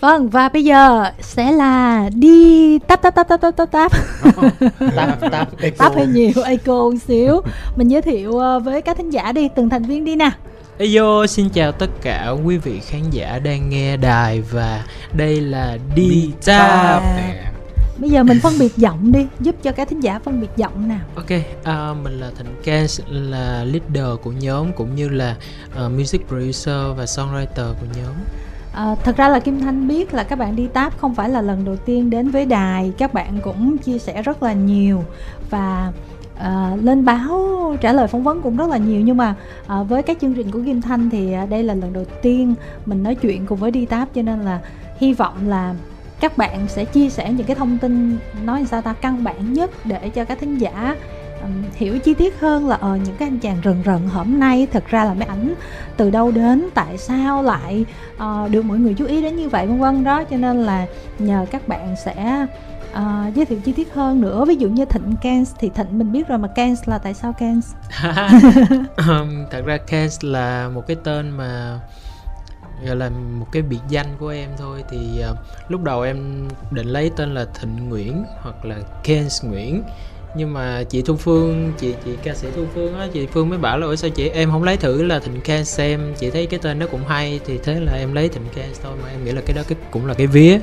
Vâng 0.00 0.28
và 0.28 0.48
bây 0.48 0.64
giờ 0.64 1.04
sẽ 1.20 1.52
là 1.52 2.10
đi 2.14 2.78
tap 2.78 3.02
tap 3.02 3.14
tap 3.14 3.28
tap 3.28 3.40
tap 3.40 3.56
tap 3.56 3.70
tap 3.70 3.92
tap 4.96 5.20
tap 5.30 5.48
tap 5.78 5.94
hơi 5.94 6.06
nhiều 6.06 6.32
echo 6.44 6.72
một 6.72 6.94
xíu 7.06 7.40
mình 7.76 7.88
giới 7.88 8.02
thiệu 8.02 8.38
ờ, 8.38 8.60
với 8.60 8.82
các 8.82 8.96
thính 8.96 9.10
giả 9.10 9.32
đi 9.32 9.48
từng 9.56 9.68
thành 9.68 9.82
viên 9.82 10.04
đi 10.04 10.16
nè 10.16 10.30
Ayo, 10.78 11.26
xin 11.26 11.48
chào 11.48 11.72
tất 11.72 11.90
cả 12.02 12.34
quý 12.44 12.56
vị 12.56 12.80
khán 12.80 13.10
giả 13.10 13.38
đang 13.38 13.68
nghe 13.68 13.96
đài 13.96 14.40
và 14.40 14.84
đây 15.12 15.40
là 15.40 15.78
đi 15.94 16.30
tap. 16.44 17.02
Bây 17.98 18.10
giờ 18.10 18.22
mình 18.22 18.40
phân 18.42 18.52
biệt 18.58 18.76
giọng 18.76 19.12
đi, 19.12 19.26
giúp 19.40 19.54
cho 19.62 19.72
các 19.72 19.88
thính 19.88 20.00
giả 20.00 20.18
phân 20.24 20.40
biệt 20.40 20.48
giọng 20.56 20.88
nào. 20.88 21.00
Ok, 21.14 21.30
uh, 21.30 22.04
mình 22.04 22.20
là 22.20 22.30
Thành 22.36 22.54
Cans, 22.64 23.00
là 23.08 23.64
leader 23.64 24.18
của 24.22 24.32
nhóm 24.32 24.72
cũng 24.72 24.94
như 24.94 25.08
là 25.08 25.36
uh, 25.84 25.92
music 25.92 26.28
producer 26.28 26.96
và 26.96 27.04
songwriter 27.04 27.74
của 27.74 27.86
nhóm. 27.96 28.14
À, 28.72 28.94
thật 29.04 29.16
ra 29.16 29.28
là 29.28 29.40
Kim 29.40 29.60
Thanh 29.60 29.88
biết 29.88 30.14
là 30.14 30.22
các 30.22 30.38
bạn 30.38 30.56
đi 30.56 30.66
táp 30.66 30.98
không 30.98 31.14
phải 31.14 31.28
là 31.28 31.42
lần 31.42 31.64
đầu 31.64 31.76
tiên 31.76 32.10
đến 32.10 32.30
với 32.30 32.46
đài. 32.46 32.92
Các 32.98 33.14
bạn 33.14 33.38
cũng 33.42 33.78
chia 33.78 33.98
sẻ 33.98 34.22
rất 34.22 34.42
là 34.42 34.52
nhiều 34.52 35.04
Và 35.50 35.92
à, 36.38 36.76
lên 36.82 37.04
báo 37.04 37.76
trả 37.80 37.92
lời 37.92 38.06
phỏng 38.06 38.22
vấn 38.22 38.42
cũng 38.42 38.56
rất 38.56 38.68
là 38.68 38.76
nhiều. 38.76 39.00
Nhưng 39.00 39.16
mà 39.16 39.34
à, 39.66 39.82
với 39.82 40.02
các 40.02 40.18
chương 40.20 40.34
trình 40.34 40.50
của 40.50 40.60
Kim 40.66 40.82
Thanh 40.82 41.10
thì 41.10 41.32
à, 41.32 41.46
đây 41.46 41.62
là 41.62 41.74
lần 41.74 41.92
đầu 41.92 42.04
tiên 42.22 42.54
mình 42.86 43.02
nói 43.02 43.14
chuyện 43.14 43.46
cùng 43.46 43.58
với 43.58 43.70
đi 43.70 43.86
táp 43.86 44.08
Cho 44.14 44.22
nên 44.22 44.40
là 44.40 44.60
hy 44.98 45.12
vọng 45.12 45.48
là 45.48 45.74
các 46.20 46.38
bạn 46.38 46.68
sẽ 46.68 46.84
chia 46.84 47.10
sẻ 47.10 47.32
những 47.32 47.46
cái 47.46 47.56
thông 47.56 47.78
tin 47.78 48.18
nói 48.44 48.64
sao 48.70 48.82
ta 48.82 48.92
căn 48.92 49.24
bản 49.24 49.52
nhất 49.52 49.70
để 49.84 50.08
cho 50.08 50.24
các 50.24 50.38
thính 50.40 50.58
giả 50.58 50.96
um, 51.42 51.64
hiểu 51.74 51.98
chi 51.98 52.14
tiết 52.14 52.40
hơn 52.40 52.68
là 52.68 52.76
ờ 52.76 52.92
uh, 52.92 53.00
những 53.04 53.16
cái 53.16 53.28
anh 53.28 53.38
chàng 53.38 53.56
rần 53.64 53.82
rần 53.86 54.08
hôm 54.08 54.40
nay. 54.40 54.66
Thật 54.72 54.84
ra 54.86 55.04
là 55.04 55.14
mấy 55.14 55.24
ảnh 55.28 55.54
từ 55.96 56.10
đâu 56.10 56.30
đến 56.30 56.68
tại 56.74 56.98
sao 56.98 57.42
lại 57.42 57.84
uh, 58.16 58.50
được 58.50 58.64
mọi 58.64 58.78
người 58.78 58.94
chú 58.94 59.06
ý 59.06 59.22
đến 59.22 59.36
như 59.36 59.48
vậy 59.48 59.66
vân 59.66 59.78
vân 59.78 60.04
đó. 60.04 60.24
Cho 60.24 60.36
nên 60.36 60.62
là 60.62 60.86
nhờ 61.18 61.46
các 61.50 61.68
bạn 61.68 61.94
sẽ 62.04 62.46
uh, 62.92 63.34
giới 63.34 63.44
thiệu 63.44 63.60
chi 63.64 63.72
tiết 63.72 63.94
hơn 63.94 64.20
nữa. 64.20 64.44
Ví 64.44 64.56
dụ 64.56 64.68
như 64.68 64.84
thịnh 64.84 65.14
Kens 65.20 65.54
thì 65.58 65.70
thịnh 65.74 65.98
mình 65.98 66.12
biết 66.12 66.28
rồi 66.28 66.38
mà 66.38 66.48
Kens 66.48 66.80
là 66.86 66.98
tại 66.98 67.14
sao 67.14 67.32
Kens? 67.32 67.74
Thật 69.50 69.62
ra 69.64 69.76
Kens 69.86 70.24
là 70.24 70.68
một 70.68 70.86
cái 70.86 70.96
tên 71.04 71.30
mà 71.30 71.80
gọi 72.86 72.96
là 72.96 73.10
một 73.10 73.46
cái 73.52 73.62
biệt 73.62 73.80
danh 73.88 74.06
của 74.18 74.28
em 74.28 74.50
thôi. 74.58 74.84
Thì 74.90 75.24
uh, 75.30 75.38
lúc 75.68 75.82
đầu 75.82 76.02
em 76.02 76.48
định 76.70 76.86
lấy 76.86 77.10
tên 77.16 77.34
là 77.34 77.46
Thịnh 77.60 77.88
Nguyễn 77.88 78.24
hoặc 78.42 78.64
là 78.64 78.76
Kens 79.04 79.44
Nguyễn 79.44 79.82
nhưng 80.38 80.54
mà 80.54 80.82
chị 80.90 81.02
Thu 81.02 81.16
Phương 81.16 81.72
chị 81.78 81.94
chị 82.04 82.10
ca 82.22 82.34
sĩ 82.34 82.48
Thu 82.56 82.62
Phương 82.74 82.98
á 82.98 83.06
chị 83.12 83.26
Phương 83.26 83.48
mới 83.48 83.58
bảo 83.58 83.78
là 83.78 83.86
ủa 83.86 83.96
sao 83.96 84.10
chị 84.10 84.28
em 84.28 84.50
không 84.50 84.62
lấy 84.62 84.76
thử 84.76 85.02
là 85.02 85.18
Thịnh 85.18 85.40
Kens 85.40 85.68
xem? 85.68 86.14
Chị 86.18 86.30
thấy 86.30 86.46
cái 86.46 86.60
tên 86.62 86.78
nó 86.78 86.86
cũng 86.86 87.00
hay 87.08 87.40
thì 87.46 87.58
thế 87.64 87.80
là 87.80 87.92
em 87.92 88.14
lấy 88.14 88.28
Thịnh 88.28 88.46
Kens 88.54 88.80
thôi 88.82 88.92
mà 89.02 89.08
em 89.10 89.24
nghĩ 89.24 89.32
là 89.32 89.40
cái 89.46 89.56
đó 89.56 89.62
cái 89.68 89.78
cũng 89.90 90.06
là 90.06 90.14
cái 90.14 90.26
vía. 90.26 90.58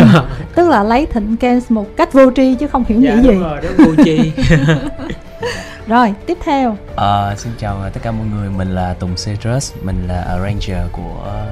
Tức 0.55 0.69
là 0.69 0.83
lấy 0.83 1.05
Thịnh 1.05 1.38
Kens 1.38 1.71
một 1.71 1.88
cách 1.97 2.13
vô 2.13 2.31
tri 2.35 2.55
chứ 2.55 2.67
không 2.67 2.83
hiểu 2.88 3.01
dạ, 3.01 3.16
nghĩ 3.16 3.21
gì. 3.21 3.39
rồi, 3.39 3.61
đó 3.61 3.69
vô 3.77 4.03
tri. 4.05 4.31
Rồi 5.88 6.13
tiếp 6.25 6.38
theo. 6.43 6.77
À, 6.95 7.35
xin 7.38 7.51
chào 7.59 7.89
tất 7.93 7.99
cả 8.03 8.11
mọi 8.11 8.27
người 8.27 8.49
mình 8.49 8.75
là 8.75 8.93
Tùng 8.93 9.16
Cedrus 9.25 9.73
mình 9.83 10.07
là 10.07 10.21
arranger 10.21 10.77
của 10.91 11.43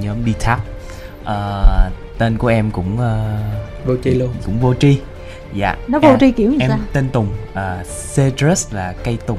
nhóm 0.00 0.16
B 0.26 0.28
Tap 0.44 0.60
à, 1.24 1.62
tên 2.18 2.38
của 2.38 2.48
em 2.48 2.70
cũng 2.70 2.94
uh, 2.94 3.86
vô 3.86 3.94
tri 4.04 4.10
luôn. 4.10 4.30
cũng 4.44 4.60
vô 4.60 4.74
tri 4.74 4.98
dạ. 5.54 5.76
Nó 5.88 5.98
vô 5.98 6.16
tri 6.20 6.30
kiểu 6.30 6.50
gì 6.50 6.58
em 6.60 6.70
sao 6.70 6.78
tên 6.92 7.08
Tùng 7.08 7.28
uh, 7.52 7.86
Cedrus 8.16 8.74
là 8.74 8.94
cây 9.04 9.18
tùng. 9.26 9.38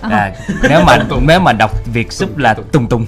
À, 0.00 0.32
nếu 0.68 0.82
mà 0.86 0.98
nếu 1.26 1.40
mà 1.40 1.52
đọc 1.52 1.70
việt 1.86 2.12
sub 2.12 2.38
là 2.38 2.54
tùng 2.72 2.88
tùng. 2.88 3.06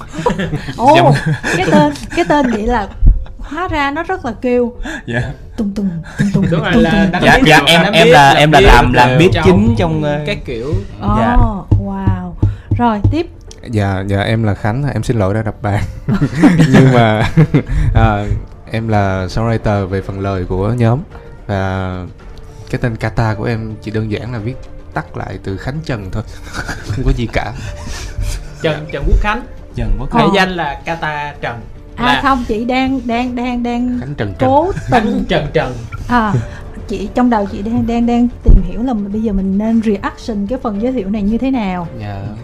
Ồ 0.77 1.13
cái 1.57 1.67
tên 1.73 1.93
cái 2.17 2.25
tên 2.29 2.51
vậy 2.51 2.67
là 2.67 2.89
hóa 3.39 3.69
ra 3.69 3.91
nó 3.91 4.03
rất 4.03 4.25
là 4.25 4.33
kêu. 4.41 4.73
Yeah. 5.07 5.25
tung 5.57 5.73
tung 5.75 5.91
tung 6.19 6.29
tung 6.35 6.47
đúng 6.51 6.63
rồi 6.63 6.83
là 6.83 7.09
dạ 7.23 7.39
dạ 7.47 7.61
em 7.67 7.93
em 7.93 8.09
là 8.11 8.33
em 8.33 8.53
là 8.53 8.61
làm 8.61 8.93
làm 8.93 9.19
biết 9.19 9.31
chính 9.45 9.75
trong 9.79 10.23
các 10.27 10.39
kiểu. 10.45 10.69
Oh, 10.69 11.19
dạ. 11.19 11.37
wow. 11.85 12.33
Rồi 12.79 13.01
tiếp. 13.11 13.27
Dạ 13.71 14.05
dạ 14.07 14.21
em 14.23 14.43
là 14.43 14.55
khánh 14.55 14.85
em 14.93 15.03
xin 15.03 15.19
lỗi 15.19 15.35
đã 15.35 15.43
đập 15.43 15.55
bàn. 15.63 15.83
Nhưng 16.73 16.93
mà 16.95 17.23
à, 17.95 18.25
em 18.71 18.89
là 18.89 19.27
songwriter 19.27 19.87
về 19.87 20.03
phần 20.03 20.21
lời 20.21 20.45
của 20.49 20.69
nhóm. 20.69 20.99
Và 21.47 21.93
cái 22.71 22.81
tên 22.81 22.97
kata 22.97 23.35
của 23.35 23.45
em 23.45 23.75
chỉ 23.83 23.91
đơn 23.91 24.11
giản 24.11 24.33
là 24.33 24.39
viết 24.39 24.57
tắt 24.95 25.17
lại 25.17 25.39
từ 25.43 25.57
khánh 25.57 25.79
trần 25.85 26.11
thôi. 26.13 26.23
Không 26.87 27.05
có 27.05 27.13
gì 27.17 27.29
cả. 27.33 27.53
Trần 28.63 28.87
trần 28.93 29.05
quốc 29.09 29.21
khánh. 29.21 29.43
Trần 29.75 29.97
quốc 29.99 30.11
khánh. 30.11 30.29
danh 30.35 30.51
là 30.51 30.81
kata 30.85 31.35
trần. 31.41 31.61
À 31.97 32.07
là... 32.07 32.21
không 32.23 32.45
chị 32.49 32.65
đang 32.65 33.01
đang 33.05 33.37
đang 33.37 33.63
đang 33.63 33.99
khánh 34.01 34.15
trần 34.15 34.35
trần. 34.39 34.51
cố 34.51 34.73
tình. 34.91 35.25
Trần 35.29 35.47
trần. 35.53 35.75
À 36.09 36.33
chị 36.89 37.09
trong 37.15 37.31
đầu 37.31 37.47
chị 37.53 37.63
đang 37.63 37.87
đang 37.87 38.07
đang 38.07 38.29
tìm 38.45 38.63
hiểu 38.65 38.83
là 38.83 38.95
bây 38.95 39.23
giờ 39.23 39.33
mình 39.33 39.59
nên 39.59 39.83
reaction 39.83 40.47
cái 40.47 40.59
phần 40.59 40.83
giới 40.83 40.93
thiệu 40.93 41.11
này 41.11 41.23
như 41.23 41.39
thế 41.39 41.51
nào. 41.51 41.89
Dạ. 42.01 42.07
Yeah. 42.07 42.39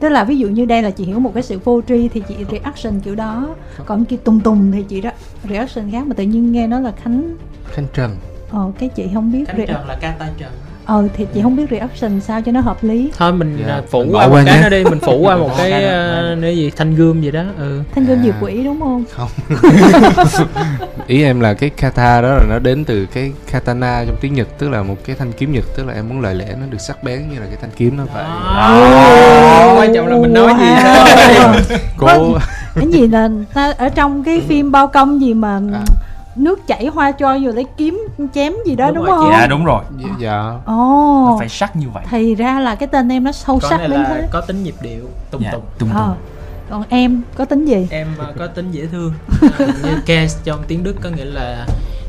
tức 0.00 0.08
là 0.08 0.24
ví 0.24 0.38
dụ 0.38 0.48
như 0.48 0.64
đây 0.64 0.82
là 0.82 0.90
chị 0.90 1.04
hiểu 1.04 1.20
một 1.20 1.30
cái 1.34 1.42
sự 1.42 1.58
vô 1.64 1.80
tri 1.88 2.08
thì 2.08 2.22
chị 2.28 2.34
reaction 2.50 3.00
kiểu 3.00 3.14
đó. 3.14 3.54
Còn 3.86 4.04
kia 4.04 4.16
tùng 4.24 4.40
tùng 4.40 4.72
thì 4.72 4.82
chị 4.82 5.00
đó 5.00 5.10
reaction 5.48 5.90
khác 5.90 6.06
mà 6.06 6.14
tự 6.14 6.24
nhiên 6.24 6.52
nghe 6.52 6.66
nó 6.66 6.80
là 6.80 6.92
khánh. 7.02 7.36
Khánh 7.72 7.86
trần 7.94 8.16
ờ 8.50 8.70
cái 8.78 8.88
chị 8.88 9.10
không 9.14 9.32
biết 9.32 9.44
khánh 9.48 9.66
trần 9.66 9.88
là 9.88 9.96
ca 10.00 10.14
tay 10.18 10.28
trần. 10.38 10.50
Ờ 10.88 11.08
thì 11.14 11.26
chị 11.34 11.42
không 11.42 11.56
biết 11.56 11.70
reaction 11.70 12.20
sao 12.20 12.42
cho 12.42 12.52
nó 12.52 12.60
hợp 12.60 12.84
lý. 12.84 13.10
Thôi 13.18 13.32
mình 13.32 13.56
yeah. 13.56 13.68
Dạ, 13.68 13.82
phủ 13.90 13.98
mình 13.98 14.12
qua 14.12 14.28
một 14.28 14.38
cái 14.46 14.60
nó 14.62 14.68
đi 14.68 14.84
mình 14.84 14.98
phủ 15.00 15.18
qua 15.18 15.36
một 15.36 15.50
cái 15.58 15.84
uh, 16.32 16.56
gì 16.56 16.70
thanh 16.76 16.94
gươm 16.94 17.20
gì 17.20 17.30
đó 17.30 17.42
ừ. 17.58 17.82
Thanh 17.94 18.06
gươm 18.06 18.18
à. 18.18 18.22
diệt 18.24 18.34
quỷ 18.40 18.64
đúng 18.64 18.80
không? 18.80 19.04
Không. 19.10 19.28
Ý 21.06 21.22
em 21.22 21.40
là 21.40 21.54
cái 21.54 21.70
kata 21.70 22.20
đó 22.20 22.28
là 22.28 22.44
nó 22.48 22.58
đến 22.58 22.84
từ 22.84 23.06
cái 23.06 23.32
katana 23.52 24.04
trong 24.06 24.16
tiếng 24.20 24.34
nhật 24.34 24.48
tức 24.58 24.68
là 24.68 24.82
một 24.82 24.96
cái 25.04 25.16
thanh 25.18 25.32
kiếm 25.32 25.52
nhật 25.52 25.64
tức 25.76 25.86
là 25.86 25.94
em 25.94 26.08
muốn 26.08 26.20
lời 26.20 26.34
lẽ 26.34 26.46
nó 26.60 26.66
được 26.70 26.80
sắc 26.80 27.04
bén 27.04 27.28
như 27.28 27.38
là 27.40 27.46
cái 27.46 27.56
thanh 27.60 27.70
kiếm 27.76 27.96
nó 27.96 28.04
vậy. 28.14 28.24
À. 28.24 29.74
quan 29.78 29.94
trọng 29.94 30.06
là 30.06 30.16
mình 30.16 30.34
nói 30.34 30.54
gì 30.58 30.66
thôi 30.84 31.78
cố 31.96 32.38
cái 32.74 32.86
gì 32.92 33.06
là 33.06 33.28
ta 33.54 33.72
ở 33.78 33.88
trong 33.88 34.24
cái 34.24 34.40
phim 34.48 34.72
bao 34.72 34.88
công 34.88 35.20
gì 35.20 35.34
mà 35.34 35.60
à 35.72 35.82
nước 36.38 36.66
chảy 36.66 36.86
hoa 36.86 37.12
cho 37.12 37.38
vừa 37.42 37.52
lấy 37.52 37.64
kiếm 37.76 38.06
chém 38.34 38.52
gì 38.66 38.74
đó 38.74 38.86
đúng, 38.86 38.96
đúng 38.96 39.06
không? 39.06 39.28
dạ 39.30 39.46
đúng 39.46 39.64
rồi. 39.64 39.82
Dạ, 39.98 40.08
dạ. 40.18 40.52
ồ. 40.66 41.32
Oh, 41.32 41.38
phải 41.38 41.48
sắc 41.48 41.76
như 41.76 41.86
vậy. 41.94 42.04
Thì 42.10 42.34
ra 42.34 42.60
là 42.60 42.74
cái 42.74 42.86
tên 42.86 43.08
em 43.08 43.24
nó 43.24 43.32
sâu 43.32 43.58
Con 43.62 43.70
sắc 43.70 43.88
đến 43.88 44.04
thế. 44.08 44.28
có 44.30 44.40
tính 44.40 44.62
nhịp 44.62 44.74
điệu 44.82 45.08
tung 45.30 45.42
dạ, 45.44 45.50
tùng. 45.52 45.62
tung 45.78 45.88
tùng 45.88 45.98
ờ. 45.98 46.14
còn 46.70 46.84
em 46.88 47.22
có 47.34 47.44
tính 47.44 47.64
gì? 47.64 47.86
Em 47.90 48.08
uh, 48.30 48.38
có 48.38 48.46
tính 48.46 48.70
dễ 48.70 48.86
thương. 48.86 49.12
Như 49.58 49.96
Kes 50.06 50.36
trong 50.44 50.58
tiếng 50.68 50.84
đức 50.84 50.96
có 51.02 51.10
nghĩa 51.10 51.24
là 51.24 51.66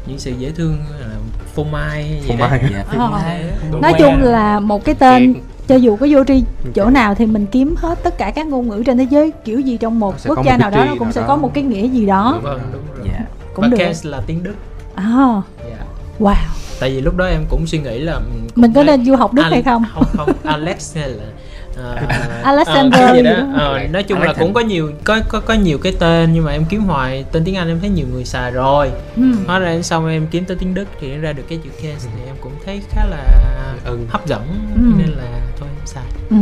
những 0.08 0.20
sự 0.20 0.32
dễ 0.38 0.52
thương 0.52 0.78
là 1.00 1.08
phô 1.56 1.64
mai 1.64 2.22
phô 2.28 2.36
mai. 2.40 2.64
Dạ, 2.74 2.84
phô 2.92 3.08
mai. 3.08 3.44
nói 3.82 3.94
chung 4.00 4.22
là 4.22 4.60
một 4.60 4.86
cái 4.86 4.96
tên 4.96 5.36
cho 5.68 5.76
dù 5.76 5.96
có 5.96 6.08
vô 6.10 6.24
tri 6.24 6.44
chỗ 6.76 6.90
nào 6.90 7.16
thì 7.16 7.26
mình 7.26 7.46
kiếm 7.46 7.76
hết 7.78 8.04
tất 8.04 8.18
cả 8.18 8.32
các 8.32 8.48
ngôn 8.48 8.68
ngữ 8.68 8.84
trên 8.86 8.98
thế 8.98 9.08
giới 9.10 9.32
kiểu 9.46 9.60
gì 9.60 9.78
trong 9.78 10.00
một 10.00 10.16
quốc 10.26 10.46
gia 10.46 10.58
nào 10.58 10.70
đó 10.70 10.86
nó 10.86 10.96
cũng 11.00 11.12
sẽ 11.12 11.24
có 11.28 11.36
một 11.36 11.54
cái 11.54 11.64
nghĩa 11.64 11.88
gì 11.88 12.06
đó. 12.06 12.40
Vâng, 12.44 12.60
đúng 12.74 12.82
rồi. 12.98 13.08
Yeah 13.14 13.26
cũng 13.54 13.70
và 13.72 13.78
được. 13.78 13.94
Là 14.04 14.22
tiếng 14.28 14.44
Đức. 14.44 14.54
À. 14.96 15.42
Yeah. 15.68 15.80
wow. 16.20 16.36
Tại 16.80 16.90
vì 16.90 17.02
lúc 17.02 17.18
đó 17.18 17.26
em 17.26 17.46
cũng 17.50 17.68
suy 17.68 17.80
nghĩ 17.80 18.00
là 18.00 18.20
mình 18.56 18.74
có 18.74 18.84
nên 18.84 19.06
du 19.06 19.16
học 19.16 19.34
Đức 19.34 19.44
Al- 19.44 19.50
hay 19.52 19.64
không? 19.64 19.84
không 19.94 20.04
không 20.18 20.30
Alex 20.44 20.98
hay 20.98 21.10
là 21.10 21.26
uh, 21.72 22.10
Alexander 22.44 23.10
uh, 23.10 23.16
gì 23.16 23.24
đó. 23.24 23.38
uh, 23.42 23.92
nói 23.92 24.04
chung 24.04 24.22
là 24.22 24.34
cũng 24.34 24.54
có 24.54 24.62
nhiều 24.62 24.92
có 25.04 25.20
có 25.30 25.40
có 25.40 25.54
nhiều 25.54 25.78
cái 25.78 25.94
tên 26.00 26.34
nhưng 26.34 26.46
mà 26.46 26.52
em 26.52 26.66
kiếm 26.70 26.82
hoài 26.82 27.26
tên 27.32 27.44
tiếng 27.44 27.56
Anh 27.56 27.68
em 27.68 27.80
thấy 27.80 27.90
nhiều 27.90 28.06
người 28.12 28.26
xài 28.26 28.52
rồi. 28.52 28.92
Ừ. 29.16 29.24
hóa 29.48 29.60
ra 29.60 29.82
xong 29.82 30.08
em 30.08 30.28
kiếm 30.32 30.46
tới 30.46 30.58
tiếng 30.60 30.74
Đức 30.74 30.86
thì 31.02 31.18
ra 31.18 31.34
được 31.34 31.44
cái 31.50 31.60
chữ 31.64 31.70
case 31.70 32.10
thì 32.16 32.26
em 32.26 32.36
cũng 32.42 32.54
thấy 32.66 32.82
khá 32.90 33.06
là 33.06 33.26
ừ. 33.86 33.98
hấp 34.10 34.28
dẫn 34.28 34.42
ừ. 34.76 34.82
nên 34.98 35.10
là 35.18 35.40
xài 35.86 36.04
ừ. 36.30 36.36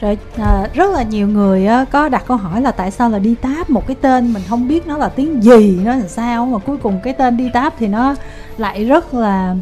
rồi 0.00 0.18
à, 0.38 0.68
rất 0.74 0.90
là 0.90 1.02
nhiều 1.02 1.28
người 1.28 1.66
á, 1.66 1.84
có 1.90 2.08
đặt 2.08 2.22
câu 2.26 2.36
hỏi 2.36 2.60
là 2.60 2.70
tại 2.70 2.90
sao 2.90 3.08
là 3.10 3.18
đi 3.18 3.34
táp? 3.34 3.70
Một 3.70 3.86
cái 3.86 3.96
tên 4.00 4.32
mình 4.32 4.42
không 4.48 4.68
biết 4.68 4.86
nó 4.86 4.96
là 4.96 5.08
tiếng 5.08 5.42
gì 5.44 5.80
nó 5.84 5.90
làm 5.90 6.08
sao 6.08 6.46
mà 6.46 6.58
cuối 6.58 6.76
cùng 6.76 7.00
cái 7.02 7.12
tên 7.12 7.36
đi 7.36 7.50
táp 7.52 7.74
thì 7.78 7.86
nó 7.86 8.14
lại 8.58 8.84
rất 8.84 9.14
là 9.14 9.54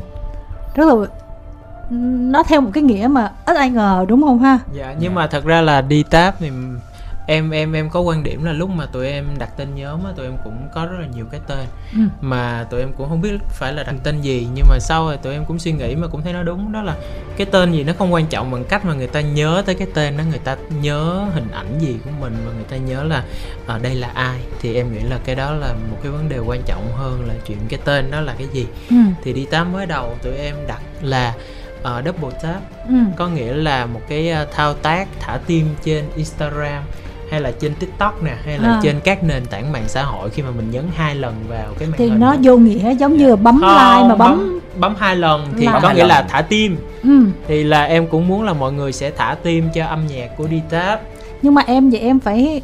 rất 0.75 0.89
là 0.89 1.07
nó 2.31 2.43
theo 2.43 2.61
một 2.61 2.71
cái 2.75 2.83
nghĩa 2.83 3.09
mà 3.11 3.33
ít 3.47 3.57
ai 3.57 3.71
ngờ 3.71 4.05
đúng 4.09 4.23
không 4.23 4.39
ha? 4.39 4.59
Dạ 4.73 4.95
nhưng 5.01 5.15
mà 5.15 5.27
thật 5.27 5.45
ra 5.45 5.61
là 5.61 5.81
đi 5.81 6.03
táp 6.03 6.35
thì 6.39 6.51
em 7.31 7.51
em 7.51 7.73
em 7.73 7.91
có 7.91 8.01
quan 8.01 8.23
điểm 8.23 8.45
là 8.45 8.53
lúc 8.53 8.71
mà 8.71 8.87
tụi 8.87 9.07
em 9.07 9.27
đặt 9.39 9.51
tên 9.57 9.75
nhóm 9.75 10.05
á 10.05 10.13
tụi 10.17 10.27
em 10.27 10.37
cũng 10.45 10.69
có 10.75 10.87
rất 10.87 10.99
là 11.01 11.07
nhiều 11.07 11.25
cái 11.31 11.41
tên 11.47 11.67
ừ. 11.93 12.01
mà 12.21 12.67
tụi 12.71 12.81
em 12.81 12.93
cũng 12.93 13.09
không 13.09 13.21
biết 13.21 13.31
phải 13.49 13.73
là 13.73 13.83
đặt 13.83 13.95
tên 14.05 14.21
gì 14.21 14.49
nhưng 14.55 14.67
mà 14.69 14.79
sau 14.79 15.07
rồi 15.07 15.17
tụi 15.17 15.33
em 15.33 15.45
cũng 15.45 15.59
suy 15.59 15.73
nghĩ 15.73 15.95
mà 15.95 16.07
cũng 16.07 16.23
thấy 16.23 16.33
nó 16.33 16.43
đúng 16.43 16.73
đó 16.73 16.83
là 16.83 16.97
cái 17.37 17.47
tên 17.47 17.73
gì 17.73 17.85
nó 17.85 17.93
không 17.99 18.13
quan 18.13 18.27
trọng 18.27 18.51
bằng 18.51 18.65
cách 18.65 18.85
mà 18.85 18.95
người 18.95 19.07
ta 19.07 19.21
nhớ 19.21 19.63
tới 19.67 19.75
cái 19.75 19.89
tên 19.95 20.17
đó 20.17 20.25
người 20.31 20.39
ta 20.39 20.57
nhớ 20.81 21.27
hình 21.35 21.49
ảnh 21.53 21.79
gì 21.79 21.97
của 22.05 22.11
mình 22.21 22.37
và 22.47 22.53
người 22.53 22.65
ta 22.71 22.77
nhớ 22.77 23.03
là 23.03 23.25
à, 23.67 23.79
đây 23.83 23.95
là 23.95 24.09
ai 24.15 24.41
thì 24.61 24.75
em 24.75 24.93
nghĩ 24.93 25.01
là 25.01 25.19
cái 25.25 25.35
đó 25.35 25.53
là 25.53 25.73
một 25.91 25.97
cái 26.03 26.13
vấn 26.13 26.29
đề 26.29 26.39
quan 26.39 26.63
trọng 26.67 26.93
hơn 26.97 27.25
là 27.29 27.35
chuyện 27.47 27.59
cái 27.69 27.81
tên 27.85 28.11
đó 28.11 28.21
là 28.21 28.35
cái 28.39 28.47
gì 28.53 28.67
ừ. 28.91 28.97
thì 29.23 29.33
đi 29.33 29.47
tám 29.51 29.73
mới 29.73 29.87
đầu 29.87 30.17
tụi 30.23 30.37
em 30.37 30.55
đặt 30.67 30.81
là 31.03 31.35
uh, 31.81 32.05
double 32.07 32.39
tap 32.43 32.63
ừ. 32.89 32.95
có 33.17 33.29
nghĩa 33.29 33.53
là 33.53 33.87
một 33.87 34.01
cái 34.09 34.33
uh, 34.43 34.49
thao 34.53 34.75
tác 34.75 35.09
thả 35.21 35.39
tim 35.47 35.67
trên 35.85 36.05
Instagram 36.17 36.83
hay 37.31 37.41
là 37.41 37.51
trên 37.51 37.75
tiktok 37.75 38.23
nè 38.23 38.35
hay 38.45 38.59
là 38.59 38.69
À. 38.69 38.81
trên 38.83 39.01
các 39.05 39.25
nền 39.25 39.47
tảng 39.47 39.73
mạng 39.73 39.85
xã 39.87 40.03
hội 40.03 40.31
khi 40.31 40.43
mà 40.43 40.51
mình 40.51 40.71
nhấn 40.71 40.85
hai 40.97 41.15
lần 41.15 41.35
vào 41.49 41.67
cái 41.79 41.89
màn 41.89 41.99
thì 41.99 42.09
hình 42.09 42.21
nó 42.21 42.35
vô 42.43 42.57
nghĩa 42.57 42.95
giống 42.95 43.17
như 43.17 43.31
là 43.31 43.37
bấm 43.37 43.61
Không, 43.61 43.71
like 43.99 44.09
mà 44.09 44.15
bấm 44.15 44.61
bấm 44.77 44.95
hai 44.99 45.17
lần 45.17 45.47
thì 45.57 45.61
Like. 45.61 45.79
có 45.83 45.93
nghĩa 45.93 46.07
là 46.07 46.23
thả 46.29 46.43
tim 46.43 46.77
ừ. 47.03 47.11
thì 47.49 47.65
là 47.65 47.85
em 47.85 48.07
cũng 48.07 48.29
muốn 48.29 48.43
là 48.43 48.53
mọi 48.53 48.73
người 48.73 48.93
sẽ 48.93 49.11
thả 49.11 49.37
tim 49.43 49.69
cho 49.75 49.87
âm 49.87 50.07
nhạc 50.07 50.37
của 50.37 50.49
Ditap 50.51 51.01
nhưng 51.43 51.55
mà 51.55 51.63
em 51.67 51.91
vậy 51.91 52.01
em 52.01 52.21
phải 52.21 52.63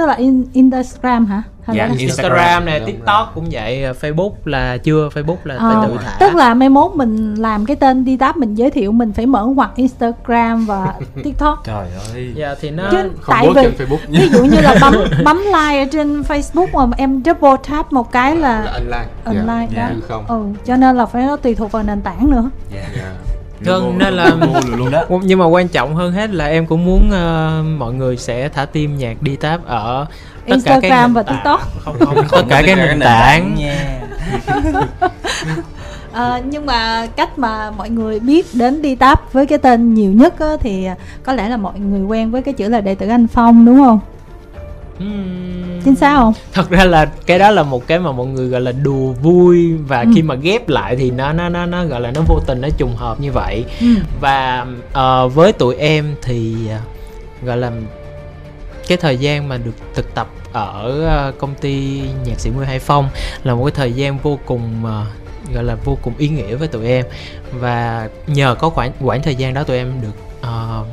tức 0.00 0.06
là 0.06 0.14
in, 0.14 0.44
Instagram 0.52 1.26
hả? 1.26 1.42
Hay 1.64 1.76
Dạ, 1.76 1.86
là- 1.86 1.94
Instagram. 1.98 2.32
Instagram 2.32 2.64
nè 2.64 2.78
Đúng 2.78 2.86
TikTok 2.86 3.32
cũng 3.34 3.46
vậy 3.50 3.84
Facebook 4.00 4.32
là 4.44 4.76
chưa 4.76 5.08
Facebook 5.14 5.36
là 5.44 5.56
Ờ, 5.56 5.70
phải 5.80 5.88
tự 5.88 5.96
thả. 6.04 6.16
tức 6.20 6.34
là 6.34 6.54
mai 6.54 6.68
mốt 6.68 6.94
mình 6.94 7.34
làm 7.34 7.66
cái 7.66 7.76
tên 7.76 8.04
đi 8.04 8.16
táp 8.16 8.36
mình 8.36 8.54
giới 8.54 8.70
thiệu 8.70 8.92
mình 8.92 9.12
phải 9.12 9.26
mở 9.26 9.44
ngoặc 9.46 9.70
Instagram 9.76 10.66
và 10.66 10.94
TikTok. 11.24 11.58
Trời 11.64 11.86
ơi. 12.14 12.32
Dạ 12.36 12.54
thì 12.60 12.70
nó 12.70 12.88
chứ 12.90 13.10
không 13.20 13.34
tại 13.38 13.46
vì 13.54 13.62
trên 13.62 13.74
Facebook 13.88 13.98
ví 14.08 14.28
dụ 14.28 14.44
như 14.44 14.60
là 14.60 14.74
bấm 14.80 14.94
bấm 15.24 15.36
like 15.38 15.78
ở 15.82 15.84
trên 15.92 16.20
Facebook 16.20 16.86
mà 16.86 16.96
em 16.96 17.22
double 17.24 17.50
tap 17.70 17.92
một 17.92 18.12
cái 18.12 18.36
là 18.36 18.60
là 18.60 18.72
online 18.72 19.06
online 19.24 19.68
dạ. 19.76 19.82
đó. 19.88 19.94
Như 19.94 20.00
không. 20.08 20.24
Ừ 20.28 20.42
cho 20.66 20.76
nên 20.76 20.96
là 20.96 21.06
phải 21.06 21.22
nó 21.26 21.36
tùy 21.36 21.54
thuộc 21.54 21.72
vào 21.72 21.82
nền 21.82 22.00
tảng 22.02 22.30
nữa. 22.30 22.50
Dạ 22.74 22.80
Dạ. 22.96 23.12
Vâng, 23.64 23.98
nên 23.98 24.14
là- 24.14 24.36
luôn 24.76 24.90
đó 24.90 25.02
nhưng 25.22 25.38
mà 25.38 25.46
quan 25.46 25.68
trọng 25.68 25.94
hơn 25.94 26.12
hết 26.12 26.30
là 26.30 26.46
em 26.46 26.66
cũng 26.66 26.84
muốn 26.84 27.10
ờ, 27.10 27.62
mọi 27.78 27.92
người 27.92 28.16
sẽ 28.16 28.48
thả 28.48 28.64
tim 28.64 28.96
nhạc 28.98 29.16
Ditap 29.22 29.66
ở 29.66 30.06
tất 30.46 30.56
cả 30.64 30.70
các 30.74 30.82
Instagram 30.82 31.02
nền 31.04 31.14
và 31.14 31.22
tảng. 31.22 31.36
TikTok. 31.36 31.60
không 31.84 31.96
không 32.00 32.16
tất 32.30 32.42
cả 32.48 32.62
các 32.66 32.78
nền 32.78 33.00
tảng 33.00 33.54
nha 33.54 34.00
Ờ, 36.12 36.40
nhưng 36.50 36.66
mà 36.66 37.06
cách 37.16 37.38
mà 37.38 37.70
mọi 37.70 37.90
người 37.90 38.20
biết 38.20 38.46
đến 38.52 38.82
đi 38.82 38.94
táp 38.94 39.32
với 39.32 39.46
cái 39.46 39.58
tên 39.58 39.94
nhiều 39.94 40.12
nhất 40.12 40.40
á, 40.40 40.46
thì 40.60 40.86
có 41.22 41.32
lẽ 41.32 41.48
là 41.48 41.56
mọi 41.56 41.78
người 41.80 42.00
quen 42.02 42.30
với 42.30 42.42
cái 42.42 42.54
chữ 42.54 42.68
là 42.68 42.80
đệ 42.80 42.94
tử 42.94 43.08
anh 43.08 43.26
Phong 43.26 43.64
đúng 43.66 43.78
không? 43.78 43.98
Ừm. 44.98 45.69
Chính 45.84 45.94
xác 45.96 46.16
không? 46.16 46.32
thật 46.52 46.70
ra 46.70 46.84
là 46.84 47.04
cái 47.26 47.38
đó 47.38 47.50
là 47.50 47.62
một 47.62 47.86
cái 47.86 47.98
mà 47.98 48.12
mọi 48.12 48.26
người 48.26 48.48
gọi 48.48 48.60
là 48.60 48.72
đùa 48.72 49.12
vui 49.12 49.74
và 49.76 50.00
Ừ. 50.00 50.06
khi 50.14 50.22
mà 50.22 50.34
ghép 50.34 50.68
lại 50.68 50.96
thì 50.96 51.10
nó 51.10 51.32
nó 51.32 51.48
nó 51.48 51.66
nó 51.66 51.84
gọi 51.84 52.00
là 52.00 52.10
nó 52.14 52.20
vô 52.28 52.38
tình 52.46 52.60
nó 52.60 52.68
trùng 52.78 52.96
hợp 52.96 53.20
như 53.20 53.32
vậy 53.32 53.64
Ừ. 53.80 53.86
và 54.20 54.66
ờ, 54.92 55.28
với 55.28 55.52
tụi 55.52 55.76
em 55.76 56.14
thì 56.22 56.68
ờ, 56.68 56.78
gọi 57.42 57.56
là 57.56 57.72
cái 58.88 58.98
thời 58.98 59.16
gian 59.16 59.48
mà 59.48 59.56
được 59.56 59.74
thực 59.94 60.14
tập 60.14 60.28
ở 60.52 61.02
ờ, 61.06 61.32
công 61.38 61.54
ty 61.54 62.00
nhạc 62.24 62.40
sĩ 62.40 62.50
Nguyên 62.50 62.68
Hải 62.68 62.78
Phong 62.78 63.08
là 63.44 63.54
một 63.54 63.64
cái 63.64 63.72
thời 63.76 63.92
gian 63.92 64.18
vô 64.18 64.38
cùng 64.46 64.84
ờ, 64.84 65.04
gọi 65.54 65.64
là 65.64 65.74
vô 65.84 65.98
cùng 66.02 66.12
ý 66.18 66.28
nghĩa 66.28 66.54
với 66.54 66.68
tụi 66.68 66.86
em 66.86 67.06
và 67.52 68.08
nhờ 68.26 68.54
có 68.58 68.70
khoảng 68.70 68.92
khoảng 69.00 69.22
thời 69.22 69.34
gian 69.34 69.54
đó 69.54 69.62
tụi 69.62 69.76
em 69.76 69.92
được 70.02 70.14
ờ, 70.40 70.84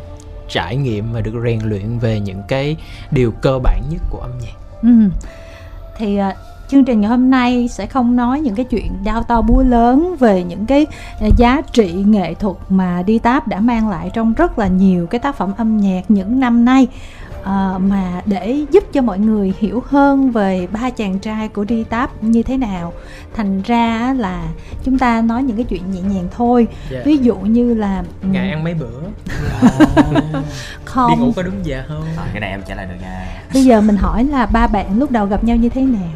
trải 0.50 0.76
nghiệm 0.76 1.14
và 1.14 1.22
được 1.22 1.32
rèn 1.46 1.60
luyện 1.64 2.00
về 2.00 2.20
những 2.20 2.42
cái 2.48 2.76
điều 3.12 3.32
cơ 3.42 3.60
bản 3.64 3.82
nhất 3.90 4.02
của 4.10 4.20
âm 4.20 4.32
nhạc 4.42 4.54
Ừ. 4.84 4.90
Thì 5.98 6.18
à, 6.18 6.36
chương 6.68 6.86
trình 6.86 7.02
ngày 7.02 7.10
hôm 7.10 7.30
nay 7.30 7.68
sẽ 7.68 7.86
không 7.86 8.16
nói 8.16 8.40
những 8.40 8.56
cái 8.56 8.66
chuyện 8.66 9.04
đao 9.04 9.24
to 9.24 9.42
búa 9.42 9.64
lớn 9.64 10.16
về 10.20 10.44
những 10.44 10.66
cái 10.66 10.86
à, 11.22 11.28
giá 11.38 11.62
trị 11.62 11.94
nghệ 11.94 12.34
thuật 12.34 12.56
mà 12.70 13.04
đi 13.06 13.20
táp 13.20 13.48
đã 13.48 13.60
mang 13.60 13.90
lại 13.90 14.10
trong 14.14 14.34
rất 14.34 14.60
là 14.60 14.68
nhiều 14.68 15.08
cái 15.08 15.20
tác 15.20 15.36
phẩm 15.36 15.54
âm 15.58 15.78
nhạc 15.78 16.02
những 16.08 16.40
năm 16.40 16.66
nay 16.66 16.88
à, 17.48 17.78
mà 17.78 18.22
để 18.26 18.66
giúp 18.72 18.84
cho 18.94 19.02
mọi 19.02 19.20
người 19.20 19.54
hiểu 19.60 19.84
hơn 19.88 20.32
về 20.32 20.68
ba 20.72 20.90
chàng 20.90 21.20
trai 21.20 21.48
của 21.48 21.64
đi 21.64 21.84
táp 21.84 22.24
như 22.24 22.44
thế 22.44 22.58
nào 22.58 22.94
thành 23.36 23.62
ra 23.62 23.98
á 23.98 24.14
là 24.14 24.48
chúng 24.84 25.00
ta 25.00 25.22
nói 25.22 25.44
những 25.44 25.56
cái 25.58 25.66
chuyện 25.66 25.92
nhẹ 25.92 26.02
nhàng 26.02 26.28
thôi. 26.32 26.68
Dạ. 26.90 27.00
ví 27.06 27.18
dụ 27.18 27.36
như 27.36 27.74
là 27.74 28.04
ngày 28.22 28.50
ăn 28.52 28.64
mấy 28.64 28.74
bữa. 28.74 29.00
Đi 30.14 30.40
không. 30.86 31.20
ngủ 31.20 31.32
có 31.36 31.44
đúng 31.44 31.66
giờ 31.66 31.84
không? 31.88 32.06
Rồi, 32.18 32.26
cái 32.32 32.40
này 32.40 32.50
em 32.50 32.62
trả 32.68 32.76
lời 32.76 32.86
được 32.86 32.96
nha. 33.02 33.26
Bây 33.54 33.64
giờ 33.64 33.82
mình 33.82 33.98
hỏi 33.98 34.24
là 34.24 34.46
ba 34.46 34.68
bạn 34.68 35.00
lúc 35.00 35.12
đầu 35.12 35.26
gặp 35.26 35.44
nhau 35.44 35.56
như 35.56 35.70
thế 35.70 35.82
nào 35.82 36.10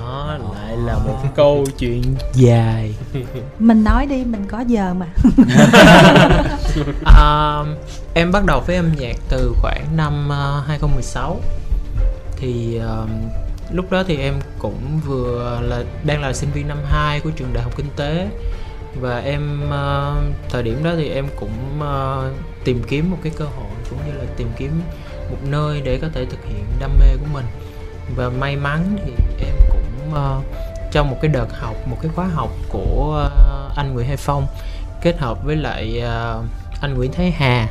đó 0.00 0.38
lại 0.54 0.76
là 0.76 0.98
một 0.98 1.18
câu 1.34 1.66
chuyện 1.78 2.02
dài. 2.34 2.94
Mình 3.58 3.84
nói 3.84 4.06
đi 4.06 4.24
mình 4.24 4.44
có 4.48 4.60
giờ 4.60 4.94
mà. 4.94 5.06
À, 7.04 7.62
em 8.14 8.32
bắt 8.32 8.44
đầu 8.44 8.60
với 8.60 8.76
âm 8.76 8.92
nhạc 8.98 9.16
từ 9.28 9.54
khoảng 9.60 9.96
năm 9.96 10.28
ờ, 10.28 10.64
2016 10.66 11.40
thì 12.36 12.76
ờ, 12.76 13.06
lúc 13.72 13.90
đó 13.90 14.02
thì 14.06 14.16
em 14.16 14.34
cũng 14.58 15.00
vừa 15.06 15.60
là 15.62 15.82
đang 16.04 16.22
là 16.22 16.32
sinh 16.32 16.50
viên 16.54 16.68
năm 16.68 16.78
2 16.84 17.20
của 17.20 17.30
trường 17.30 17.52
đại 17.52 17.62
học 17.62 17.76
kinh 17.76 17.90
tế. 17.96 18.28
Và 19.00 19.18
em 19.18 19.70
ờ, 19.70 20.16
thời 20.50 20.62
điểm 20.62 20.84
đó 20.84 20.90
thì 20.96 21.08
em 21.08 21.26
cũng 21.40 21.80
ờ, 21.80 22.30
tìm 22.64 22.82
kiếm 22.88 23.10
một 23.10 23.18
cái 23.22 23.32
cơ 23.36 23.44
hội 23.44 23.70
cũng 23.90 23.98
như 24.06 24.12
là 24.12 24.24
tìm 24.36 24.48
kiếm 24.56 24.70
một 25.30 25.38
nơi 25.50 25.80
để 25.84 25.98
có 26.02 26.08
thể 26.14 26.24
thực 26.24 26.44
hiện 26.44 26.64
đam 26.80 26.90
mê 26.98 27.16
của 27.16 27.26
mình 27.32 27.44
và 28.16 28.28
may 28.28 28.56
mắn 28.56 28.96
thì 29.04 29.12
em 29.46 29.54
cũng 29.72 30.14
ờ, 30.14 30.36
uh, 30.38 30.44
trong 30.92 31.10
một 31.10 31.16
cái 31.22 31.28
đợt 31.28 31.46
học 31.52 31.76
một 31.86 31.96
cái 32.02 32.10
khóa 32.14 32.26
học 32.26 32.50
của 32.68 33.26
uh, 33.26 33.76
anh 33.76 33.94
Nguyễn 33.94 34.06
Hải 34.06 34.16
Phong 34.16 34.46
kết 35.02 35.18
hợp 35.18 35.44
với 35.44 35.56
lại 35.56 36.02
uh, 36.02 36.44
anh 36.80 36.94
Nguyễn 36.94 37.12
Thái 37.12 37.30
Hà 37.30 37.68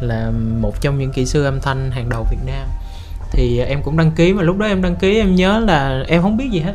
là 0.00 0.30
một 0.60 0.80
trong 0.80 0.98
những 0.98 1.12
kỹ 1.12 1.26
sư 1.26 1.44
âm 1.44 1.60
thanh 1.60 1.90
hàng 1.90 2.08
đầu 2.08 2.26
Việt 2.30 2.38
Nam. 2.46 2.68
Thì 3.30 3.58
em 3.60 3.82
cũng 3.82 3.96
đăng 3.96 4.10
ký 4.10 4.32
mà 4.32 4.42
lúc 4.42 4.58
đó 4.58 4.66
em 4.66 4.82
đăng 4.82 4.96
ký 4.96 5.18
em 5.18 5.34
nhớ 5.34 5.58
là 5.58 6.04
em 6.08 6.22
không 6.22 6.36
biết 6.36 6.48
gì 6.50 6.60
hết. 6.60 6.74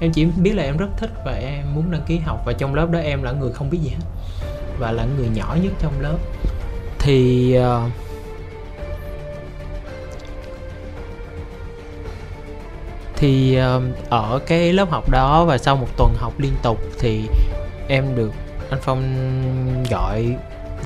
Em 0.00 0.12
chỉ 0.12 0.24
biết 0.24 0.52
là 0.52 0.62
em 0.62 0.76
rất 0.76 0.88
thích 0.96 1.10
và 1.24 1.32
em 1.32 1.74
muốn 1.74 1.90
đăng 1.90 2.02
ký 2.06 2.18
học 2.18 2.42
và 2.46 2.52
trong 2.52 2.74
lớp 2.74 2.90
đó 2.90 2.98
em 2.98 3.22
là 3.22 3.32
người 3.32 3.52
không 3.52 3.70
biết 3.70 3.78
gì 3.82 3.88
hết 3.88 4.04
và 4.78 4.92
là 4.92 5.04
người 5.18 5.28
nhỏ 5.34 5.56
nhất 5.62 5.72
trong 5.82 6.00
lớp. 6.00 6.16
Thì 6.98 7.54
uh, 7.58 7.92
thì 13.16 13.56
ờ, 13.56 13.82
ở 14.08 14.40
cái 14.46 14.72
lớp 14.72 14.90
học 14.90 15.10
đó 15.10 15.44
và 15.44 15.58
sau 15.58 15.76
một 15.76 15.88
tuần 15.96 16.14
học 16.16 16.32
liên 16.38 16.52
tục 16.62 16.80
thì 16.98 17.28
em 17.88 18.16
được 18.16 18.32
anh 18.70 18.80
Phong 18.82 19.02
gọi 19.90 20.34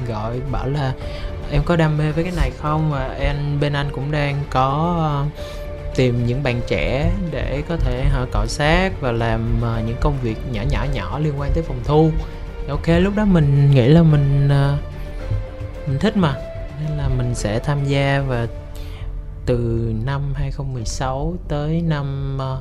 gọi 0.09 0.41
bảo 0.51 0.69
là 0.69 0.93
em 1.53 1.63
có 1.65 1.77
đam 1.77 1.99
mê 1.99 2.13
với 2.13 2.25
cái 2.25 2.33
này 2.37 2.51
không? 2.59 2.91
Và 2.91 3.17
em, 3.21 3.37
bên 3.61 3.73
anh 3.73 3.87
cũng 3.93 4.11
đang 4.11 4.43
có 4.51 4.97
ờ, 4.99 5.43
tìm 5.97 6.27
những 6.27 6.43
bạn 6.43 6.61
trẻ 6.67 7.11
để 7.31 7.63
có 7.69 7.77
thể 7.77 8.05
họ 8.05 8.27
cọ 8.33 8.47
sát 8.47 8.91
và 9.01 9.13
làm 9.13 9.59
ờ, 9.63 9.81
những 9.87 9.97
công 10.01 10.17
việc 10.23 10.37
nhỏ 10.53 10.63
nhỏ 10.71 10.87
nhỏ 10.95 11.19
liên 11.19 11.35
quan 11.39 11.51
tới 11.55 11.63
phòng 11.63 11.81
thu. 11.85 12.11
Ok, 12.69 12.89
lúc 12.89 13.17
đó 13.17 13.25
mình 13.25 13.71
nghĩ 13.71 13.89
là 13.89 14.03
mình 14.03 14.49
mình 15.87 15.99
thích 15.99 16.17
mà, 16.17 16.35
nên 16.81 16.99
là 16.99 17.09
mình 17.09 17.35
sẽ 17.35 17.59
tham 17.59 17.85
gia 17.85 18.25
và 18.29 18.47
từ 19.51 19.93
năm 20.05 20.21
2016 20.35 21.35
tới 21.49 21.83
năm 21.83 22.37
ờ, 22.39 22.61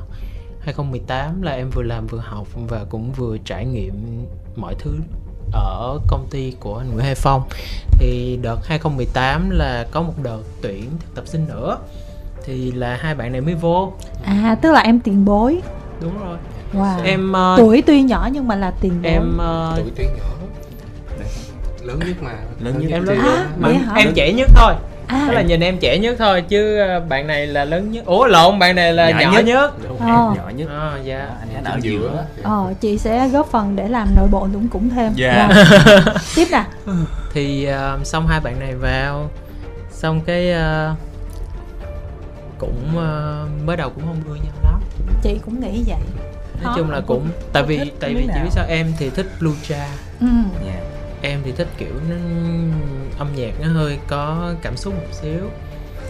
2018 0.60 1.42
là 1.42 1.52
em 1.52 1.70
vừa 1.70 1.82
làm 1.82 2.06
vừa 2.06 2.18
học 2.18 2.46
và 2.68 2.84
cũng 2.90 3.12
vừa 3.12 3.36
trải 3.44 3.66
nghiệm 3.66 3.94
mọi 4.56 4.74
thứ 4.78 4.94
ở 5.52 5.98
công 6.08 6.26
ty 6.30 6.54
của 6.60 6.76
anh 6.78 6.90
Nguyễn 6.92 7.04
Hải 7.04 7.14
Phong. 7.14 7.42
Thì 7.98 8.38
đợt 8.42 8.56
2018 8.66 9.50
là 9.50 9.86
có 9.90 10.02
một 10.02 10.12
đợt 10.22 10.42
tuyển 10.62 10.90
thực 11.00 11.14
tập 11.14 11.24
sinh 11.26 11.46
nữa. 11.48 11.78
Thì 12.44 12.72
là 12.72 12.96
hai 13.00 13.14
bạn 13.14 13.32
này 13.32 13.40
mới 13.40 13.54
vô. 13.54 13.92
À 14.24 14.56
tức 14.62 14.72
là 14.72 14.80
em 14.80 15.00
tiền 15.00 15.24
bối. 15.24 15.60
Đúng 16.00 16.18
rồi. 16.18 16.38
Wow. 16.74 17.04
Em 17.04 17.32
ờ, 17.32 17.54
tuổi 17.58 17.82
tuy 17.86 18.02
nhỏ 18.02 18.28
nhưng 18.32 18.48
mà 18.48 18.54
là 18.56 18.70
tiền 18.80 19.02
bối. 19.02 19.12
em 19.12 19.38
ờ, 19.38 19.72
tuổi 19.76 19.90
tuyến 19.96 20.06
nhỏ. 20.06 20.24
Lớn 21.82 21.98
nhất 22.06 22.16
mà. 22.22 22.34
Lớn 22.60 22.78
nhất. 22.78 22.88
em 22.92 23.02
lớn 23.04 23.18
À, 23.18 23.24
nhất 23.24 23.58
mà 23.58 23.94
em 23.96 24.12
trẻ 24.14 24.32
nhất 24.32 24.50
thôi 24.56 24.74
à 25.10 25.24
tức 25.28 25.34
là 25.34 25.42
nhìn 25.42 25.60
em 25.60 25.78
trẻ 25.78 25.98
nhất 25.98 26.16
thôi 26.18 26.42
chứ 26.42 26.78
ờ, 26.78 27.00
bạn 27.00 27.26
này 27.26 27.46
là 27.46 27.64
lớn 27.64 27.90
nhất. 27.90 28.04
Ủa 28.06 28.26
lộn 28.26 28.58
bạn 28.58 28.76
này 28.76 28.92
là 28.92 29.10
Nhỏ 29.10 29.18
nhỏ, 29.20 29.30
nhất. 29.32 29.44
nhất, 29.44 29.74
Ờ. 30.00 30.06
nhỏ 30.36 30.50
nhất. 30.56 30.68
À, 30.70 30.98
dạ. 31.04 31.28
Anh 31.40 31.64
ấy 31.64 31.72
ở 31.74 31.78
giữa. 31.82 32.24
ờ 32.42 32.74
chị 32.80 32.98
sẽ 32.98 33.28
góp 33.28 33.46
phần 33.50 33.76
để 33.76 33.88
làm 33.88 34.08
nội 34.16 34.28
bộ 34.30 34.40
cũng 34.52 34.68
cũng 34.68 34.90
thêm. 34.90 35.12
Dạ. 35.16 35.48
Rồi. 35.54 35.64
tiếp 36.36 36.46
nè. 36.50 36.64
Thì 37.32 37.64
ờ, 37.64 37.98
xong 38.04 38.26
hai 38.26 38.40
bạn 38.40 38.60
này 38.60 38.74
vào. 38.74 39.30
Xong 39.90 40.20
cái 40.20 40.52
ờ, 40.52 40.94
cũng 42.58 42.76
ờ, 42.96 43.46
mới 43.64 43.76
đầu 43.76 43.90
cũng 43.90 44.04
không 44.06 44.20
ưa 44.28 44.34
nhau 44.34 44.54
lắm. 44.64 44.80
Chị 45.22 45.38
cũng 45.44 45.60
nghĩ 45.60 45.82
vậy. 45.86 45.96
Nói 46.62 46.64
Khó, 46.64 46.74
chung 46.76 46.90
là 46.90 47.00
cũng 47.06 47.24
có- 47.28 47.44
tại 47.52 47.62
vì 47.62 47.90
tại 48.00 48.14
vì 48.14 48.26
chỉ 48.34 48.40
biết 48.44 48.50
sao 48.50 48.64
em 48.68 48.92
thì 48.98 49.10
thích 49.10 49.26
lucha. 49.40 49.86
Ừ. 50.20 50.26
Dạ. 50.66 50.80
Em 51.22 51.40
thì 51.44 51.52
thích 51.52 51.68
kiểu 51.78 51.94
nó 52.08 52.16
âm 53.18 53.28
nhạc 53.36 53.52
nó 53.60 53.68
hơi 53.68 53.98
có 54.06 54.54
cảm 54.62 54.76
xúc 54.76 54.94
một 54.94 55.08
xíu 55.12 55.50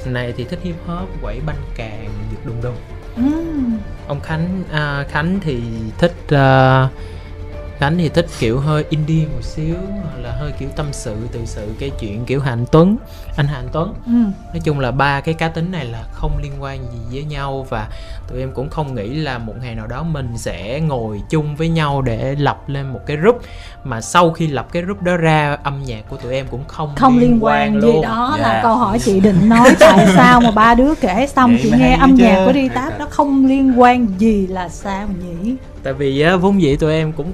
này 0.06 0.34
thì 0.36 0.44
thích 0.44 0.58
hip 0.62 0.74
hop 0.86 1.08
quẩy 1.22 1.40
banh 1.46 1.56
càng 1.76 2.08
giật 2.30 2.38
đùng 2.44 2.62
đùng 2.62 2.76
Ừ. 3.16 3.22
ông 4.08 4.20
khánh 4.20 4.62
à, 4.72 5.04
khánh 5.10 5.40
thì 5.42 5.60
thích 5.98 6.14
à, 6.28 6.88
Khánh 7.80 7.98
thì 7.98 8.08
thích 8.08 8.26
kiểu 8.38 8.60
hơi 8.60 8.84
indie 8.90 9.26
một 9.26 9.42
xíu 9.42 9.74
hoặc 10.02 10.18
là 10.22 10.32
hơi 10.32 10.52
kiểu 10.58 10.68
tâm 10.76 10.86
sự 10.92 11.16
tự 11.32 11.40
sự 11.44 11.68
cái 11.78 11.90
chuyện 12.00 12.24
kiểu 12.24 12.40
Hạnh 12.40 12.64
Tuấn 12.72 12.96
anh 13.36 13.46
Hạnh 13.46 13.68
Tuấn 13.72 13.94
ừ. 14.06 14.12
nói 14.52 14.60
chung 14.64 14.80
là 14.80 14.90
ba 14.90 15.20
cái 15.20 15.34
cá 15.34 15.48
tính 15.48 15.72
này 15.72 15.84
là 15.84 16.04
không 16.12 16.38
liên 16.42 16.52
quan 16.60 16.78
gì 16.92 16.98
với 17.12 17.24
nhau 17.24 17.66
và 17.70 17.88
tụi 18.28 18.40
em 18.40 18.52
cũng 18.54 18.70
không 18.70 18.94
nghĩ 18.94 19.08
là 19.14 19.38
một 19.38 19.52
ngày 19.62 19.74
nào 19.74 19.86
đó 19.86 20.02
mình 20.02 20.28
sẽ 20.36 20.80
ngồi 20.80 21.20
chung 21.30 21.56
với 21.56 21.68
nhau 21.68 22.02
để 22.02 22.34
lập 22.38 22.68
lên 22.68 22.92
một 22.92 23.00
cái 23.06 23.16
group 23.16 23.40
mà 23.84 24.00
sau 24.00 24.30
khi 24.30 24.46
lập 24.46 24.66
cái 24.72 24.82
group 24.82 25.02
đó 25.02 25.16
ra 25.16 25.56
âm 25.62 25.82
nhạc 25.84 26.02
của 26.08 26.16
tụi 26.16 26.34
em 26.34 26.46
cũng 26.50 26.64
không 26.68 26.94
không 26.96 27.18
liên 27.18 27.38
quan 27.44 27.72
gì 27.74 27.80
luôn. 27.80 28.02
đó 28.02 28.34
Dạ. 28.38 28.42
là 28.42 28.60
câu 28.62 28.74
hỏi 28.76 28.98
chị 28.98 29.20
định 29.20 29.48
nói 29.48 29.74
tại 29.80 30.06
sao 30.16 30.40
mà 30.40 30.50
ba 30.50 30.74
đứa 30.74 30.94
kể 30.94 31.26
xong 31.36 31.50
Vậy 31.50 31.60
chị 31.62 31.72
nghe 31.78 31.96
âm 32.00 32.16
chứ. 32.16 32.24
nhạc 32.24 32.42
của 32.46 32.52
đi 32.52 32.68
táp 32.68 32.98
nó 32.98 33.06
không 33.10 33.46
liên 33.46 33.80
quan 33.80 34.06
gì 34.18 34.46
là 34.46 34.68
sao 34.68 35.08
nhỉ 35.24 35.54
tại 35.82 35.92
vì 35.92 36.20
á 36.20 36.36
vốn 36.36 36.62
dĩ 36.62 36.76
tụi 36.76 36.92
em 36.94 37.12
cũng 37.12 37.32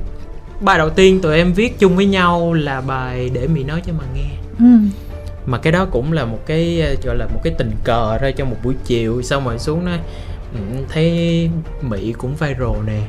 bài 0.60 0.78
đầu 0.78 0.90
tiên 0.90 1.20
tụi 1.20 1.36
em 1.36 1.52
viết 1.52 1.78
chung 1.78 1.96
với 1.96 2.06
nhau 2.06 2.52
là 2.52 2.80
bài 2.80 3.30
để 3.32 3.46
mị 3.46 3.62
nói 3.64 3.82
cho 3.86 3.92
mà 3.92 4.04
nghe. 4.14 4.28
Ừ. 4.58 4.64
mà 5.46 5.58
cái 5.58 5.72
đó 5.72 5.84
cũng 5.90 6.12
là 6.12 6.24
một 6.24 6.38
cái 6.46 6.80
ờ, 6.80 6.94
gọi 7.04 7.16
là 7.16 7.26
một 7.26 7.40
cái 7.44 7.52
tình 7.58 7.70
cờ 7.84 8.18
thôi 8.20 8.32
trong 8.36 8.50
một 8.50 8.56
buổi 8.64 8.74
chiều. 8.84 9.22
Xong 9.22 9.44
rồi 9.44 9.58
xuống 9.58 9.84
nói 9.84 9.98
"Ừ, 10.54 10.58
thấy 10.88 11.50
mỹ 11.82 12.14
cũng 12.18 12.34
viral 12.34 12.82
nè. 12.86 13.00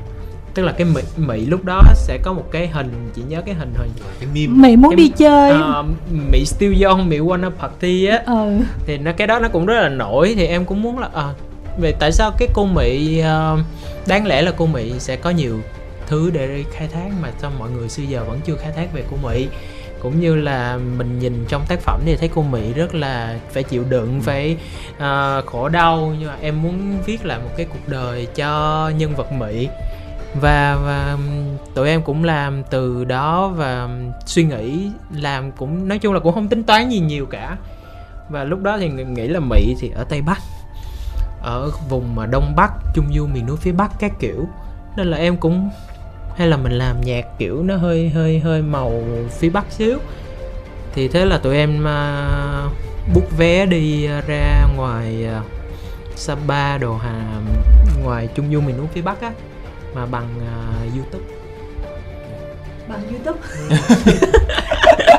Tức 0.53 0.63
là 0.63 0.71
cái 0.71 0.87
mỹ, 0.95 1.01
mỹ 1.17 1.45
lúc 1.45 1.65
đó 1.65 1.81
sẽ 1.95 2.17
có 2.23 2.33
một 2.33 2.43
cái 2.51 2.67
hình 2.67 2.91
chị 3.15 3.21
nhớ 3.29 3.41
cái 3.45 3.55
hình 3.55 3.73
hồi 3.77 3.87
cái 4.19 4.29
meme. 4.33 4.53
Mày 4.61 4.75
muốn 4.77 4.91
Em- 4.91 4.97
đi 4.97 5.07
chơi. 5.17 5.51
Ờ, 5.51 5.83
mỹ 6.31 6.45
still 6.45 6.83
young 6.83 7.09
mỹ 7.09 7.19
wanna 7.19 7.49
party 7.51 8.05
á. 8.05 8.21
Ừ. 8.25 8.57
Thì 8.85 8.97
nó 8.97 9.11
cái 9.17 9.27
đó 9.27 9.39
nó 9.39 9.47
cũng 9.47 9.65
rất 9.65 9.81
là 9.81 9.89
nổi. 9.89 10.33
Thì 10.37 10.45
em 10.45 10.65
cũng 10.65 10.81
muốn 10.81 10.99
là 10.99 11.09
à, 11.13 11.33
về 11.79 11.91
tại 11.99 12.11
sao 12.11 12.31
cái 12.39 12.47
cô 12.53 12.65
mỹ 12.65 13.19
ờ, 13.19 13.57
đáng 14.07 14.27
lẽ 14.27 14.41
là 14.41 14.51
cô 14.57 14.65
mỹ 14.65 14.91
sẽ 14.99 15.15
có 15.15 15.29
nhiều 15.29 15.59
thứ 16.07 16.29
để 16.33 16.63
khai 16.71 16.87
thác 16.87 17.09
mà 17.21 17.31
sao 17.37 17.51
mọi 17.59 17.69
người 17.69 17.89
xưa 17.89 18.03
giờ 18.03 18.23
vẫn 18.23 18.39
chưa 18.45 18.55
khai 18.55 18.71
thác 18.71 18.93
về 18.93 19.03
cô 19.11 19.17
mỹ. 19.23 19.47
Cũng 20.01 20.19
như 20.19 20.35
là 20.35 20.77
mình 20.97 21.19
nhìn 21.19 21.45
trong 21.49 21.65
tác 21.67 21.79
phẩm 21.79 22.01
thì 22.05 22.15
thấy 22.15 22.29
cô 22.35 22.41
mỹ 22.41 22.73
rất 22.73 22.95
là 22.95 23.39
phải 23.51 23.63
chịu 23.63 23.83
đựng 23.89 24.21
phải 24.21 24.57
ờ, 24.97 25.43
khổ 25.45 25.69
đau. 25.69 26.15
Nhưng 26.19 26.27
mà 26.27 26.35
em 26.41 26.61
muốn 26.61 26.97
viết 27.05 27.25
lại 27.25 27.39
một 27.39 27.49
cái 27.57 27.65
cuộc 27.65 27.87
đời 27.87 28.27
cho 28.35 28.91
nhân 28.97 29.15
vật 29.15 29.31
mỹ. 29.31 29.69
Và 30.41 30.75
và 30.75 31.17
tụi 31.75 31.89
em 31.89 32.01
cũng 32.03 32.23
làm 32.23 32.63
từ 32.63 33.05
đó 33.05 33.47
và 33.47 33.89
suy 34.25 34.43
nghĩ 34.43 34.91
làm 35.15 35.51
cũng 35.51 35.87
nói 35.87 35.99
chung 35.99 36.13
là 36.13 36.19
cũng 36.19 36.33
không 36.33 36.47
tính 36.47 36.63
toán 36.63 36.89
gì 36.89 36.99
nhiều 36.99 37.25
cả. 37.25 37.57
Và 38.29 38.43
lúc 38.43 38.63
đó 38.63 38.77
thì 38.77 38.89
ng- 38.89 39.13
nghĩ 39.13 39.27
là 39.27 39.39
mỹ 39.39 39.75
thì 39.79 39.91
ở 39.95 40.03
tây 40.03 40.21
bắc 40.21 40.39
ở 41.41 41.71
vùng 41.89 42.15
mà 42.15 42.25
đông 42.25 42.53
bắc 42.55 42.71
trung 42.93 43.05
du 43.15 43.27
miền 43.27 43.45
núi 43.47 43.57
phía 43.57 43.71
bắc 43.71 43.91
các 43.99 44.11
kiểu. 44.19 44.47
Nên 44.97 45.07
là 45.07 45.17
em 45.17 45.37
cũng 45.37 45.69
hay 46.37 46.47
là 46.47 46.57
mình 46.57 46.71
làm 46.71 47.01
nhạc 47.01 47.25
kiểu 47.37 47.63
nó 47.63 47.75
hơi 47.75 48.09
hơi 48.09 48.39
hơi 48.39 48.61
màu 48.61 49.03
phía 49.39 49.49
bắc 49.49 49.65
xíu? 49.71 49.97
Thì 50.93 51.07
thế 51.07 51.25
là 51.25 51.37
tụi 51.37 51.57
em 51.57 51.79
uh, 51.79 52.71
book 53.13 53.37
vé 53.37 53.65
đi 53.65 54.09
uh, 54.19 54.27
ra 54.27 54.67
ngoài 54.75 55.25
uh, 55.39 55.45
Sapa 56.15 56.77
đồ 56.77 56.97
hà 56.97 57.21
ngoài 58.03 58.27
trung 58.35 58.53
du 58.53 58.61
miền 58.61 58.77
núi 58.77 58.87
phía 58.93 59.01
bắc 59.01 59.21
á 59.21 59.31
mà 59.93 60.05
bằng 60.05 60.27
uh, 60.37 60.95
youtube. 60.95 61.25
Bằng 62.89 63.01
youtube. 63.11 63.39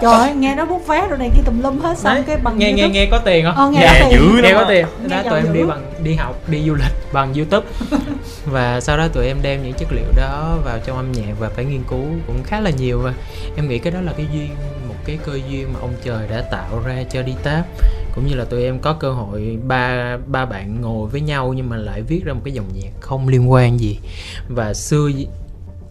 Trời 0.02 0.12
ơi 0.12 0.34
nghe 0.34 0.54
nó 0.54 0.64
bút 0.64 0.86
vé 0.86 1.08
rồi 1.08 1.18
này 1.18 1.30
kia 1.36 1.42
tùm 1.44 1.62
lum 1.62 1.78
hết 1.78 1.98
xong 1.98 2.14
Đấy, 2.14 2.24
cái 2.26 2.36
bằng 2.36 2.58
nghe 2.58 2.66
youtube. 2.68 2.88
nghe 2.88 2.94
nghe 2.94 3.08
có 3.10 3.18
tiền 3.18 3.44
không? 3.44 3.54
Ờ, 3.56 3.70
nghe 3.70 3.80
Dạ, 3.80 3.98
có 4.00 4.08
tiền. 4.10 4.20
dữ 4.20 4.42
nghe 4.42 4.52
có 4.54 4.64
tiền. 4.68 4.86
Nghe 5.06 5.22
đó 5.22 5.30
tụi 5.30 5.38
em 5.38 5.52
đi 5.52 5.62
bằng 5.64 5.82
đi 6.08 6.14
học, 6.14 6.48
đi 6.48 6.62
du 6.66 6.74
lịch 6.74 6.92
bằng 7.12 7.34
youtube. 7.34 7.66
Và 8.46 8.80
sau 8.80 8.98
đó 8.98 9.08
tụi 9.08 9.26
em 9.26 9.36
đem 9.42 9.62
những 9.62 9.72
chất 9.72 9.92
liệu 9.92 10.12
đó 10.16 10.58
vào 10.64 10.78
trong 10.86 10.96
âm 10.96 11.12
nhạc 11.12 11.34
và 11.38 11.48
phải 11.48 11.64
nghiên 11.64 11.82
cứu 11.88 12.04
cũng 12.26 12.42
khá 12.44 12.60
là 12.60 12.70
nhiều. 12.70 12.98
Và 12.98 13.14
em 13.56 13.68
nghĩ 13.68 13.78
cái 13.78 13.92
đó 13.92 14.00
là 14.00 14.12
cái 14.16 14.26
duyên, 14.32 14.50
một 14.88 14.94
cái 15.04 15.18
cơ 15.26 15.32
duyên 15.50 15.72
mà 15.72 15.80
ông 15.80 15.92
trời 16.04 16.28
đã 16.28 16.40
tạo 16.40 16.82
ra 16.86 17.02
cho 17.10 17.22
đi 17.22 17.32
táp. 17.42 17.66
Cũng 18.14 18.26
như 18.26 18.34
là 18.34 18.44
tụi 18.44 18.64
em 18.64 18.78
có 18.78 18.92
cơ 18.92 19.12
hội 19.12 19.58
ba 19.66 20.16
ba 20.26 20.44
bạn 20.44 20.80
ngồi 20.80 21.08
với 21.08 21.20
nhau 21.20 21.52
nhưng 21.56 21.68
mà 21.68 21.76
lại 21.76 22.02
viết 22.02 22.24
ra 22.24 22.32
một 22.32 22.40
cái 22.44 22.54
dòng 22.54 22.68
nhạc 22.74 22.90
không 23.00 23.28
liên 23.28 23.50
quan 23.50 23.80
gì. 23.80 23.98
Và 24.48 24.74
xưa 24.74 25.08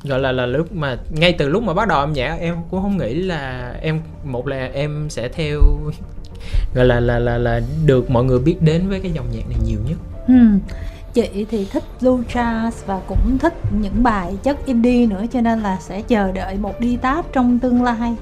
gọi 0.04 0.20
là 0.20 0.32
là 0.32 0.46
lúc 0.46 0.74
mà, 0.74 0.98
ngay 1.10 1.34
từ 1.34 1.50
lúc 1.50 1.64
mà 1.64 1.74
bắt 1.74 1.88
đầu 1.88 2.00
âm 2.00 2.14
nhạc, 2.14 2.38
em 2.40 2.56
cũng 2.72 2.82
không 2.82 2.98
nghĩ 2.98 3.14
là 3.14 3.74
em, 3.82 4.02
một 4.24 4.48
là 4.48 4.70
em 4.74 5.10
sẽ 5.10 5.30
theo, 5.30 5.62
gọi 6.76 6.86
là 6.86 7.00
là 7.00 7.20
là 7.20 7.38
là 7.38 7.62
được 7.86 8.10
mọi 8.10 8.24
người 8.24 8.40
biết 8.40 8.62
đến 8.62 8.90
với 8.90 9.00
cái 9.00 9.12
dòng 9.12 9.26
nhạc 9.32 9.50
này 9.50 9.60
nhiều 9.66 9.80
nhất 9.90 9.98
ừ. 10.28 10.34
chị 11.14 11.46
thì 11.52 11.66
thích 11.72 11.84
blue 12.02 12.24
jazz 12.34 12.72
và 12.86 13.00
cũng 13.08 13.38
thích 13.38 13.54
những 13.82 14.04
bài 14.04 14.38
chất 14.44 14.66
indie 14.66 15.06
nữa 15.08 15.24
cho 15.34 15.42
nên 15.42 15.60
là 15.60 15.78
sẽ 15.82 16.02
chờ 16.02 16.32
đợi 16.32 16.56
một 16.58 16.80
đi 16.80 16.98
táp 16.98 17.26
trong 17.34 17.60
tương 17.60 17.84
lai. 17.84 18.16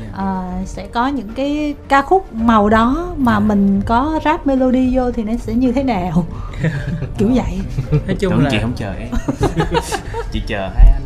Dạ. 0.00 0.08
Ờ, 0.12 0.48
sẽ 0.66 0.86
có 0.86 1.06
những 1.08 1.28
cái 1.36 1.74
ca 1.88 2.02
khúc 2.02 2.32
màu 2.32 2.68
đó 2.68 3.14
mà 3.16 3.40
mình 3.40 3.80
có 3.86 4.20
rap 4.24 4.46
melody 4.46 4.96
vô 4.96 5.10
thì 5.12 5.22
nó 5.22 5.32
sẽ 5.38 5.54
như 5.54 5.72
thế 5.72 5.82
nào. 5.82 6.26
Kiểu 7.18 7.28
vậy. 7.34 7.60
Nói 8.06 8.16
chung 8.20 8.32
Tưởng 8.32 8.44
là 8.44 8.50
chị 8.50 8.58
không 8.62 8.72
chờ 8.76 8.92
em. 8.98 9.08
Chị 10.32 10.42
chờ 10.46 10.68
hai 10.76 10.86
anh. 10.92 11.02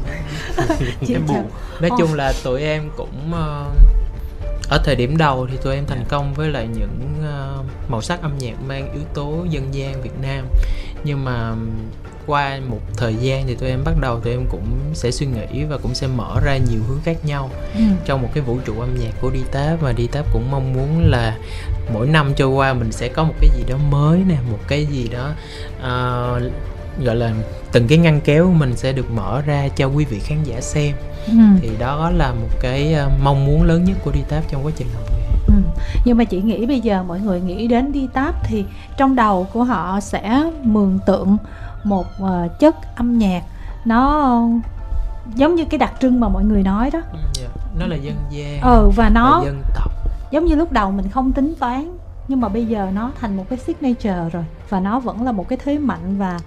Chị 1.07 1.15
chờ- 1.15 1.21
buồn. 1.29 1.47
nói 1.81 1.91
Ồ. 1.91 1.97
chung 1.99 2.15
là 2.15 2.33
tụi 2.45 2.63
em 2.63 2.91
cũng 2.97 3.33
ờ, 3.33 3.67
ở 4.68 4.80
thời 4.85 4.96
điểm 4.96 5.16
đầu 5.16 5.46
thì 5.50 5.56
tụi 5.62 5.75
em 5.75 5.87
thành 5.87 6.04
công 6.08 6.35
với 6.35 6.49
lại 6.49 6.68
những 6.78 7.00
ờ, 7.25 7.62
màu 7.88 8.02
sắc 8.02 8.23
âm 8.23 8.38
nhạc 8.38 8.54
mang 8.66 8.92
yếu 8.92 9.02
tố 9.14 9.46
dân 9.50 9.75
gian 9.75 10.02
Việt 10.02 10.18
Nam. 10.23 10.46
Nhưng 11.04 11.25
mà 11.25 11.54
qua 12.26 12.58
một 12.68 12.80
thời 12.96 13.14
gian 13.14 13.46
thì 13.46 13.54
tụi 13.54 13.68
em 13.68 13.85
bắt 13.85 13.94
đầu 14.00 14.20
tụi 14.20 14.32
em 14.32 14.46
cũng 14.50 14.66
sẽ 14.94 15.11
suy 15.11 15.26
nghĩ 15.26 15.64
và 15.64 15.78
cũng 15.78 15.94
sẽ 15.94 16.06
mở 16.06 16.40
ra 16.44 16.56
nhiều 16.56 16.80
hướng 16.88 17.00
khác 17.04 17.16
nhau 17.25 17.50
ừ. 17.75 17.80
trong 18.04 18.23
một 18.23 18.28
cái 18.35 18.42
vũ 18.42 18.58
trụ 18.64 18.80
âm 18.80 18.94
nhạc 19.00 19.12
của 19.20 19.30
đi 19.30 19.40
táp 19.52 19.80
và 19.80 19.92
đi 19.92 20.06
táp 20.06 20.32
cũng 20.32 20.50
mong 20.50 20.73
muốn 20.73 21.11
là 21.11 21.38
mỗi 21.92 22.06
năm 22.06 22.32
trôi 22.37 22.49
qua 22.49 22.75
mình 22.75 22.92
sẽ 22.92 23.08
có 23.08 23.25
một 23.25 23.35
cái 23.40 23.50
gì 23.56 23.64
đó 23.68 23.76
mới 23.90 24.23
nè 24.28 24.37
một 24.50 24.58
cái 24.68 24.87
gì 24.87 25.08
đó 25.08 25.32
ờ, 25.80 26.40
gọi 27.05 27.17
là 27.17 27.33
từng 27.73 27.87
cái 27.88 27.99
ngăn 27.99 28.21
kéo 28.21 28.47
của 28.47 28.53
mình 28.53 28.76
sẽ 28.76 28.93
được 28.93 29.11
mở 29.11 29.43
ra 29.47 29.69
cho 29.76 29.87
quý 29.87 30.05
vị 30.05 30.19
khán 30.19 30.43
giả 30.45 30.61
xem 30.61 30.95
Ừ. 31.26 31.33
thì 31.61 31.71
đó 31.79 32.11
là 32.11 32.33
một 32.33 32.49
cái 32.61 32.95
ờ, 32.95 33.11
mong 33.23 33.47
muốn 33.47 33.62
lớn 33.62 33.85
nhất 33.85 33.97
của 34.05 34.11
đi 34.11 34.21
táp 34.29 34.43
trong 34.50 34.65
quá 34.67 34.73
trình 34.76 34.87
làm 34.95 35.03
nghề 35.11 35.26
Ừ. 35.49 35.55
Nhưng 36.05 36.17
mà 36.19 36.25
chị 36.25 36.43
nghĩ 36.43 36.67
bây 36.67 36.81
giờ 36.81 37.03
mọi 37.03 37.21
người 37.21 37.41
nghĩ 37.41 37.69
đến 37.69 37.93
đi 37.93 38.09
táp 38.12 38.35
thì 38.45 38.65
trong 38.97 39.17
đầu 39.17 39.47
của 39.53 39.65
họ 39.65 40.00
sẽ 40.00 40.43
mường 40.62 40.99
tượng 41.07 41.37
một 41.85 42.07
ờ, 42.21 42.49
chất 42.61 42.97
âm 42.97 43.19
nhạc 43.19 43.43
nó 43.85 44.41
giống 45.35 45.55
như 45.55 45.65
cái 45.65 45.79
đặc 45.79 45.93
trưng 46.00 46.21
mà 46.21 46.29
mọi 46.29 46.45
người 46.45 46.62
nói 46.62 46.91
đó. 46.91 47.00
Dạ, 47.35 47.49
nó 47.79 47.87
là 47.87 47.97
dân 47.97 48.15
gian 48.31 48.61
Ừ 48.61 48.91
và 48.97 49.09
nó 49.09 49.43
dân 49.45 49.62
tộc 49.75 49.93
giống 50.31 50.45
như 50.45 50.55
lúc 50.55 50.73
đầu 50.73 50.91
mình 50.91 51.09
không 51.11 51.33
tính 51.33 51.55
toán 51.61 51.97
nhưng 52.29 52.41
mà 52.41 52.49
bây 52.49 52.67
giờ 52.67 52.88
nó 52.95 53.11
thành 53.21 53.37
một 53.37 53.45
cái 53.50 53.59
signature 53.59 54.29
rồi 54.33 54.45
và 54.69 54.81
nó 54.81 55.00
vẫn 55.00 55.23
là 55.25 55.33
một 55.33 55.49
cái 55.49 55.59
thế 55.65 55.79
mạnh 55.79 56.17
và 56.19 56.38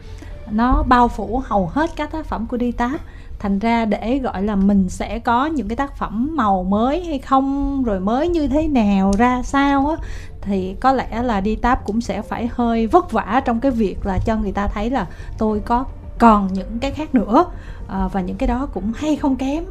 nó 0.52 0.84
bao 0.84 1.08
phủ 1.08 1.42
hầu 1.46 1.68
hết 1.68 1.90
các 1.96 2.12
tác 2.12 2.26
phẩm 2.26 2.48
của 2.48 2.58
đi 2.58 2.72
táp. 2.72 3.02
Thành 3.40 3.60
ra 3.60 3.86
để 3.86 4.20
gọi 4.24 4.44
là 4.44 4.56
mình 4.56 4.90
sẽ 4.90 5.20
có 5.20 5.46
những 5.46 5.68
cái 5.68 5.76
tác 5.76 5.98
phẩm 5.98 6.36
màu 6.36 6.64
mới 6.64 7.06
hay 7.06 7.20
không 7.20 7.84
rồi 7.84 8.00
mới 8.00 8.28
như 8.30 8.48
thế 8.48 8.68
nào 8.68 9.12
ra 9.18 9.44
sao 9.44 9.90
á 9.90 9.96
thì 10.42 10.76
có 10.80 10.94
lẽ 10.94 11.24
là 11.24 11.42
đi 11.42 11.56
táp 11.56 11.86
cũng 11.86 12.02
sẽ 12.02 12.22
phải 12.22 12.50
hơi 12.54 12.88
vất 12.88 13.12
vả 13.12 13.42
trong 13.46 13.60
cái 13.60 13.72
việc 13.72 14.06
là 14.06 14.20
cho 14.26 14.36
người 14.36 14.52
ta 14.52 14.68
thấy 14.68 14.90
là 14.90 15.08
tôi 15.38 15.60
có 15.60 15.86
còn 16.20 16.54
những 16.54 16.80
cái 16.80 16.92
khác 16.92 17.16
nữa. 17.16 17.46
À, 17.88 18.08
và 18.08 18.22
những 18.22 18.36
cái 18.36 18.48
đó 18.48 18.68
cũng 18.74 18.92
hay 18.96 19.16
không 19.16 19.36
kém. 19.36 19.64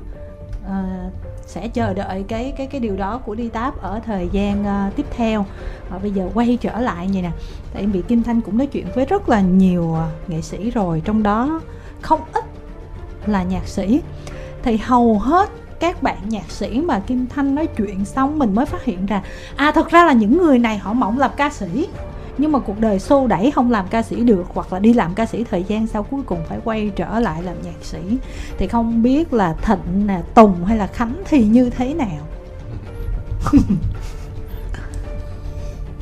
À, 0.68 1.10
sẽ 1.48 1.68
chờ 1.68 1.94
đợi 1.94 2.24
cái 2.28 2.52
cái 2.56 2.66
cái 2.66 2.80
điều 2.80 2.96
đó 2.96 3.18
của 3.18 3.34
đi 3.34 3.48
táp 3.48 3.82
ở 3.82 4.00
thời 4.06 4.28
gian 4.32 4.62
uh, 4.62 4.96
tiếp 4.96 5.06
theo. 5.10 5.46
Và 5.90 5.98
bây 5.98 6.10
giờ 6.10 6.28
quay 6.34 6.58
trở 6.60 6.80
lại 6.80 7.08
như 7.08 7.22
nè 7.22 7.30
tại 7.74 7.86
vì 7.86 8.02
kim 8.02 8.22
thanh 8.22 8.40
cũng 8.40 8.58
nói 8.58 8.66
chuyện 8.66 8.86
với 8.94 9.04
rất 9.04 9.28
là 9.28 9.40
nhiều 9.40 9.94
ờ, 9.94 10.08
nghệ 10.28 10.40
sĩ 10.40 10.70
rồi 10.70 11.02
trong 11.04 11.22
đó 11.22 11.60
không 12.00 12.20
ít 12.32 12.44
là 13.26 13.42
nhạc 13.42 13.68
sĩ. 13.68 14.00
Thì 14.62 14.76
hầu 14.76 15.18
hết 15.18 15.50
các 15.80 16.02
bạn 16.02 16.18
nhạc 16.28 16.50
sĩ 16.50 16.80
mà 16.80 17.00
kim 17.00 17.26
thanh 17.26 17.54
nói 17.54 17.66
chuyện 17.66 18.04
xong 18.04 18.38
mình 18.38 18.54
mới 18.54 18.66
phát 18.66 18.84
hiện 18.84 19.06
ra 19.06 19.22
à 19.56 19.72
thật 19.72 19.90
ra 19.90 20.04
là 20.04 20.12
những 20.12 20.38
người 20.38 20.58
này 20.58 20.78
họ 20.78 20.92
mỏng 20.92 21.18
làm 21.18 21.30
ca 21.36 21.50
sĩ 21.50 21.88
nhưng 22.38 22.52
mà 22.52 22.58
cuộc 22.58 22.80
đời 22.80 22.98
xô 22.98 23.26
đẩy 23.26 23.50
không 23.50 23.70
làm 23.70 23.88
ca 23.88 24.02
sĩ 24.02 24.16
được 24.16 24.46
hoặc 24.54 24.72
là 24.72 24.78
đi 24.78 24.92
làm 24.92 25.14
ca 25.14 25.26
sĩ 25.26 25.44
thời 25.50 25.64
gian 25.68 25.86
sau 25.86 26.02
cuối 26.02 26.20
cùng 26.26 26.38
phải 26.48 26.58
quay 26.64 26.90
trở 26.96 27.18
lại 27.18 27.42
làm 27.42 27.54
nhạc 27.62 27.82
sĩ. 27.82 27.98
Thì 28.58 28.68
không 28.68 29.02
biết 29.02 29.32
là 29.32 29.54
thịnh 29.62 30.06
nè 30.06 30.20
tùng 30.34 30.64
hay 30.64 30.78
là 30.78 30.86
khánh 30.86 31.14
thì 31.24 31.44
như 31.44 31.70
thế 31.70 31.94
nào? 31.94 32.18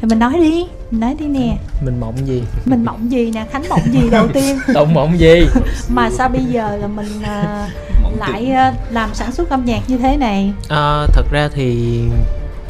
Thì 0.00 0.08
mình 0.08 0.18
nói 0.18 0.32
đi 0.32 0.66
mình 0.90 1.00
nói 1.00 1.14
đi 1.18 1.26
nè. 1.26 1.56
Mình 1.84 2.00
mộng 2.00 2.26
gì? 2.26 2.42
Mình 2.64 2.84
mộng 2.84 3.10
gì 3.10 3.30
nè? 3.30 3.46
Khánh 3.50 3.62
mộng 3.68 3.92
gì 3.92 4.10
đầu 4.10 4.28
tiên? 4.28 4.58
Tùng 4.74 4.94
mộng 4.94 5.18
gì? 5.18 5.46
Mà 5.88 6.10
sao 6.10 6.28
bây 6.28 6.44
giờ 6.44 6.76
là 6.76 6.86
mình 6.86 7.22
à, 7.22 7.68
Mộng 8.02 8.16
lại 8.18 8.50
à, 8.50 8.74
làm 8.90 9.14
sản 9.14 9.32
xuất 9.32 9.50
âm 9.50 9.64
nhạc 9.64 9.80
như 9.88 9.98
thế 9.98 10.16
này? 10.16 10.52
Ờ, 10.68 11.06
thật 11.12 11.26
ra 11.30 11.48
thì 11.54 12.00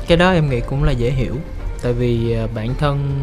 cái 0.06 0.16
đó 0.16 0.32
em 0.32 0.50
nghĩ 0.50 0.60
cũng 0.60 0.84
là 0.84 0.92
dễ 0.92 1.10
hiểu 1.10 1.34
tại 1.82 1.92
vì 1.92 2.32
ờ, 2.32 2.48
bản 2.54 2.74
thân 2.78 3.20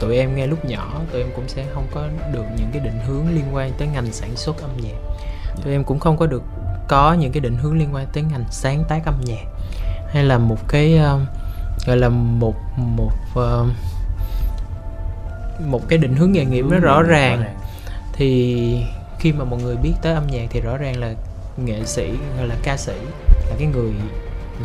tụi 0.00 0.16
em 0.16 0.36
ngay 0.36 0.46
lúc 0.46 0.64
nhỏ 0.64 1.00
tụi 1.12 1.22
em 1.22 1.30
cũng 1.36 1.48
sẽ 1.48 1.64
không 1.74 1.86
có 1.94 2.08
được 2.32 2.44
những 2.56 2.68
cái 2.72 2.82
định 2.82 3.00
hướng 3.06 3.34
liên 3.34 3.44
quan 3.52 3.72
tới 3.78 3.88
ngành 3.88 4.12
sản 4.12 4.36
xuất 4.36 4.62
âm 4.62 4.70
nhạc. 4.82 4.98
Tụi 5.64 5.72
em 5.72 5.84
cũng 5.84 5.98
không 5.98 6.16
có 6.16 6.26
được 6.26 6.42
có 6.88 7.12
những 7.12 7.32
cái 7.32 7.40
định 7.40 7.56
hướng 7.56 7.78
liên 7.78 7.94
quan 7.94 8.06
tới 8.12 8.22
ngành 8.22 8.44
sáng 8.50 8.84
tác 8.88 9.04
âm 9.04 9.20
nhạc. 9.24 9.44
Hay 10.08 10.24
là 10.24 10.38
một 10.38 10.68
cái 10.68 11.00
uh, 11.14 11.20
gọi 11.86 11.96
là 11.96 12.08
một 12.08 12.54
một 12.76 13.12
uh, 13.38 13.66
một 15.66 15.88
cái 15.88 15.98
định 15.98 16.16
hướng 16.16 16.32
nghề 16.32 16.44
nghiệp 16.44 16.64
nó 16.70 16.78
rõ 16.78 17.02
ràng. 17.02 17.54
Thì 18.12 18.82
khi 19.18 19.32
mà 19.32 19.44
mọi 19.44 19.62
người 19.62 19.76
biết 19.76 19.92
tới 20.02 20.14
âm 20.14 20.26
nhạc 20.26 20.46
thì 20.50 20.60
rõ 20.60 20.76
ràng 20.76 21.00
là 21.00 21.14
nghệ 21.56 21.84
sĩ 21.84 22.10
gọi 22.36 22.46
là 22.46 22.54
ca 22.62 22.76
sĩ 22.76 22.96
là 23.30 23.56
cái 23.58 23.66
người 23.66 23.92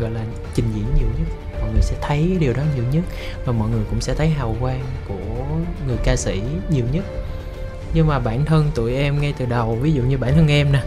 gọi 0.00 0.10
là 0.10 0.20
trình 0.54 0.66
diễn 0.74 0.84
nhiều 0.94 1.08
nhất 1.18 1.43
mọi 1.64 1.72
người 1.72 1.82
sẽ 1.82 1.96
thấy 2.00 2.36
điều 2.40 2.52
đó 2.52 2.62
nhiều 2.74 2.84
nhất 2.92 3.04
và 3.44 3.52
mọi 3.52 3.68
người 3.68 3.82
cũng 3.90 4.00
sẽ 4.00 4.14
thấy 4.14 4.28
hào 4.28 4.56
quang 4.60 4.84
của 5.08 5.44
người 5.86 5.96
ca 6.04 6.16
sĩ 6.16 6.40
nhiều 6.70 6.84
nhất. 6.92 7.04
Nhưng 7.94 8.06
mà 8.06 8.18
bản 8.18 8.44
thân 8.44 8.70
tụi 8.74 8.94
em 8.94 9.20
ngay 9.20 9.34
từ 9.38 9.46
đầu 9.46 9.78
ví 9.82 9.92
dụ 9.92 10.02
như 10.02 10.18
bản 10.18 10.34
thân 10.34 10.48
em 10.48 10.72
nè 10.72 10.80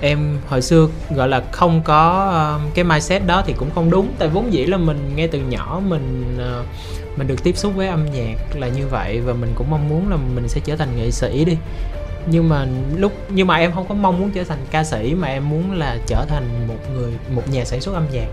em 0.00 0.38
hồi 0.48 0.62
xưa 0.62 0.88
gọi 1.14 1.28
là 1.28 1.42
không 1.52 1.82
có 1.82 2.32
uh, 2.66 2.74
cái 2.74 2.84
mindset 2.84 3.26
đó 3.26 3.42
thì 3.46 3.52
cũng 3.52 3.70
không 3.74 3.90
đúng. 3.90 4.12
Tại 4.18 4.28
vốn 4.28 4.52
dĩ 4.52 4.66
là 4.66 4.76
mình 4.76 5.12
ngay 5.16 5.28
từ 5.28 5.38
nhỏ 5.38 5.80
mình 5.86 6.38
uh, 6.60 6.66
mình 7.18 7.26
được 7.26 7.44
tiếp 7.44 7.56
xúc 7.56 7.72
với 7.76 7.88
âm 7.88 8.12
nhạc 8.12 8.36
là 8.54 8.68
như 8.68 8.86
vậy 8.86 9.20
và 9.20 9.32
mình 9.32 9.52
cũng 9.54 9.70
mong 9.70 9.88
muốn 9.88 10.10
là 10.10 10.16
mình 10.16 10.48
sẽ 10.48 10.60
trở 10.64 10.76
thành 10.76 10.96
nghệ 10.96 11.10
sĩ 11.10 11.44
đi. 11.44 11.56
Nhưng 12.26 12.48
mà 12.48 12.66
lúc 12.96 13.12
nhưng 13.28 13.46
mà 13.46 13.56
em 13.56 13.72
không 13.72 13.88
có 13.88 13.94
mong 13.94 14.20
muốn 14.20 14.30
trở 14.30 14.44
thành 14.44 14.58
ca 14.70 14.84
sĩ 14.84 15.14
mà 15.14 15.28
em 15.28 15.50
muốn 15.50 15.72
là 15.72 15.98
trở 16.06 16.24
thành 16.28 16.68
một 16.68 16.78
người 16.94 17.12
một 17.34 17.42
nhà 17.50 17.64
sản 17.64 17.80
xuất 17.80 17.94
âm 17.94 18.06
nhạc 18.12 18.26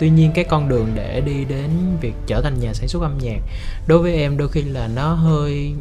tuy 0.00 0.10
nhiên 0.10 0.30
cái 0.34 0.44
con 0.44 0.68
đường 0.68 0.88
để 0.94 1.20
đi 1.20 1.44
đến 1.44 1.70
việc 2.00 2.14
trở 2.26 2.40
thành 2.42 2.60
nhà 2.60 2.74
sản 2.74 2.88
xuất 2.88 3.02
âm 3.02 3.18
nhạc 3.18 3.38
đối 3.86 3.98
với 3.98 4.14
em 4.14 4.36
đôi 4.36 4.48
khi 4.48 4.62
là 4.62 4.88
nó 4.94 5.12
hơi 5.14 5.74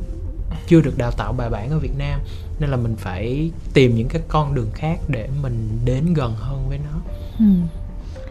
chưa 0.68 0.82
được 0.82 0.98
đào 0.98 1.12
tạo 1.12 1.34
bài 1.34 1.50
bản 1.50 1.70
ở 1.70 1.80
Việt 1.80 1.98
Nam 1.98 2.20
nên 2.60 2.70
là 2.70 2.78
mình 2.78 2.96
phải 2.98 3.52
tìm 3.74 3.96
những 3.96 4.08
cái 4.08 4.22
con 4.28 4.56
đường 4.56 4.70
khác 4.74 5.00
để 5.08 5.30
mình 5.44 5.80
đến 5.86 6.14
gần 6.14 6.34
hơn 6.36 6.70
với 6.70 6.78
nó 6.78 7.00
ừ. 7.40 7.46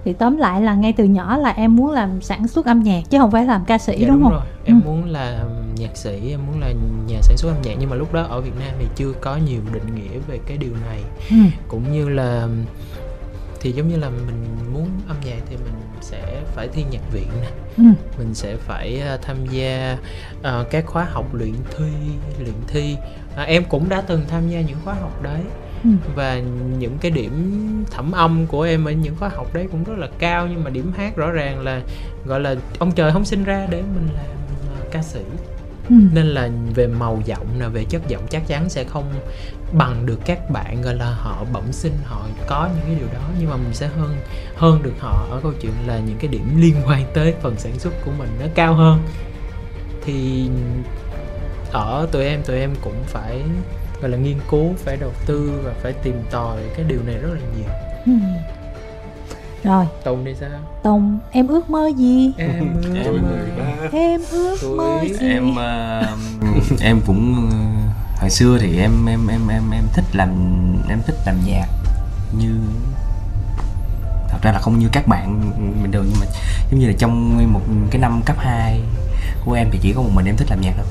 thì 0.05 0.13
tóm 0.13 0.37
lại 0.37 0.61
là 0.61 0.75
ngay 0.75 0.93
từ 0.93 1.05
nhỏ 1.05 1.37
là 1.37 1.51
em 1.51 1.77
muốn 1.77 1.91
làm 1.91 2.23
sản 2.23 2.49
xuất 2.49 2.67
âm 2.67 2.83
nhạc 2.83 3.03
chứ 3.11 3.19
không 3.19 3.31
phải 3.31 3.45
làm 3.45 3.65
ca 3.65 3.79
sĩ 3.79 3.97
dạ, 3.99 4.09
đúng, 4.09 4.17
đúng 4.17 4.23
không 4.23 4.33
rồi. 4.33 4.47
em 4.65 4.81
ừ. 4.85 4.89
muốn 4.89 5.05
là 5.05 5.45
nhạc 5.77 5.97
sĩ 5.97 6.31
em 6.31 6.41
muốn 6.47 6.61
là 6.61 6.73
nhà 7.07 7.19
sản 7.23 7.37
xuất 7.37 7.49
âm 7.49 7.63
nhạc 7.63 7.75
nhưng 7.79 7.91
mà 7.91 7.97
lúc 7.97 8.13
đó 8.13 8.23
ở 8.23 8.41
Việt 8.41 8.57
Nam 8.61 8.75
thì 8.79 8.87
chưa 8.97 9.13
có 9.21 9.37
nhiều 9.37 9.61
định 9.73 9.95
nghĩa 9.95 10.19
về 10.29 10.39
cái 10.47 10.57
điều 10.57 10.73
này 10.87 11.03
ừ. 11.31 11.37
cũng 11.69 11.93
như 11.93 12.09
là 12.09 12.49
thì 13.61 13.73
giống 13.73 13.89
như 13.89 13.97
là 13.97 14.11
mình 14.11 14.47
muốn 14.73 14.89
âm 15.09 15.17
nhạc 15.25 15.41
thì 15.51 15.57
mình 15.57 15.75
sẽ 16.01 16.43
phải 16.55 16.69
thi 16.69 16.85
nhạc 16.91 17.13
viện 17.13 17.29
nè 17.43 17.49
ừ. 17.77 17.85
mình 18.19 18.35
sẽ 18.35 18.57
phải 18.57 19.03
uh, 19.15 19.23
tham 19.23 19.37
gia 19.51 19.99
uh, 20.41 20.71
các 20.71 20.87
khóa 20.87 21.05
học 21.05 21.35
luyện 21.35 21.55
thi 21.77 21.93
luyện 22.39 22.55
thi 22.67 22.97
uh, 23.33 23.47
em 23.47 23.65
cũng 23.65 23.89
đã 23.89 24.01
từng 24.01 24.23
tham 24.29 24.49
gia 24.49 24.61
những 24.61 24.79
khóa 24.85 24.95
học 24.95 25.23
đấy 25.23 25.41
Ừ. 25.85 25.91
và 26.15 26.39
những 26.79 26.99
cái 27.01 27.11
điểm 27.11 27.85
thẩm 27.91 28.13
âm 28.13 28.47
của 28.47 28.63
em 28.63 28.85
ở 28.85 28.93
những 28.93 29.17
khóa 29.17 29.29
học 29.29 29.55
đấy 29.55 29.69
cũng 29.73 29.85
rất 29.85 29.95
là 29.99 30.09
cao 30.19 30.47
nhưng 30.47 30.65
mà 30.65 30.71
điểm 30.71 30.93
hát 30.97 31.17
rõ 31.17 31.31
ràng 31.31 31.61
là 31.61 31.81
gọi 32.27 32.41
là 32.41 32.55
ông 32.79 32.93
trời 32.93 33.13
không 33.13 33.25
sinh 33.25 33.45
ra 33.45 33.67
để 33.71 33.83
mình 33.83 34.09
làm 34.15 34.37
uh, 34.83 34.93
ca 34.93 35.03
sĩ 35.03 35.21
Ừ. 35.89 35.95
nên 36.13 36.27
là 36.27 36.49
về 36.75 36.87
màu 36.87 37.23
giọng 37.25 37.47
là 37.61 37.69
về 37.69 37.85
chất 37.85 38.09
giọng 38.09 38.27
chắc 38.31 38.47
chắn 38.47 38.69
sẽ 38.69 38.85
không 38.85 39.13
bằng 39.73 40.07
được 40.07 40.21
các 40.25 40.51
bạn 40.51 40.83
gọi 40.83 40.95
là 40.95 41.11
họ 41.19 41.45
bẩm 41.53 41.73
sinh 41.73 41.93
họ 42.05 42.27
có 42.47 42.69
những 42.77 42.85
cái 42.87 42.95
điều 42.95 43.09
đó 43.13 43.21
nhưng 43.41 43.51
mà 43.51 43.57
mình 43.57 43.75
sẽ 43.75 43.87
hơn 43.87 44.17
hơn 44.57 44.83
được 44.83 44.93
họ 44.99 45.27
ở 45.31 45.41
câu 45.43 45.53
chuyện 45.61 45.73
là 45.87 45.99
những 45.99 46.17
cái 46.19 46.29
điểm 46.29 46.61
liên 46.61 46.75
quan 46.87 47.03
tới 47.15 47.35
phần 47.43 47.55
sản 47.59 47.79
xuất 47.79 47.93
của 48.05 48.11
mình 48.19 48.29
nó 48.41 48.47
cao 48.55 48.75
hơn 48.75 49.03
thì 50.05 50.49
ở 51.73 52.09
tụi 52.13 52.25
em 52.25 52.43
tụi 52.43 52.59
em 52.59 52.71
cũng 52.83 53.03
phải 53.07 53.43
gọi 54.01 54.11
là 54.11 54.17
nghiên 54.19 54.37
cứu 54.51 54.75
phải 54.79 54.97
đầu 54.97 55.13
tư 55.27 55.61
và 55.65 55.73
phải 55.83 55.93
tìm 55.93 56.15
tòi 56.31 56.57
cái 56.77 56.85
điều 56.89 57.01
này 57.07 57.17
rất 57.19 57.29
là 57.33 57.41
nhiều 57.57 57.69
Ừ. 58.07 58.13
rồi. 59.65 59.87
Tùng 60.05 60.25
đi 60.25 60.35
sao? 60.41 60.49
Tùng 60.83 61.19
em 61.31 61.47
ước 61.49 61.71
mơ 61.71 61.91
gì? 61.97 62.33
Em 62.39 62.49
Em, 62.95 63.23
em 63.93 64.21
ước 64.31 64.57
mơ 64.77 65.01
gì? 65.03 65.27
Em 65.29 65.55
ờ, 65.57 66.03
em 66.81 67.01
cũng 67.07 67.49
ờ, 67.51 67.57
hồi 68.21 68.31
xưa 68.31 68.59
thì 68.61 68.79
em 68.79 69.07
em 69.07 69.27
em 69.27 69.49
em 69.49 69.71
em 69.71 69.85
thích 69.93 70.05
làm 70.13 70.29
em 70.89 70.99
thích 71.07 71.17
làm 71.27 71.37
nhạc 71.47 71.67
như 72.39 72.51
thật 74.29 74.39
ra 74.43 74.53
là 74.53 74.59
không 74.59 74.79
như 74.79 74.89
các 74.93 75.07
bạn 75.07 75.41
bình 75.83 75.93
thường 75.93 76.07
nhưng 76.11 76.21
mà 76.21 76.27
giống 76.71 76.81
như 76.81 76.87
là 76.87 76.93
trong 76.99 77.39
một 77.53 77.61
cái 77.91 78.01
năm 78.01 78.23
cấp 78.27 78.37
2 78.39 78.81
của 79.45 79.53
em 79.53 79.69
thì 79.73 79.79
chỉ 79.83 79.93
có 79.93 80.03
một 80.03 80.11
mình 80.15 80.27
em 80.27 80.37
thích 80.37 80.51
làm 80.51 80.61
nhạc 80.61 80.73
thôi 80.77 80.87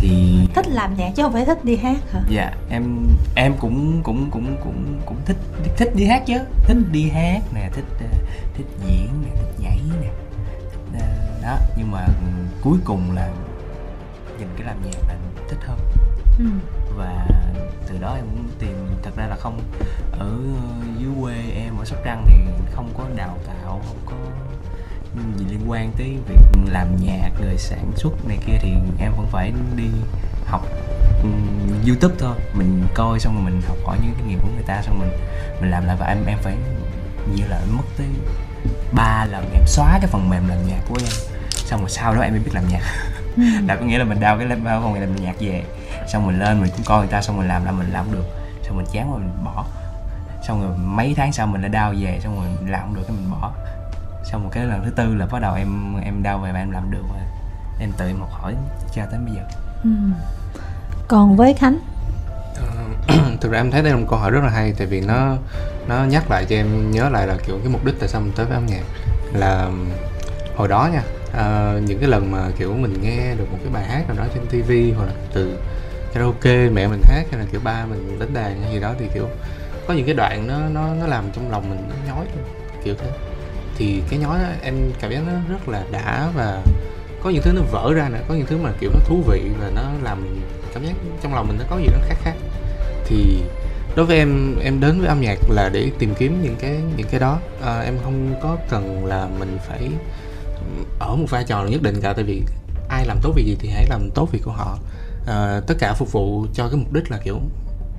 thì 0.00 0.38
thích 0.54 0.68
làm 0.68 0.96
nhạc 0.96 1.10
chứ 1.16 1.22
không 1.22 1.32
phải 1.32 1.44
thích 1.44 1.64
đi 1.64 1.76
hát 1.76 1.98
hả? 2.12 2.20
Dạ 2.28 2.52
em 2.70 3.06
em 3.34 3.54
cũng 3.60 4.02
cũng 4.02 4.30
cũng 4.30 4.56
cũng 4.64 5.00
cũng 5.06 5.16
thích 5.26 5.36
thích 5.76 5.92
đi 5.94 6.04
hát 6.04 6.22
chứ. 6.26 6.38
Thích 6.64 6.76
đi 6.92 7.08
hát 7.10 7.40
nè 7.54 7.70
thích 7.72 7.84
ờ, 8.00 8.06
thích 8.54 8.66
diễn 8.86 9.08
nè 9.24 9.30
thích 9.36 9.54
nhảy 9.58 9.80
nè. 10.00 10.08
Thích, 10.72 11.00
ờ, 11.00 11.06
đó 11.42 11.58
nhưng 11.76 11.90
mà 11.90 12.06
cuối 12.62 12.78
cùng 12.84 13.12
là 13.14 13.30
nhìn 14.38 14.48
cái 14.56 14.66
làm 14.66 14.76
nhạc 14.84 15.08
là 15.08 15.14
thích 15.48 15.58
hơn. 15.66 15.78
Ừ. 16.38 16.44
và 16.96 17.26
từ 17.88 17.98
đó 17.98 18.14
em 18.14 18.24
cũng 18.24 18.48
tìm 18.58 18.76
thật 19.02 19.10
ra 19.16 19.26
là 19.26 19.36
không 19.36 19.60
ở 20.12 20.38
dưới 20.98 21.10
quê 21.22 21.34
em 21.54 21.78
ở 21.78 21.84
sóc 21.84 21.98
trăng 22.04 22.24
thì 22.28 22.34
không 22.72 22.88
có 22.98 23.04
đào 23.16 23.38
tạo 23.46 23.80
không 23.86 23.98
có 24.06 24.16
gì 25.38 25.44
liên 25.50 25.70
quan 25.70 25.92
tới 25.98 26.16
việc 26.28 26.36
làm 26.72 26.96
nhạc 27.04 27.30
rồi 27.40 27.58
sản 27.58 27.92
xuất 27.96 28.24
này 28.28 28.38
kia 28.46 28.58
thì 28.60 28.72
em 28.98 29.12
vẫn 29.16 29.26
phải 29.30 29.52
đi 29.76 29.88
học 30.46 30.66
ừm, 31.22 31.84
youtube 31.86 32.14
thôi. 32.18 32.34
Mình 32.54 32.82
coi 32.94 33.20
xong 33.20 33.34
rồi 33.34 33.44
mình 33.44 33.62
học 33.68 33.76
hỏi 33.84 33.98
những 34.02 34.14
kinh 34.18 34.28
nghiệm 34.28 34.38
của 34.40 34.48
người 34.54 34.64
ta 34.66 34.82
xong 34.82 34.98
mình 34.98 35.10
mình 35.60 35.70
làm 35.70 35.86
lại 35.86 35.96
và 36.00 36.06
em 36.06 36.18
em 36.26 36.38
phải 36.42 36.56
như 37.34 37.44
là 37.48 37.60
mất 37.70 37.84
tới 37.98 38.06
ba 38.92 39.26
lần 39.30 39.50
em 39.54 39.62
xóa 39.66 39.98
cái 40.00 40.10
phần 40.10 40.30
mềm 40.30 40.48
làm 40.48 40.58
nhạc 40.68 40.80
của 40.88 40.96
em. 41.00 41.12
Xong 41.50 41.80
rồi 41.80 41.90
sau 41.90 42.14
đó 42.14 42.20
em 42.20 42.32
mới 42.32 42.40
biết 42.40 42.50
làm 42.54 42.64
nhạc. 42.68 42.82
Ừ. 43.36 43.42
là 43.66 43.76
có 43.76 43.84
nghĩa 43.84 43.98
là 43.98 44.04
mình 44.04 44.20
đào 44.20 44.38
cái 44.38 44.46
lên 44.46 44.64
phần 44.64 44.92
mềm 44.92 45.02
làm 45.02 45.16
nhạc 45.16 45.34
về. 45.40 45.64
Xong 46.08 46.26
mình 46.26 46.38
lên 46.38 46.60
mình 46.60 46.70
cũng 46.70 46.84
coi 46.84 46.98
người 46.98 47.12
ta 47.12 47.22
xong 47.22 47.36
mình 47.36 47.48
làm 47.48 47.64
là 47.64 47.72
mình 47.72 47.92
làm 47.92 48.04
không 48.04 48.14
được. 48.14 48.24
Xong 48.62 48.76
mình 48.76 48.86
chán 48.92 49.10
rồi 49.10 49.20
mình 49.20 49.44
bỏ. 49.44 49.64
Xong 50.48 50.62
rồi 50.62 50.76
mấy 50.76 51.14
tháng 51.16 51.32
sau 51.32 51.46
mình 51.46 51.60
lại 51.60 51.70
đau 51.70 51.94
về 51.98 52.20
xong 52.22 52.36
rồi 52.36 52.46
mình 52.60 52.72
làm 52.72 52.80
không 52.80 52.94
được 52.94 53.02
cái 53.08 53.16
mình 53.16 53.30
bỏ 53.30 53.52
xong 54.32 54.44
một 54.44 54.50
cái 54.52 54.66
lần 54.66 54.84
thứ 54.84 54.90
tư 54.90 55.14
là 55.14 55.26
bắt 55.26 55.38
đầu 55.42 55.54
em 55.54 56.00
em 56.04 56.22
đau 56.22 56.38
về 56.38 56.52
và 56.52 56.58
em 56.58 56.70
làm 56.70 56.90
được 56.90 57.02
rồi. 57.08 57.18
Em 57.80 57.92
tự 57.96 58.06
em 58.06 58.20
học 58.20 58.30
hỏi 58.32 58.54
cho 58.94 59.02
tới 59.10 59.20
bây 59.26 59.34
giờ. 59.34 59.42
Ừ. 59.84 59.90
còn 61.08 61.36
với 61.36 61.54
khánh? 61.54 61.78
Ờ, 62.56 63.16
thực 63.40 63.52
ra 63.52 63.58
em 63.58 63.70
thấy 63.70 63.82
đây 63.82 63.92
là 63.92 63.98
một 63.98 64.06
câu 64.10 64.18
hỏi 64.18 64.30
rất 64.30 64.44
là 64.44 64.50
hay 64.50 64.74
tại 64.78 64.86
vì 64.86 65.00
nó 65.00 65.36
nó 65.88 66.04
nhắc 66.04 66.30
lại 66.30 66.44
cho 66.48 66.56
em 66.56 66.90
nhớ 66.90 67.08
lại 67.08 67.26
là 67.26 67.36
kiểu 67.46 67.58
cái 67.58 67.72
mục 67.72 67.84
đích 67.84 67.94
tại 68.00 68.08
sao 68.08 68.20
mình 68.20 68.32
tới 68.36 68.46
với 68.46 68.54
âm 68.54 68.66
nhạc. 68.66 68.82
Là 69.32 69.70
hồi 70.56 70.68
đó 70.68 70.88
nha 70.92 71.02
ờ, 71.32 71.80
những 71.86 71.98
cái 71.98 72.08
lần 72.08 72.30
mà 72.30 72.50
kiểu 72.58 72.74
mình 72.74 73.02
nghe 73.02 73.34
được 73.34 73.52
một 73.52 73.58
cái 73.62 73.72
bài 73.72 73.84
hát 73.84 74.08
nào 74.08 74.16
đó 74.16 74.24
trên 74.34 74.46
tivi 74.46 74.92
hoặc 74.92 75.04
là 75.04 75.12
từ 75.32 75.58
karaoke 76.14 76.68
mẹ 76.68 76.86
mình 76.86 77.02
hát 77.04 77.24
hay 77.30 77.40
là 77.40 77.46
kiểu 77.52 77.60
ba 77.64 77.86
mình 77.86 78.18
đánh 78.18 78.34
đàn 78.34 78.62
hay 78.62 78.72
gì 78.72 78.80
đó 78.80 78.94
thì 78.98 79.06
kiểu 79.14 79.28
có 79.88 79.94
những 79.94 80.06
cái 80.06 80.14
đoạn 80.14 80.46
nó 80.46 80.58
nó 80.68 80.94
nó 80.94 81.06
làm 81.06 81.24
trong 81.32 81.50
lòng 81.50 81.70
mình 81.70 81.88
nó 81.88 82.14
nhói 82.14 82.26
luôn, 82.36 82.44
kiểu 82.84 82.94
thế 82.98 83.10
thì 83.80 84.02
cái 84.10 84.18
nhói 84.18 84.38
đó, 84.38 84.48
em 84.62 84.74
cảm 85.00 85.12
giác 85.12 85.22
nó 85.26 85.32
rất 85.48 85.68
là 85.68 85.84
đã 85.92 86.30
và 86.34 86.62
có 87.22 87.30
những 87.30 87.42
thứ 87.42 87.52
nó 87.52 87.62
vỡ 87.70 87.92
ra 87.94 88.08
nữa 88.08 88.20
có 88.28 88.34
những 88.34 88.46
thứ 88.46 88.56
mà 88.56 88.72
kiểu 88.80 88.90
nó 88.94 89.00
thú 89.04 89.22
vị 89.28 89.42
và 89.60 89.70
nó 89.74 89.82
làm 90.02 90.40
cảm 90.74 90.84
giác 90.84 90.92
trong 91.22 91.34
lòng 91.34 91.48
mình 91.48 91.58
nó 91.58 91.64
có 91.70 91.78
gì 91.78 91.86
đó 91.86 91.98
khác 92.08 92.16
khác 92.22 92.34
thì 93.04 93.42
đối 93.96 94.06
với 94.06 94.16
em 94.16 94.56
em 94.62 94.80
đến 94.80 94.98
với 94.98 95.08
âm 95.08 95.20
nhạc 95.20 95.38
là 95.50 95.68
để 95.72 95.90
tìm 95.98 96.14
kiếm 96.18 96.42
những 96.42 96.56
cái 96.60 96.80
những 96.96 97.06
cái 97.10 97.20
đó 97.20 97.38
à, 97.62 97.80
em 97.80 97.98
không 98.04 98.34
có 98.42 98.56
cần 98.70 99.04
là 99.04 99.28
mình 99.38 99.58
phải 99.68 99.88
ở 100.98 101.16
một 101.16 101.26
vai 101.30 101.44
trò 101.44 101.64
nhất 101.64 101.82
định 101.82 102.00
cả 102.00 102.12
tại 102.12 102.24
vì 102.24 102.42
ai 102.88 103.06
làm 103.06 103.18
tốt 103.22 103.32
việc 103.36 103.44
gì 103.46 103.56
thì 103.60 103.68
hãy 103.68 103.86
làm 103.90 104.10
tốt 104.14 104.28
việc 104.32 104.40
của 104.44 104.52
họ 104.52 104.78
à, 105.26 105.60
tất 105.66 105.74
cả 105.78 105.94
phục 105.94 106.12
vụ 106.12 106.46
cho 106.54 106.68
cái 106.68 106.76
mục 106.76 106.92
đích 106.92 107.10
là 107.10 107.18
kiểu 107.24 107.40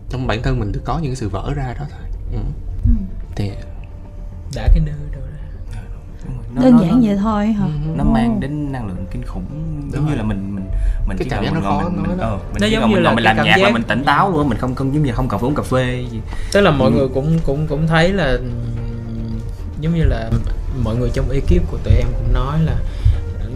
trong 0.10 0.28
bản 0.28 0.42
thân 0.42 0.60
mình 0.60 0.72
có 0.86 1.00
những 1.00 1.12
cái 1.12 1.16
sự 1.16 1.30
vỡ 1.30 1.54
ra 1.56 1.74
đó 1.80 1.86
thôi 1.90 2.10
ừ. 2.34 2.40
Ừ. 2.86 2.92
thì 3.36 3.52
đã 4.56 4.68
cái 4.74 4.80
nơi 4.86 4.96
rồi. 5.14 5.21
Nó- 6.56 6.62
đơn 6.62 6.72
nó- 6.72 6.80
giản 6.82 6.92
nó- 6.92 6.98
vậy 7.08 7.18
thôi 7.22 7.46
hả 7.48 7.68
nó 7.96 8.04
Ồ. 8.04 8.10
mang 8.14 8.40
đến 8.40 8.72
năng 8.72 8.88
lượng 8.88 9.06
kinh 9.12 9.24
khủng 9.26 9.44
giống 9.52 9.92
Đúng 9.94 10.04
như 10.06 10.10
rồi. 10.10 10.18
là 10.18 10.24
mình 10.24 10.56
mình 10.56 10.66
mình 11.08 11.18
Cái 11.18 11.24
chỉ 11.24 11.30
cảm 11.30 11.44
cần 11.44 11.54
giác 11.54 11.60
nó 11.64 11.70
ngồi 11.70 11.84
khó 11.84 11.90
mình, 11.90 11.98
nói 11.98 12.08
mình, 12.08 12.18
đó. 12.18 12.26
ờ, 12.28 12.38
mình 12.54 12.62
Nó 12.62 12.68
giống 12.68 12.82
như 12.82 12.88
mình 12.96 13.04
là 13.04 13.10
ngồi 13.10 13.16
mình 13.16 13.24
làm 13.24 13.36
nhạc 13.46 13.58
là 13.58 13.70
mình 13.70 13.84
tỉnh 13.84 14.04
táo 14.04 14.32
luôn 14.32 14.50
mình 14.50 14.58
không 14.58 14.76
không 14.76 14.94
giống 14.94 15.04
như 15.04 15.12
không 15.12 15.28
cần 15.28 15.40
phải 15.40 15.48
uống 15.48 15.56
cà 15.56 15.64
phê 15.64 16.06
gì 16.12 16.20
tức 16.52 16.62
là 16.62 16.72
mọi 16.72 16.92
Ừ. 16.92 16.98
người 16.98 17.08
cũng 17.14 17.40
cũng 17.46 17.68
cũng 17.68 17.88
thấy 17.88 18.14
là 18.14 18.38
giống 19.82 19.96
như 19.96 20.04
là 20.04 20.30
mọi 20.84 20.96
người 20.96 21.10
trong 21.14 21.30
ekip 21.30 21.72
của 21.72 21.78
tụi 21.84 21.94
em 21.94 22.08
cũng 22.18 22.34
nói 22.34 22.60
là 22.66 22.76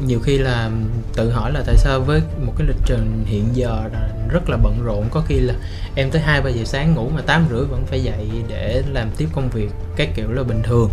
nhiều 0.08 0.20
khi 0.24 0.38
là 0.38 0.70
tự 1.16 1.32
hỏi 1.32 1.52
là 1.54 1.64
tại 1.66 1.76
sao 1.78 2.00
với 2.00 2.22
một 2.46 2.54
cái 2.58 2.68
lịch 2.68 2.78
trình 2.86 3.24
hiện 3.26 3.46
giờ 3.54 3.82
là 3.94 4.10
rất 4.30 4.50
là 4.50 4.58
bận 4.64 4.80
rộn 4.84 5.06
có 5.12 5.22
khi 5.28 5.40
là 5.40 5.54
em 5.96 6.12
tới 6.12 6.22
hai 6.22 6.42
ba 6.42 6.50
giờ 6.50 6.64
sáng 6.66 6.94
ngủ 6.96 7.10
mà 7.16 7.22
tám 7.22 7.46
rưỡi 7.50 7.64
vẫn 7.66 7.84
phải 7.86 8.04
dậy 8.04 8.30
để 8.48 8.84
làm 8.94 9.10
tiếp 9.18 9.28
công 9.34 9.50
việc 9.50 9.70
cái 9.96 10.08
kiểu 10.16 10.32
là 10.32 10.44
bình 10.44 10.62
thường 10.64 10.90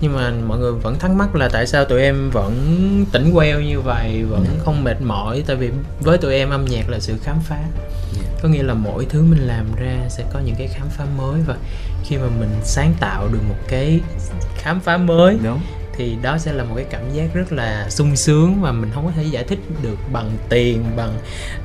nhưng 0.00 0.16
mà 0.16 0.32
mọi 0.46 0.58
người 0.58 0.72
vẫn 0.72 0.98
thắc 0.98 1.10
mắc 1.10 1.34
là 1.34 1.48
tại 1.52 1.66
sao 1.66 1.84
tụi 1.84 2.02
em 2.02 2.30
vẫn 2.30 2.54
tỉnh 3.12 3.30
queo 3.34 3.60
như 3.60 3.80
vậy 3.80 4.22
vẫn 4.22 4.44
không 4.58 4.84
mệt 4.84 5.02
mỏi? 5.02 5.42
Tại 5.46 5.56
vì 5.56 5.70
với 6.00 6.18
tụi 6.18 6.34
em 6.34 6.50
âm 6.50 6.64
nhạc 6.64 6.90
là 6.90 6.98
sự 7.00 7.14
khám 7.22 7.36
phá. 7.40 7.58
Có 8.42 8.48
nghĩa 8.48 8.62
là 8.62 8.74
mỗi 8.74 9.06
thứ 9.10 9.22
mình 9.22 9.46
làm 9.46 9.66
ra 9.76 9.96
sẽ 10.08 10.24
có 10.32 10.40
những 10.44 10.54
cái 10.58 10.66
khám 10.66 10.88
phá 10.88 11.04
mới 11.18 11.40
và 11.46 11.56
khi 12.04 12.16
mà 12.16 12.26
mình 12.40 12.50
sáng 12.62 12.94
tạo 13.00 13.28
được 13.32 13.40
một 13.48 13.58
cái 13.68 14.00
khám 14.56 14.80
phá 14.80 14.96
mới 14.96 15.38
đúng. 15.44 15.60
thì 15.96 16.16
đó 16.22 16.38
sẽ 16.38 16.52
là 16.52 16.64
một 16.64 16.74
cái 16.76 16.84
cảm 16.90 17.02
giác 17.12 17.34
rất 17.34 17.52
là 17.52 17.86
sung 17.90 18.16
sướng 18.16 18.60
và 18.60 18.72
mình 18.72 18.90
không 18.94 19.06
có 19.06 19.12
thể 19.16 19.22
giải 19.22 19.44
thích 19.44 19.58
được 19.82 19.98
bằng 20.12 20.30
tiền 20.48 20.84
bằng 20.96 21.18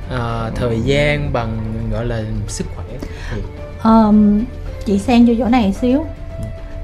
uh, 0.06 0.56
thời 0.56 0.80
gian 0.84 1.32
bằng 1.32 1.58
gọi 1.92 2.06
là 2.06 2.22
sức 2.48 2.66
khỏe. 2.74 2.86
Thì 3.30 3.42
um, 3.84 4.44
chị 4.86 4.98
xen 4.98 5.26
vô 5.26 5.34
chỗ 5.38 5.48
này 5.48 5.72
xíu 5.72 6.06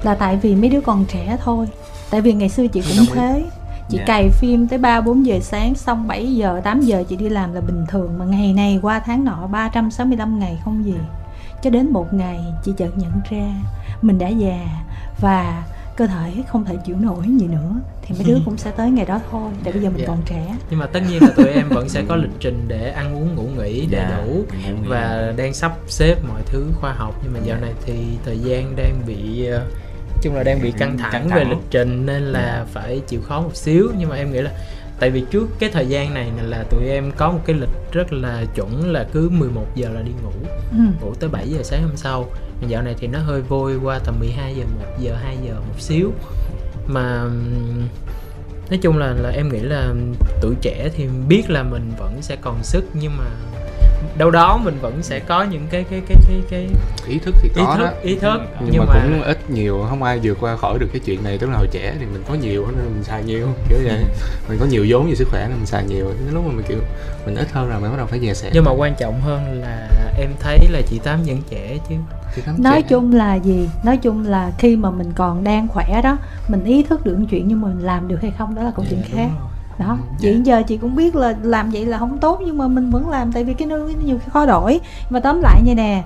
là 0.03 0.15
tại 0.15 0.37
vì 0.41 0.55
mấy 0.55 0.69
đứa 0.69 0.81
còn 0.81 1.05
trẻ 1.05 1.37
thôi. 1.43 1.67
Tại 2.09 2.21
vì 2.21 2.33
ngày 2.33 2.49
xưa 2.49 2.67
chị 2.67 2.81
cũng 2.81 2.91
ý. 3.05 3.09
thế. 3.13 3.45
Chị 3.89 3.97
Dạ. 3.97 4.03
cày 4.07 4.29
phim 4.29 4.67
tới 4.67 4.79
3 4.79 5.01
4 5.01 5.25
giờ 5.25 5.39
sáng 5.41 5.75
xong 5.75 6.07
7 6.07 6.35
giờ 6.35 6.61
8 6.63 6.81
giờ 6.81 7.03
chị 7.09 7.15
đi 7.15 7.29
làm 7.29 7.53
là 7.53 7.61
bình 7.61 7.85
thường. 7.89 8.11
Mà 8.19 8.25
ngày 8.25 8.53
này 8.53 8.79
qua 8.81 8.99
tháng 9.05 9.25
nọ 9.25 9.47
365 9.51 10.39
ngày 10.39 10.59
không 10.65 10.85
gì 10.85 10.93
cho 11.63 11.69
đến 11.69 11.89
một 11.91 12.13
ngày 12.13 12.39
chị 12.63 12.71
chợt 12.77 12.97
nhận 12.97 13.11
ra 13.29 13.53
mình 14.01 14.17
đã 14.19 14.27
già 14.27 14.59
và 15.21 15.63
cơ 15.95 16.07
thể 16.07 16.31
không 16.47 16.65
thể 16.65 16.75
chịu 16.85 16.95
nổi 16.99 17.23
gì 17.39 17.47
nữa. 17.47 17.71
Thì 18.01 18.15
mấy 18.15 18.23
đứa 18.27 18.37
cũng 18.45 18.57
sẽ 18.57 18.71
tới 18.71 18.91
ngày 18.91 19.05
đó 19.05 19.19
thôi 19.31 19.51
để 19.63 19.71
bây 19.71 19.81
giờ 19.81 19.89
mình 19.89 19.99
Dạ. 20.01 20.07
còn 20.07 20.17
trẻ. 20.25 20.55
Nhưng 20.69 20.79
mà 20.79 20.85
tất 20.85 20.99
nhiên 21.09 21.21
là 21.23 21.29
tụi 21.35 21.45
em 21.47 21.69
vẫn 21.69 21.89
sẽ 21.89 22.03
có 22.07 22.15
lịch 22.15 22.31
trình 22.39 22.65
để 22.67 22.91
ăn 22.91 23.15
uống 23.15 23.35
ngủ 23.35 23.43
nghỉ 23.57 23.85
đầy 23.91 24.01
Dạ, 24.09 24.17
đủ. 24.25 24.43
và 24.87 25.33
đang 25.37 25.53
sắp 25.53 25.71
xếp 25.87 26.15
mọi 26.27 26.41
thứ 26.45 26.71
khoa 26.81 26.93
học. 26.93 27.15
Nhưng 27.23 27.33
mà 27.33 27.39
dạo 27.43 27.57
này 27.61 27.73
thì 27.85 27.93
thời 28.25 28.39
gian 28.39 28.75
đang 28.75 28.95
bị 29.07 29.45
ờ, 29.45 29.65
chung 30.23 30.35
là 30.35 30.43
đang 30.43 30.61
bị 30.61 30.71
căng 30.71 30.97
thẳng, 30.97 31.11
Căng 31.11 31.27
về 31.27 31.43
thẳng. 31.43 31.49
lịch 31.49 31.59
trình 31.71 32.05
nên 32.05 32.21
là 32.21 32.65
phải 32.73 33.01
chịu 33.07 33.21
khó 33.21 33.41
một 33.41 33.55
xíu. 33.55 33.91
Nhưng 33.97 34.09
mà 34.09 34.15
em 34.15 34.31
nghĩ 34.33 34.41
là 34.41 34.51
tại 34.99 35.09
vì 35.09 35.23
trước 35.31 35.47
cái 35.59 35.69
thời 35.73 35.85
gian 35.87 36.13
này 36.13 36.31
là 36.43 36.63
tụi 36.69 36.85
em 36.89 37.11
có 37.17 37.31
một 37.31 37.39
cái 37.45 37.55
lịch 37.55 37.69
rất 37.91 38.13
là 38.13 38.43
chuẩn 38.55 38.91
là 38.91 39.05
cứ 39.13 39.29
11 39.29 39.65
giờ 39.75 39.89
là 39.89 40.01
đi 40.01 40.11
ngủ. 40.23 40.31
Ừ. 40.71 40.77
ngủ 41.01 41.13
tới 41.19 41.29
7 41.29 41.49
giờ 41.49 41.63
sáng 41.63 41.81
hôm 41.83 41.95
sau. 41.97 42.29
Mà 42.61 42.67
dạo 42.67 42.81
này 42.81 42.95
thì 42.99 43.07
nó 43.07 43.19
hơi 43.19 43.41
vôi 43.41 43.75
qua 43.83 43.99
tầm 43.99 44.15
12 44.19 44.55
giờ 44.55 44.63
1 44.79 44.85
giờ 44.99 45.15
2 45.23 45.37
giờ 45.47 45.53
một 45.53 45.79
xíu. 45.79 46.11
Mà 46.87 47.23
nói 48.69 48.79
chung 48.81 48.97
là 48.97 49.13
là 49.21 49.29
em 49.29 49.49
nghĩ 49.49 49.59
là 49.59 49.93
tuổi 50.41 50.55
trẻ 50.61 50.89
thì 50.95 51.07
biết 51.27 51.49
là 51.49 51.63
mình 51.63 51.91
vẫn 51.99 52.21
sẽ 52.21 52.35
còn 52.35 52.63
sức 52.63 52.85
nhưng 52.93 53.17
mà 53.17 53.25
đâu 54.17 54.31
đó 54.31 54.57
mình 54.63 54.77
vẫn 54.81 55.03
sẽ 55.03 55.19
có 55.19 55.43
những 55.43 55.67
cái 55.69 55.85
cái 55.89 56.01
cái 56.07 56.17
cái 56.27 56.41
cái 56.49 56.67
ý 57.07 57.19
thức 57.19 57.35
thì 57.41 57.49
ý 57.55 57.61
có 57.65 57.75
thức 57.77 57.83
đó. 57.83 57.91
ý 58.01 58.15
thức. 58.15 58.41
Nhưng, 58.59 58.69
nhưng, 58.71 58.85
mà, 58.85 58.93
mà, 58.93 59.01
cũng 59.03 59.21
ít 59.21 59.49
nhiều 59.49 59.85
không 59.89 60.03
ai 60.03 60.19
vượt 60.23 60.37
qua 60.41 60.55
khỏi 60.57 60.79
được 60.79 60.87
cái 60.93 61.01
chuyện 61.05 61.23
này. 61.23 61.37
Tức 61.37 61.49
là 61.49 61.57
hồi 61.57 61.67
trẻ 61.71 61.93
thì 61.99 62.05
mình 62.05 62.23
có 62.27 62.33
nhiều 62.33 62.67
nên 62.67 62.85
mình 62.85 63.03
xài 63.03 63.23
nhiều 63.23 63.47
kiểu 63.69 63.77
vậy. 63.83 64.03
Mình 64.49 64.57
có 64.59 64.65
nhiều 64.65 64.85
vốn 64.89 65.09
về 65.09 65.15
sức 65.15 65.27
khỏe 65.31 65.47
nên 65.49 65.57
mình 65.57 65.65
xài 65.65 65.83
nhiều. 65.85 66.05
Đến 66.25 66.33
lúc 66.33 66.43
mà 66.47 66.51
mình 66.53 66.65
kiểu 66.67 66.77
mình 67.25 67.35
ít 67.35 67.51
hơn 67.51 67.69
rồi 67.69 67.79
mình 67.81 67.91
bắt 67.91 67.97
đầu 67.97 68.05
phải 68.07 68.19
dè 68.19 68.33
sẻn 68.33 68.51
nhưng 68.53 68.63
mà 68.63 68.71
quan 68.71 68.95
trọng 68.99 69.21
hơn 69.21 69.61
là 69.61 69.87
em 70.19 70.29
thấy 70.39 70.59
là 70.69 70.81
chị 70.89 70.99
tám 71.03 71.23
vẫn 71.23 71.37
trẻ 71.49 71.77
chứ. 71.89 71.95
Nói 72.57 72.81
trẻ. 72.81 72.87
chung 72.89 73.13
là 73.13 73.35
gì? 73.35 73.69
Nói 73.83 73.97
chung 73.97 74.27
là 74.27 74.51
khi 74.57 74.75
mà 74.75 74.91
mình 74.91 75.11
còn 75.15 75.43
đang 75.43 75.67
khỏe 75.67 76.01
đó 76.03 76.17
mình 76.47 76.63
ý 76.63 76.83
thức 76.83 77.05
được 77.05 77.17
chuyện 77.29 77.47
nhưng 77.47 77.61
mà 77.61 77.67
mình 77.67 77.79
làm 77.79 78.07
được 78.07 78.21
hay 78.21 78.31
không 78.37 78.55
đó 78.55 78.63
là 78.63 78.71
câu 78.75 78.85
chuyện 78.89 78.99
Dạ, 78.99 79.07
đúng 79.11 79.17
khác. 79.17 79.29
rồi. 79.39 79.49
Đó 79.79 79.97
Ừ, 80.01 80.15
chị 80.19 80.33
dạ. 80.33 80.39
giờ 80.43 80.63
chị 80.67 80.77
cũng 80.77 80.95
biết 80.95 81.15
là 81.15 81.35
làm 81.43 81.69
vậy 81.69 81.85
là 81.85 81.97
không 81.97 82.17
tốt 82.17 82.41
nhưng 82.45 82.57
mà 82.57 82.67
mình 82.67 82.89
vẫn 82.89 83.09
làm 83.09 83.31
tại 83.31 83.43
vì 83.43 83.53
cái 83.53 83.67
nó 83.67 83.77
nhiều 84.05 84.17
khi 84.25 84.29
khó 84.33 84.45
đổi. 84.45 84.79
Mà 85.09 85.19
tóm 85.19 85.41
lại 85.41 85.61
như 85.65 85.75
nè 85.75 86.03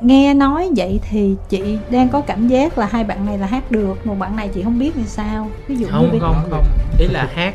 nghe 0.00 0.34
nói 0.34 0.70
vậy 0.76 1.00
thì 1.10 1.34
chị 1.48 1.78
đang 1.90 2.08
có 2.08 2.20
cảm 2.20 2.48
giác 2.48 2.78
là 2.78 2.86
hai 2.90 3.04
bạn 3.04 3.26
này 3.26 3.38
là 3.38 3.46
hát 3.46 3.70
được 3.70 4.06
một 4.06 4.14
bạn 4.18 4.36
này 4.36 4.48
chị 4.54 4.62
không 4.62 4.78
biết 4.78 4.94
vì 4.94 5.04
sao? 5.06 5.48
Ví 5.68 5.76
dụ 5.76 5.86
như 5.86 5.92
không 5.92 6.18
không 6.20 6.36
không. 6.50 6.64
Ý 6.98 7.06
là 7.06 7.28
hát 7.34 7.54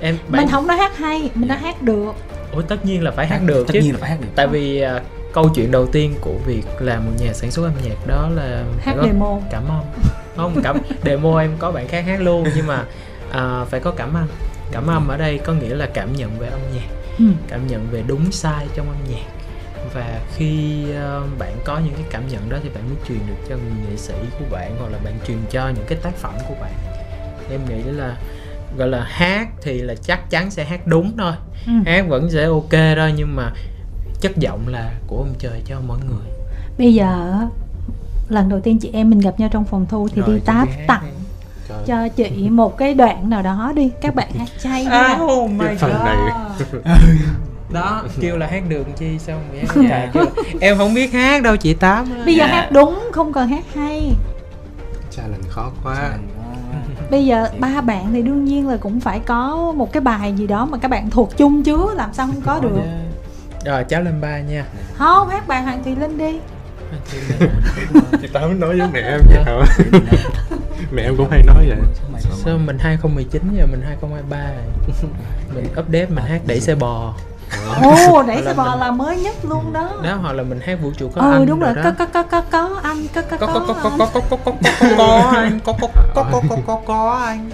em 0.00 0.18
mình 0.28 0.48
không 0.48 0.66
nói 0.66 0.76
hát 0.76 0.96
hay 0.96 1.30
mình 1.34 1.48
nói 1.48 1.58
hát 1.58 1.82
được. 1.82 2.12
Ủa 2.52 2.62
tất 2.62 2.84
nhiên 2.86 3.02
là 3.02 3.10
phải 3.10 3.26
hát 3.26 3.40
được 3.46 3.66
tất 3.66 3.72
chứ. 3.74 3.80
nhiên 3.80 3.92
là 3.92 3.98
phải 4.00 4.10
hát 4.10 4.20
được. 4.20 4.28
Tại 4.36 4.46
vì 4.46 4.80
à, 4.80 5.00
câu 5.32 5.48
chuyện 5.54 5.70
đầu 5.70 5.86
tiên 5.86 6.14
của 6.20 6.34
việc 6.46 6.64
làm 6.80 7.04
một 7.04 7.12
nhà 7.20 7.32
sản 7.32 7.50
xuất 7.50 7.64
âm 7.64 7.72
nhạc 7.84 8.06
đó 8.06 8.28
là 8.34 8.64
hát 8.80 8.94
có 8.96 9.02
demo. 9.06 9.38
cảm 9.50 9.62
âm 9.68 9.82
không 10.36 10.62
cảm 10.62 10.78
demo 11.04 11.40
em 11.40 11.50
có 11.58 11.72
bạn 11.72 11.88
khác 11.88 12.04
hát 12.06 12.20
luôn 12.20 12.46
nhưng 12.56 12.66
mà 12.66 12.84
à, 13.32 13.64
phải 13.70 13.80
có 13.80 13.90
cảm 13.90 14.14
âm 14.14 14.26
cảm 14.72 14.86
âm 14.86 15.08
ở 15.08 15.16
đây 15.16 15.38
có 15.38 15.52
nghĩa 15.52 15.74
là 15.74 15.86
cảm 15.94 16.12
nhận 16.16 16.38
về 16.38 16.48
âm 16.48 16.60
nhạc 16.74 16.88
ừ. 17.18 17.24
cảm 17.48 17.66
nhận 17.66 17.86
về 17.90 18.02
đúng 18.06 18.32
sai 18.32 18.66
trong 18.76 18.86
âm 18.88 18.96
nhạc 19.10 19.26
và 19.94 20.20
khi 20.36 20.82
ờ, 20.92 21.22
bạn 21.38 21.52
có 21.64 21.78
những 21.78 21.94
cái 21.94 22.04
cảm 22.10 22.28
nhận 22.28 22.48
đó 22.48 22.56
thì 22.62 22.68
bạn 22.74 22.82
mới 22.88 22.96
truyền 23.08 23.18
được 23.28 23.34
cho 23.48 23.56
người 23.56 23.72
nghệ 23.90 23.96
sĩ 23.96 24.14
của 24.38 24.44
bạn 24.50 24.76
hoặc 24.78 24.88
là 24.92 24.98
bạn 25.04 25.14
truyền 25.26 25.38
cho 25.50 25.68
những 25.68 25.84
cái 25.88 25.98
tác 26.02 26.14
phẩm 26.16 26.34
của 26.48 26.54
bạn 26.60 26.72
em 27.50 27.60
nghĩ 27.68 27.82
là 27.82 28.16
gọi 28.76 28.88
là 28.88 29.04
hát 29.08 29.48
thì 29.62 29.78
là 29.82 29.94
chắc 29.94 30.30
chắn 30.30 30.50
sẽ 30.50 30.64
hát 30.64 30.86
đúng 30.86 31.16
thôi 31.18 31.32
Ừ. 31.66 31.72
hát 31.86 32.04
vẫn 32.08 32.30
sẽ 32.30 32.44
ok 32.44 32.72
thôi 32.96 33.12
nhưng 33.16 33.36
mà 33.36 33.52
chất 34.20 34.36
giọng 34.36 34.68
là 34.68 34.92
của 35.06 35.16
ông 35.16 35.34
trời 35.38 35.62
cho 35.66 35.80
mỗi 35.86 35.98
người 36.08 36.26
bây 36.78 36.94
giờ 36.94 37.34
lần 38.28 38.48
đầu 38.48 38.60
tiên 38.60 38.78
chị 38.78 38.90
em 38.92 39.10
mình 39.10 39.20
gặp 39.20 39.40
nhau 39.40 39.48
trong 39.52 39.64
phòng 39.64 39.86
thu 39.88 40.08
thì 40.08 40.22
Rồi, 40.22 40.34
đi 40.34 40.40
táp 40.44 40.68
tặng. 40.86 41.14
Cho 41.86 42.08
chị 42.08 42.48
một 42.50 42.76
cái 42.78 42.94
đoạn 42.94 43.30
nào 43.30 43.42
đó 43.42 43.72
đi. 43.76 43.90
Các 44.00 44.14
bạn 44.14 44.28
hát 44.38 44.48
chay 44.62 44.84
đi 44.84 44.90
À, 44.90 45.18
oh 45.22 45.50
my 45.50 45.66
Cái 45.66 45.76
phần 45.76 45.92
God. 45.92 46.00
này. 46.04 46.16
đó 47.72 48.02
kêu 48.20 48.36
là 48.38 48.46
hát 48.46 48.62
được 48.68 48.86
chi 48.96 49.18
sao 49.18 49.38
mà 49.52 49.58
hát 49.92 50.08
kêu 50.12 50.24
em 50.60 50.78
không 50.78 50.94
biết 50.94 51.12
hát 51.12 51.42
đâu 51.42 51.56
chị 51.56 51.74
tám 51.74 52.06
bây 52.24 52.34
giờ 52.34 52.44
Dạ. 52.48 52.54
hát 52.54 52.68
đúng 52.72 53.00
không 53.12 53.32
cần 53.32 53.48
hát 53.48 53.64
hay. 53.74 54.12
Challenge 55.10 55.48
khó 55.48 55.70
quá. 55.84 56.10
Bây 57.10 57.26
giờ 57.26 57.48
ba 57.58 57.80
bạn 57.80 58.06
thì 58.12 58.22
đương 58.22 58.44
nhiên 58.44 58.68
là 58.68 58.76
cũng 58.76 59.00
phải 59.00 59.20
có 59.26 59.72
một 59.76 59.92
cái 59.92 60.00
bài 60.00 60.32
gì 60.36 60.46
đó 60.46 60.64
mà 60.70 60.78
các 60.78 60.88
bạn 60.90 61.10
thuộc 61.10 61.36
chung 61.36 61.62
chứ 61.62 61.86
làm 61.94 62.12
sao 62.12 62.26
không 62.26 62.40
có 62.46 62.58
được. 62.62 62.80
rồi 63.64 63.84
cháu 63.84 64.02
lên 64.02 64.20
ba 64.20 64.38
nha. 64.40 64.64
Không 64.94 65.28
hát 65.28 65.48
bài 65.48 65.62
hoàng 65.62 65.82
thùy 65.84 65.96
linh 65.96 66.18
đi. 66.18 66.38
Chị 68.22 68.28
tám 68.32 68.60
nói 68.60 68.78
với 68.78 68.88
mẹ 68.92 69.00
em 69.00 69.20
vậy 69.28 69.42
hả 69.44 69.52
mẹ 70.92 71.02
em 71.02 71.16
cũng 71.16 71.30
hay 71.30 71.42
nói 71.42 71.66
vậy 71.68 71.76
sao 72.44 72.58
mình 72.58 72.78
2019 72.78 73.42
giờ 73.58 73.66
mình 73.66 73.82
2023 73.86 74.36
rồi 74.36 75.10
mình 75.54 75.64
update 75.80 76.06
mình 76.06 76.24
hát 76.24 76.40
đẩy 76.46 76.60
xe 76.60 76.74
bò 76.74 77.14
ồ 77.82 78.22
đẩy 78.22 78.42
xe 78.44 78.54
bò 78.54 78.70
mình- 78.70 78.80
là 78.80 78.90
mới 78.90 79.16
nhất 79.16 79.34
luôn 79.42 79.72
đó 79.72 79.90
đó 80.04 80.14
hoặc 80.14 80.32
là 80.32 80.42
mình 80.42 80.60
hát 80.66 80.78
vũ 80.82 80.90
trụ 80.98 81.08
có 81.14 81.20
ừ 81.20 81.32
anh 81.32 81.46
đúng 81.46 81.60
rồi 81.60 81.74
có 81.84 81.90
có 81.98 82.06
có 82.06 82.22
có 82.22 82.40
có 82.50 82.80
anh 82.82 83.06
có 83.14 83.22
có 83.22 83.36
có 83.36 83.46
có 83.46 83.60
có 83.66 83.74
có 83.74 83.90
có 83.98 84.20
có 84.20 84.20
có 84.30 84.36
có 84.44 84.52
có 84.80 84.96
có 84.98 85.32
anh 85.36 85.60
có 85.64 85.72
có 85.80 85.88
có 86.14 86.24
có 86.32 86.42
có 86.48 86.56
có 86.66 86.80
có 86.86 87.10
anh 87.26 87.50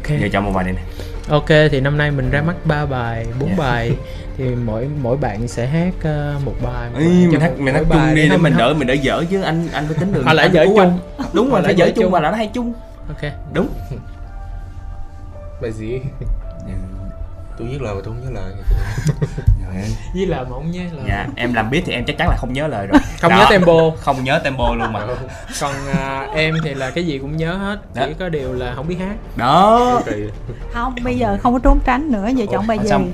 ok 0.00 0.08
giờ 0.20 0.28
chọn 0.32 0.44
một 0.44 0.52
bài 0.54 0.64
này 0.64 0.72
nè 0.72 0.82
ok 1.28 1.48
thì 1.70 1.80
năm 1.80 1.98
nay 1.98 2.10
mình 2.10 2.30
ra 2.30 2.42
mắt 2.42 2.54
ba 2.64 2.86
bài 2.86 3.26
bốn 3.40 3.48
Dạ. 3.48 3.54
bài 3.58 3.96
thì 4.36 4.44
mỗi 4.54 4.88
mỗi 5.02 5.16
bạn 5.16 5.48
sẽ 5.48 5.66
hát 5.66 5.92
ờ, 6.02 6.34
một 6.44 6.54
bài 6.62 6.90
cho 6.94 7.00
mình 7.00 7.40
hát 7.40 7.52
mình 7.58 7.74
hát 7.74 7.80
chung 7.80 7.88
bài 7.88 8.14
đi 8.14 8.28
để 8.28 8.36
mình 8.36 8.54
đỡ 8.58 8.74
mình 8.78 8.86
đỡ 8.88 8.94
dở 8.94 9.24
chứ 9.30 9.42
anh 9.42 9.68
anh 9.72 9.84
phải 9.86 9.96
tính 10.00 10.12
được 10.12 10.22
Hoặc 10.24 10.32
là 10.32 10.42
anh 10.42 10.52
dở 10.52 10.64
chung. 10.66 10.78
anh. 10.78 10.98
đúng 11.32 11.50
rồi 11.50 11.60
là 11.62 11.66
phải 11.66 11.74
dở 11.74 11.90
chung 11.96 12.10
và 12.10 12.20
là 12.20 12.30
nó 12.30 12.36
hay 12.36 12.50
chung. 12.54 12.72
Ok. 13.08 13.32
Đúng. 13.52 13.68
Bài 15.62 15.72
gì? 15.72 16.00
Tôi 17.58 17.68
viết 17.68 17.82
lời 17.82 17.94
mà 17.94 18.00
tôi 18.04 18.14
không 18.14 18.24
nhớ 18.24 18.40
lời. 18.40 18.52
Với 20.14 20.26
là 20.26 20.42
mà 20.42 20.48
không 20.50 20.70
nhớ 20.70 20.80
là 20.92 21.02
dạ 21.08 21.26
em 21.36 21.54
làm 21.54 21.70
biết 21.70 21.82
thì 21.86 21.92
em 21.92 22.04
chắc 22.04 22.18
chắn 22.18 22.28
là 22.28 22.36
không 22.36 22.52
nhớ 22.52 22.66
lời 22.66 22.86
rồi. 22.86 23.00
Không 23.20 23.30
Đó. 23.30 23.36
nhớ 23.38 23.46
tempo. 23.50 23.72
Không 24.00 24.24
nhớ 24.24 24.38
tempo 24.44 24.74
luôn 24.74 24.92
mà. 24.92 25.06
Còn 25.60 25.74
à, 25.98 26.28
em 26.34 26.54
thì 26.64 26.74
là 26.74 26.90
cái 26.90 27.06
gì 27.06 27.18
cũng 27.18 27.36
nhớ 27.36 27.54
hết 27.54 27.78
Đó. 27.94 28.02
chỉ 28.06 28.14
có 28.18 28.28
điều 28.28 28.52
là 28.52 28.72
không 28.74 28.88
biết 28.88 28.96
hát. 28.98 29.14
Đó. 29.36 30.00
Không 30.72 30.94
bây 31.04 31.18
giờ 31.18 31.38
không 31.42 31.52
có 31.52 31.58
trốn 31.58 31.78
tránh 31.84 32.12
nữa 32.12 32.28
giờ 32.36 32.44
chọn 32.52 32.66
bài 32.66 32.78
gì? 32.82 32.88
xong. 32.88 33.10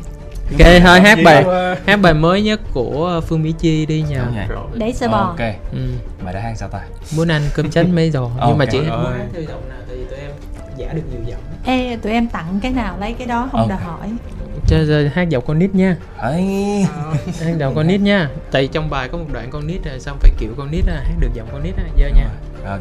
Ok 0.50 0.66
thôi 0.84 1.00
hát 1.00 1.18
bài 1.24 1.44
hát 1.86 1.96
bài 1.96 2.14
mới 2.14 2.42
nhất 2.42 2.60
của 2.74 3.20
phương 3.26 3.42
mỹ 3.42 3.54
chi 3.58 3.86
đi 3.86 4.04
rồi. 4.48 4.58
đẩy 4.74 4.92
xe 4.92 5.08
bò. 5.08 5.18
Ok. 5.18 5.38
Ừ. 5.72 5.78
bài 6.24 6.34
đã 6.34 6.40
hát 6.40 6.52
sao 6.56 6.68
ta? 6.68 6.80
Muốn 7.16 7.28
ăn 7.28 7.42
cơm 7.54 7.70
chánh 7.70 7.94
mấy 7.94 8.10
rồi 8.10 8.30
nhưng 8.46 8.58
mà 8.58 8.64
Ơi. 8.72 8.80
muốn 9.02 9.12
hát 9.12 9.26
theo 9.32 9.42
giọng 9.42 9.68
nào 9.68 9.78
thì 9.88 9.96
tụi 10.10 10.18
em 10.18 10.30
giả 10.76 10.92
được 10.92 11.02
nhiều 11.12 11.20
giọng. 11.26 11.40
Ê, 11.64 11.96
tụi 12.02 12.12
em 12.12 12.28
tặng 12.28 12.58
cái 12.62 12.72
nào 12.72 12.96
lấy 13.00 13.12
cái 13.12 13.26
đó 13.26 13.48
không 13.52 13.60
Ok. 13.60 13.68
đòi 13.68 13.78
hỏi. 13.78 14.08
Cho, 14.66 14.76
cho 14.88 14.94
hát 15.14 15.28
giọng 15.28 15.44
con 15.46 15.58
nít 15.58 15.74
nha. 15.74 15.96
Ấy. 16.16 16.44
Hát 17.44 17.52
giọng 17.58 17.74
con 17.74 17.86
nít 17.86 18.00
nha. 18.00 18.28
Tại 18.50 18.66
trong 18.72 18.90
bài 18.90 19.08
có 19.08 19.18
một 19.18 19.26
đoạn 19.32 19.50
con 19.50 19.66
nít 19.66 19.84
rồi 19.84 20.00
xong 20.00 20.18
phải 20.20 20.30
kiểu 20.38 20.54
con 20.56 20.70
nít 20.70 20.84
hát 20.86 21.14
được 21.20 21.30
giọng 21.34 21.48
con 21.52 21.62
nít 21.62 21.76
á. 21.76 21.82
Giờ 21.96 22.08
nha. 22.14 22.28
Rồi, 22.64 22.72
ok. 22.72 22.80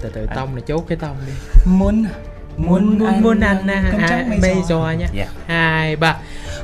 Từ 0.00 0.08
từ 0.14 0.26
tông 0.34 0.54
này 0.54 0.62
chốt 0.66 0.84
cái 0.88 0.98
tông 0.98 1.16
đi. 1.26 1.32
Muốn 1.64 2.04
muốn 2.56 2.98
muốn 2.98 3.22
muốn 3.22 3.40
ăn 3.40 3.66
à, 3.66 3.84
cơm 3.92 4.00
trắng 4.08 4.30
mây 4.30 4.38
mây 4.38 4.54
giò. 4.68 4.90
nha. 4.90 5.06
Dạ. 5.12 5.26
hai 5.46 5.96
ba. 5.96 6.16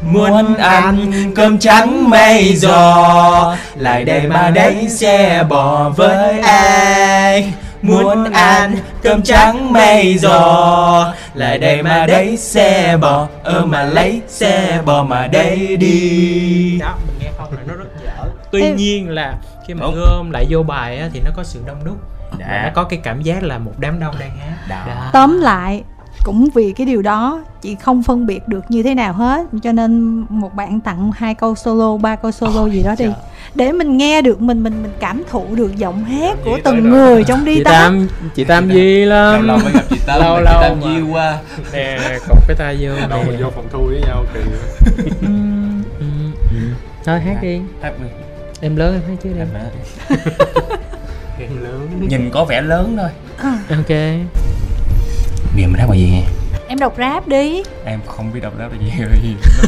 Muốn 0.03 0.55
ăn 0.55 1.13
cơm 1.35 1.59
trắng 1.59 2.11
mây 2.11 2.57
giò. 2.57 3.57
Lại 3.77 4.05
đây 4.05 4.29
mà 4.29 4.51
đánh 4.51 4.91
xe 4.91 5.45
bò 5.49 5.89
với 5.89 6.41
anh 6.41 7.53
Muốn 7.83 8.33
ăn 8.33 8.77
cơm 9.03 9.23
trắng 9.23 9.73
mây 9.73 10.19
giò. 10.19 11.15
Lại 11.35 11.59
đây 11.59 11.83
mà 11.83 12.07
đẩy 12.07 12.37
xe 12.37 12.97
bò. 13.01 13.29
Ơ 13.43 13.67
mà 13.67 13.85
lấy 13.85 14.21
xe 14.29 14.83
bò 14.85 15.05
mà 15.05 15.27
đẩy 15.27 15.77
đi. 15.77 16.79
đó 16.81 16.95
mình 17.07 17.17
nghe 17.21 17.31
không 17.39 17.53
là 17.53 17.63
nó 17.67 17.75
rất 17.75 17.89
dở. 18.05 18.31
Tuy 18.53 18.71
nhiên 18.71 19.09
là 19.09 19.35
khi 19.67 19.75
mà 19.75 19.87
gom 19.87 20.31
lại 20.31 20.47
vô 20.51 20.63
bài 20.63 20.99
á, 20.99 21.09
thì 21.13 21.21
nó 21.25 21.31
có 21.37 21.43
sự 21.45 21.61
đông 21.67 21.85
đúc 21.85 21.97
Dạ. 22.39 22.47
và 22.49 22.63
nó 22.65 22.71
có 22.75 22.85
cái 22.85 23.01
cảm 23.03 23.23
giác 23.23 23.43
là 23.43 23.59
một 23.59 23.73
đám 23.79 24.01
đông 24.01 24.15
đang 24.21 24.31
hát. 24.39 24.57
Đó. 24.69 24.83
Đó. 24.87 25.11
tóm 25.13 25.41
lại 25.41 25.83
cũng 26.25 26.49
vì 26.55 26.73
cái 26.73 26.87
điều 26.87 27.03
đó 27.03 27.45
chị 27.63 27.75
không 27.75 28.03
phân 28.03 28.27
biệt 28.27 28.49
được 28.49 28.65
như 28.69 28.83
thế 28.83 28.95
nào 28.95 29.13
hết. 29.13 29.47
Cho 29.63 29.73
nên 29.73 30.25
một 30.29 30.55
bạn 30.55 30.81
tặng 30.81 31.11
hai 31.17 31.35
câu 31.35 31.55
solo 31.55 31.97
ba 31.97 32.17
câu 32.17 32.31
solo 32.33 32.69
gì 32.69 32.83
đó 32.83 32.91
đi. 32.99 33.05
Trời. 33.05 33.15
để 33.55 33.73
mình 33.73 33.97
nghe 33.97 34.23
được 34.23 34.41
mình 34.41 34.63
mình 34.63 34.83
mình 34.83 34.93
cảm 35.01 35.23
thụ 35.31 35.45
được 35.55 35.77
giọng 35.77 36.05
hát 36.05 36.39
của 36.45 36.59
từng 36.65 36.75
tới 36.83 36.91
rồi. 36.91 36.91
người 36.91 37.25
trong 37.25 37.45
đi 37.45 37.57
chị 37.57 37.65
tam 37.65 38.09
chị 38.35 38.45
tam 38.45 38.69
lâu 38.69 39.07
lắm. 39.07 39.47
Lâu 39.47 39.59
mới 39.59 39.73
gặp 39.73 39.83
chị 39.91 39.97
tâm 40.07 40.21
Lâu 40.21 40.37
chị 40.39 40.45
lâu 40.45 40.63
tâm 40.63 40.81
mà. 40.81 40.87
duyên 40.87 41.13
qua 41.15 41.39
nè 41.73 41.99
cột 42.29 42.39
cái 42.49 42.57
tay 42.57 42.77
vô 42.81 43.09
đâu 43.11 43.23
mình 43.27 43.43
vô 43.43 43.51
phòng 43.51 43.67
thu 43.73 43.79
với 43.87 44.01
nhau 44.07 44.25
kỳ 44.35 44.41
Ừ, 46.51 46.57
thôi 47.05 47.21
hát 47.21 47.39
đi. 47.43 47.61
Hát 47.83 47.93
đi. 48.03 48.07
Em 48.61 48.77
lớn 48.77 48.93
em 48.95 49.03
hát 49.09 49.25
đi. 49.25 49.31
Em 49.39 49.49
nhìn 52.01 52.31
có 52.31 52.45
vẻ 52.45 52.63
lớn 52.63 52.97
thôi. 53.01 53.11
Ok. 53.71 53.89
Bây 55.55 55.63
giờ 55.63 55.69
mình 55.69 55.79
hát 55.79 55.87
bài 55.89 55.99
gì? 55.99 56.11
Nghe 56.11 56.25
em 56.71 56.79
đọc 56.79 56.95
rap 56.99 57.29
đi. 57.29 57.63
Em 57.85 58.01
không 58.07 58.33
biết 58.33 58.41
đọc 58.41 58.53
rap 58.59 58.73
là 58.73 58.79
gì. 58.79 58.91
Rồi 58.99 59.09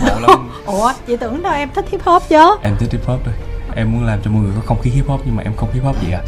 nó 0.21 0.27
bộ 0.27 0.27
lắm. 0.29 0.51
Ủa 0.67 0.93
chị 1.07 1.17
tưởng 1.17 1.43
đâu 1.43 1.53
em 1.53 1.69
thích 1.75 1.85
hip 1.91 2.03
hop 2.03 2.23
chứ. 2.29 2.57
Em 2.63 2.77
thích 2.79 2.93
hip 2.93 3.07
hop 3.07 3.21
thôi. 3.25 3.35
Em 3.77 3.93
muốn 3.93 4.05
làm 4.05 4.19
cho 4.25 4.31
mọi 4.31 4.43
người 4.43 4.53
có 4.57 4.63
không 4.67 4.81
khí 4.83 4.91
hip 4.91 5.09
hop 5.09 5.21
nhưng 5.25 5.37
mà 5.37 5.43
em 5.43 5.53
không 5.57 5.73
hip 5.73 5.85
hop 5.85 6.03
gì 6.03 6.13
à. 6.13 6.21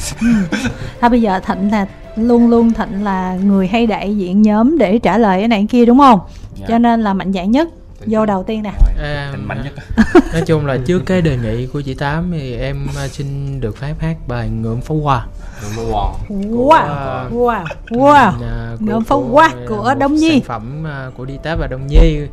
Thôi 1.01 1.11
bây 1.11 1.23
giờ 1.23 1.41
thịnh 1.41 1.71
là 1.73 1.87
luôn 2.17 2.51
luôn 2.51 2.73
thịnh 2.73 3.05
là 3.05 3.35
người 3.45 3.69
hay 3.69 3.87
đại 3.87 4.17
diện 4.17 4.43
nhóm 4.43 4.79
để 4.79 4.99
trả 4.99 5.19
lời 5.19 5.39
cái 5.39 5.49
này 5.49 5.59
cái 5.59 5.67
kia 5.67 5.85
đúng 5.85 5.99
không? 5.99 6.21
Dạ. 6.55 6.67
cho 6.69 6.79
nên 6.79 7.03
là 7.03 7.15
mạnh 7.15 7.33
dạn 7.33 7.51
nhất 7.51 7.69
vô 8.07 8.27
đầu 8.27 8.43
tiên 8.43 8.63
nè. 8.63 8.73
À, 9.03 9.33
mạnh 9.45 9.63
nhất 9.65 9.73
nói 10.33 10.43
chung 10.47 10.67
là 10.67 10.79
trước 10.87 11.03
cái 11.07 11.23
đề 11.23 11.37
nghị 11.37 11.67
của 11.67 11.81
chị 11.81 11.95
tám 11.95 12.31
thì 12.33 12.57
em 12.57 12.87
à, 12.97 13.09
xin 13.09 13.61
được 13.61 13.77
phép 13.77 13.95
hát 13.99 14.17
bài 14.29 14.49
ngưỡng 14.49 14.81
pháo 14.81 14.99
hoa. 14.99 15.27
Number 15.63 15.95
one 15.95 16.13
wow 16.29 17.29
wow 17.31 17.65
wow 17.91 18.33
Ngưỡng 18.81 19.05
pháo 19.05 19.21
hoa 19.21 19.51
của 19.69 19.95
Đông 19.99 20.15
Nhi. 20.15 20.31
sản 20.31 20.41
phẩm 20.43 20.87
à, 20.87 21.11
của 21.17 21.25
đi 21.25 21.35
táp 21.43 21.59
và 21.59 21.67
đông 21.67 21.87
nhi. 21.87 21.97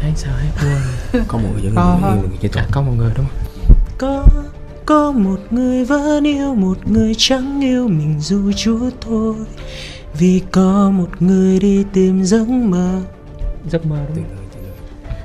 Hát 0.00 0.12
sao 0.16 0.32
hát 0.36 0.50
quên 1.12 1.24
có 1.28 1.38
một 1.38 1.48
người 1.62 1.72
Có. 1.76 1.98
người 2.02 2.50
à, 2.54 2.66
có 2.70 2.82
một 2.82 2.92
người 2.96 3.12
đúng 3.16 3.26
không? 3.26 3.76
Có 3.98 4.24
có 4.86 5.12
một 5.12 5.40
người 5.50 5.84
vẫn 5.84 6.24
yêu 6.26 6.54
một 6.54 6.78
người 6.90 7.12
chẳng 7.18 7.60
yêu 7.60 7.88
mình 7.88 8.20
dù 8.20 8.52
chúa 8.56 8.90
thôi. 9.00 9.34
Vì 10.18 10.42
có 10.52 10.90
một 10.94 11.08
người 11.20 11.58
đi 11.58 11.84
tìm 11.92 12.24
giấc 12.24 12.48
mơ 12.48 13.00
giấc 13.70 13.86
mơ 13.86 13.96
đúng 14.08 14.16
không? 14.24 14.34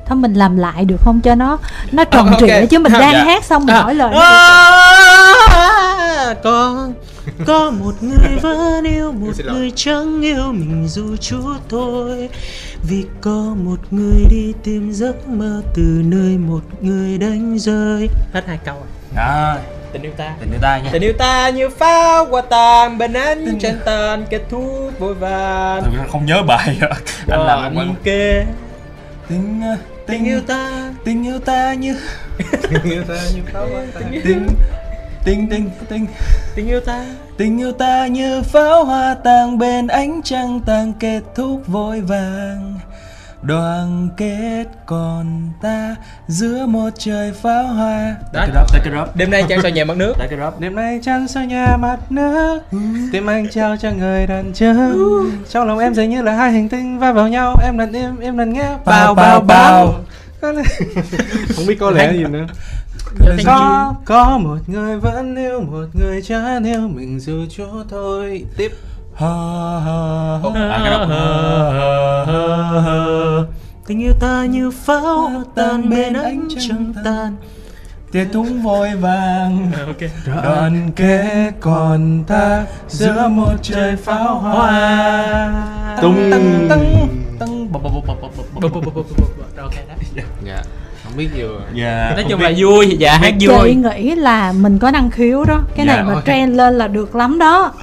Thôi 0.08 0.18
mình 0.18 0.34
làm 0.34 0.58
lại 0.58 0.86
được 0.86 0.98
không 1.02 1.22
cho 1.22 1.36
nó 1.36 1.58
nó 1.92 2.04
tròn 2.04 2.28
ok. 2.28 2.40
trịa 2.40 2.66
chứ 2.70 2.80
mình 2.80 2.94
À, 2.94 3.00
đang 3.00 3.14
dạ. 3.14 3.24
hát 3.24 3.44
xong 3.44 3.66
mình 3.66 3.76
À. 3.76 3.82
hỏi 3.82 3.96
lời 3.96 4.10
nó 4.14 4.20
À, 4.22 6.36
có 6.44 6.88
có 7.46 7.72
một 7.72 7.94
người 8.04 8.38
vẫn 8.42 8.84
yêu 8.84 9.12
một 9.12 9.32
người 9.46 9.72
chẳng 9.76 10.22
yêu 10.22 10.44
mình 10.52 10.88
dù 10.88 11.16
chúa 11.16 11.54
thôi 11.70 12.30
vì 12.90 13.06
có 13.22 13.56
một 13.64 13.80
người 13.92 14.26
đi 14.30 14.54
tìm 14.64 14.92
giấc 14.92 15.28
mơ 15.28 15.62
từ 15.76 16.02
nơi 16.06 16.38
một 16.38 16.62
người 16.82 17.18
đánh 17.18 17.60
rơi. 17.60 18.10
Hết 18.34 18.44
hai 18.48 18.60
câu 18.66 18.76
rồi. 18.76 18.86
đó 19.16 19.56
tình 19.94 20.02
yêu 20.02 20.12
ta. 20.18 20.34
Tình 20.40 20.52
yêu 20.52 20.60
ta 20.62 20.78
nha. 20.80 20.90
Tình 20.94 21.02
yêu 21.02 21.14
ta 21.14 21.50
như 21.50 21.70
pháo 21.70 22.26
hoa 22.26 22.42
tàn 22.42 22.98
bên 22.98 23.14
ánh 23.14 23.60
trên 23.60 23.80
tàn 23.86 24.26
kết 24.30 24.42
thúc 24.50 24.92
vội 25.00 25.14
vàng. 25.14 25.82
Tôi 25.84 26.08
không 26.10 26.26
nhớ 26.26 26.44
bài 26.44 26.78
rồi 26.80 26.92
anh 27.28 27.46
làm 27.46 27.76
quên 27.76 27.96
kề 28.04 28.46
tình 29.30 29.62
tình 30.08 30.26
yêu 30.26 30.42
ta. 30.48 30.92
tình 31.06 31.24
yêu 31.24 31.40
ta 31.40 31.74
như 31.74 31.98
tình 32.72 32.84
yêu 32.84 33.04
ta 33.08 33.16
như 33.36 33.42
pháo 33.54 33.68
hoa 33.68 33.84
tan. 33.94 34.04
tình 34.24 34.48
tình 35.26 35.50
tình 35.50 35.70
tình 35.90 36.08
tình. 36.56 36.68
Yêu 36.68 36.80
ta. 36.80 37.06
Tình 37.38 37.58
yêu 37.58 37.72
ta 37.72 38.08
như 38.08 38.42
pháo 38.42 38.86
hoa 38.86 39.16
tàng 39.24 39.58
bên 39.58 39.88
ánh 39.88 40.22
trăng 40.24 40.60
tàn 40.66 40.94
kết 41.00 41.22
thúc 41.36 41.62
vội 41.68 42.02
vàng 42.02 42.73
đoàn 43.44 44.10
kết 44.18 44.66
còn 44.86 45.50
ta 45.62 45.96
giữa 46.28 46.66
một 46.66 46.90
trời 46.98 47.32
pháo 47.32 47.64
hoa. 47.64 48.16
Đó. 48.34 48.40
Take 48.40 48.52
it 48.52 48.62
up, 48.62 48.68
take 48.74 48.90
it 48.92 49.02
up, 49.02 49.16
đêm 49.16 49.32
nay 49.32 49.44
trang 49.50 49.62
soi 49.62 49.72
nhẹ 49.72 49.84
mặt 49.84 49.98
nước? 49.98 50.14
Take 50.20 50.36
it 50.36 50.46
up. 50.48 50.60
đêm 50.60 50.76
nay 50.76 51.00
trăng 51.04 51.28
soi 51.28 51.46
nhà 51.46 51.78
mặt 51.78 52.12
nước? 52.12 52.60
Tim 53.12 53.30
anh 53.30 53.50
trao 53.50 53.78
cho 53.78 53.92
người 53.92 54.28
đàn 54.28 54.54
chân 54.54 55.42
trong 55.50 55.68
lòng 55.68 55.80
em 55.80 55.94
dường 55.94 56.10
như 56.10 56.22
là 56.22 56.34
hai 56.34 56.52
hành 56.52 56.70
tinh 56.70 57.00
va 57.00 57.12
vào 57.12 57.28
nhau. 57.28 57.56
Em 57.64 57.78
lần 57.78 57.94
im 57.94 58.20
em 58.20 58.38
lần 58.38 58.54
nghe. 58.54 58.78
Bao 58.86 59.14
bao 59.14 59.42
bao 59.42 59.96
không 61.56 61.66
biết 61.68 61.78
có 61.80 61.92
lẽ 61.92 62.14
gì 62.14 62.24
nữa. 62.24 62.46
Có 63.46 63.94
có 64.06 64.38
một 64.38 64.58
người 64.68 64.98
vẫn 64.98 65.36
yêu 65.36 65.62
một 65.62 65.86
người 65.94 66.22
chẳng 66.22 66.64
yêu 66.64 66.88
mình 66.88 67.20
dù 67.20 67.46
chúa 67.50 67.84
thôi. 67.90 68.46
Tiếp 68.58 68.72
Ha, 69.16 69.28
ha, 69.86 70.40
ha. 70.44 70.50
À, 70.54 70.80
cái 70.84 70.92
đó. 70.92 71.06
tình 73.88 74.02
yêu 74.02 74.14
ta 74.20 74.46
như 74.46 74.72
pháo 74.72 75.30
hoa 75.30 75.44
tan 75.56 75.90
bên 75.90 76.14
ánh 76.14 76.48
trăng 76.60 76.94
tan 77.06 77.36
Tiệc 78.12 78.28
thúng 78.34 78.62
vội 78.64 78.96
vàng 78.96 79.72
ok 79.88 79.98
đoàn 80.44 80.92
kết 80.96 81.52
còn 81.60 82.24
ta 82.28 82.66
giữa 82.88 83.28
một 83.28 83.54
trời 83.62 83.96
pháo 83.96 84.40
hoa 84.40 85.98
tung 86.02 86.32
tăng 86.32 86.68
tăng 86.70 87.08
tăng 87.40 87.72
bập 87.72 87.84
bập 87.84 87.92
bập 87.94 88.22
bập 88.22 88.32
bập 88.62 88.72
bập 88.74 88.86
bập 88.86 88.96
bập 88.96 89.06
ok 89.58 89.74
đó 89.88 89.96
dạ 90.46 90.56
không 90.56 90.83
biết 91.18 91.30
nhiều 91.36 91.50
Dạ, 91.74 92.12
nói 92.16 92.26
chung 92.30 92.40
biết. 92.40 92.46
là 92.46 92.52
vui 92.58 92.96
dạ 93.00 93.18
hát 93.18 93.34
chị 93.40 93.48
vui. 93.48 93.76
nghĩ 93.76 94.16
là 94.16 94.52
mình 94.52 94.80
có 94.80 94.92
năng 94.92 95.12
khiếu 95.12 95.44
đó. 95.44 95.60
Cái 95.76 95.86
Dạ, 95.88 95.96
này 95.96 96.04
mà 96.04 96.14
ôi. 96.14 96.22
trend 96.26 96.56
lên 96.56 96.78
là 96.78 96.88
được 96.88 97.16
lắm 97.16 97.40
đó. 97.40 97.74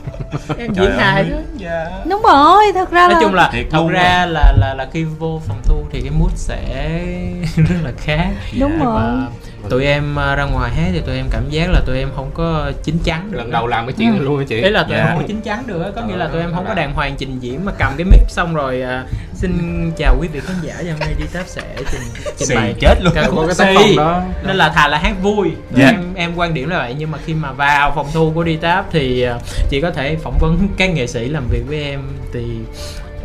Em 0.59 0.73
diễn 0.75 0.91
hài 0.99 1.25
đó. 1.25 1.37
Dạ. 1.57 1.85
đúng 2.11 2.23
rồi 2.23 2.65
thật 2.75 2.91
ra 2.91 3.01
nói 3.09 3.15
là 3.15 3.21
chung 3.23 3.35
là 3.35 3.51
Thiệt 3.53 3.67
thật 3.71 3.87
ra 3.91 4.27
là 4.27 4.53
là 4.59 4.75
là 4.75 4.87
khi 4.93 5.05
vô 5.05 5.41
phòng 5.49 5.57
thu 5.65 5.75
thì 5.93 6.01
cái 6.01 6.11
mood 6.11 6.33
sẽ 6.35 6.91
rất 7.57 7.77
là 7.85 7.91
khác. 7.99 8.29
Đúng 8.61 8.73
Dạ, 8.79 8.85
rồi. 8.85 8.95
và 9.03 9.27
tụi 9.69 9.85
em 9.85 10.19
à, 10.19 10.35
ra 10.35 10.45
ngoài 10.45 10.71
hát 10.71 10.91
thì 10.93 11.01
tụi 11.01 11.17
em 11.17 11.27
cảm 11.31 11.51
giác 11.51 11.71
là 11.71 11.81
tụi 11.87 11.99
em 11.99 12.09
không 12.17 12.31
có 12.35 12.73
chín 12.85 12.99
chắn 13.05 13.29
được 13.33 13.39
lần 13.39 13.51
đầu 13.51 13.67
làm 13.67 13.87
cái 13.87 13.93
chuyện 13.99 14.11
này 14.11 14.21
luôn 14.21 14.45
chị. 14.47 14.57
Ý 14.63 14.71
là 14.71 14.83
tụi 14.83 14.97
em 14.97 15.05
Dạ. 15.07 15.11
không 15.11 15.19
có 15.23 15.29
chín 15.29 15.41
chắn 15.41 15.63
được 15.67 15.83
á, 15.83 15.91
có 15.97 16.03
nghĩa 16.03 16.17
là 16.17 16.29
tụi 16.29 16.41
em 16.41 16.53
không 16.55 16.65
có 16.69 16.75
đàng 16.75 16.95
hoàng 16.95 17.15
trình 17.19 17.39
diễn 17.41 17.65
mà 17.65 17.73
cầm 17.79 17.93
cái 17.97 18.05
mic 18.05 18.21
xong 18.29 18.55
rồi 18.55 18.83
à, 18.83 19.05
xin 19.35 19.53
chào 19.97 20.17
quý 20.21 20.29
vị 20.33 20.41
khán 20.41 20.57
giả 20.63 20.75
và 20.85 20.91
hôm 20.91 21.01
nay 21.01 21.15
đi 21.19 21.25
táp 21.33 21.47
sẽ 21.47 21.63
trình 21.93 22.01
trình 22.39 22.59
bày 22.59 22.75
chết 22.81 22.95
luôn. 23.03 23.13
có 23.37 23.47
cái 23.47 23.55
tác 23.59 23.75
phẩm 23.75 23.97
đó. 23.97 24.23
Nên 24.47 24.57
là 24.57 24.69
thà 24.69 24.89
là 24.89 24.99
hát 24.99 25.15
vui. 25.23 25.51
Dạ. 25.77 25.87
em 25.87 26.15
em 26.15 26.33
quan 26.37 26.55
điểm 26.55 26.69
là 26.69 26.79
vậy 26.79 26.95
nhưng 26.99 27.11
mà 27.11 27.19
khi 27.25 27.35
mà 27.35 27.53
vào 27.53 27.93
phòng 27.95 28.07
thu 28.15 28.33
của 28.35 28.45
đi 28.45 28.57
táp 28.57 28.87
thì 28.93 29.23
à, 29.23 29.39
chị 29.71 29.81
có 29.81 29.91
thể 29.91 30.17
phỏng 30.23 30.39
vấn 30.41 30.69
các 30.77 30.95
nghệ 30.95 31.07
sĩ 31.07 31.29
làm 31.29 31.45
việc 31.51 31.63
với 31.69 31.83
em 31.83 32.01
thì 32.33 32.43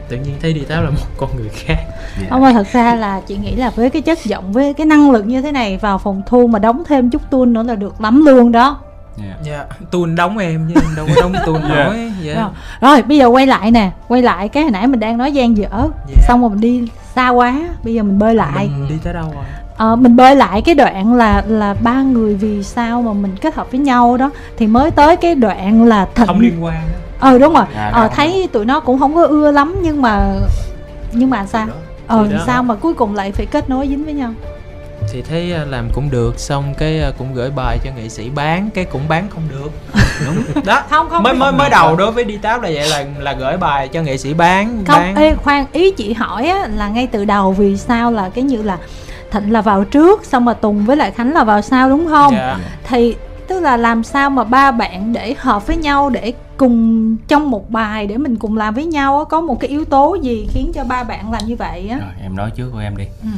tự 0.10 0.18
nhiên 0.18 0.36
thấy 0.42 0.54
đi 0.54 0.62
táp 0.62 0.84
là 0.84 0.90
một 0.90 1.06
con 1.18 1.30
người 1.36 1.50
khác 1.50 1.78
Dạ. 2.22 2.28
Ông 2.30 2.44
ơi 2.44 2.54
thật 2.54 2.68
ra 2.72 2.96
là 2.96 3.22
chị 3.28 3.38
nghĩ 3.38 3.56
là 3.56 3.70
với 3.70 3.90
cái 3.90 4.02
chất 4.02 4.26
giọng 4.26 4.52
với 4.54 4.74
cái 4.74 4.86
năng 4.86 5.12
lực 5.12 5.26
như 5.28 5.42
thế 5.42 5.52
này 5.52 5.78
vào 5.78 5.98
phòng 5.98 6.22
thu 6.26 6.48
mà 6.48 6.60
đóng 6.60 6.84
thêm 6.88 7.10
chút 7.10 7.22
tuôn 7.30 7.54
nữa 7.54 7.64
là 7.64 7.76
được 7.76 8.02
lắm 8.02 8.26
luôn 8.26 8.52
đó 8.52 8.78
Dạ. 9.18 9.36
dạ 9.44 9.66
tuôn 9.92 10.16
đóng 10.16 10.38
em 10.38 10.70
chứ 10.74 10.82
em 10.82 10.96
đâu 10.96 11.06
có 11.16 11.22
đóng 11.22 11.34
tuôn 11.46 11.60
Dạ. 11.70 11.76
nổi 11.86 12.12
dạ. 12.24 12.34
rồi. 12.34 12.50
rồi 12.82 13.02
bây 13.02 13.18
giờ 13.18 13.28
quay 13.28 13.48
lại 13.48 13.72
nè 13.72 13.92
quay 14.08 14.22
lại 14.22 14.50
cái 14.50 14.64
hồi 14.64 14.72
nãy 14.72 14.88
mình 14.88 15.00
đang 15.00 15.18
nói 15.18 15.32
gian 15.32 15.58
dở 15.58 15.70
Dạ. 16.08 16.16
xong 16.28 16.42
rồi 16.42 16.50
mình 16.50 16.60
đi 16.62 16.88
xa 17.16 17.30
quá 17.30 17.56
bây 17.84 17.94
giờ 17.94 18.04
mình 18.04 18.20
bơi 18.20 18.36
lại 18.36 18.70
mình 18.80 18.88
đi 18.90 18.96
tới 19.04 19.14
đâu 19.14 19.32
rồi 19.36 19.44
Ờ, 19.78 19.96
mình 19.96 20.16
bơi 20.16 20.36
lại 20.36 20.62
cái 20.62 20.76
đoạn 20.76 21.14
là 21.14 21.44
là 21.48 21.74
ba 21.84 22.02
người 22.02 22.36
vì 22.36 22.64
sao 22.64 23.02
mà 23.02 23.14
mình 23.14 23.36
kết 23.42 23.56
hợp 23.56 23.72
với 23.72 23.80
nhau 23.80 24.18
đó 24.18 24.30
thì 24.58 24.68
mới 24.68 24.92
tới 24.92 25.16
cái 25.18 25.36
đoạn 25.36 25.84
là 25.84 26.08
thịnh 26.16 26.28
không 26.28 26.40
liên 26.40 26.64
quan. 26.64 26.82
Ờ 27.20 27.38
đúng 27.38 27.54
rồi. 27.54 27.66
À, 27.76 27.92
ờ 27.94 28.02
rồi. 28.02 28.10
thấy 28.16 28.50
tụi 28.52 28.66
nó 28.66 28.80
cũng 28.80 29.00
không 29.00 29.16
có 29.16 29.26
ưa 29.26 29.52
lắm 29.52 29.76
nhưng 29.82 30.02
mà 30.02 30.36
nhưng 31.12 31.30
mà 31.30 31.46
sao? 31.46 31.68
Ờ 32.08 32.28
Thì 32.32 32.36
sao 32.46 32.64
mà 32.64 32.76
cuối 32.76 32.94
cùng 32.94 33.16
lại 33.16 33.32
phải 33.32 33.46
kết 33.46 33.70
nối 33.70 33.88
dính 33.88 34.06
với 34.06 34.14
nhau? 34.14 34.34
Thì 35.12 35.22
thấy 35.22 35.54
à, 35.54 35.66
làm 35.70 35.90
cũng 35.94 36.10
được 36.12 36.40
xong 36.40 36.74
cái 36.78 37.02
à, 37.02 37.12
cũng 37.18 37.34
gửi 37.34 37.52
bài 37.56 37.78
cho 37.84 37.92
nghệ 37.98 38.10
sĩ 38.10 38.30
bán 38.30 38.70
cái 38.74 38.86
cũng 38.86 39.02
bán 39.08 39.28
không 39.30 39.44
được. 39.50 39.72
Đúng. 40.26 40.64
Đó 40.66 40.84
không 40.90 41.10
không 41.10 41.24
mới 41.24 41.34
mới 41.34 41.52
mới 41.52 41.70
đầu 41.70 41.96
đối 41.96 42.12
với 42.12 42.24
đi 42.24 42.38
táp 42.38 42.62
là 42.62 42.70
vậy 42.74 42.90
là 42.90 43.06
là 43.20 43.34
gửi 43.34 43.58
bài 43.58 43.88
cho 43.88 44.02
nghệ 44.02 44.18
sĩ 44.18 44.34
bán 44.34 44.84
không 44.88 45.00
bán. 45.00 45.16
ê 45.16 45.36
khoan 45.36 45.66
ý 45.72 45.92
chị 45.92 46.14
hỏi 46.14 46.48
á, 46.48 46.68
là 46.76 46.88
ngay 46.88 47.08
từ 47.08 47.26
đầu 47.26 47.52
vì 47.52 47.78
sao 47.78 48.12
là 48.12 48.30
cái 48.30 48.44
như 48.44 48.62
là 48.62 48.78
thịnh 49.32 49.54
là 49.54 49.62
vào 49.62 49.84
trước 49.84 50.26
xong 50.26 50.46
mà 50.46 50.54
tùng 50.54 50.86
với 50.86 50.98
lại 50.98 51.12
khánh 51.12 51.34
là 51.34 51.44
vào 51.44 51.62
sau 51.62 51.90
đúng 51.90 52.08
không? 52.08 52.34
Dạ. 52.34 52.58
thì 52.84 53.16
tức 53.48 53.60
là 53.60 53.78
làm 53.78 54.04
sao 54.04 54.30
mà 54.30 54.44
ba 54.44 54.72
bạn 54.72 55.14
để 55.14 55.36
hợp 55.40 55.68
với 55.68 55.78
nhau 55.78 56.10
để 56.10 56.34
cùng 56.58 57.18
trong 57.28 57.52
một 57.52 57.70
bài 57.70 58.08
để 58.08 58.18
mình 58.18 58.36
cùng 58.36 58.58
làm 58.58 58.74
với 58.74 58.86
nhau 58.86 59.20
á 59.20 59.26
có 59.30 59.42
một 59.42 59.60
cái 59.60 59.70
yếu 59.70 59.86
tố 59.86 60.18
gì 60.22 60.48
khiến 60.52 60.72
cho 60.74 60.84
ba 60.84 61.04
bạn 61.04 61.32
làm 61.32 61.42
như 61.46 61.56
vậy 61.56 61.90
á? 61.90 61.98
Rồi, 61.98 62.10
em 62.24 62.36
nói 62.36 62.52
trước 62.56 62.70
của 62.74 62.80
em 62.80 62.98
đi. 62.98 63.06
Ừ. 63.24 63.30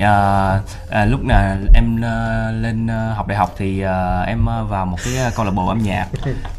à, 0.00 0.60
à, 0.90 1.04
lúc 1.04 1.20
nào 1.24 1.56
em 1.74 2.00
ờ, 2.02 2.50
lên 2.52 2.86
ờ, 2.86 3.12
học 3.12 3.26
đại 3.28 3.38
học 3.38 3.54
thì 3.56 3.80
ờ, 3.80 4.22
em 4.22 4.46
ờ, 4.46 4.64
vào 4.64 4.86
một 4.86 4.98
cái 5.04 5.14
câu 5.36 5.44
lạc 5.44 5.50
bộ 5.50 5.66
âm 5.68 5.78
nhạc. 5.78 6.06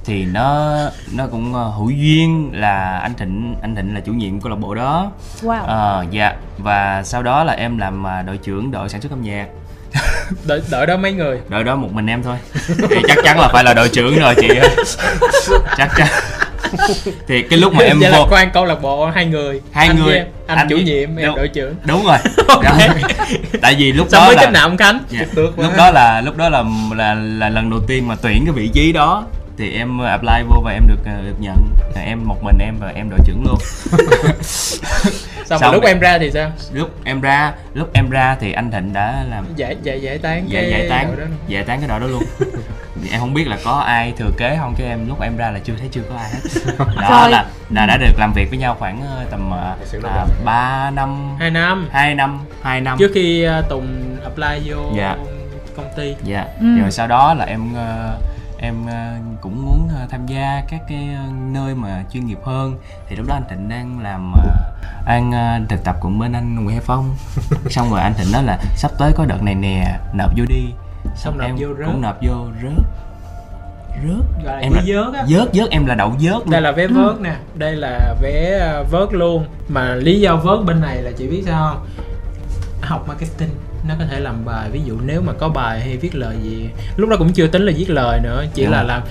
Thì 0.05 0.25
nó 0.25 0.75
nó 1.13 1.27
cũng 1.27 1.53
ờ, 1.53 1.69
hữu 1.69 1.89
duyên 1.89 2.49
là 2.53 2.97
anh 2.97 3.13
Thịnh 3.13 3.55
anh 3.61 3.75
Thịnh 3.75 3.95
là 3.95 3.99
chủ 3.99 4.13
nhiệm 4.13 4.41
câu 4.41 4.49
lạc 4.49 4.59
bộ 4.59 4.75
đó. 4.75 5.11
Wow. 5.41 5.63
Ờ, 5.65 6.05
dạ 6.11 6.35
và 6.57 7.03
sau 7.03 7.23
đó 7.23 7.43
là 7.43 7.53
em 7.53 7.77
làm 7.77 8.07
à, 8.07 8.21
đội 8.21 8.37
trưởng 8.37 8.71
đội 8.71 8.89
sản 8.89 9.01
xuất 9.01 9.11
âm 9.11 9.21
nhạc 9.21 9.47
đợi 10.47 10.61
đợi 10.69 10.85
đó 10.85 10.97
mấy 10.97 11.11
người 11.13 11.39
đội 11.49 11.63
đó 11.63 11.75
một 11.75 11.89
mình 11.93 12.07
em 12.09 12.23
thôi 12.23 12.35
thì 12.89 12.95
chắc 13.07 13.17
chắn 13.23 13.39
là 13.39 13.47
phải 13.53 13.63
là 13.63 13.73
đội 13.73 13.89
trưởng 13.89 14.19
rồi 14.19 14.35
chị 14.41 14.47
ơi. 14.47 14.69
chắc 15.77 15.91
chắn 15.97 16.07
thì 17.27 17.41
cái 17.41 17.59
lúc 17.59 17.73
mà 17.73 17.83
em 17.83 17.99
Vậy 17.99 18.09
là 18.11 18.17
vô 18.19 18.27
quan 18.29 18.51
câu 18.51 18.65
lạc 18.65 18.81
bộ 18.81 19.05
hai 19.05 19.25
người 19.25 19.61
Hai 19.71 19.87
anh 19.87 19.95
người. 19.97 20.05
với 20.05 20.17
anh, 20.47 20.57
Anh 20.57 20.67
chủ 20.69 20.77
nhiệm 20.77 21.15
em 21.15 21.25
đúng. 21.27 21.35
đội 21.35 21.47
trưởng 21.47 21.75
đúng 21.85 22.05
rồi 22.05 22.17
Ok. 22.47 22.63
Đó. 22.63 22.71
tại 23.61 23.75
vì 23.75 23.91
lúc 23.91 24.07
xong 24.09 24.21
đó 24.21 24.27
mới 24.27 24.35
là 24.35 24.41
kết 24.45 24.51
nạp 24.51 24.61
ông 24.63 24.77
khánh 24.77 24.99
Dạ. 25.09 25.19
Chụp 25.19 25.35
được 25.35 25.59
lúc 25.59 25.71
đó 25.77 25.91
là 25.91 26.21
lúc 26.21 26.37
đó 26.37 26.49
là 26.49 26.63
là 26.95 27.13
là 27.13 27.49
lần 27.49 27.69
đầu 27.69 27.79
tiên 27.87 28.07
mà 28.07 28.15
tuyển 28.21 28.45
cái 28.45 28.53
vị 28.53 28.69
trí 28.73 28.91
đó 28.91 29.23
thì 29.57 29.73
em 29.77 29.97
apply 30.01 30.43
vô 30.49 30.61
và 30.63 30.71
em 30.71 30.87
được 30.87 30.99
ờ, 31.05 31.21
được 31.25 31.35
nhận 31.39 31.57
Là 31.95 32.01
em 32.01 32.27
một 32.27 32.43
mình 32.43 32.57
em 32.59 32.75
và 32.79 32.91
em 32.95 33.09
đội 33.09 33.19
trưởng 33.25 33.43
luôn 33.45 33.57
xong, 35.45 35.59
xong 35.59 35.73
lúc 35.73 35.83
em 35.83 35.99
ra 35.99 36.17
thì 36.19 36.31
sao 36.31 36.51
lúc 36.73 36.89
em 37.03 37.21
ra 37.21 37.53
lúc 37.73 37.89
em 37.93 38.09
ra 38.09 38.37
thì 38.39 38.51
anh 38.51 38.71
thịnh 38.71 38.93
đã 38.93 39.23
làm 39.29 39.45
giải 39.55 39.75
giải 39.83 40.01
giải 40.01 40.17
tán 40.17 40.49
giải 40.49 40.63
cái 40.63 40.71
giải 40.79 40.89
tán 40.89 41.07
đội 41.07 41.25
đó. 41.25 41.31
giải 41.47 41.63
tán 41.63 41.79
cái 41.79 41.87
đội 41.89 41.99
đó 41.99 42.07
luôn 42.07 42.23
em 43.11 43.19
không 43.19 43.33
biết 43.33 43.47
là 43.47 43.57
có 43.65 43.71
ai 43.71 44.13
thừa 44.17 44.31
kế 44.37 44.57
không 44.59 44.73
chứ 44.77 44.83
em 44.83 45.07
lúc 45.07 45.21
em 45.21 45.37
ra 45.37 45.49
là 45.51 45.59
chưa 45.63 45.73
thấy 45.79 45.89
chưa 45.91 46.01
có 46.09 46.15
ai 46.15 46.29
hết 46.29 46.39
đó 47.01 47.21
Rồi. 47.21 47.29
là 47.31 47.45
là 47.69 47.85
đã 47.85 47.97
được 47.97 48.19
làm 48.19 48.33
việc 48.33 48.49
với 48.49 48.59
nhau 48.59 48.75
khoảng 48.79 49.01
ờ, 49.01 49.25
tầm 49.31 49.47
uh, 49.49 50.03
lao 50.03 50.13
động. 50.15 50.29
3 50.45 50.91
năm 50.91 51.35
hai 51.39 51.49
năm 51.51 51.87
2 51.91 52.15
năm 52.15 52.39
2 52.61 52.81
năm 52.81 52.97
trước 52.97 53.11
khi 53.13 53.43
ờ, 53.43 53.61
tùng 53.69 54.17
apply 54.23 54.59
vô 54.71 54.91
Dạ. 54.97 55.15
công 55.75 55.89
ty 55.97 56.15
dạ 56.23 56.45
Ừ. 56.59 56.65
rồi 56.81 56.91
sau 56.91 57.07
đó 57.07 57.33
là 57.33 57.45
em 57.45 57.73
ờ, 57.75 58.17
em 58.57 58.85
ờ, 58.87 59.11
cũng 59.41 59.65
muốn 59.65 59.89
ờ, 59.99 60.07
tham 60.09 60.25
gia 60.27 60.63
các 60.69 60.81
cái 60.89 61.09
ờ, 61.17 61.23
nơi 61.51 61.75
mà 61.75 62.03
chuyên 62.11 62.25
nghiệp 62.25 62.37
hơn. 62.43 62.77
Thì 63.09 63.15
lúc 63.15 63.27
đó 63.27 63.33
anh 63.35 63.43
Thịnh 63.49 63.69
đang 63.69 63.99
làm 63.99 64.33
anh 65.05 65.31
thực 65.69 65.83
tập 65.83 65.95
cùng 66.01 66.19
bên 66.19 66.33
anh 66.33 66.55
Nguyễn 66.55 66.69
Hải 66.75 66.85
Phong. 66.85 67.15
Xong 67.69 67.89
rồi 67.91 67.99
anh 68.01 68.13
Thịnh 68.13 68.31
nói 68.31 68.43
là 68.43 68.59
sắp 68.75 68.91
tới 68.97 69.11
có 69.15 69.25
đợt 69.25 69.43
này 69.43 69.55
nè 69.55 69.97
nộp 70.13 70.29
vô 70.37 70.45
đi. 70.49 70.65
Xong 71.15 71.37
nộp 71.37 71.47
em 71.47 71.55
vô 71.59 71.67
rớt. 71.79 71.85
cũng 71.87 72.01
nộp 72.01 72.15
vô 72.21 72.33
rớt. 72.63 72.85
Rớt. 74.07 74.43
Gọi 74.45 74.55
là 74.55 74.59
Em 74.61 74.73
là- 74.73 74.81
vớt 74.87 75.13
á. 75.13 75.25
vớt 75.29 75.49
vớt 75.53 75.69
em 75.69 75.85
là 75.85 75.95
đậu 75.95 76.09
vớt 76.21 76.47
đây 76.47 76.61
là 76.61 76.71
vé 76.71 76.87
vớt 76.87 77.21
nè. 77.21 77.35
Đây 77.55 77.75
là 77.75 78.15
vé 78.21 78.59
vớt 78.91 79.13
luôn. 79.13 79.45
Mà 79.67 79.95
lý 79.95 80.19
do 80.21 80.35
vớt 80.35 80.59
bên 80.65 80.81
này 80.81 81.01
là 81.01 81.11
chị 81.17 81.27
biết 81.27 81.43
sao 81.45 81.73
không? 81.73 81.87
Học 82.81 83.07
marketing 83.07 83.49
nó 83.87 83.95
có 83.99 84.05
thể 84.11 84.19
làm 84.19 84.45
bài 84.45 84.69
ví 84.71 84.81
dụ 84.85 84.97
nếu 85.05 85.21
mà 85.21 85.33
có 85.33 85.49
bài 85.49 85.79
hay 85.79 85.97
viết 85.97 86.15
lời 86.15 86.35
gì 86.43 86.69
lúc 86.97 87.09
đó 87.09 87.15
cũng 87.19 87.33
chưa 87.33 87.47
tính 87.47 87.65
là 87.65 87.71
viết 87.77 87.89
lời 87.89 88.19
nữa 88.23 88.45
chỉ 88.53 88.63
Dạ. 88.63 88.69
là 88.69 88.83
làm 88.83 89.01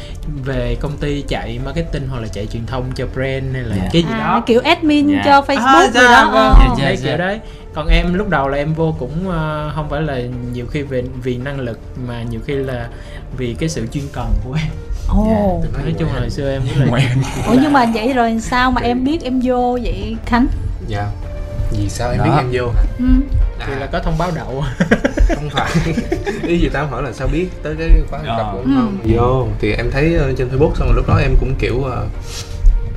về 0.44 0.76
công 0.80 0.96
ty 0.96 1.22
chạy 1.28 1.58
marketing 1.64 2.08
hoặc 2.10 2.20
là 2.20 2.28
chạy 2.28 2.46
truyền 2.46 2.66
thông 2.66 2.84
cho 2.94 3.06
brand 3.14 3.44
hay 3.52 3.62
là 3.62 3.76
Dạ. 3.76 3.88
cái 3.92 4.02
gì 4.02 4.08
à, 4.12 4.18
đó 4.18 4.42
kiểu 4.46 4.60
admin 4.64 5.08
Dạ. 5.08 5.22
cho 5.24 5.40
Facebook 5.40 5.66
À, 5.66 5.80
rồi 5.80 5.90
dạ, 5.94 6.00
đó 6.02 6.30
vâng. 6.32 6.76
Dạ, 6.78 6.84
dạ. 6.84 6.86
Đấy, 6.86 6.96
kiểu 7.02 7.16
đấy 7.16 7.40
còn 7.74 7.88
em 7.88 8.14
lúc 8.14 8.28
đầu 8.28 8.48
là 8.48 8.56
em 8.58 8.74
vô 8.74 8.94
cũng 8.98 9.30
ờ, 9.30 9.72
không 9.74 9.88
phải 9.90 10.02
là 10.02 10.18
nhiều 10.52 10.66
khi 10.70 10.82
về 10.82 11.02
vì 11.22 11.36
năng 11.36 11.60
lực 11.60 11.78
mà 12.08 12.22
nhiều 12.22 12.40
khi 12.46 12.54
là 12.54 12.88
vì 13.36 13.54
cái 13.60 13.68
sự 13.68 13.86
chuyên 13.92 14.04
cần 14.12 14.26
của 14.44 14.52
em 14.54 14.66
Ồ. 15.08 15.62
nói 15.84 15.94
chung 15.98 16.08
là 16.14 16.20
hồi 16.20 16.30
xưa 16.30 16.50
em 16.52 16.62
rất 16.78 16.86
là 16.92 17.00
Ủa 17.46 17.54
nhưng 17.62 17.72
mà 17.72 17.86
vậy 17.94 18.12
rồi 18.12 18.38
sao 18.40 18.70
mà 18.70 18.80
em 18.80 19.04
biết 19.04 19.22
em 19.22 19.40
vô 19.44 19.78
vậy 19.82 20.16
Khánh? 20.26 20.46
dạ 20.88 21.06
vì 21.76 21.88
sao 21.88 22.10
em 22.10 22.18
Đó. 22.18 22.24
biết 22.24 22.30
em 22.36 22.48
vô? 22.52 22.72
Ừ. 22.98 23.04
thì 23.66 23.74
là 23.80 23.86
có 23.86 23.98
thông 24.00 24.18
báo 24.18 24.30
đậu. 24.36 24.64
Không 25.34 25.50
phải. 25.50 25.70
Ý 26.42 26.58
gì 26.58 26.68
tao 26.72 26.86
hỏi 26.86 27.02
là 27.02 27.12
sao 27.12 27.28
biết 27.32 27.46
tới 27.62 27.74
cái 27.78 27.88
khóa 28.10 28.18
thực 28.18 28.26
tập 28.28 28.46
Ờ. 28.46 28.52
của 28.52 28.58
em 28.58 28.74
không? 28.76 28.98
Vô. 29.04 29.46
Thì 29.60 29.72
em 29.72 29.90
thấy 29.90 30.14
ờ, 30.14 30.32
trên 30.38 30.48
facebook 30.48 30.74
xong 30.74 30.88
rồi 30.88 30.96
lúc 30.96 31.08
đó 31.08 31.16
em 31.22 31.34
cũng 31.40 31.54
kiểu 31.58 31.82
ờ, 31.84 32.06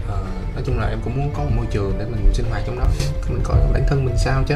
ờ, 0.10 0.18
nói 0.56 0.64
chung 0.66 0.80
là 0.80 0.88
em 0.88 1.00
cũng 1.04 1.18
muốn 1.18 1.32
có 1.34 1.44
một 1.44 1.50
môi 1.56 1.66
trường 1.72 1.94
để 2.00 2.06
mình 2.06 2.34
sinh 2.34 2.46
hoạt 2.50 2.64
trong 2.68 2.80
đó. 2.80 2.86
Mình 3.30 3.42
coi 3.44 3.58
bản 3.74 3.84
thân 3.88 4.06
mình 4.06 4.16
sao 4.18 4.44
chứ. 4.48 4.56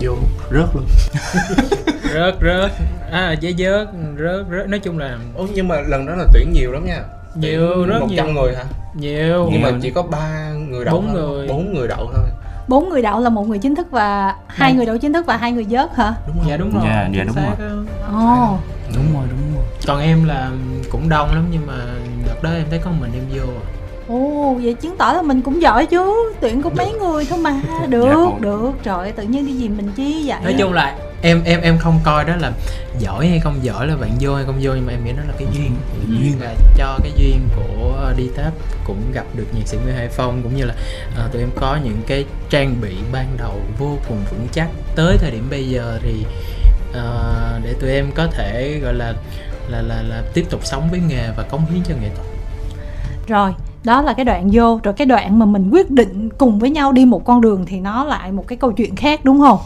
Vô 0.00 0.16
rớt 0.52 0.68
luôn. 0.74 0.86
Rớt 2.14 2.34
rớt. 2.42 2.70
À 3.10 3.32
giấy 3.40 3.54
vớt 3.58 3.88
rớt 4.18 4.46
rớt. 4.50 4.68
Nói 4.68 4.80
chung 4.80 4.98
là 4.98 5.18
Ủa 5.34 5.46
nhưng 5.54 5.68
mà 5.68 5.76
lần 5.80 6.06
đó 6.06 6.14
là 6.14 6.24
tuyển 6.32 6.52
nhiều 6.52 6.72
lắm 6.72 6.86
nha. 6.86 7.02
Nhiều, 7.34 7.86
rất 7.86 8.00
một 8.00 8.08
trăm 8.16 8.26
nhiều. 8.26 8.34
người 8.42 8.54
hả? 8.56 8.64
Nhiều. 8.94 9.48
Nhưng 9.52 9.62
mà 9.62 9.70
chỉ 9.82 9.90
có 9.90 10.02
ba 10.02 10.50
người 10.68 10.84
đậu 10.84 10.94
Bốn 10.94 11.12
người. 11.14 11.48
bốn 11.48 11.74
người 11.74 11.88
đậu 11.88 12.10
thôi 12.14 12.24
Bốn 12.68 12.88
người 12.88 13.02
đậu 13.02 13.20
là 13.20 13.30
một 13.30 13.48
người 13.48 13.58
chính 13.58 13.74
thức 13.74 13.86
và 13.90 14.34
hai 14.46 14.72
người 14.74 14.86
đậu 14.86 14.98
chính 14.98 15.12
thức 15.12 15.26
và 15.26 15.36
hai 15.36 15.52
người 15.52 15.66
vớt 15.70 15.94
hả? 15.96 16.14
đúng 16.26 16.36
không 16.38 16.48
dạ 16.48 16.56
đúng 16.56 16.70
rồi. 16.72 16.82
Dạ, 16.86 17.08
dạ, 17.14 17.24
đúng 17.24 17.36
rồi. 17.36 17.54
Ồ. 18.12 18.58
đúng 18.94 19.14
rồi 19.14 19.24
đúng 19.30 19.54
rồi. 19.56 19.64
Còn 19.86 20.00
em 20.00 20.24
là 20.24 20.50
cũng 20.90 21.08
đông 21.08 21.28
lắm 21.34 21.46
nhưng 21.50 21.66
mà 21.66 21.74
đợt 22.26 22.42
đó 22.42 22.50
em 22.50 22.64
thấy 22.70 22.78
có 22.78 22.90
mình 23.00 23.10
em 23.14 23.22
vô 23.34 23.52
à. 23.52 23.64
Ồ, 24.08 24.54
vậy 24.62 24.74
chứng 24.74 24.96
tỏ 24.96 25.12
là 25.12 25.22
mình 25.22 25.42
cũng 25.42 25.62
giỏi 25.62 25.86
chứ. 25.86 26.32
Tuyển 26.40 26.62
có 26.62 26.70
mấy 26.76 26.92
người 26.92 27.26
thôi 27.30 27.38
mà. 27.38 27.60
Được, 27.88 28.06
Dạ, 28.08 28.14
còn- 28.14 28.40
được. 28.42 28.70
Trời 28.82 28.98
ơi, 28.98 29.12
tự 29.12 29.22
nhiên 29.22 29.46
đi 29.46 29.52
gì 29.52 29.68
mình 29.68 29.92
chi 29.96 30.22
vậy? 30.26 30.38
Nói 30.44 30.54
chung 30.58 30.72
là 30.72 30.96
em 31.22 31.42
em 31.44 31.60
em 31.60 31.78
không 31.78 32.00
coi 32.04 32.24
đó 32.24 32.36
là 32.36 32.52
giỏi 32.98 33.28
hay 33.28 33.40
không 33.40 33.54
giỏi 33.62 33.86
là 33.86 33.96
bạn 33.96 34.10
vô 34.20 34.34
hay 34.34 34.44
không 34.44 34.58
vô 34.62 34.72
nhưng 34.74 34.86
mà 34.86 34.92
em 34.92 35.04
nghĩ 35.04 35.12
đó 35.12 35.22
là 35.28 35.34
cái 35.38 35.48
duyên. 35.54 35.72
Duyên. 36.08 36.40
Là 36.40 36.54
cho 36.78 36.98
cái 37.02 37.12
duyên 37.16 37.40
của 37.56 37.77
đi 38.18 38.28
táp 38.36 38.52
cũng 38.84 39.12
gặp 39.12 39.24
được 39.34 39.46
nhạc 39.54 39.66
sĩ 39.66 39.76
Nguyễn 39.76 39.96
Hải 39.96 40.08
Phong 40.08 40.42
cũng 40.42 40.56
như 40.56 40.64
là 40.64 40.74
ờ, 41.16 41.28
tụi 41.32 41.42
em 41.42 41.50
có 41.56 41.78
những 41.84 42.02
cái 42.06 42.24
trang 42.50 42.80
bị 42.80 42.96
ban 43.12 43.36
đầu 43.38 43.60
vô 43.78 43.96
cùng 44.08 44.18
vững 44.30 44.46
chắc. 44.52 44.68
Tới 44.96 45.16
thời 45.18 45.30
điểm 45.30 45.46
bây 45.50 45.68
giờ 45.68 45.98
thì 46.02 46.24
ờ, 46.92 47.60
để 47.64 47.74
tụi 47.80 47.90
em 47.90 48.10
có 48.14 48.26
thể 48.26 48.80
gọi 48.82 48.94
là 48.94 49.14
là 49.68 49.82
là 49.82 50.02
là 50.02 50.22
tiếp 50.34 50.46
tục 50.50 50.60
sống 50.64 50.88
với 50.90 51.00
nghề 51.00 51.30
và 51.36 51.42
cống 51.42 51.66
hiến 51.66 51.82
cho 51.84 51.94
nghệ 52.00 52.10
thuật. 52.14 52.26
Rồi, 53.26 53.54
đó 53.84 54.02
là 54.02 54.12
cái 54.12 54.24
đoạn 54.24 54.50
vô. 54.52 54.80
Rồi 54.82 54.94
cái 54.94 55.06
đoạn 55.06 55.38
mà 55.38 55.46
mình 55.46 55.70
quyết 55.70 55.90
định 55.90 56.28
cùng 56.38 56.58
với 56.58 56.70
nhau 56.70 56.92
đi 56.92 57.04
một 57.04 57.24
con 57.24 57.40
đường 57.40 57.66
Thì 57.66 57.80
nó 57.80 58.04
lại 58.04 58.32
một 58.32 58.44
cái 58.48 58.58
câu 58.58 58.72
chuyện 58.72 58.96
khác 58.96 59.20
đúng 59.24 59.40
không? 59.40 59.58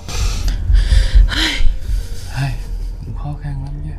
cũng 3.06 3.14
khó 3.14 3.34
khăn 3.42 3.54
lắm 3.64 3.74
nha 3.84 3.96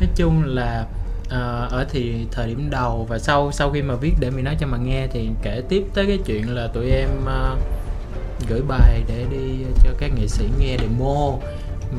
nói 0.00 0.08
chung 0.16 0.42
là 0.44 0.84
ờ, 1.28 1.68
ở 1.70 1.86
thì 1.90 2.26
thời 2.32 2.46
điểm 2.46 2.70
đầu 2.70 3.06
và 3.08 3.18
sau 3.18 3.52
sau 3.52 3.70
khi 3.70 3.82
mà 3.82 3.94
viết 3.94 4.12
để 4.20 4.30
mình 4.30 4.44
nói 4.44 4.56
cho 4.60 4.66
mà 4.66 4.78
nghe 4.78 5.06
thì 5.12 5.28
kể 5.42 5.62
tiếp 5.68 5.84
tới 5.94 6.06
cái 6.06 6.18
chuyện 6.26 6.54
là 6.54 6.66
tụi 6.66 6.90
em 6.90 7.08
ờ, 7.26 7.56
gửi 8.48 8.60
bài 8.68 9.02
để 9.08 9.24
đi 9.30 9.64
cho 9.84 9.90
các 9.98 10.10
nghệ 10.14 10.26
sĩ 10.28 10.44
nghe 10.58 10.76
demo. 10.80 11.32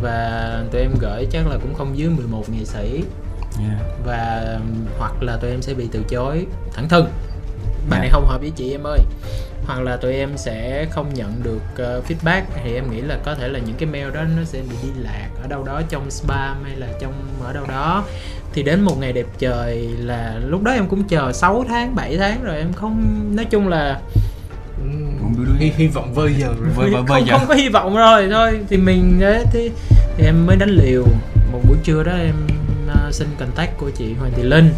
Và 0.02 0.64
tụi 0.72 0.82
em 0.82 0.92
gửi 1.02 1.28
chắc 1.32 1.48
là 1.48 1.58
cũng 1.62 1.74
không 1.76 1.98
dưới 1.98 2.10
11 2.10 2.50
nghệ 2.50 2.66
sĩ. 2.66 3.04
Dạ. 3.58 3.80
và 4.06 4.60
hoặc 5.00 5.24
là 5.24 5.38
tụi 5.38 5.50
em 5.52 5.62
sẽ 5.62 5.74
bị 5.74 5.88
từ 5.92 6.04
chối 6.10 6.46
thẳng 6.74 6.90
thừng. 6.90 7.06
Bài 7.90 7.92
Dạ. 7.92 8.00
này 8.00 8.10
không 8.12 8.26
hợp 8.28 8.42
với 8.42 8.50
chị 8.56 8.72
em 8.72 8.84
ơi. 8.84 9.00
Hoặc 9.66 9.82
là 9.82 9.98
tụi 9.98 10.14
em 10.14 10.38
sẽ 10.38 10.86
không 10.92 11.14
nhận 11.14 11.44
được 11.44 11.62
ờ, 11.78 12.02
feedback. 12.08 12.42
Thì 12.64 12.74
em 12.76 12.92
nghĩ 12.92 13.02
là 13.02 13.18
có 13.26 13.36
thể 13.36 13.48
là 13.48 13.60
những 13.60 13.76
cái 13.76 13.90
mail 13.90 14.12
đó 14.14 14.24
nó 14.38 14.44
sẽ 14.44 14.62
bị 14.70 14.76
đi 14.84 14.90
lạc 14.96 15.30
ở 15.42 15.48
đâu 15.48 15.64
đó 15.64 15.82
trong 15.90 16.12
spam 16.12 16.64
hay 16.64 16.76
là 16.76 16.88
trong 17.02 17.14
ở 17.44 17.54
đâu 17.54 17.66
đó 17.68 18.04
thì 18.54 18.64
đến 18.64 18.82
một 18.82 19.00
ngày 19.00 19.14
đẹp 19.14 19.26
trời 19.40 19.88
là 20.00 20.36
lúc 20.46 20.64
đó 20.64 20.72
em 20.72 20.88
cũng 20.88 21.04
chờ 21.04 21.32
6 21.34 21.66
tháng 21.70 21.96
7 21.96 22.18
tháng 22.18 22.44
rồi 22.44 22.58
em 22.58 22.74
không 22.74 23.22
nói 23.36 23.46
chung 23.46 23.68
là 23.68 24.00
hy, 25.60 25.72
hy 25.78 25.88
vọng 25.88 26.14
vơi 26.14 26.34
giờ 26.38 26.48
rồi 26.48 26.70
Vơi- 26.76 26.90
vơi- 26.92 27.04
không, 27.08 27.40
không 27.40 27.48
có 27.48 27.54
hy 27.54 27.70
vọng 27.70 27.96
rồi 27.98 28.30
thôi. 28.32 28.60
Thì 28.70 28.78
mình 28.78 29.20
đấy 29.20 29.44
thì, 29.52 29.72
thì 30.18 30.26
em 30.26 30.46
mới 30.46 30.56
đánh 30.56 30.70
liều. 30.70 31.04
Một 31.52 31.60
buổi 31.68 31.78
trưa 31.84 32.04
đó 32.04 32.12
em 32.12 32.36
uh, 33.08 33.14
xin 33.14 33.28
contact 33.40 33.78
của 33.78 33.90
chị 33.90 34.14
Hoàng 34.20 34.32
Thị 34.36 34.44
Linh 34.44 34.70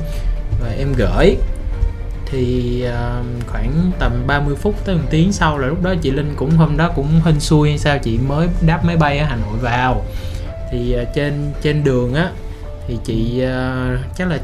và 0.62 0.70
em 0.78 0.94
gửi. 0.98 1.36
Thì 2.26 2.82
ờ, 2.82 3.24
khoảng 3.48 3.92
tầm 4.00 4.12
30 4.28 4.56
phút 4.56 4.76
tới 4.86 4.96
một 4.96 5.04
tiếng 5.10 5.32
sau 5.34 5.58
là 5.58 5.68
lúc 5.68 5.84
đó 5.84 5.94
chị 6.02 6.12
Linh 6.12 6.34
cũng 6.36 6.52
hôm 6.52 6.78
đó 6.78 6.92
cũng 6.96 7.08
hên 7.26 7.40
xui 7.40 7.70
hay 7.70 7.78
sao 7.78 7.98
chị 7.98 8.18
mới 8.28 8.48
đáp 8.66 8.86
máy 8.86 8.98
bay 8.98 9.18
ở 9.20 9.26
Hà 9.26 9.36
Nội 9.36 9.58
vào. 9.62 10.06
Thì 10.72 10.92
ờ, 10.94 11.06
trên 11.16 11.52
trên 11.62 11.84
đường 11.84 12.14
á 12.14 12.30
thì 12.92 12.98
chị 13.06 13.42
ờ, 13.42 13.98
chắc 14.18 14.28
là 14.28 14.38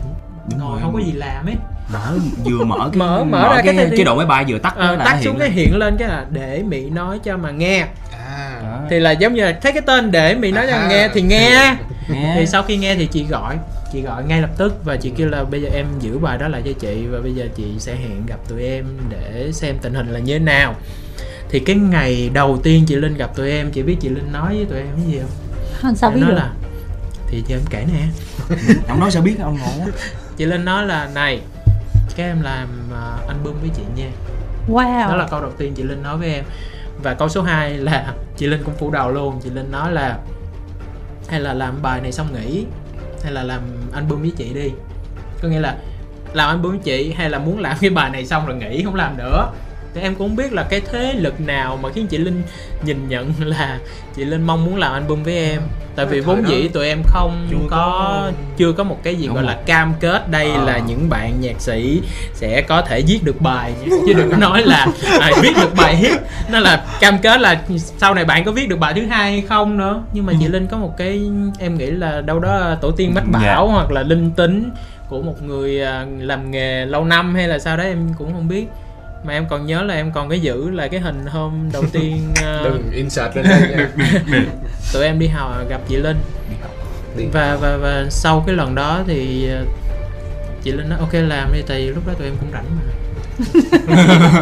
Đúng 0.52 0.60
ngồi 0.60 0.72
rồi. 0.72 0.80
không 0.82 0.94
có 0.94 1.00
gì 1.00 1.12
làm 1.12 1.46
ấy 1.46 1.56
mở 1.94 2.18
vừa 2.46 2.66
mở 2.66 2.78
cái 2.92 3.00
Mở- 3.00 3.24
mở 3.24 3.56
ra 3.56 3.62
cái, 3.66 3.76
cái 3.78 3.90
chế 3.98 4.04
độ 4.04 4.16
máy 4.16 4.26
bay 4.26 4.46
vừa 4.48 4.58
tắt 4.60 4.74
Ờ, 4.78 4.96
tắt 4.96 5.20
xuống 5.24 5.40
cái 5.40 5.50
hiện 5.50 5.78
lên 5.78 5.98
cái 5.98 6.08
là 6.08 6.26
để 6.30 6.64
Mỹ 6.68 6.90
nói 6.90 7.20
cho 7.24 7.38
mà 7.38 7.52
nghe 7.52 7.86
à 8.12 8.62
thì 8.90 9.00
là 9.00 9.12
giống 9.12 9.34
như 9.34 9.46
là 9.46 9.58
thấy 9.62 9.72
cái 9.72 9.82
tên 9.82 10.12
để 10.12 10.36
Mỹ 10.36 10.52
nói 10.52 10.68
cho 10.70 10.74
mà 10.78 10.82
À. 10.84 10.88
nghe 10.90 11.10
thì 11.14 11.22
nghe 11.22 11.76
Nghe. 12.10 12.36
thì 12.40 12.46
sau 12.46 12.64
khi 12.64 12.78
nghe 12.78 12.96
thì 12.96 13.06
chị 13.06 13.26
gọi 13.30 13.56
chị 13.94 14.02
gọi 14.02 14.24
ngay 14.24 14.42
lập 14.42 14.50
tức 14.58 14.86
và 14.86 14.96
chị 14.96 15.12
kêu 15.18 15.28
là 15.30 15.44
bây 15.44 15.62
giờ 15.62 15.70
em 15.74 15.86
giữ 16.00 16.18
bài 16.18 16.38
đó 16.38 16.48
lại 16.48 16.62
cho 16.66 16.72
chị 16.80 17.06
và 17.12 17.20
bây 17.24 17.34
giờ 17.34 17.46
chị 17.56 17.64
sẽ 17.80 17.96
hẹn 17.96 18.26
gặp 18.28 18.38
tụi 18.50 18.64
em 18.64 18.86
để 19.10 19.50
xem 19.54 19.76
tình 19.82 19.94
hình 19.94 20.08
là 20.14 20.20
như 20.20 20.34
thế 20.34 20.40
nào 20.46 20.76
thì 21.50 21.60
cái 21.60 21.76
ngày 21.76 22.30
đầu 22.34 22.60
tiên 22.64 22.84
chị 22.88 22.96
Linh 22.96 23.18
gặp 23.18 23.36
tụi 23.36 23.52
em 23.52 23.72
chị 23.72 23.82
biết 23.82 23.96
chị 24.02 24.10
Linh 24.10 24.32
nói 24.32 24.56
với 24.56 24.66
tụi 24.66 24.78
em 24.78 24.88
cái 24.98 25.12
gì 25.12 25.20
không 25.82 25.96
Sao 25.96 26.12
Chị 26.12 26.16
biết 26.16 26.22
nói 26.22 26.32
được? 26.32 26.38
là 26.38 26.50
thì 27.28 27.44
cho 27.48 27.56
em 27.56 27.62
kể 27.70 27.86
nè. 27.94 28.08
Ông 28.88 29.00
nói 29.00 29.12
sao 29.12 29.22
biết 29.22 29.36
ông 29.40 29.58
ngộ 29.60 29.86
chị 30.38 30.46
Linh 30.46 30.66
nói 30.66 30.86
là 30.86 31.10
này 31.16 31.42
các 32.16 32.24
em 32.24 32.42
làm 32.42 32.68
uh, 32.92 33.28
album 33.28 33.54
với 33.62 33.70
chị 33.76 33.84
nha. 33.96 34.10
Wow. 34.70 35.08
Đó 35.08 35.16
là 35.16 35.28
câu 35.28 35.42
đầu 35.42 35.52
tiên 35.58 35.74
chị 35.76 35.84
Linh 35.84 36.04
nói 36.04 36.18
với 36.18 36.34
em. 36.34 36.44
Và 37.04 37.14
câu 37.14 37.30
số 37.30 37.42
2 37.42 37.74
là 37.74 38.14
chị 38.38 38.48
Linh 38.48 38.64
cũng 38.64 38.76
phủ 38.76 38.92
đầu 38.92 39.12
luôn. 39.12 39.40
Chị 39.44 39.50
Linh 39.50 39.72
nói 39.72 39.92
là 39.92 40.20
hay 41.28 41.40
là 41.40 41.54
làm 41.54 41.82
bài 41.82 42.02
này 42.02 42.12
xong 42.12 42.34
nghỉ 42.34 42.66
hay 43.24 43.32
là 43.32 43.44
làm 43.44 43.62
album 43.94 44.22
với 44.22 44.32
chị 44.38 44.54
đi. 44.54 44.72
Có 45.42 45.48
nghĩa 45.48 45.60
là 45.60 45.78
làm 46.34 46.50
album 46.50 46.72
với 46.72 46.82
chị 46.84 47.14
hay 47.14 47.30
là 47.30 47.40
muốn 47.40 47.60
làm 47.60 47.78
cái 47.82 47.90
bài 47.90 48.10
này 48.10 48.26
xong 48.26 48.46
rồi 48.46 48.56
nghỉ 48.56 48.84
không 48.84 48.96
làm 48.96 49.18
nữa 49.18 49.52
thì 49.96 50.02
em 50.02 50.16
cũng 50.16 50.28
không 50.28 50.36
biết 50.36 50.54
là 50.54 50.64
cái 50.64 50.82
thế 50.92 51.14
lực 51.14 51.42
nào 51.42 51.80
mà 51.84 51.90
khiến 51.96 52.08
chị 52.08 52.18
linh 52.18 52.42
nhìn 52.84 53.10
nhận 53.10 53.34
là 53.40 53.80
chị 54.16 54.26
linh 54.26 54.44
mong 54.44 54.66
muốn 54.66 54.76
làm 54.78 54.92
album 54.94 55.24
với 55.24 55.38
em 55.38 55.62
tại 55.96 56.06
vì 56.06 56.20
vốn 56.20 56.44
dĩ 56.50 56.68
tụi 56.68 56.88
em 56.88 57.02
không 57.06 57.48
chưa 57.52 57.58
có, 57.70 57.78
có- 57.78 58.32
chưa 58.58 58.72
có 58.72 58.84
một 58.84 58.98
cái 59.04 59.16
gì 59.16 59.28
Đúng 59.28 59.36
gọi 59.36 59.44
rồi. 59.44 59.54
là 59.54 59.60
cam 59.66 59.94
kết 60.00 60.30
đây 60.32 60.52
Ờ. 60.52 60.66
là 60.66 60.78
những 60.78 61.10
bạn 61.10 61.42
nhạc 61.42 61.62
sĩ 61.62 62.02
sẽ 62.34 62.62
có 62.62 62.82
thể 62.82 63.02
viết 63.08 63.20
được 63.24 63.42
bài 63.42 63.74
chứ 63.90 64.14
đừng 64.14 64.32
có 64.32 64.38
nói 64.38 64.64
là 64.64 64.88
à, 65.20 65.32
viết 65.42 65.54
được 65.62 65.76
bài 65.78 65.96
hit 65.96 66.18
nó 66.52 66.60
là 66.60 66.86
cam 67.00 67.18
kết 67.20 67.42
là 67.42 67.62
sau 67.98 68.14
này 68.14 68.26
bạn 68.26 68.44
có 68.44 68.52
viết 68.52 68.70
được 68.70 68.80
bài 68.80 68.94
thứ 68.96 69.06
hai 69.06 69.32
hay 69.32 69.42
không 69.42 69.78
nữa 69.78 70.04
nhưng 70.14 70.26
mà 70.26 70.34
chị 70.40 70.48
linh 70.48 70.68
có 70.68 70.78
một 70.78 70.94
cái 70.98 71.22
em 71.60 71.78
nghĩ 71.78 71.86
là 71.92 72.22
đâu 72.22 72.40
đó 72.40 72.76
tổ 72.82 72.92
tiên 72.92 73.14
mách 73.14 73.24
Dạ. 73.34 73.40
bảo 73.40 73.68
hoặc 73.68 73.92
là 73.92 74.04
linh 74.04 74.32
tính 74.32 74.70
của 75.10 75.22
một 75.22 75.44
người 75.44 75.82
à, 75.84 76.06
làm 76.20 76.52
nghề 76.52 76.86
lâu 76.86 77.06
năm 77.06 77.36
hay 77.36 77.48
là 77.48 77.60
sao 77.60 77.78
đấy 77.78 77.88
em 77.88 78.10
cũng 78.18 78.34
không 78.34 78.48
biết 78.48 78.66
mà 79.28 79.34
em 79.34 79.48
còn 79.50 79.66
nhớ 79.66 79.84
là 79.84 79.94
em 79.94 80.12
còn 80.12 80.30
cái 80.30 80.40
giữ 80.40 80.70
là 80.70 80.88
cái 80.88 81.00
hình 81.00 81.26
hôm 81.26 81.70
đầu 81.74 81.84
tiên 81.92 82.34
à, 82.44 82.62
đừng 82.64 82.92
insert 82.92 83.36
lên 83.36 83.46
đây 83.50 83.62
nha 83.62 83.90
tụi 84.94 85.04
em 85.06 85.20
đi 85.20 85.28
học 85.28 85.52
gặp 85.70 85.82
chị 85.88 85.96
linh 85.96 86.18
Đi. 87.18 87.26
và 87.34 87.58
và 87.62 87.78
và 87.78 88.06
sau 88.10 88.44
cái 88.48 88.56
lần 88.56 88.76
đó 88.76 89.00
thì 89.08 89.50
à, 89.52 89.62
chị 90.64 90.72
linh 90.72 90.90
nói 90.90 91.00
ok 91.00 91.14
làm 91.14 91.54
đi 91.54 91.62
tại 91.68 91.78
vì 91.82 91.88
lúc 91.88 92.08
đó 92.08 92.14
tụi 92.14 92.28
em 92.28 92.36
cũng 92.40 92.50
rảnh 92.52 92.66
mà 92.76 92.82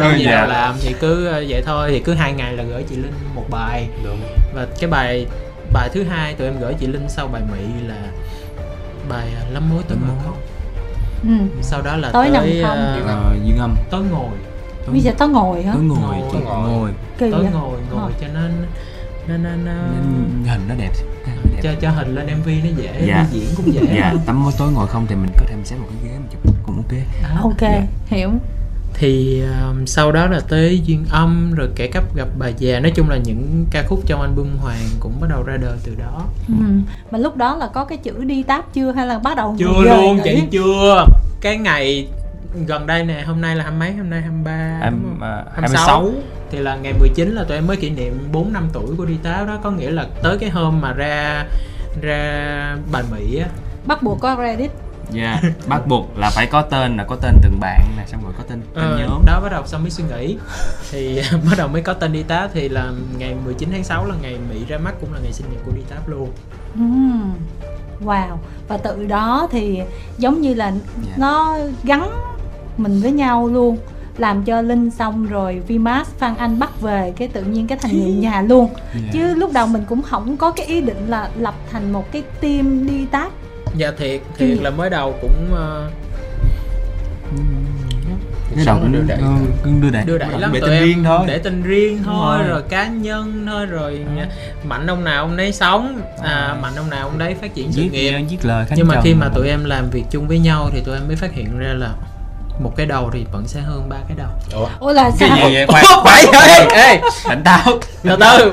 đâu 0.00 0.12
gì 0.18 0.24
Dạ. 0.24 0.46
làm 0.46 0.74
thì 0.82 0.94
cứ 1.00 1.26
à, 1.26 1.40
vậy 1.48 1.62
thôi 1.66 1.88
thì 1.90 2.00
cứ 2.00 2.14
hai 2.14 2.32
ngày 2.32 2.52
là 2.52 2.62
gửi 2.62 2.82
chị 2.88 2.96
linh 2.96 3.12
một 3.34 3.44
bài 3.50 3.88
đúng 4.04 4.20
và 4.54 4.66
cái 4.80 4.90
bài 4.90 5.26
bài 5.72 5.88
thứ 5.92 6.02
hai 6.04 6.34
tụi 6.34 6.46
em 6.46 6.60
gửi 6.60 6.74
chị 6.80 6.86
linh 6.86 7.04
sau 7.08 7.28
bài 7.28 7.42
mỹ 7.52 7.64
là 7.88 7.96
bài 9.08 9.26
lắm 9.52 9.70
mối 9.70 9.82
mà 9.90 9.96
mối. 10.08 10.16
không 10.24 10.36
ừ. 11.22 11.58
sau 11.62 11.82
đó 11.82 11.96
là 11.96 12.10
Tối 12.12 12.26
tới 12.34 12.62
không. 12.62 12.76
à, 12.78 12.96
Ờ, 13.06 13.34
dương 13.44 13.58
âm 13.58 13.74
tối 13.90 14.02
ngồi 14.10 14.30
bây 14.92 15.00
giờ 15.00 15.12
tao 15.18 15.28
ngồi 15.28 15.62
hả 15.62 15.72
tối 15.72 15.82
ngồi 15.82 15.98
Ngồi. 15.98 16.16
chị 16.32 16.38
Ngồi. 16.44 16.70
ngồi 16.70 16.90
kỳ 17.18 17.30
tối 17.30 17.42
vậy? 17.42 17.50
ngồi 17.52 17.78
ngồi 17.92 18.00
Ờ. 18.12 18.18
cho 18.20 18.26
nên 18.34 18.66
nên 19.28 19.42
nên 19.42 19.64
Nên 19.64 20.44
hình 20.48 20.60
nó 20.68 20.74
đẹp 20.78 20.90
nó 21.26 21.32
cho 21.62 21.70
đẹp 21.72 21.78
cho 21.80 21.90
hình 21.90 22.14
lên 22.14 22.26
mv 22.40 22.48
nó 22.48 22.70
dễ 22.82 23.04
Dạ. 23.06 23.26
diễn 23.32 23.44
cũng 23.56 23.74
dễ 23.74 23.80
dạ 23.96 24.14
tắm 24.26 24.42
mối 24.44 24.52
tối 24.58 24.72
ngồi 24.72 24.86
không 24.86 25.06
thì 25.08 25.14
mình 25.14 25.30
có 25.40 25.46
thêm 25.48 25.58
xếp 25.64 25.76
một 25.80 25.86
cái 25.90 26.10
ghế 26.10 26.18
mình 26.18 26.28
chụp 26.32 26.54
cũng 26.66 26.76
ok 26.76 26.92
Đó. 27.22 27.40
ok 27.42 27.60
Dạ. 27.60 27.82
hiểu 28.06 28.30
thì 28.98 29.42
um, 29.42 29.84
sau 29.86 30.12
đó 30.12 30.26
là 30.26 30.40
tới 30.48 30.80
duyên 30.84 31.04
âm 31.10 31.52
rồi 31.54 31.68
kẻ 31.76 31.86
cấp 31.86 32.04
gặp 32.16 32.28
bà 32.38 32.48
già 32.48 32.80
nói 32.80 32.92
chung 32.96 33.10
là 33.10 33.16
những 33.16 33.66
ca 33.70 33.82
khúc 33.88 34.00
trong 34.06 34.20
album 34.20 34.46
hoàng 34.60 34.80
cũng 35.00 35.20
bắt 35.20 35.26
đầu 35.30 35.42
ra 35.42 35.56
đời 35.56 35.76
từ 35.84 35.94
đó 35.94 36.22
ừ. 36.48 36.54
mà 37.10 37.18
lúc 37.18 37.36
đó 37.36 37.56
là 37.56 37.66
có 37.74 37.84
cái 37.84 37.98
chữ 37.98 38.24
đi 38.24 38.42
táp 38.42 38.74
chưa 38.74 38.92
hay 38.92 39.06
là 39.06 39.18
bắt 39.18 39.36
đầu 39.36 39.56
chưa 39.58 39.82
luôn 39.84 40.20
chị 40.24 40.42
chưa 40.50 41.04
cái 41.40 41.56
ngày 41.58 42.08
gần 42.66 42.86
đây 42.86 43.04
nè 43.04 43.22
hôm 43.26 43.40
nay 43.40 43.56
là 43.56 43.64
hai 43.64 43.72
mấy? 43.72 43.92
Hôm 43.92 44.10
nay 44.10 44.20
23 44.20 44.78
Em, 44.82 44.92
đúng 45.02 45.10
không? 45.20 45.28
à, 45.28 45.44
26 45.54 45.86
26. 45.86 46.12
thì 46.50 46.58
là 46.58 46.76
ngày 46.76 46.92
19 46.92 47.30
là 47.34 47.44
tụi 47.44 47.56
em 47.56 47.66
mới 47.66 47.76
kỷ 47.76 47.90
niệm 47.90 48.28
4 48.32 48.52
năm 48.52 48.68
tuổi 48.72 48.96
của 48.96 49.04
đi 49.04 49.16
táo 49.22 49.46
đó. 49.46 49.58
Có 49.62 49.70
nghĩa 49.70 49.90
là 49.90 50.06
tới 50.22 50.38
cái 50.40 50.50
hôm 50.50 50.80
mà 50.80 50.92
ra 50.92 51.44
ra 52.02 52.76
bài 52.92 53.02
mỹ 53.12 53.38
á. 53.38 53.48
Bắt 53.86 54.02
buộc 54.02 54.20
có 54.20 54.34
credit 54.36 54.70
dạ 55.10 55.40
bắt 55.66 55.86
buộc 55.86 56.18
là 56.18 56.30
phải 56.30 56.46
có 56.46 56.62
tên 56.62 56.96
là 56.96 57.04
có 57.04 57.16
tên 57.16 57.34
từng 57.42 57.60
bạn 57.60 57.80
nè 57.96 58.02
xong 58.06 58.22
rồi 58.24 58.32
có 58.38 58.44
tên 58.48 58.60
tên 58.74 58.84
Ờ, 58.84 58.98
nhóm. 58.98 59.22
đó 59.26 59.40
bắt 59.42 59.48
đầu 59.52 59.66
xong 59.66 59.82
mới 59.82 59.90
suy 59.90 60.04
nghĩ. 60.04 60.36
Thì 60.90 61.22
bắt 61.32 61.58
đầu 61.58 61.68
mới 61.68 61.82
có 61.82 61.92
tên 61.92 62.12
đi 62.12 62.22
táp 62.22 62.50
thì 62.54 62.68
là 62.68 62.92
ngày 63.18 63.34
19 63.44 63.68
tháng 63.72 63.84
6 63.84 64.04
là 64.06 64.14
ngày 64.22 64.36
mỹ 64.50 64.64
ra 64.68 64.78
mắt 64.78 64.94
cũng 65.00 65.12
là 65.12 65.18
ngày 65.22 65.32
sinh 65.32 65.46
nhật 65.52 65.62
của 65.66 65.72
đi 65.76 65.82
táp 65.90 66.08
luôn. 66.08 66.30
Ừm, 66.74 67.34
wow. 68.04 68.36
Và 68.68 68.76
từ 68.76 69.06
đó 69.06 69.48
thì 69.50 69.80
giống 70.18 70.40
như 70.40 70.54
là 70.54 70.72
Dạ. 71.06 71.12
nó 71.16 71.56
gắn 71.84 72.10
mình 72.78 73.00
với 73.00 73.12
nhau 73.12 73.46
luôn. 73.48 73.78
Làm 74.18 74.44
cho 74.44 74.60
linh 74.62 74.90
xong 74.90 75.26
rồi 75.26 75.62
Vimas 75.66 76.06
Phan 76.18 76.34
Anh 76.36 76.58
bắt 76.58 76.80
về 76.80 77.12
cái 77.16 77.28
tự 77.28 77.42
nhiên 77.42 77.66
cái 77.66 77.78
thành 77.78 78.00
người 78.00 78.12
nhà 78.12 78.42
luôn. 78.42 78.70
Dạ. 78.94 79.00
chứ 79.12 79.34
lúc 79.34 79.52
đầu 79.52 79.66
mình 79.66 79.82
cũng 79.88 80.02
không 80.02 80.36
có 80.36 80.50
cái 80.50 80.66
ý 80.66 80.80
định 80.80 81.06
là 81.08 81.30
lập 81.38 81.54
thành 81.72 81.92
một 81.92 82.12
cái 82.12 82.22
team 82.40 82.86
đi 82.86 83.06
táp 83.06 83.32
dạ 83.76 83.90
thiệt 83.98 84.20
thiệt 84.38 84.58
Ừ. 84.58 84.64
là 84.64 84.70
mới 84.70 84.90
đầu 84.90 85.14
cũng 85.22 85.54
ờ, 85.54 85.90
cái 88.56 88.64
đầu 88.66 88.78
cũng 88.80 88.92
đưa 88.92 89.02
đẩy 89.02 89.18
ừ, 89.18 89.24
cứ 89.64 89.70
đưa 89.80 89.90
đẩy. 89.90 90.04
Đưa 90.04 90.18
đẩy 90.18 90.40
lắm 90.40 90.50
để 90.52 90.60
em. 90.60 90.84
riêng 90.84 91.04
thôi. 91.04 91.20
Để 91.26 91.38
tên 91.38 91.62
riêng 91.62 92.02
thôi 92.04 92.38
rồi. 92.38 92.48
rồi. 92.48 92.62
cá 92.68 92.86
nhân 92.86 93.46
thôi 93.46 93.66
rồi 93.66 94.00
mạnh 94.64 94.86
ông 94.86 95.04
nào 95.04 95.22
ông 95.24 95.36
nấy 95.36 95.52
sống. 95.52 96.00
À, 96.22 96.56
mạnh 96.62 96.72
ông 96.76 96.90
nào 96.90 97.08
ông 97.08 97.18
đấy 97.18 97.34
phát 97.40 97.54
triển 97.54 97.72
sự 97.72 97.82
nghiệp. 97.82 97.88
viết 98.30 98.38
lời 98.42 98.66
khánh 98.66 98.78
nhưng 98.78 98.88
mà 98.88 99.00
khi 99.04 99.14
mà 99.14 99.28
tụi 99.34 99.48
em 99.48 99.64
làm 99.64 99.90
việc 99.90 100.04
chung 100.10 100.28
với 100.28 100.38
nhau 100.38 100.70
thì 100.72 100.80
tụi 100.84 100.94
em 100.94 101.06
mới 101.06 101.16
phát 101.16 101.32
hiện 101.32 101.58
ra 101.58 101.72
là 101.72 101.94
một 102.60 102.72
cái 102.76 102.86
đầu 102.86 103.10
thì 103.12 103.24
vẫn 103.32 103.42
sẽ 103.46 103.60
hơn 103.60 103.88
ba 103.88 103.96
cái 104.08 104.16
đầu. 104.16 104.28
Ủa? 104.62 104.68
ủa 104.80 104.92
là 104.92 105.10
cái 105.18 105.28
sao? 105.28 105.48
gì 105.48 105.54
vậy? 105.54 105.66
Khoan. 105.66 105.84
Phải 106.04 106.24
ê, 106.48 106.66
ê, 106.82 107.00
tỉnh 107.28 107.42
táo. 107.44 107.62
Từ 108.02 108.16
từ 108.20 108.52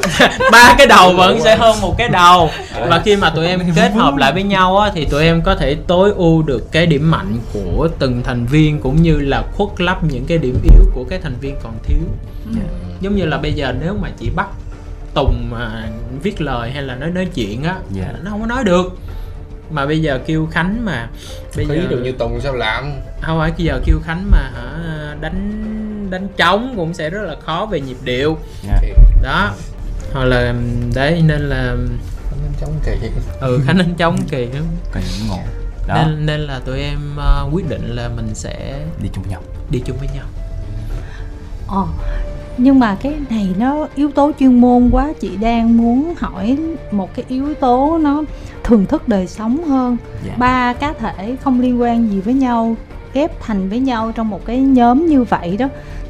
ba 0.51 0.76
cái 0.78 0.88
đầu 0.88 1.14
vẫn 1.14 1.41
sẽ 1.41 1.56
hơn 1.56 1.82
một 1.82 1.95
cái 1.97 2.10
đầu. 2.10 2.49
Và 2.89 3.01
khi 3.06 3.16
mà 3.16 3.30
tụi 3.30 3.47
em 3.47 3.62
kết 3.76 3.91
hợp 3.95 4.16
lại 4.16 4.34
với 4.34 4.43
nhau 4.43 4.78
á, 4.78 4.91
thì 4.93 5.06
tụi 5.06 5.24
em 5.24 5.41
có 5.41 5.56
thể 5.56 5.78
tối 5.88 6.12
ưu 6.16 6.43
được 6.43 6.72
cái 6.72 6.86
điểm 6.86 7.12
mạnh 7.12 7.38
của 7.54 7.88
từng 7.99 8.24
thành 8.24 8.45
viên 8.45 8.80
cũng 8.80 9.01
như 9.01 9.20
là 9.20 9.43
khuất 9.56 9.70
lấp 9.82 10.04
những 10.04 10.26
cái 10.26 10.38
điểm 10.38 10.60
yếu 10.64 10.86
của 10.93 11.04
cái 11.10 11.20
thành 11.24 11.36
viên 11.41 11.56
còn 11.64 11.74
thiếu. 11.84 12.04
Dạ. 12.56 12.62
giống 13.01 13.16
như 13.16 13.26
là 13.26 13.38
bây 13.38 13.54
giờ 13.54 13.74
nếu 13.82 13.95
mà 14.01 14.10
chị 14.20 14.30
bắt 14.36 14.47
tùng 15.14 15.47
mà 15.51 15.84
viết 16.24 16.41
lời 16.41 16.72
hay 16.72 16.82
là 16.82 16.95
nói 16.95 17.10
nói 17.10 17.28
chuyện 17.36 17.64
á 17.64 17.76
Dạ. 17.91 18.06
nó 18.24 18.32
không 18.32 18.41
có 18.41 18.47
nói 18.47 18.64
được 18.64 18.97
mà 19.72 19.86
bây 19.86 20.01
giờ 20.01 20.20
kêu 20.26 20.47
khánh 20.51 20.86
mà 20.86 21.09
bây 21.55 21.66
Có 21.66 21.74
giờ 21.74 21.82
được 21.89 22.01
như 22.03 22.11
Tùng 22.11 22.41
sao 22.41 22.55
làm? 22.55 22.93
Không 23.22 23.39
phải 23.39 23.51
bây 23.57 23.66
giờ 23.66 23.80
kêu 23.86 23.99
khánh 24.03 24.32
mà 24.32 24.51
hả 24.53 25.16
đánh 25.22 26.09
đánh 26.09 26.28
trống 26.38 26.74
cũng 26.76 26.93
sẽ 26.93 27.09
rất 27.09 27.22
là 27.22 27.36
khó 27.45 27.68
về 27.72 27.82
nhịp 27.82 27.97
điệu. 28.03 28.38
Dạ. 28.64 28.82
đó. 29.24 29.51
Hoặc 30.14 30.24
là 30.24 30.53
đấy 30.95 31.22
nên 31.26 31.41
là 31.41 31.76
chống 32.61 32.74
kỳ 32.86 32.91
ừ 33.41 33.59
khánh 33.66 33.78
đánh 33.78 33.93
trống 33.97 34.18
kỳ 34.30 34.45
lắm 34.45 34.64
Kỳ 34.93 35.01
cũng 35.01 35.28
ngộ. 35.28 35.39
Đó. 35.88 35.95
Nên 35.95 36.26
nên 36.26 36.39
là 36.39 36.59
tụi 36.66 36.80
em 36.80 36.99
ờ, 37.18 37.49
quyết 37.51 37.70
định 37.70 37.95
là 37.95 38.09
mình 38.16 38.36
sẽ 38.36 38.80
đi 39.01 39.09
chung 39.14 39.24
nhau. 39.30 39.41
đi 39.70 39.82
chung 39.86 39.97
với 39.97 40.07
nhau. 40.16 40.26
Ờ, 41.68 41.86
nhưng 42.57 42.80
mà 42.80 42.97
cái 43.01 43.14
này 43.30 43.49
nó 43.57 43.88
yếu 43.95 44.11
tố 44.11 44.32
chuyên 44.39 44.61
môn 44.61 44.89
quá. 44.91 45.14
Chị 45.20 45.38
đang 45.38 45.78
muốn 45.78 46.14
hỏi 46.18 46.57
một 46.91 47.16
cái 47.16 47.26
yếu 47.28 47.53
tố 47.53 47.99
nó 48.01 48.24
thường 48.64 48.86
thức 48.86 49.07
đời 49.07 49.28
sống 49.28 49.64
hơn. 49.64 49.97
Dạ. 50.26 50.34
Ba 50.38 50.74
cá 50.74 50.93
thể 50.93 51.36
không 51.43 51.61
liên 51.61 51.82
quan 51.82 52.09
gì 52.11 52.22
với 52.22 52.34
nhau 52.34 52.76
ghép 53.14 53.41
thành 53.41 53.70
với 53.70 53.80
nhau 53.80 54.11
trong 54.16 54.30
một 54.30 54.45
cái 54.45 54.59
nhóm 54.59 55.05
như 55.05 55.24
vậy 55.24 55.57
đó. 55.57 55.68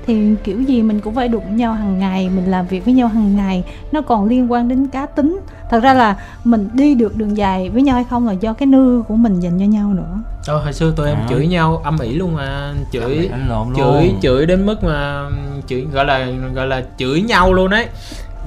Thì 0.07 0.35
kiểu 0.43 0.61
gì 0.61 0.81
mình 0.81 0.99
cũng 0.99 1.15
phải 1.15 1.27
đụng 1.27 1.57
nhau 1.57 1.73
hàng 1.73 1.99
ngày 1.99 2.29
mình 2.29 2.51
làm 2.51 2.67
việc 2.67 2.85
với 2.85 2.93
nhau 2.93 3.07
hàng 3.07 3.35
ngày. 3.35 3.63
Nó 3.91 4.01
còn 4.01 4.25
liên 4.25 4.51
quan 4.51 4.67
đến 4.67 4.87
cá 4.87 5.05
tính. 5.05 5.39
Thật 5.69 5.79
ra 5.83 5.93
là 5.93 6.15
mình 6.43 6.69
đi 6.73 6.95
được 6.95 7.17
đường 7.17 7.37
dài 7.37 7.69
với 7.69 7.81
nhau 7.81 7.95
hay 7.95 8.03
không 8.09 8.27
là 8.27 8.33
do 8.33 8.53
cái 8.53 8.67
nư 8.67 9.03
của 9.07 9.15
mình 9.15 9.39
dành 9.39 9.59
cho 9.59 9.65
nhau 9.65 9.93
nữa. 9.93 10.17
Ờ, 10.47 10.57
hồi 10.57 10.73
xưa 10.73 10.93
tụi 10.95 11.07
em 11.07 11.17
À. 11.17 11.27
chửi 11.29 11.47
nhau 11.47 11.81
âm 11.83 11.99
ỉ 11.99 12.13
luôn 12.13 12.35
mà 12.35 12.73
chửi 12.91 13.29
chửi 13.75 14.05
luôn. 14.07 14.19
chửi 14.21 14.45
đến 14.45 14.65
mức 14.65 14.83
mà 14.83 15.29
chửi 15.67 15.85
gọi 15.93 16.05
là 16.05 16.27
gọi 16.55 16.67
là 16.67 16.83
chửi 16.97 17.21
nhau 17.21 17.53
luôn 17.53 17.69
đấy 17.69 17.87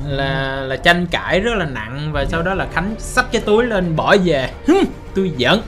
là 0.04 0.60
là 0.60 0.76
tranh 0.76 1.06
cãi 1.06 1.40
rất 1.40 1.54
là 1.54 1.64
nặng 1.64 2.10
và 2.12 2.24
sau 2.24 2.42
đó 2.42 2.54
là 2.54 2.66
khánh 2.72 2.94
xách 2.98 3.32
cái 3.32 3.42
túi 3.46 3.64
lên 3.64 3.96
bỏ 3.96 4.16
về. 4.24 4.50
Hừm, 4.66 4.84
tôi 5.14 5.32
giận. 5.36 5.62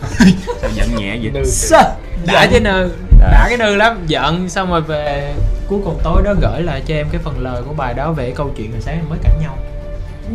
Sao 0.60 0.70
giận 0.74 0.88
nhẹ 0.96 1.18
vậy? 1.22 1.44
Sao? 1.44 1.96
đã 2.26 2.46
cái 2.50 2.60
nư 2.60 2.90
Đã. 3.20 3.46
cái 3.48 3.56
nư 3.58 3.76
lắm. 3.76 4.04
Giận 4.06 4.48
xong 4.48 4.70
rồi 4.70 4.80
về 4.80 5.34
cuối 5.68 5.80
cùng 5.84 6.00
tối 6.04 6.22
đó 6.24 6.34
gửi 6.40 6.62
lại 6.62 6.82
cho 6.86 6.94
em 6.94 7.06
cái 7.12 7.20
phần 7.24 7.38
lời 7.38 7.62
của 7.66 7.72
bài 7.72 7.94
đó 7.94 8.12
về 8.12 8.32
câu 8.36 8.50
chuyện 8.56 8.72
hồi 8.72 8.80
sáng 8.80 8.96
em 8.96 9.08
mới 9.08 9.18
cãi 9.22 9.34
nhau. 9.40 9.58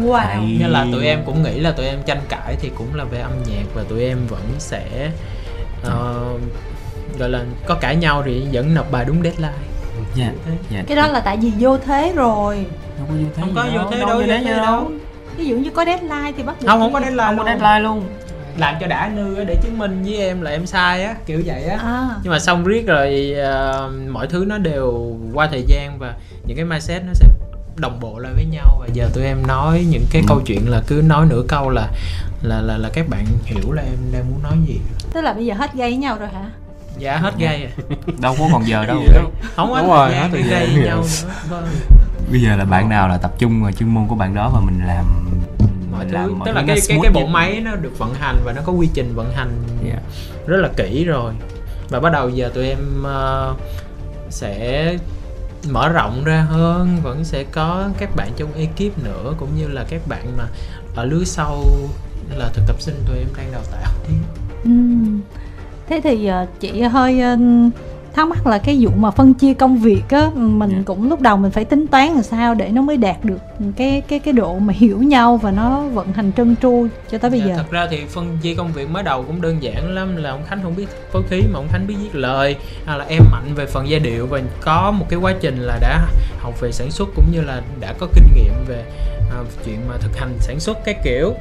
Wow. 0.04 0.18
Hay. 0.18 0.58
nên 0.60 0.70
là 0.70 0.86
tụi 0.92 1.06
em 1.06 1.20
cũng 1.26 1.44
nghĩ 1.44 1.60
là 1.60 1.72
tụi 1.72 1.86
em 1.86 2.04
tranh 2.06 2.22
cãi 2.30 2.56
thì 2.62 2.72
cũng 2.78 2.96
là 2.96 3.04
về 3.04 3.20
âm 3.20 3.32
nhạc 3.48 3.64
và 3.74 3.84
tụi 3.90 4.04
em 4.04 4.18
vẫn 4.28 4.42
sẽ 4.60 5.12
ờ, 5.84 6.24
gọi 7.20 7.30
là 7.30 7.44
có 7.66 7.76
cãi 7.76 7.96
nhau 7.96 8.24
thì 8.26 8.48
vẫn 8.52 8.74
nộp 8.74 8.92
bài 8.92 9.06
đúng 9.06 9.24
deadline 9.24 9.58
dạ 10.16 10.32
dạ. 10.72 10.84
Cái 10.88 10.96
đó 10.98 11.08
là 11.08 11.20
tại 11.20 11.38
vì 11.38 11.52
vô 11.60 11.78
thế 11.78 12.14
rồi. 12.16 12.66
Không 12.98 13.08
có 13.08 13.14
vô 13.14 13.30
thế 13.36 13.42
không 13.42 13.56
có 13.56 13.64
vô 13.74 13.92
thế 13.92 14.00
đâu 14.00 14.10
vô 14.10 14.16
vô 14.16 14.28
thế 14.28 14.40
gì 14.40 14.50
đâu. 14.50 14.92
ví 15.38 15.46
dụ 15.46 15.56
như 15.58 15.70
có 15.70 15.86
deadline 15.86 16.32
thì 16.38 16.44
bắt 16.44 16.56
buộc 16.62 16.70
không 16.70 16.80
không 16.80 16.94
có 16.94 17.00
deadline 17.00 17.26
không 17.26 17.38
có 17.38 17.44
luôn. 17.44 17.60
deadline 17.60 17.80
luôn. 17.80 18.04
Làm 18.58 18.76
cho 18.82 18.88
đã 18.88 19.12
nư 19.16 19.36
á, 19.36 19.44
để 19.48 19.56
chứng 19.64 19.78
minh 19.78 20.04
với 20.04 20.18
em 20.18 20.42
là 20.42 20.52
em 20.52 20.66
sai 20.66 21.04
á 21.04 21.16
kiểu 21.26 21.42
vậy 21.46 21.64
á. 21.64 21.78
À. 21.84 22.10
Nhưng 22.24 22.32
mà 22.32 22.40
xong 22.40 22.64
riết 22.66 22.88
rồi 22.88 23.34
ờ, 23.38 23.92
mọi 24.10 24.28
thứ 24.28 24.46
nó 24.48 24.58
đều 24.58 25.18
qua 25.34 25.48
thời 25.52 25.64
gian 25.68 26.00
và 26.00 26.14
những 26.48 26.58
cái 26.58 26.66
mindset 26.66 27.02
nó 27.08 27.14
sẽ 27.14 27.28
đồng 27.76 28.00
bộ 28.00 28.20
lại 28.20 28.32
với 28.36 28.46
nhau. 28.46 28.78
Và 28.80 28.88
giờ 28.94 29.10
tụi 29.14 29.24
em 29.26 29.48
nói 29.48 29.86
những 29.90 30.06
cái 30.12 30.22
Ừ. 30.22 30.26
câu 30.28 30.42
chuyện 30.46 30.70
là 30.70 30.82
cứ 30.88 31.02
nói 31.08 31.26
nửa 31.30 31.42
câu 31.48 31.70
là 31.70 31.88
là 32.42 32.62
là 32.62 32.78
là 32.78 32.90
các 32.94 33.10
bạn 33.10 33.26
hiểu 33.46 33.72
là 33.72 33.82
em 33.82 33.98
đang 34.14 34.32
muốn 34.32 34.44
nói 34.44 34.54
gì. 34.68 34.80
Tức 35.14 35.22
là 35.22 35.34
bây 35.34 35.46
giờ 35.46 35.54
hết 35.54 35.74
gây 35.74 35.90
với 35.90 35.98
nhau 35.98 36.18
rồi 36.20 36.30
hả 36.30 36.50
dạ 36.98 37.18
hết 37.18 37.34
gay 37.38 37.64
à 37.64 37.72
đâu 38.22 38.36
có 38.40 38.50
còn 38.52 38.68
giờ 38.68 38.86
đâu. 38.86 39.02
Không 39.56 39.70
có 39.72 39.80
Đúng 39.82 39.90
rồi, 39.90 40.12
gian 40.12 40.22
hết 40.22 40.28
thời 40.32 40.44
gian. 40.44 40.74
với 40.74 40.84
nhau 40.86 40.98
nữa. 40.98 41.32
Vâng. 41.50 41.66
Bây 42.32 42.42
giờ 42.42 42.56
là 42.56 42.66
bạn 42.66 42.90
nào 42.90 43.08
là 43.08 43.18
tập 43.18 43.32
trung 43.38 43.64
vào 43.64 43.72
chuyên 43.72 43.90
môn 43.90 44.08
của 44.08 44.16
bạn 44.16 44.36
đó 44.36 44.50
và 44.54 44.60
mình 44.60 44.82
làm 44.88 45.06
mọi 45.92 46.06
thứ 46.06 46.12
làm 46.12 46.40
mọi 46.40 46.46
tức 46.48 46.52
là 46.56 46.64
cái 46.68 46.78
cái 46.88 47.00
cái 47.04 47.12
bộ 47.12 47.26
máy 47.26 47.62
nó 47.66 47.76
được 47.76 47.98
vận 47.98 48.14
hành 48.14 48.36
và 48.46 48.54
nó 48.54 48.62
có 48.66 48.72
quy 48.72 48.90
trình 48.94 49.16
vận 49.16 49.32
hành 49.34 49.64
Dạ. 49.88 50.00
rất 50.48 50.58
là 50.58 50.70
kỹ 50.78 51.06
rồi. 51.06 51.34
Và 51.90 52.00
bắt 52.00 52.12
đầu 52.14 52.30
giờ 52.30 52.52
tụi 52.54 52.68
em 52.68 53.04
ờ, 53.04 53.54
sẽ 54.30 54.98
mở 55.70 55.90
rộng 55.90 56.24
ra 56.24 56.42
hơn 56.42 56.98
vẫn 57.04 57.24
sẽ 57.24 57.44
có 57.44 57.90
các 57.98 58.16
bạn 58.16 58.30
trong 58.38 58.54
ekip 58.54 59.04
nữa 59.04 59.34
cũng 59.38 59.50
như 59.58 59.68
là 59.68 59.86
các 59.90 60.02
bạn 60.08 60.38
mà 60.38 60.44
ở 60.96 61.06
lứa 61.06 61.24
sau 61.24 61.64
là 62.36 62.50
thực 62.54 62.64
tập 62.68 62.76
sinh 62.82 63.04
tụi 63.08 63.18
em 63.18 63.28
đang 63.38 63.52
đào 63.52 63.62
tạo 63.72 63.92
Ừ. 64.64 64.72
Thế 65.90 66.02
thì 66.04 66.26
ờ, 66.28 66.46
chị 66.60 66.82
hơi 66.82 67.22
ờ, 67.22 67.38
thắc 68.14 68.28
mắc 68.28 68.48
là 68.48 68.58
cái 68.58 68.78
vụ 68.82 68.90
mà 68.98 69.12
phân 69.12 69.34
chia 69.34 69.54
công 69.54 69.78
việc 69.78 70.04
á 70.10 70.30
mình 70.36 70.70
Dạ. 70.70 70.82
cũng 70.86 71.10
lúc 71.10 71.22
đầu 71.22 71.38
mình 71.38 71.52
phải 71.52 71.66
tính 71.66 71.88
toán 71.88 72.08
làm 72.14 72.24
sao 72.24 72.56
để 72.56 72.70
nó 72.70 72.82
mới 72.82 72.98
đạt 72.98 73.26
được 73.26 73.38
cái 73.76 74.02
cái 74.08 74.20
cái 74.20 74.34
độ 74.34 74.60
mà 74.60 74.74
hiểu 74.78 75.00
nhau 75.00 75.38
và 75.38 75.52
nó 75.52 75.82
vận 75.82 76.14
hành 76.14 76.32
trơn 76.38 76.56
tru 76.62 76.88
cho 77.12 77.18
tới 77.18 77.32
bây 77.32 77.40
Dạ, 77.40 77.46
giờ. 77.48 77.54
thật 77.58 77.72
ra 77.72 77.88
thì 77.92 78.06
phân 78.10 78.38
chia 78.42 78.56
công 78.56 78.72
việc 78.74 78.90
mới 78.90 79.04
đầu 79.04 79.24
cũng 79.28 79.42
đơn 79.42 79.58
giản 79.64 79.96
lắm 79.96 80.16
là 80.16 80.30
ông 80.30 80.44
Khánh 80.48 80.60
không 80.64 80.76
biết 80.76 80.86
phối 81.12 81.24
khí 81.30 81.42
mà 81.54 81.60
ông 81.60 81.68
Khánh 81.72 81.88
biết 81.88 81.96
viết 82.04 82.16
lời 82.16 82.56
hay 82.86 82.98
là 83.00 83.06
em 83.06 83.24
mạnh 83.32 83.52
về 83.56 83.66
phần 83.66 83.90
giai 83.90 84.00
điệu 84.00 84.28
và 84.28 84.42
có 84.62 84.92
một 84.92 85.06
cái 85.10 85.20
quá 85.20 85.34
trình 85.42 85.58
là 85.60 85.78
đã 85.82 86.08
học 86.40 86.62
về 86.62 86.72
sản 86.72 86.92
xuất 86.92 87.10
cũng 87.16 87.26
như 87.32 87.42
là 87.42 87.62
đã 87.80 87.94
có 88.00 88.08
kinh 88.14 88.28
nghiệm 88.36 88.54
về 88.68 88.84
à, 89.32 89.38
chuyện 89.66 89.80
mà 89.90 89.96
thực 90.02 90.18
hành 90.18 90.34
sản 90.40 90.60
xuất 90.60 90.86
cái 90.86 90.96
kiểu 91.04 91.34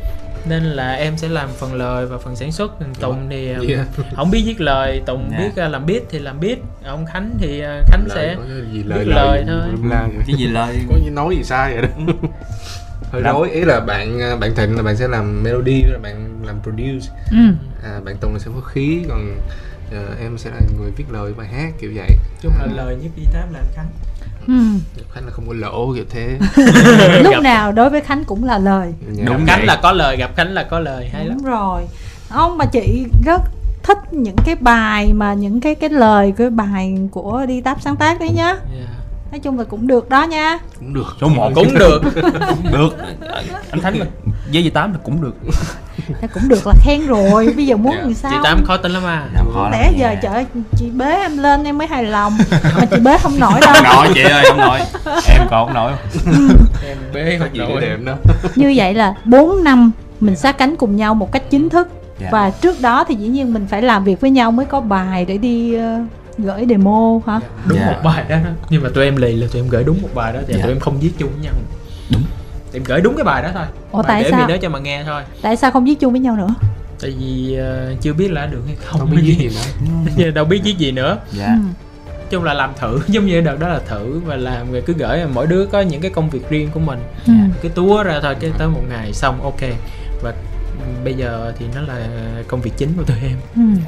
nên 0.46 0.62
là 0.64 0.92
em 0.92 1.16
sẽ 1.18 1.28
làm 1.28 1.48
phần 1.58 1.74
lời 1.74 2.06
và 2.06 2.18
phần 2.18 2.36
sản 2.36 2.52
xuất. 2.52 2.78
Còn 2.80 2.94
Tùng 2.94 3.26
thì 3.30 3.52
à, 3.52 3.58
Yeah. 3.68 3.86
không 4.16 4.30
biết 4.30 4.42
viết 4.46 4.60
lời. 4.60 5.00
Tùng 5.06 5.28
Dạ. 5.32 5.38
biết 5.38 5.56
à, 5.62 5.68
làm 5.68 5.86
beat 5.86 6.02
thì 6.10 6.18
làm 6.18 6.40
beat. 6.40 6.58
Ông 6.84 7.06
Khánh 7.06 7.34
thì 7.38 7.60
à, 7.60 7.80
Khánh 7.86 8.04
Lời 8.08 8.16
sẽ 8.16 8.36
gì 8.72 8.78
biết 8.82 8.84
lời 8.86 9.04
lời 9.04 9.14
lời 9.14 9.44
thôi. 9.48 9.76
vậy. 9.82 10.24
cái 10.26 10.36
gì 10.36 10.46
lời? 10.46 10.76
Có 10.88 10.96
gì 11.04 11.10
nói 11.10 11.36
gì 11.36 11.42
sai 11.44 11.72
vậy 11.72 11.82
đó. 11.82 11.88
Hơi 13.12 13.22
Làm- 13.22 13.34
rối. 13.34 13.50
Ý 13.50 13.60
là 13.64 13.80
bạn 13.80 14.20
à, 14.22 14.36
bạn 14.36 14.54
thịnh 14.54 14.76
là 14.76 14.82
bạn 14.82 14.96
sẽ 14.96 15.08
làm 15.08 15.42
melody 15.42 15.82
là 15.82 15.98
bạn 16.02 16.40
làm 16.46 16.56
produce. 16.62 17.06
Ừ. 17.30 17.36
à, 17.84 18.00
bạn 18.04 18.16
tùng 18.20 18.32
là 18.32 18.38
sẽ 18.38 18.50
có 18.54 18.60
khí 18.60 19.04
còn 19.08 19.36
ờ, 19.92 20.04
em 20.20 20.38
sẽ 20.38 20.50
là 20.50 20.60
người 20.80 20.90
viết 20.96 21.04
lời 21.10 21.32
bài 21.36 21.46
hát 21.48 21.72
kiểu 21.80 21.90
vậy. 21.94 22.08
Chung 22.42 22.52
là 22.58 22.66
lời 22.76 22.96
nhất 23.02 23.10
đi 23.16 23.22
táp 23.32 23.52
là 23.52 23.58
anh 23.58 23.66
Khánh 23.74 23.86
Ừ. 24.46 24.54
khánh 25.14 25.24
là 25.26 25.30
không 25.32 25.44
có 25.48 25.54
lỗ 25.54 25.92
kiểu 25.94 26.04
thế 26.10 26.38
Lúc 27.22 27.32
Gặp- 27.32 27.42
nào 27.42 27.72
đối 27.72 27.90
với 27.90 28.00
Khánh 28.00 28.24
cũng 28.24 28.44
là 28.44 28.58
lời. 28.58 28.94
Dạ. 29.12 29.24
Đúng 29.26 29.46
Khánh 29.46 29.64
là 29.66 29.76
có 29.82 29.92
lời 29.92 30.16
gặp 30.16 30.30
Khánh 30.36 30.52
là 30.54 30.62
có 30.62 30.78
lời 30.80 31.08
hay 31.12 31.24
lắm 31.26 31.36
Đúng 31.36 31.46
rồi. 31.52 31.82
Ông 32.28 32.58
mà 32.58 32.64
chị 32.64 33.04
rất 33.24 33.40
thích 33.82 33.98
những 34.12 34.36
cái 34.44 34.54
bài 34.54 35.12
mà 35.12 35.34
những 35.34 35.60
cái 35.60 35.74
cái 35.74 35.90
lời 35.90 36.32
cái 36.36 36.50
bài 36.50 36.96
của 37.10 37.46
đi 37.48 37.60
táp 37.60 37.80
sáng 37.82 37.96
tác 37.96 38.20
đấy 38.20 38.30
nhá. 38.34 38.56
Dạ. 38.74 38.86
Nói 39.34 39.38
chung 39.40 39.58
là 39.58 39.64
cũng 39.64 39.86
được 39.86 40.08
đó 40.08 40.24
nha. 40.24 40.58
cũng 40.78 40.94
được. 40.94 41.16
Số 41.20 41.28
1 41.28 41.50
cũng 41.54 41.74
được. 41.78 42.02
được. 42.72 42.96
Anh 43.70 43.80
thánh 43.80 43.94
là 43.94 44.06
với 44.52 44.64
gì 44.64 44.70
tám 44.70 44.92
là 44.92 44.98
cũng 45.04 45.22
được. 45.22 45.34
Thế 46.20 46.28
cũng 46.34 46.48
được 46.48 46.66
là 46.66 46.72
khen 46.84 47.06
rồi. 47.06 47.52
Bây 47.56 47.66
giờ 47.66 47.76
muốn 47.76 47.92
Dạ. 47.96 48.02
làm 48.02 48.14
sao? 48.14 48.30
chị 48.34 48.38
tám 48.44 48.64
khó 48.64 48.76
tính 48.76 48.92
lắm 48.92 49.02
à. 49.06 49.28
Làm 49.34 49.46
khó 49.54 49.62
lắm 49.62 49.72
Lẽ 49.72 49.92
giờ 49.98 50.10
nha. 50.10 50.18
trời 50.22 50.46
chị 50.76 50.90
bế 50.90 51.04
em 51.14 51.38
lên 51.38 51.64
em 51.64 51.78
mới 51.78 51.86
hài 51.86 52.04
lòng. 52.04 52.32
Mà 52.76 52.84
chị 52.90 52.96
bế 53.00 53.18
không 53.18 53.38
nổi 53.40 53.60
đâu. 53.60 53.74
Không 53.74 53.84
nổi 53.84 54.08
chị 54.14 54.22
ơi 54.22 54.44
không 54.48 54.58
nổi. 54.58 54.80
Em 55.28 55.46
còn 55.50 55.66
không 55.66 55.74
nổi. 55.74 55.92
Em 56.86 56.96
bế 57.14 57.36
có 57.40 57.44
không 57.58 57.58
nổi. 57.72 57.80
đệm 57.80 58.04
đó 58.04 58.14
như 58.54 58.72
vậy 58.76 58.94
là 58.94 59.14
4 59.24 59.64
năm 59.64 59.90
mình 60.20 60.36
sát 60.36 60.58
cánh 60.58 60.76
cùng 60.76 60.96
nhau 60.96 61.14
một 61.14 61.32
cách 61.32 61.42
chính 61.50 61.68
thức. 61.68 61.88
Dạ. 62.20 62.28
và 62.32 62.50
trước 62.50 62.80
đó 62.80 63.04
thì 63.08 63.14
dĩ 63.14 63.28
nhiên 63.28 63.54
mình 63.54 63.66
phải 63.70 63.82
làm 63.82 64.04
việc 64.04 64.20
với 64.20 64.30
nhau 64.30 64.50
mới 64.52 64.66
có 64.66 64.80
bài 64.80 65.24
để 65.24 65.36
đi 65.38 65.74
ờ, 65.74 65.98
gửi 66.38 66.66
demo 66.68 67.18
hả 67.26 67.40
đúng 67.66 67.78
Dạ. 67.78 67.86
một 67.86 67.98
bài 68.04 68.24
đó 68.28 68.36
nhưng 68.70 68.82
mà 68.82 68.88
tụi 68.94 69.04
em 69.04 69.16
lì 69.16 69.36
là 69.36 69.46
tụi 69.52 69.62
em 69.62 69.68
gửi 69.68 69.84
đúng 69.84 70.02
một 70.02 70.08
bài 70.14 70.32
đó 70.32 70.40
thì 70.46 70.54
Dạ. 70.54 70.62
tụi 70.62 70.72
em 70.72 70.80
không 70.80 71.00
viết 71.00 71.10
chung 71.18 71.30
với 71.30 71.40
nhau 71.44 71.52
Đúng. 72.10 72.22
em 72.72 72.82
gửi 72.84 73.00
đúng 73.00 73.16
cái 73.16 73.24
bài 73.24 73.42
đó 73.42 73.48
thôi 73.54 73.64
Ủa, 73.92 74.02
Bài 74.02 74.06
tại 74.08 74.22
để 74.22 74.30
sao? 74.30 74.48
đó 74.48 74.56
cho 74.62 74.68
mà 74.68 74.78
nghe 74.78 75.04
thôi 75.06 75.22
tại 75.42 75.56
sao 75.56 75.70
không 75.70 75.84
viết 75.84 76.00
chung 76.00 76.12
với 76.12 76.20
nhau 76.20 76.36
nữa 76.36 76.54
tại 77.00 77.14
vì 77.20 77.54
ờ, 77.56 77.94
chưa 78.00 78.12
biết 78.12 78.30
là 78.32 78.46
được 78.46 78.62
hay 78.66 78.76
không 78.84 79.00
không 79.00 79.10
biết 79.10 79.22
viết 79.24 79.36
gì 79.38 79.50
nữa 80.24 80.30
đâu 80.34 80.44
biết 80.44 80.60
viết 80.64 80.78
gì 80.78 80.92
nữa 80.92 81.18
dạ 81.32 81.46
ừ. 81.46 81.60
chung 82.30 82.44
là 82.44 82.54
làm 82.54 82.70
thử 82.80 83.00
giống 83.08 83.26
như 83.26 83.40
đợt 83.40 83.58
đó 83.60 83.68
là 83.68 83.80
thử 83.88 84.20
và 84.26 84.36
làm 84.36 84.72
rồi 84.72 84.82
cứ 84.86 84.92
gửi 84.92 85.18
mỗi 85.34 85.46
đứa 85.46 85.66
có 85.66 85.80
những 85.80 86.00
cái 86.00 86.10
công 86.10 86.30
việc 86.30 86.50
riêng 86.50 86.70
của 86.74 86.80
mình 86.80 86.98
Ừ. 87.26 87.32
cứ 87.62 87.68
túa 87.68 88.02
ra 88.02 88.20
thôi 88.22 88.34
cái 88.40 88.50
tới 88.58 88.68
một 88.68 88.82
ngày 88.88 89.12
xong 89.12 89.42
ok 89.42 89.60
và 90.22 90.32
bây 91.04 91.14
giờ 91.14 91.52
thì 91.58 91.66
nó 91.74 91.80
là 91.80 92.06
công 92.48 92.60
việc 92.60 92.72
chính 92.76 92.92
của 92.96 93.02
tụi 93.02 93.16
em. 93.22 93.36
Ừ. 93.56 93.80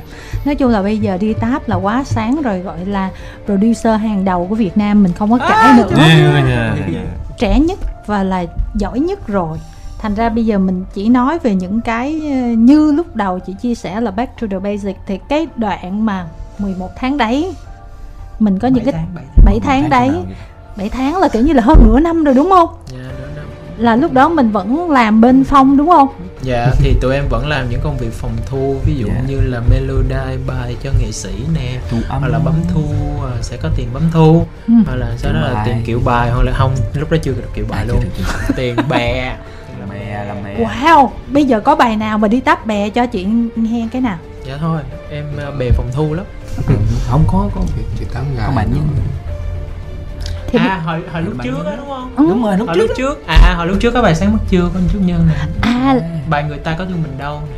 nói 0.44 0.54
chung 0.54 0.70
là 0.70 0.82
bây 0.82 0.98
giờ 0.98 1.16
đi 1.20 1.34
táp 1.34 1.68
là 1.68 1.76
quá 1.76 2.04
sáng 2.04 2.42
rồi 2.42 2.60
gọi 2.60 2.86
là 2.86 3.10
producer 3.44 4.00
hàng 4.00 4.24
đầu 4.24 4.46
của 4.46 4.54
Việt 4.54 4.76
Nam 4.76 5.02
mình 5.02 5.12
không 5.12 5.30
có 5.30 5.38
cãi 5.38 5.74
nữa. 5.76 5.88
trẻ 7.38 7.60
nhất 7.60 7.78
và 8.06 8.22
là 8.22 8.44
giỏi 8.74 9.00
nhất 9.00 9.26
rồi. 9.26 9.58
Thành 9.98 10.14
ra 10.14 10.28
bây 10.28 10.46
giờ 10.46 10.58
mình 10.58 10.84
chỉ 10.94 11.08
nói 11.08 11.38
về 11.38 11.54
những 11.54 11.80
cái 11.80 12.20
ờ, 12.24 12.48
như 12.58 12.92
lúc 12.92 13.16
đầu 13.16 13.38
chị 13.38 13.54
chia 13.62 13.74
sẻ 13.74 14.00
là 14.00 14.10
back 14.10 14.40
to 14.40 14.46
the 14.50 14.58
basic. 14.58 14.96
Thì 15.06 15.18
cái 15.28 15.46
đoạn 15.56 16.06
mà 16.06 16.26
11 16.58 16.90
tháng 16.96 17.16
đấy 17.18 17.54
mình 18.38 18.58
có 18.58 18.68
những 18.68 18.84
cái 18.84 18.94
7 19.44 19.60
tháng. 19.62 19.90
đấy. 19.90 20.10
7 20.76 20.88
tháng 20.88 21.16
là 21.16 21.28
kiểu 21.28 21.42
như 21.42 21.52
là 21.52 21.62
hơn 21.62 21.78
nửa 21.86 22.00
năm 22.00 22.24
rồi 22.24 22.34
đúng 22.34 22.50
không? 22.50 22.68
Dạ 22.86 22.98
đó, 22.98 23.26
đó. 23.35 23.35
Là 23.78 23.96
lúc 23.96 24.12
đó 24.12 24.28
mình 24.28 24.50
vẫn 24.50 24.90
làm 24.90 25.20
bên 25.20 25.44
phong 25.44 25.76
đúng 25.76 25.88
không? 25.90 26.08
Dạ 26.42 26.70
thì 26.78 26.94
tụi 27.00 27.14
em 27.14 27.24
vẫn 27.30 27.46
làm 27.48 27.70
những 27.70 27.80
công 27.84 27.96
việc 27.96 28.12
phòng 28.12 28.36
thu 28.46 28.76
ví 28.86 28.94
dụ 28.96 29.06
Dạ. 29.08 29.22
như 29.26 29.40
là 29.40 29.60
melody 29.70 30.36
bài 30.46 30.76
cho 30.82 30.90
nghệ 31.00 31.12
sĩ 31.12 31.30
nè 31.54 31.80
thu 31.90 31.96
âm. 32.08 32.20
hoặc 32.20 32.28
là 32.28 32.38
bấm 32.38 32.54
thu 32.74 32.82
ờ, 33.22 33.32
sẽ 33.42 33.56
có 33.56 33.68
tiền 33.76 33.88
bấm 33.94 34.02
thu 34.12 34.46
Ừ. 34.66 34.72
hoặc 34.86 34.94
là 34.96 35.06
sau 35.16 35.32
đó 35.32 35.40
là 35.40 35.62
tiền 35.66 35.82
kiểu 35.86 36.00
bài 36.04 36.30
hoặc 36.30 36.42
là 36.42 36.52
không 36.52 36.74
lúc 36.94 37.10
đó 37.10 37.16
chưa 37.22 37.32
được 37.32 37.48
kiểu 37.54 37.64
bài 37.68 37.80
À, 37.80 37.84
chưa 37.86 37.92
luôn. 37.92 38.00
được, 38.02 38.08
chưa 38.18 38.24
được. 38.48 38.54
tiền 38.56 38.76
bè. 38.88 39.36
Làm 39.80 39.88
bè 39.90 40.24
làm 40.28 40.36
bè. 40.44 40.64
Wow 40.64 41.08
bây 41.32 41.44
giờ 41.44 41.60
có 41.60 41.76
bài 41.76 41.96
nào 41.96 42.18
mà 42.18 42.28
đi 42.28 42.40
táp 42.40 42.66
bè 42.66 42.90
cho 42.90 43.06
chị 43.06 43.26
nghe 43.56 43.88
cái 43.92 44.02
nào? 44.02 44.18
Dạ 44.46 44.56
thôi 44.60 44.80
em 45.10 45.24
ờ, 45.38 45.50
bè 45.58 45.70
phòng 45.70 45.90
thu 45.92 46.14
lắm. 46.14 46.24
Không 47.10 47.24
có 47.28 47.48
có 47.54 47.60
chị, 47.76 47.82
chị 47.98 48.04
tám 48.14 48.24
gà 48.36 48.46
có 48.46 48.52
bạn 48.56 48.68
nhưng 48.74 48.88
thì 50.58 50.68
à 50.68 50.80
hồi 50.84 51.02
hồi 51.12 51.22
lúc 51.22 51.34
trước 51.42 51.64
á 51.66 51.72
đúng 51.78 51.88
không? 51.88 52.12
Ừ. 52.16 52.24
đúng 52.28 52.42
rồi 52.44 52.58
lúc 52.58 52.68
hồi 52.68 52.76
trước 52.76 52.86
lúc 52.86 52.96
trước. 52.96 53.26
À 53.26 53.54
hồi 53.56 53.66
lúc 53.66 53.76
trước 53.80 53.90
có 53.94 54.02
bài 54.02 54.14
sáng 54.14 54.32
mất 54.32 54.38
chưa 54.48 54.70
con 54.74 54.82
chút 54.92 54.98
nhân 55.02 55.28
nè? 55.28 55.46
À 55.60 55.96
bài 56.30 56.44
người 56.44 56.58
ta 56.58 56.74
có 56.78 56.84
thương 56.84 57.02
mình 57.02 57.18
đâu 57.18 57.42
nè 57.50 57.56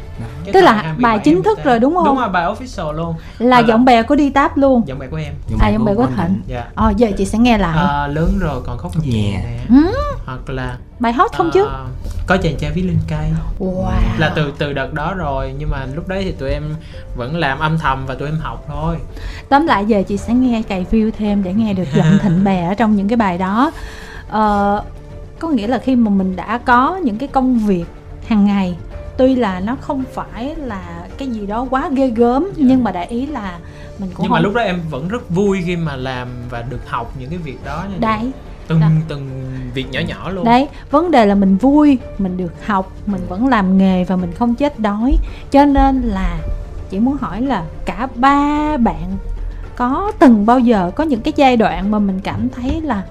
Cái 0.53 0.53
Tức 0.53 0.61
là 0.66 0.72
thời 0.72 0.82
27 0.82 1.03
bài 1.03 1.18
chính 1.24 1.42
thức 1.42 1.59
rồi 1.64 1.78
đúng 1.78 1.94
không? 1.94 2.05
đúng 2.05 2.18
rồi 2.18 2.28
bài 2.28 2.46
official 2.46 2.92
luôn. 2.92 3.14
Là 3.38 3.61
là- 3.61 3.66
giọng 3.66 3.84
bè 3.84 4.03
của 4.03 4.14
đi 4.14 4.30
táp 4.30 4.57
luôn. 4.57 4.82
giọng 4.86 4.99
bài 4.99 5.09
của 5.11 5.16
em. 5.16 5.34
À, 5.61 5.68
giọng 5.68 5.84
bè 5.84 5.94
của 5.94 6.07
Thịnh. 6.07 6.42
dạ. 6.46 6.64
Ờ 6.74 6.92
giờ 6.96 7.09
chị 7.18 7.24
sẽ 7.24 7.38
nghe 7.38 7.59
lại. 7.59 7.78
À, 7.88 8.07
lớn 8.07 8.38
rồi 8.40 8.61
còn 8.66 8.78
khóc 8.78 8.92
nhẹ 9.05 9.32
nè. 9.44 9.59
Ừ. 9.68 9.92
hoặc 10.26 10.49
là 10.51 10.76
bài 10.99 11.12
hot 11.12 11.30
không 11.36 11.51
chứ? 11.53 11.64
ờ, 11.64 11.86
có 12.26 12.36
chàng 12.36 12.57
trai 12.59 12.70
viết 12.70 12.82
lên 12.82 12.99
cây. 13.09 13.30
Wow. 13.59 13.84
Là 14.18 14.32
từ 14.36 14.53
từ 14.59 14.72
đợt 14.72 14.92
đó 14.94 15.14
rồi 15.14 15.55
nhưng 15.59 15.70
mà 15.70 15.86
lúc 15.94 16.09
đấy 16.09 16.22
thì 16.24 16.32
tụi 16.32 16.51
em 16.51 16.62
vẫn 17.16 17.36
làm 17.36 17.59
âm 17.59 17.78
thầm 17.78 18.07
và 18.07 18.14
tụi 18.14 18.28
em 18.28 18.38
học 18.38 18.64
thôi. 18.68 18.96
Tóm 19.49 19.66
lại 19.66 19.84
giờ 19.86 20.03
chị 20.09 20.16
sẽ 20.16 20.34
nghe 20.34 20.62
cày 20.62 20.86
view 20.90 21.11
thêm 21.18 21.42
để 21.42 21.53
nghe 21.53 21.72
được 21.72 21.88
giọng 21.94 22.18
thịnh 22.22 22.44
bè 22.44 22.66
ở 22.68 22.74
trong 22.74 22.96
những 22.96 23.09
cái 23.09 23.16
bài 23.16 23.38
đó. 23.38 23.70
Ờ, 24.28 24.82
có 25.38 25.49
nghĩa 25.49 25.66
là 25.66 25.78
khi 25.78 25.96
mà 25.96 26.11
mình 26.11 26.36
đã 26.36 26.59
có 26.64 26.96
những 26.96 27.18
cái 27.18 27.28
công 27.28 27.59
việc 27.59 27.84
hàng 28.28 28.44
ngày 28.44 28.76
tuy 29.19 29.35
là 29.35 29.61
nó 29.61 29.77
không 29.81 30.05
phải 30.14 30.55
là 30.57 31.07
cái 31.19 31.29
gì 31.29 31.47
đó 31.47 31.66
quá 31.71 31.91
ghê 31.93 32.09
gớm 32.09 32.49
nhưng 32.57 32.85
mà 32.85 32.93
đại 32.93 33.07
ý 33.07 33.27
là 33.27 33.59
mình 33.99 34.11
cũng 34.14 34.23
nhưng 34.25 34.33
mà 34.33 34.37
không 34.37 34.45
lúc 34.45 34.55
đó 34.55 34.61
em 34.62 34.81
vẫn 34.91 35.09
rất 35.09 35.31
vui 35.31 35.62
khi 35.66 35.77
mà 35.77 35.97
làm 35.97 36.29
và 36.51 36.62
được 36.62 36.89
học 36.89 37.12
những 37.19 37.31
cái 37.31 37.39
việc 37.39 37.59
đó 37.64 37.85
đấy. 38.01 38.31
Từng 38.69 38.81
Đó. 38.81 38.89
từng 39.09 39.31
việc 39.75 39.87
nhỏ 39.91 40.01
nhỏ 40.01 40.31
luôn. 40.31 40.45
Đấy 40.45 40.69
vấn 40.91 41.11
đề 41.11 41.27
là 41.27 41.35
mình 41.35 41.57
vui 41.57 41.99
mình 42.19 42.37
được 42.37 42.66
học 42.66 42.93
mình 43.07 43.21
vẫn 43.29 43.49
làm 43.49 43.79
nghề 43.79 44.05
và 44.05 44.16
mình 44.16 44.33
không 44.33 44.55
chết 44.55 44.81
đói. 44.81 45.16
Cho 45.51 45.64
nên 45.64 46.03
là 46.03 46.39
chị 46.91 46.99
muốn 46.99 47.16
hỏi 47.21 47.43
là 47.43 47.64
cả 47.85 48.09
ba 48.14 48.77
bạn 48.77 49.16
có 49.77 50.12
từng 50.19 50.47
bao 50.47 50.59
giờ 50.59 50.91
có 50.97 51.05
những 51.05 51.21
cái 51.21 51.33
giai 51.37 51.57
đoạn 51.57 51.91
mà 51.91 51.99
mình 51.99 52.21
cảm 52.21 52.49
thấy 52.49 52.81
là 52.81 53.03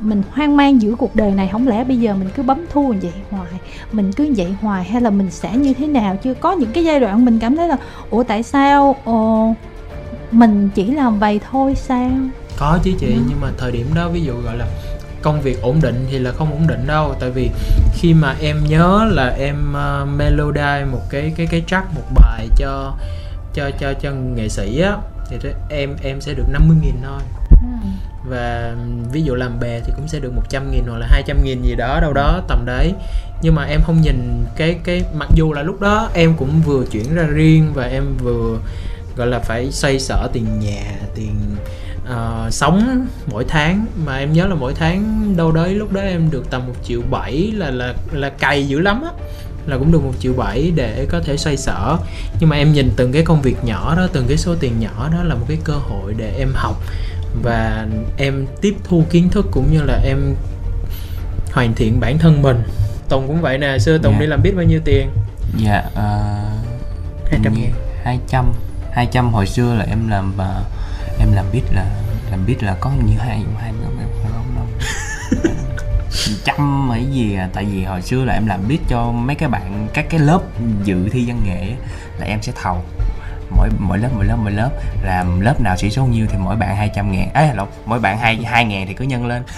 mình 0.00 0.22
hoang 0.32 0.56
mang 0.56 0.82
giữa 0.82 0.94
cuộc 0.94 1.16
đời 1.16 1.30
này 1.30 1.48
không 1.52 1.68
lẽ 1.68 1.84
bây 1.84 1.96
giờ 1.96 2.14
mình 2.14 2.28
cứ 2.36 2.42
bấm 2.42 2.64
thu 2.72 2.88
như 2.92 2.98
vậy 3.02 3.22
hoài? 3.30 3.50
Mình 3.92 4.12
cứ 4.12 4.32
vậy 4.36 4.54
hoài 4.60 4.84
hay 4.84 5.00
là 5.00 5.10
mình 5.10 5.30
sẽ 5.30 5.56
như 5.56 5.74
thế 5.74 5.86
nào? 5.86 6.16
Chưa 6.22 6.34
có 6.34 6.52
những 6.52 6.72
cái 6.72 6.84
giai 6.84 7.00
đoạn 7.00 7.24
mình 7.24 7.38
cảm 7.38 7.56
thấy 7.56 7.68
là 7.68 7.76
ủa 8.10 8.22
tại 8.22 8.42
sao 8.42 8.96
ồ, 9.04 9.54
mình 10.30 10.68
chỉ 10.74 10.90
làm 10.90 11.18
vậy 11.18 11.40
thôi 11.50 11.74
sao? 11.74 12.10
Có 12.58 12.78
chứ 12.82 12.92
chị 13.00 13.06
Ừ. 13.06 13.20
nhưng 13.28 13.40
mà 13.40 13.48
thời 13.58 13.72
điểm 13.72 13.86
đó 13.94 14.08
ví 14.08 14.20
dụ 14.22 14.32
gọi 14.44 14.56
là 14.56 14.66
công 15.22 15.40
việc 15.40 15.62
ổn 15.62 15.80
định 15.82 16.06
thì 16.10 16.18
là 16.18 16.32
không 16.32 16.52
ổn 16.52 16.66
định 16.66 16.86
đâu. 16.86 17.14
Tại 17.20 17.30
vì 17.30 17.50
khi 17.94 18.14
mà 18.14 18.34
em 18.40 18.56
nhớ 18.68 19.08
là 19.12 19.28
em 19.28 19.74
uh, 20.02 20.08
melody 20.18 20.84
một 20.92 21.00
cái 21.10 21.32
cái 21.36 21.46
cái 21.46 21.62
track 21.66 21.94
một 21.94 22.02
bài 22.14 22.48
cho 22.56 22.94
cho 23.54 23.70
cho 23.80 23.92
cho 24.02 24.10
nghệ 24.12 24.48
sĩ 24.48 24.80
á 24.80 24.96
thì 25.30 25.36
em 25.70 25.96
em 26.02 26.20
sẽ 26.20 26.34
được 26.34 26.44
50 26.52 26.76
nghìn 26.82 26.94
thôi 27.04 27.20
và 28.28 28.74
ví 29.12 29.22
dụ 29.22 29.34
làm 29.34 29.60
bè 29.60 29.80
thì 29.84 29.92
cũng 29.96 30.08
sẽ 30.08 30.18
được 30.20 30.32
100 30.34 30.70
nghìn 30.70 30.84
hoặc 30.86 30.98
là 30.98 31.06
200 31.10 31.44
nghìn 31.44 31.62
gì 31.62 31.74
đó 31.74 31.98
đâu 32.00 32.12
đó 32.12 32.42
tầm 32.48 32.64
đấy. 32.66 32.92
Nhưng 33.42 33.54
mà 33.54 33.64
em 33.64 33.82
không 33.82 34.00
nhìn 34.00 34.44
cái 34.56 34.76
cái 34.84 35.04
mặc 35.14 35.28
dù 35.34 35.52
là 35.52 35.62
lúc 35.62 35.80
đó 35.80 36.10
em 36.14 36.34
cũng 36.38 36.60
vừa 36.64 36.84
chuyển 36.90 37.14
ra 37.14 37.22
riêng 37.22 37.72
và 37.74 37.84
em 37.84 38.16
vừa 38.16 38.58
gọi 39.16 39.26
là 39.26 39.38
phải 39.38 39.72
xoay 39.72 39.98
sở 39.98 40.28
tiền 40.32 40.60
nhà 40.60 40.82
tiền 41.14 41.34
uh, 42.10 42.52
sống 42.52 43.06
mỗi 43.26 43.44
tháng. 43.48 43.86
Mà 44.04 44.16
em 44.16 44.32
nhớ 44.32 44.46
là 44.46 44.54
mỗi 44.54 44.74
tháng 44.74 45.32
đâu 45.36 45.52
đấy 45.52 45.74
lúc 45.74 45.92
đó 45.92 46.00
em 46.00 46.30
được 46.30 46.50
tầm 46.50 46.66
một 46.66 46.74
triệu 46.84 47.00
bảy 47.10 47.52
là 47.54 47.70
là 47.70 47.94
là 48.12 48.28
cày 48.28 48.68
dữ 48.68 48.80
lắm 48.80 49.02
á. 49.02 49.10
Là 49.66 49.78
cũng 49.78 49.92
được 49.92 50.02
một 50.04 50.12
triệu 50.20 50.32
bảy 50.32 50.72
để 50.74 51.06
có 51.10 51.20
thể 51.20 51.36
xoay 51.36 51.56
sở. 51.56 51.96
Nhưng 52.40 52.48
mà 52.48 52.56
em 52.56 52.72
nhìn 52.72 52.90
từng 52.96 53.12
cái 53.12 53.22
công 53.22 53.42
việc 53.42 53.64
nhỏ 53.64 53.94
đó 53.96 54.08
từng 54.12 54.26
cái 54.28 54.36
số 54.36 54.54
tiền 54.60 54.80
nhỏ 54.80 55.08
đó 55.12 55.22
là 55.22 55.34
một 55.34 55.44
cái 55.48 55.58
cơ 55.64 55.72
hội 55.72 56.14
để 56.16 56.34
em 56.38 56.52
học 56.54 56.76
và 57.42 57.86
em 58.16 58.46
tiếp 58.60 58.74
thu 58.84 59.04
kiến 59.10 59.28
thức 59.30 59.46
cũng 59.50 59.72
như 59.72 59.82
là 59.82 60.00
em 60.04 60.34
hoàn 61.52 61.74
thiện 61.74 62.00
bản 62.00 62.18
thân 62.18 62.42
mình 62.42 62.62
tùng 63.08 63.26
cũng 63.26 63.40
vậy 63.40 63.58
nè 63.58 63.78
xưa 63.78 63.98
tùng 63.98 64.12
Dạ. 64.12 64.20
đi 64.20 64.26
làm 64.26 64.42
biết 64.42 64.52
bao 64.56 64.64
nhiêu 64.64 64.80
tiền 64.84 65.08
dạ 65.56 65.84
uh, 65.92 67.30
200 67.30 67.54
ngàn. 67.54 67.72
200 68.04 68.52
200 68.92 69.32
hồi 69.32 69.46
xưa 69.46 69.74
là 69.74 69.84
em 69.88 70.08
làm 70.08 70.32
và 70.36 70.62
em 71.20 71.28
làm 71.34 71.44
biết 71.52 71.62
là 71.72 71.84
làm 72.30 72.46
biết 72.46 72.62
là 72.62 72.76
có 72.80 72.90
như 73.06 73.18
hai 73.18 73.44
hai 73.58 73.72
em 73.98 74.08
không 74.22 74.32
không 74.56 74.68
trăm 76.44 76.90
hay 76.90 77.04
gì 77.12 77.34
à 77.34 77.48
tại 77.52 77.64
vì 77.64 77.84
hồi 77.84 78.02
xưa 78.02 78.24
là 78.24 78.34
em 78.34 78.46
làm 78.46 78.68
biết 78.68 78.78
cho 78.88 79.12
mấy 79.12 79.36
cái 79.36 79.48
bạn 79.48 79.88
các 79.94 80.06
cái 80.10 80.20
lớp 80.20 80.40
dự 80.84 81.08
thi 81.12 81.24
văn 81.28 81.40
nghệ 81.46 81.72
là 82.18 82.26
em 82.26 82.42
sẽ 82.42 82.52
thầu 82.62 82.84
mỗi 83.50 83.68
mỗi 83.78 83.98
lớp 83.98 84.08
mỗi 84.14 84.24
lớp 84.24 84.36
mỗi 84.42 84.52
lớp. 84.52 84.70
Làm 85.02 85.40
lớp 85.40 85.60
nào 85.60 85.76
sĩ 85.76 85.90
số 85.90 86.04
nhiêu 86.06 86.26
thì 86.30 86.38
mỗi 86.38 86.56
bạn 86.56 86.76
200 86.76 87.12
ngàn. 87.12 87.32
Ấy 87.32 87.48
lộn 87.54 87.68
mỗi 87.86 87.98
bạn 88.00 88.18
hai 88.18 88.36
hai 88.36 88.64
ngàn 88.64 88.86
thì 88.86 88.94
cứ 88.94 89.04
nhân 89.04 89.26
lên. 89.26 89.42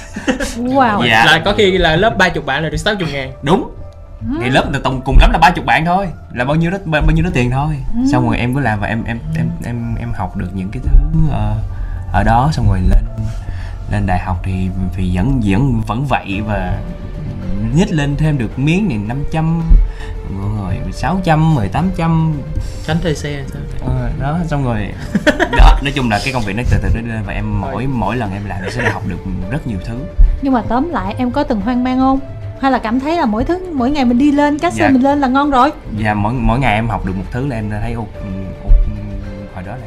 Wow. 0.56 1.06
Dạ. 1.06 1.24
là 1.24 1.42
có 1.44 1.54
khi 1.58 1.78
là 1.78 1.96
lớp 1.96 2.18
30 2.18 2.42
bạn 2.46 2.62
là 2.62 2.68
được 2.68 2.76
60 2.76 3.08
ngàn. 3.12 3.32
Đúng. 3.42 3.70
Ngày 4.40 4.50
lớp 4.50 4.70
là 4.72 4.78
tổng 4.84 5.00
cùng 5.04 5.18
lắm 5.20 5.30
là 5.32 5.38
ba 5.38 5.50
chục 5.50 5.64
bạn 5.64 5.84
thôi. 5.84 6.08
Là 6.32 6.44
bao 6.44 6.56
nhiêu 6.56 6.70
đó 6.70 6.78
bao 6.86 7.10
nhiêu 7.14 7.24
đó 7.24 7.30
tiền 7.34 7.50
thôi. 7.50 7.76
Xong 8.12 8.26
rồi 8.26 8.38
em 8.38 8.54
cứ 8.54 8.60
làm 8.60 8.80
và 8.80 8.86
em 8.86 9.04
em 9.04 9.18
em 9.36 9.50
em 9.64 9.94
em 9.98 10.12
học 10.12 10.36
được 10.36 10.48
những 10.54 10.68
cái 10.72 10.82
thứ 10.84 10.92
ờ, 11.30 11.56
ở 12.12 12.22
đó. 12.24 12.50
Xong 12.52 12.68
rồi 12.68 12.78
lên 12.80 13.04
lên 13.92 14.06
đại 14.06 14.18
học 14.18 14.40
thì 14.42 14.68
thì 14.94 15.16
vẫn 15.16 15.40
vẫn 15.44 15.80
vẫn 15.86 16.04
vậy 16.04 16.40
và 16.46 16.78
nhích 17.74 17.92
lên 17.92 18.16
thêm 18.16 18.38
được 18.38 18.58
miếng 18.58 18.88
này 18.88 18.98
500 18.98 19.62
rồi 20.58 20.74
600 20.92 21.56
rồi 21.56 21.68
800 21.68 22.32
tránh 22.86 22.96
thuê 23.02 23.14
xe 23.14 23.44
sao 23.52 23.62
ờ, 23.86 24.10
đó 24.20 24.38
xong 24.46 24.64
rồi 24.64 24.88
đó 25.56 25.78
nói 25.82 25.92
chung 25.96 26.10
là 26.10 26.20
cái 26.24 26.32
công 26.32 26.42
việc 26.42 26.56
nó 26.56 26.62
từ 26.70 26.78
từ 26.82 27.00
nó 27.00 27.14
lên 27.14 27.22
và 27.26 27.32
em 27.32 27.60
mỗi 27.60 27.86
mỗi 27.86 28.16
lần 28.16 28.32
em 28.32 28.42
làm 28.46 28.62
em 28.62 28.70
sẽ 28.70 28.90
học 28.90 29.02
được 29.08 29.18
rất 29.50 29.66
nhiều 29.66 29.78
thứ 29.86 29.98
nhưng 30.42 30.52
mà 30.52 30.62
tóm 30.68 30.88
lại 30.90 31.14
em 31.18 31.30
có 31.30 31.42
từng 31.42 31.60
hoang 31.60 31.84
mang 31.84 31.98
không 31.98 32.20
hay 32.60 32.72
là 32.72 32.78
cảm 32.78 33.00
thấy 33.00 33.16
là 33.16 33.26
mỗi 33.26 33.44
thứ 33.44 33.58
mỗi 33.72 33.90
ngày 33.90 34.04
mình 34.04 34.18
đi 34.18 34.32
lên 34.32 34.58
cách 34.58 34.72
xe 34.72 34.82
Dạ. 34.84 34.90
mình 34.90 35.02
lên 35.02 35.18
là 35.20 35.28
ngon 35.28 35.50
rồi 35.50 35.70
và 35.98 36.14
mỗi 36.14 36.32
mỗi 36.32 36.58
ngày 36.58 36.74
em 36.74 36.88
học 36.88 37.06
được 37.06 37.16
một 37.16 37.24
thứ 37.30 37.46
là 37.46 37.56
em 37.56 37.70
thấy 37.70 37.92
ục 37.92 38.08
ục 38.64 38.72
hồi 39.54 39.64
đó 39.66 39.72
là 39.72 39.86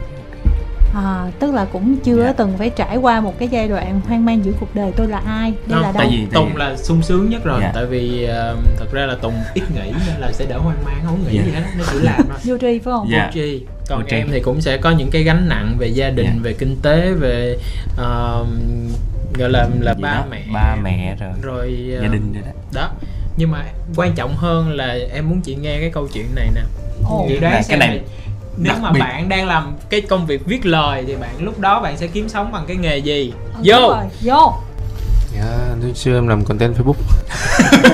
à, 0.96 1.32
tức 1.40 1.54
là 1.54 1.66
cũng 1.66 1.96
chưa 2.04 2.24
Dạ. 2.26 2.34
từng 2.38 2.58
phải 2.58 2.70
trải 2.70 2.98
qua 2.98 3.22
một 3.22 3.40
cái 3.40 3.48
giai 3.48 3.68
đoạn 3.68 4.02
hoang 4.08 4.26
mang 4.26 4.46
giữa 4.46 4.52
cuộc 4.60 4.76
đời 4.76 4.92
tôi 4.96 5.08
là 5.08 5.18
ai 5.26 5.52
đây 5.52 5.60
Không, 5.70 5.82
là 5.82 5.92
đâu 5.92 5.94
tại 5.98 6.08
vì- 6.12 6.26
Tùng 6.34 6.56
là 6.58 6.76
sung 6.78 7.02
sướng 7.04 7.30
nhất 7.30 7.44
rồi 7.44 7.60
Dạ. 7.62 7.72
tại 7.76 7.86
vì 7.86 8.28
uh, 8.30 8.58
thật 8.80 8.86
ra 8.92 9.06
là 9.06 9.16
Tùng 9.22 9.34
ít 9.54 9.64
nghĩ 9.76 9.92
nên 10.08 10.16
là 10.20 10.32
sẽ 10.32 10.46
đỡ 10.46 10.58
hoang 10.58 10.84
mang 10.86 11.02
không 11.06 11.24
nghĩ 11.28 11.38
Dạ. 11.38 11.44
gì 11.46 11.52
hết 11.52 11.64
nó 11.78 11.84
chỉ 11.92 11.98
làm 12.00 12.22
thôi 12.28 12.38
vô 12.44 12.58
tri 12.58 12.80
phải 12.80 12.92
không 12.92 13.08
Dạ. 13.12 13.26
vô 13.26 13.32
tri 13.34 13.62
còn 13.90 14.00
Vô 14.02 14.06
tri. 14.10 14.16
em 14.16 14.28
thì 14.32 14.40
cũng 14.40 14.62
sẽ 14.62 14.78
có 14.78 14.92
những 14.92 15.10
cái 15.12 15.24
gánh 15.24 15.50
nặng 15.50 15.76
về 15.80 15.88
gia 15.88 16.10
đình 16.10 16.26
Dạ. 16.36 16.40
về 16.44 16.54
kinh 16.54 16.76
tế 16.84 17.12
về 17.20 17.58
uh, 17.94 18.48
gọi 19.40 19.50
là 19.50 19.68
là 19.82 19.94
ba 20.02 20.14
đó, 20.14 20.26
mẹ 20.32 20.44
ba 20.54 20.76
mẹ 20.84 21.16
rồi 21.20 21.30
rồi 21.42 21.88
gia 21.92 22.08
uh, 22.08 22.14
đình 22.14 22.34
rồi 22.34 22.44
đó 22.46 22.52
đó 22.82 22.90
nhưng 23.38 23.52
mà 23.52 23.64
quan 23.96 24.14
trọng 24.16 24.36
hơn 24.36 24.72
là 24.72 24.98
em 25.14 25.30
muốn 25.30 25.42
chị 25.42 25.56
nghe 25.56 25.80
cái 25.80 25.90
câu 25.94 26.08
chuyện 26.14 26.26
này 26.36 26.50
nè 26.56 26.62
Ồ. 27.10 27.26
Chị 27.30 27.38
đoán 27.40 27.62
cái 27.70 27.78
này, 27.78 28.02
nếu 28.64 28.74
đặc 28.74 28.82
mà 28.84 28.92
biệt. 28.92 29.00
bạn 29.00 29.30
đang 29.30 29.48
làm 29.48 29.74
cái 29.90 30.02
công 30.02 30.26
việc 30.26 30.46
viết 30.46 30.66
lời 30.66 31.04
thì 31.08 31.16
bạn 31.16 31.30
lúc 31.40 31.60
đó 31.60 31.82
bạn 31.82 31.98
sẽ 31.98 32.08
kiếm 32.08 32.30
sống 32.30 32.52
bằng 32.52 32.64
cái 32.68 32.78
nghề 32.78 32.98
gì? 32.98 33.34
Ừ, 33.56 33.62
vô. 33.64 33.80
rồi, 33.80 34.04
vô. 34.22 34.54
Dạ 35.36 35.44
hồi 35.82 35.94
xưa 35.96 36.18
em 36.18 36.28
làm 36.28 36.46
content 36.46 36.76
facebook. 36.78 36.94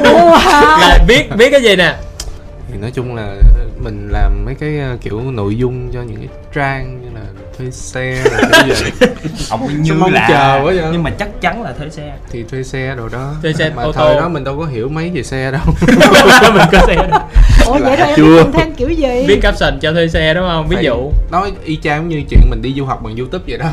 Wow. 0.03 0.79
là 0.79 0.99
viết 1.07 1.29
viết 1.37 1.49
cái 1.51 1.61
gì 1.61 1.75
nè? 1.75 1.95
Thì 2.71 2.77
nói 2.77 2.91
chung 2.91 3.15
là 3.15 3.35
mình 3.83 4.09
làm 4.11 4.45
mấy 4.45 4.55
cái 4.55 4.79
ờ, 4.79 4.97
kiểu 5.01 5.31
nội 5.31 5.57
dung 5.57 5.91
cho 5.93 6.01
những 6.01 6.17
cái 6.17 6.27
trang 6.53 7.06
thuê 7.57 7.71
xe 7.71 8.23
rồi 8.23 8.41
cái 8.51 8.69
gì 8.69 8.91
ông 9.49 9.81
như 9.81 9.93
mong 9.93 10.13
là 10.13 10.25
chờ 10.29 10.61
quá 10.63 10.73
vậy? 10.75 10.83
nhưng 10.91 11.03
mà 11.03 11.09
chắc 11.09 11.41
chắn 11.41 11.61
là 11.63 11.73
thuê 11.73 11.89
xe. 11.89 12.13
Thì 12.31 12.43
thuê 12.43 12.63
xe 12.63 12.95
đồ 12.97 13.07
đó. 13.09 13.33
Thuê 13.41 13.53
xe 13.53 13.69
mà 13.75 13.83
ô 13.83 13.91
thời 13.91 14.15
tô. 14.15 14.21
đó 14.21 14.29
mình 14.29 14.43
đâu 14.43 14.57
có 14.59 14.65
hiểu 14.65 14.89
mấy 14.89 15.09
về 15.09 15.23
xe 15.23 15.51
đâu. 15.51 15.61
Mình 16.53 16.67
có 16.71 16.79
xe 16.87 16.95
đó. 16.95 17.27
ủa 17.65 17.73
vậy 17.79 17.95
rồi 17.97 18.07
em 18.07 18.15
Chưa. 18.17 18.43
thêm 18.53 18.73
kiểu 18.73 18.89
gì? 18.89 19.25
Viết 19.27 19.39
caption 19.41 19.79
cho 19.81 19.93
thuê 19.93 20.07
xe 20.07 20.33
đúng 20.33 20.47
không? 20.47 20.67
Ví 20.67 20.75
Phải 20.75 20.85
dụ. 20.85 21.11
nói 21.31 21.51
y 21.63 21.75
chang 21.83 22.09
như 22.09 22.23
chuyện 22.29 22.39
mình 22.49 22.61
đi 22.61 22.73
du 22.77 22.85
học 22.85 23.03
bằng 23.03 23.15
youtube 23.17 23.43
vậy 23.47 23.57
đó. 23.57 23.71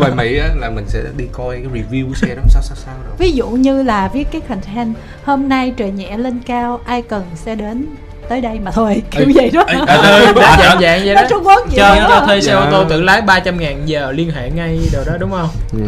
Ngoài 0.00 0.12
mỹ 0.16 0.38
á 0.38 0.48
là 0.60 0.70
mình 0.70 0.84
sẽ 0.88 1.00
đi 1.16 1.24
coi 1.32 1.56
cái 1.56 1.82
review 1.82 2.08
của 2.08 2.14
xe 2.14 2.34
đó 2.34 2.42
sao 2.48 2.62
sao 2.62 2.76
sao 2.84 2.94
đâu 3.04 3.14
ví 3.18 3.32
dụ 3.32 3.48
như 3.48 3.82
là 3.82 4.08
viết 4.08 4.28
cái 4.32 4.40
content 4.40 4.94
hôm 5.24 5.48
nay 5.48 5.72
trời 5.76 5.90
nhẹ 5.90 6.16
lên 6.16 6.40
cao 6.46 6.80
ai 6.86 7.02
cần 7.02 7.24
sẽ 7.34 7.54
đến 7.54 7.86
tới 8.28 8.40
đây 8.40 8.58
mà 8.60 8.70
thôi 8.70 9.02
kiểu 9.10 9.26
vậy 9.34 9.50
đó. 9.50 9.64
ừ, 9.68 9.84
đó, 9.86 10.56
dạng 10.60 10.80
dạng 10.80 11.00
vậy 11.04 11.14
đó 11.14 11.22
Trung 11.30 11.44
Quốc 11.44 11.60
vậy 11.70 11.76
cho 11.76 11.94
đó. 11.94 12.06
cho 12.08 12.26
thuê 12.26 12.40
xe 12.40 12.52
ô 12.52 12.60
Dạ. 12.64 12.70
tô 12.70 12.84
tự 12.88 13.02
lái 13.02 13.22
300 13.22 13.58
ngàn 13.58 13.82
giờ 13.88 14.12
liên 14.12 14.30
hệ 14.30 14.50
ngay 14.50 14.78
đồ 14.92 15.04
đó 15.06 15.12
đúng 15.20 15.30
không? 15.30 15.48
Ừ, 15.72 15.78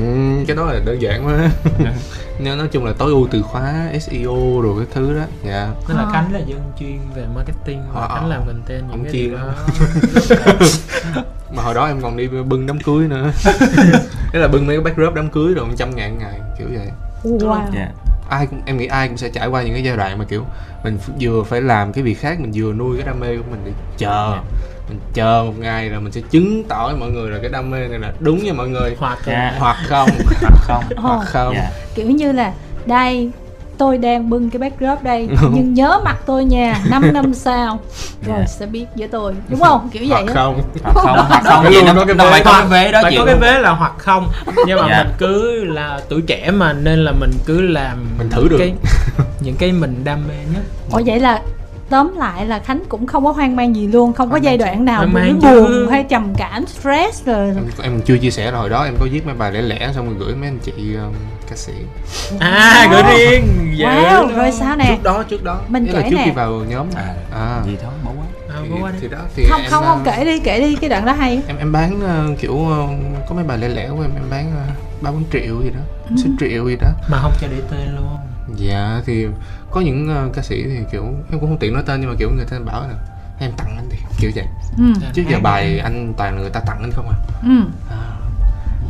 cái 0.47 0.57
đó 0.57 0.65
là 0.65 0.81
đơn 0.85 1.03
giản 1.03 1.27
quá. 1.27 1.51
Nếu 2.39 2.57
nói 2.57 2.69
chung 2.73 2.85
là 2.85 2.93
tối 2.99 3.11
ưu 3.11 3.29
từ 3.31 3.43
khóa 3.43 3.75
SEO 4.01 4.61
rồi 4.63 4.75
cái 4.79 4.87
thứ 4.95 5.15
đó 5.15 5.23
dạ. 5.47 5.69
Nên 5.89 5.97
là 5.97 6.03
Ờ. 6.03 6.11
khánh 6.13 6.33
là 6.33 6.39
dân 6.47 6.61
chuyên 6.81 6.99
về 7.17 7.23
marketing 7.35 7.83
và 7.95 8.01
Ờ, 8.01 8.09
khánh 8.15 8.27
làm 8.29 8.41
content 8.47 8.83
những 8.91 9.05
cái 9.05 9.13
chuyên 9.13 9.33
đó. 9.37 9.39
Mà 11.57 11.63
hồi 11.63 11.75
đó 11.75 11.87
em 11.87 12.01
còn 12.03 12.17
đi 12.17 12.29
bưng 12.29 12.67
đám 12.67 12.81
cưới 12.81 13.09
nữa. 13.09 13.31
Thế 14.33 14.39
là 14.39 14.49
bưng 14.49 14.67
mấy 14.67 14.77
cái 14.77 14.85
backdrop 14.85 15.15
đám 15.15 15.29
cưới 15.29 15.55
rồi 15.55 15.67
một 15.67 15.75
trăm 15.79 15.97
ngàn 15.97 16.19
ngày 16.19 16.41
kiểu 16.59 16.69
vậy. 16.71 16.89
Wow. 17.25 17.61
Dạ 17.75 17.89
ai 18.29 18.47
cũng 18.47 18.61
em 18.67 18.79
nghĩ 18.79 18.87
ai 18.87 19.09
cũng 19.09 19.17
sẽ 19.17 19.29
trải 19.29 19.47
qua 19.47 19.63
những 19.63 19.73
cái 19.73 19.85
giai 19.85 19.97
đoạn 19.97 20.19
mà 20.19 20.25
kiểu 20.25 20.45
mình 20.85 20.99
vừa 21.21 21.43
phải 21.43 21.61
làm 21.61 21.93
cái 21.93 22.05
việc 22.05 22.15
khác 22.15 22.41
mình 22.41 22.53
vừa 22.55 22.73
nuôi 22.73 22.97
cái 22.97 23.07
đam 23.07 23.21
mê 23.21 23.37
của 23.37 23.43
mình 23.51 23.61
để 23.65 23.73
chờ. 23.99 24.39
Mình 24.89 24.99
chờ 25.15 25.43
một 25.47 25.55
ngày 25.59 25.89
rồi 25.89 26.01
mình 26.01 26.13
sẽ 26.13 26.21
chứng 26.31 26.65
tỏ 26.69 26.87
với 26.87 26.97
mọi 26.97 27.11
người 27.11 27.31
là 27.31 27.39
cái 27.43 27.51
đam 27.51 27.71
mê 27.71 27.89
này 27.89 27.99
là 27.99 28.13
đúng 28.21 28.45
nha 28.45 28.53
mọi 28.53 28.69
người. 28.69 28.97
Hoặc 28.99 29.29
là 29.29 29.55
hoặc 29.59 29.77
không. 29.87 30.09
Hoặc 30.41 30.55
không. 30.61 30.85
Hoặc 30.97 31.25
không. 31.27 31.55
Dạ 31.55 31.71
kiểu 31.95 32.11
như 32.11 32.33
là 32.33 32.53
đây 32.87 33.31
tôi 33.79 33.99
đang 33.99 34.31
bưng 34.31 34.51
cái 34.51 34.59
backdrop 34.59 35.03
đây. 35.03 35.29
Nhưng 35.53 35.75
nhớ 35.75 35.99
mặt 36.05 36.17
tôi 36.27 36.45
nha 36.45 36.81
5 36.91 37.03
năm 37.13 37.35
sau. 37.35 37.81
Rồi 38.27 38.37
Dạ. 38.41 38.47
sẽ 38.47 38.67
biết 38.67 38.87
với 38.97 39.09
tôi. 39.09 39.35
Đúng 39.49 39.61
không? 39.61 39.89
Kiểu 39.93 40.03
vậy 40.09 40.23
hoặc 40.25 40.35
không. 40.35 40.63
Hoặc 40.83 40.95
không. 40.95 41.17
Hoặc 41.29 41.43
không. 41.45 41.73
Gì 41.73 41.83
nó 41.83 41.95
có 41.95 42.05
cái 42.05 42.15
nó 42.15 42.25
vế. 42.25 42.31
phải 42.31 42.43
có 42.45 42.53
cái 42.53 42.67
vế 42.69 42.93
đó 42.93 42.99
phải 43.03 43.13
chịu 43.13 43.21
có 43.21 43.27
cái 43.27 43.35
vế 43.37 43.59
là 43.61 43.71
hoặc 43.71 43.93
không. 43.99 44.29
Nhưng 44.67 44.79
mà 44.81 44.87
Dạ. 44.91 45.03
mình 45.05 45.13
cứ 45.19 45.65
là 45.65 46.01
tuổi 46.09 46.23
trẻ 46.27 46.51
mà 46.51 46.73
nên 46.73 46.99
là 47.05 47.13
mình 47.13 47.31
cứ 47.47 47.61
làm 47.61 48.07
Mình 48.19 48.31
thử 48.31 48.49
được. 48.49 48.57
cái, 48.59 48.73
những 49.41 49.57
cái 49.59 49.73
mình 49.73 50.01
đam 50.05 50.19
mê 50.29 50.35
nhất. 50.55 50.63
Ủa 50.93 51.01
vậy 51.07 51.21
là 51.21 51.41
tóm 51.91 52.17
lại 52.17 52.47
là 52.47 52.59
khánh 52.59 52.83
cũng 52.89 53.07
không 53.07 53.25
có 53.25 53.33
hoang 53.33 53.57
mang 53.57 53.77
gì 53.77 53.87
luôn 53.87 54.13
không 54.13 54.31
có 54.31 54.37
giai 54.37 54.59
đoạn 54.59 54.85
nào 54.85 55.03
buồn 55.03 55.13
mang 55.13 55.41
buồn 55.43 55.67
chứ. 55.67 55.89
hay 55.91 56.05
trầm 56.05 56.35
cảm 56.39 56.67
stress 56.67 57.27
rồi. 57.27 57.47
Em, 57.49 57.65
em 57.83 58.01
chưa 58.05 58.19
chia 58.19 58.31
sẻ 58.31 58.51
là 58.51 58.59
hồi 58.59 58.69
đó 58.71 58.85
em 58.85 58.95
có 59.01 59.07
viết 59.13 59.27
mấy 59.27 59.35
bài 59.35 59.53
lẻ 59.53 59.63
lẻ 59.63 59.91
xong 59.95 60.07
rồi 60.07 60.17
gửi 60.19 60.35
mấy 60.35 60.49
anh 60.49 60.59
chị 60.59 60.73
um, 60.95 61.13
ca 61.51 61.57
sĩ. 61.57 61.73
À 62.41 62.89
gửi 62.91 63.03
riêng. 63.03 63.73
Dễ 63.77 63.85
wow 63.87 64.37
rồi 64.37 64.53
sao 64.53 64.77
nè? 64.77 64.85
Trước 64.89 65.03
đó 65.03 65.23
trước 65.23 65.45
đó. 65.45 65.61
Mình 65.69 65.85
Nghĩa 65.85 65.93
là 65.93 66.01
kể 66.01 66.11
trước 66.11 66.17
nè. 66.17 66.23
khi 66.25 66.31
vào 66.31 66.53
nhóm. 66.69 66.87
À, 66.95 67.15
à. 67.33 67.63
gì 67.67 67.77
thôi 67.83 67.93
bố 68.05 68.11
quá 68.17 68.27
à, 68.89 68.93
thì, 68.93 68.99
thì 69.01 69.09
đó 69.09 69.19
thì 69.37 69.45
không 69.49 69.61
em, 69.63 69.71
không 69.71 69.85
không 69.85 69.99
uh, 69.99 70.05
kể 70.05 70.25
đi 70.25 70.39
kể 70.41 70.61
đi 70.61 70.77
cái 70.77 70.91
đoạn 70.91 71.07
đó 71.07 71.13
hay. 71.13 71.43
em 71.47 71.57
em 71.59 71.73
bán 71.73 72.01
uh, 72.33 72.39
kiểu 72.41 72.53
uh, 72.55 72.91
có 73.29 73.35
mấy 73.35 73.45
bài 73.45 73.59
lẻ 73.59 73.69
lẻ 73.69 73.89
của 73.89 74.03
em 74.03 74.11
em 74.15 74.25
bán 74.31 74.53
uh, 74.53 75.03
ba 75.03 75.11
bốn 75.11 75.25
triệu 75.33 75.63
gì 75.63 75.71
đó 75.71 75.81
Ừ. 76.11 76.17
sáu 76.17 76.33
triệu 76.41 76.69
gì 76.69 76.77
đó. 76.81 76.89
Mà 77.11 77.19
không 77.23 77.33
cho 77.41 77.47
để 77.51 77.63
tên 77.71 77.97
luôn 77.97 78.07
dạ 78.57 79.03
thì 79.07 79.27
có 79.71 79.81
những 79.81 80.27
uh, 80.27 80.35
ca 80.35 80.43
sĩ 80.43 80.63
thì 80.63 80.79
kiểu 80.93 81.03
em 81.05 81.41
cũng 81.41 81.51
không 81.51 81.59
tiện 81.59 81.73
nói 81.73 81.83
tên 81.87 82.01
nhưng 82.01 82.11
mà 82.11 82.17
kiểu 82.19 82.31
người 82.37 82.45
ta 82.51 82.59
bảo 82.67 82.83
là 82.83 82.95
em 83.39 83.51
tặng 83.57 83.77
anh 83.77 83.87
thì 83.91 83.99
kiểu 84.19 84.31
vậy. 84.35 84.45
Ừ. 84.79 84.85
Chứ 85.15 85.25
giờ 85.31 85.39
bài 85.43 85.79
anh 85.79 86.15
toàn 86.17 86.35
là 86.35 86.41
người 86.41 86.51
ta 86.51 86.61
tặng 86.67 86.79
anh 86.81 86.91
không 86.93 87.09
à, 87.09 87.17
ừ. 87.43 87.65
À. 87.91 87.97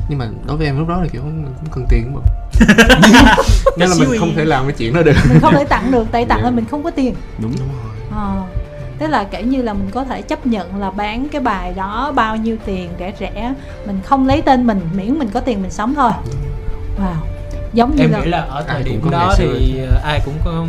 nhưng 0.08 0.18
mà 0.18 0.28
đối 0.46 0.56
với 0.56 0.66
em 0.66 0.78
lúc 0.78 0.88
đó 0.88 1.00
là 1.00 1.08
kiểu 1.12 1.22
mình 1.22 1.54
cũng 1.60 1.70
cần 1.72 1.86
tiền 1.90 2.14
mà. 2.14 2.20
Nên 3.78 3.88
là 3.88 3.96
mình 3.98 4.20
không 4.20 4.34
thể 4.36 4.44
làm 4.44 4.64
cái 4.64 4.74
chuyện 4.78 4.92
đó 4.94 5.02
được. 5.02 5.16
Mình 5.28 5.40
không 5.40 5.54
thể 5.54 5.64
tặng 5.64 5.90
được 5.90 6.06
tại 6.12 6.24
tặng 6.24 6.38
Dạ. 6.38 6.44
là 6.44 6.50
mình 6.50 6.64
không 6.70 6.82
có 6.82 6.90
tiền. 6.90 7.14
Đúng. 7.38 7.52
Đúng 7.58 7.68
rồi. 7.68 7.94
Ờ, 8.10 8.42
tức 8.98 9.06
là 9.06 9.24
kể 9.24 9.42
như 9.42 9.62
là 9.62 9.72
mình 9.72 9.90
có 9.90 10.04
thể 10.04 10.22
chấp 10.22 10.46
nhận 10.46 10.76
là 10.76 10.90
bán 10.90 11.28
cái 11.32 11.40
bài 11.40 11.72
đó 11.76 12.12
bao 12.14 12.36
nhiêu 12.36 12.56
tiền 12.66 12.90
rẻ 12.98 13.12
rẻ. 13.20 13.54
Mình 13.86 14.00
không 14.04 14.26
lấy 14.26 14.42
tên 14.42 14.66
mình 14.66 14.80
miễn 14.96 15.18
mình 15.18 15.28
có 15.34 15.40
tiền 15.40 15.62
mình 15.62 15.70
sống 15.70 15.94
thôi. 15.94 16.10
Wow 16.98 17.35
giống 17.76 17.96
như 17.96 18.04
em 18.04 18.10
là 18.10 18.20
nghĩ 18.20 18.30
là 18.30 18.40
ở 18.40 18.64
thời 18.68 18.82
điểm 18.82 19.10
đó 19.10 19.34
thì 19.36 19.78
ờ, 19.90 20.00
ai 20.04 20.20
cũng 20.24 20.34
có 20.44 20.66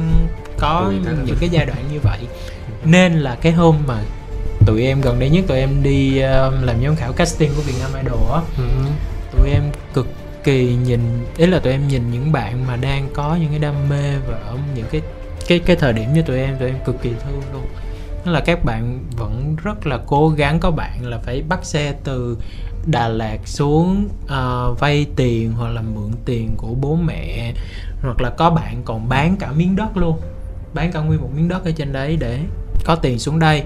có 0.59 0.83
Ui, 0.87 0.95
những 1.25 1.37
cái 1.39 1.49
giai 1.49 1.65
đoạn 1.65 1.77
như 1.91 1.99
vậy. 1.99 2.19
Nên 2.85 3.13
là 3.13 3.35
cái 3.41 3.51
hôm 3.51 3.75
mà 3.87 3.95
tụi 4.65 4.85
em 4.85 5.01
gần 5.01 5.19
đây 5.19 5.29
nhất 5.29 5.43
tụi 5.47 5.57
em 5.59 5.83
đi 5.83 6.19
ờ, 6.19 6.51
làm 6.61 6.75
giám 6.83 6.95
khảo 6.95 7.13
casting 7.13 7.51
của 7.55 7.61
Việt 7.61 7.73
Nam 7.79 8.03
Idol 8.03 8.31
á 8.33 8.41
ừ. 8.57 8.63
tụi 9.37 9.49
em 9.49 9.63
cực 9.93 10.07
kỳ 10.43 10.75
nhìn 10.75 10.99
ý 11.37 11.45
là 11.45 11.59
tụi 11.59 11.73
em 11.73 11.87
nhìn 11.87 12.11
những 12.11 12.31
bạn 12.31 12.67
mà 12.67 12.75
đang 12.75 13.09
có 13.13 13.37
những 13.41 13.49
cái 13.49 13.59
đam 13.59 13.89
mê 13.89 14.15
và 14.27 14.37
ở 14.37 14.57
những 14.75 14.85
cái 14.91 15.01
cái 15.47 15.59
cái 15.59 15.75
thời 15.75 15.93
điểm 15.93 16.13
như 16.13 16.21
tụi 16.21 16.39
em 16.39 16.57
tụi 16.59 16.69
em 16.69 16.77
cực 16.85 17.01
kỳ 17.01 17.09
thương 17.09 17.41
luôn. 17.53 17.65
Tức 18.25 18.31
là 18.31 18.39
các 18.39 18.65
bạn 18.65 18.99
vẫn 19.17 19.55
rất 19.63 19.87
là 19.87 19.99
cố 20.05 20.29
gắng 20.29 20.59
có 20.59 20.71
bạn 20.71 21.05
là 21.05 21.17
phải 21.17 21.43
bắt 21.49 21.59
xe 21.65 21.93
từ 22.03 22.37
Đà 22.87 23.07
Lạt 23.07 23.37
xuống 23.45 24.09
ờ, 24.27 24.73
vay 24.79 25.05
tiền 25.15 25.51
hoặc 25.51 25.69
là 25.69 25.81
mượn 25.81 26.11
tiền 26.25 26.53
của 26.57 26.73
bố 26.81 26.95
mẹ 26.95 27.53
hoặc 28.01 28.21
là 28.21 28.29
có 28.29 28.49
bạn 28.49 28.81
còn 28.85 29.09
bán 29.09 29.35
cả 29.39 29.51
miếng 29.51 29.75
đất 29.75 29.97
luôn. 29.97 30.19
Bán 30.73 30.91
cả 30.91 30.99
nguyên 30.99 31.21
một 31.21 31.29
miếng 31.35 31.47
đất 31.47 31.65
ở 31.65 31.71
trên 31.71 31.93
đấy 31.93 32.17
để 32.19 32.39
có 32.85 32.95
tiền 32.95 33.19
xuống 33.19 33.39
đây. 33.39 33.63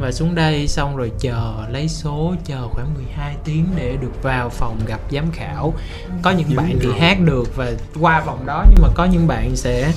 Và 0.00 0.12
xuống 0.12 0.34
đây 0.34 0.68
xong 0.68 0.96
rồi 0.96 1.12
chờ 1.18 1.54
lấy 1.70 1.88
số 1.88 2.34
chờ 2.44 2.68
khoảng 2.68 2.94
12 2.94 3.36
tiếng 3.44 3.66
để 3.76 3.96
được 4.00 4.22
vào 4.22 4.48
phòng 4.48 4.78
gặp 4.86 5.00
giám 5.10 5.30
khảo. 5.30 5.74
Có 6.22 6.30
những 6.30 6.56
bạn 6.56 6.78
thì 6.80 6.88
hát 6.98 7.20
được 7.20 7.56
và 7.56 7.72
qua 8.00 8.20
vòng 8.20 8.46
đó 8.46 8.64
nhưng 8.70 8.82
mà 8.82 8.88
có 8.94 9.04
những 9.04 9.26
bạn 9.26 9.56
sẽ 9.56 9.92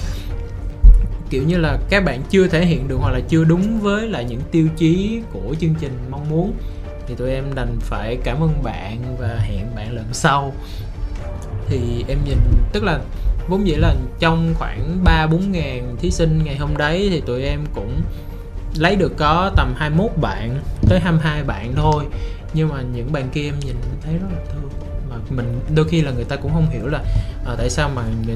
kiểu 1.30 1.44
như 1.44 1.58
là 1.58 1.78
các 1.90 2.06
bạn 2.06 2.22
chưa 2.30 2.48
thể 2.48 2.66
hiện 2.66 2.88
được 2.88 2.98
hoặc 3.00 3.12
là 3.12 3.20
chưa 3.30 3.44
đúng 3.44 3.80
với 3.80 4.08
lại 4.08 4.26
những 4.26 4.42
tiêu 4.52 4.68
chí 4.78 5.22
của 5.34 5.56
chương 5.60 5.76
trình 5.80 5.92
mong 6.10 6.30
muốn 6.30 6.54
thì 7.08 7.16
tụi 7.16 7.32
em 7.32 7.56
đành 7.56 7.78
phải 7.80 8.18
cảm 8.24 8.44
ơn 8.44 8.64
bạn 8.64 9.16
và 9.20 9.40
hẹn 9.40 9.76
bạn 9.76 9.94
lần 9.94 10.06
sau. 10.12 10.54
Thì 11.68 12.06
em 12.08 12.18
nhìn 12.26 12.38
tức 12.74 12.84
là 12.84 13.00
vốn 13.48 13.68
dĩ 13.68 13.76
là 13.76 13.96
trong 14.20 14.54
khoảng 14.58 15.04
3 15.04 15.28
4 15.28 15.52
ngàn 15.52 15.96
thí 16.00 16.12
sinh 16.12 16.44
ngày 16.44 16.58
hôm 16.58 16.78
đấy 16.78 17.08
thì 17.12 17.22
tụi 17.22 17.44
em 17.44 17.66
cũng 17.76 18.02
lấy 18.76 18.96
được 18.96 19.14
có 19.18 19.52
tầm 19.56 19.74
21 19.78 20.12
bạn 20.22 20.60
tới 20.90 21.00
22 21.00 21.44
bạn 21.44 21.74
thôi. 21.76 22.04
Nhưng 22.54 22.70
mà 22.70 22.82
những 22.82 23.12
bạn 23.12 23.30
kia 23.30 23.44
em 23.44 23.60
nhìn 23.60 23.76
thấy 24.02 24.14
rất 24.14 24.28
là 24.36 24.42
thương. 24.52 24.70
Mà 25.10 25.16
mình 25.30 25.60
đôi 25.76 25.88
khi 25.88 26.02
là 26.02 26.12
người 26.12 26.24
ta 26.24 26.36
cũng 26.36 26.54
không 26.54 26.70
hiểu 26.70 26.88
là 26.88 27.00
à, 27.46 27.56
tại 27.58 27.70
sao 27.70 27.90
mà 27.96 28.02
người, 28.26 28.36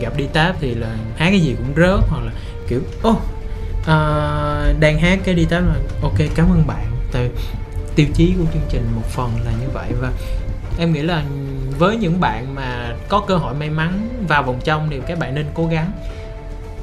gặp 0.00 0.16
đi 0.16 0.26
táp 0.32 0.56
thì 0.60 0.74
là 0.74 0.96
hát 1.16 1.30
cái 1.30 1.40
gì 1.40 1.54
cũng 1.58 1.74
rớt 1.76 2.00
hoặc 2.08 2.24
là 2.24 2.32
kiểu 2.68 2.80
ô 3.02 3.10
oh, 3.10 3.18
à, 3.86 4.72
đang 4.80 4.98
hát 4.98 5.18
cái 5.24 5.34
đi 5.34 5.44
táp 5.44 5.62
là 5.66 5.74
ok 6.02 6.18
cảm 6.34 6.50
ơn 6.50 6.66
bạn. 6.66 6.86
Tại 7.12 7.30
tiêu 7.96 8.06
chí 8.14 8.34
của 8.38 8.44
chương 8.52 8.62
trình 8.68 8.86
một 8.94 9.06
phần 9.08 9.30
là 9.44 9.52
như 9.60 9.66
vậy. 9.74 9.88
Và 10.00 10.12
em 10.78 10.92
nghĩ 10.92 11.02
là 11.02 11.22
với 11.78 11.96
những 11.96 12.20
bạn 12.20 12.54
mà 12.54 12.94
có 13.08 13.20
cơ 13.20 13.36
hội 13.36 13.54
may 13.54 13.70
mắn 13.70 14.08
vào 14.28 14.42
vòng 14.42 14.60
trong 14.64 14.88
thì 14.90 15.00
các 15.06 15.18
bạn 15.18 15.34
nên 15.34 15.46
cố 15.54 15.66
gắng. 15.66 15.90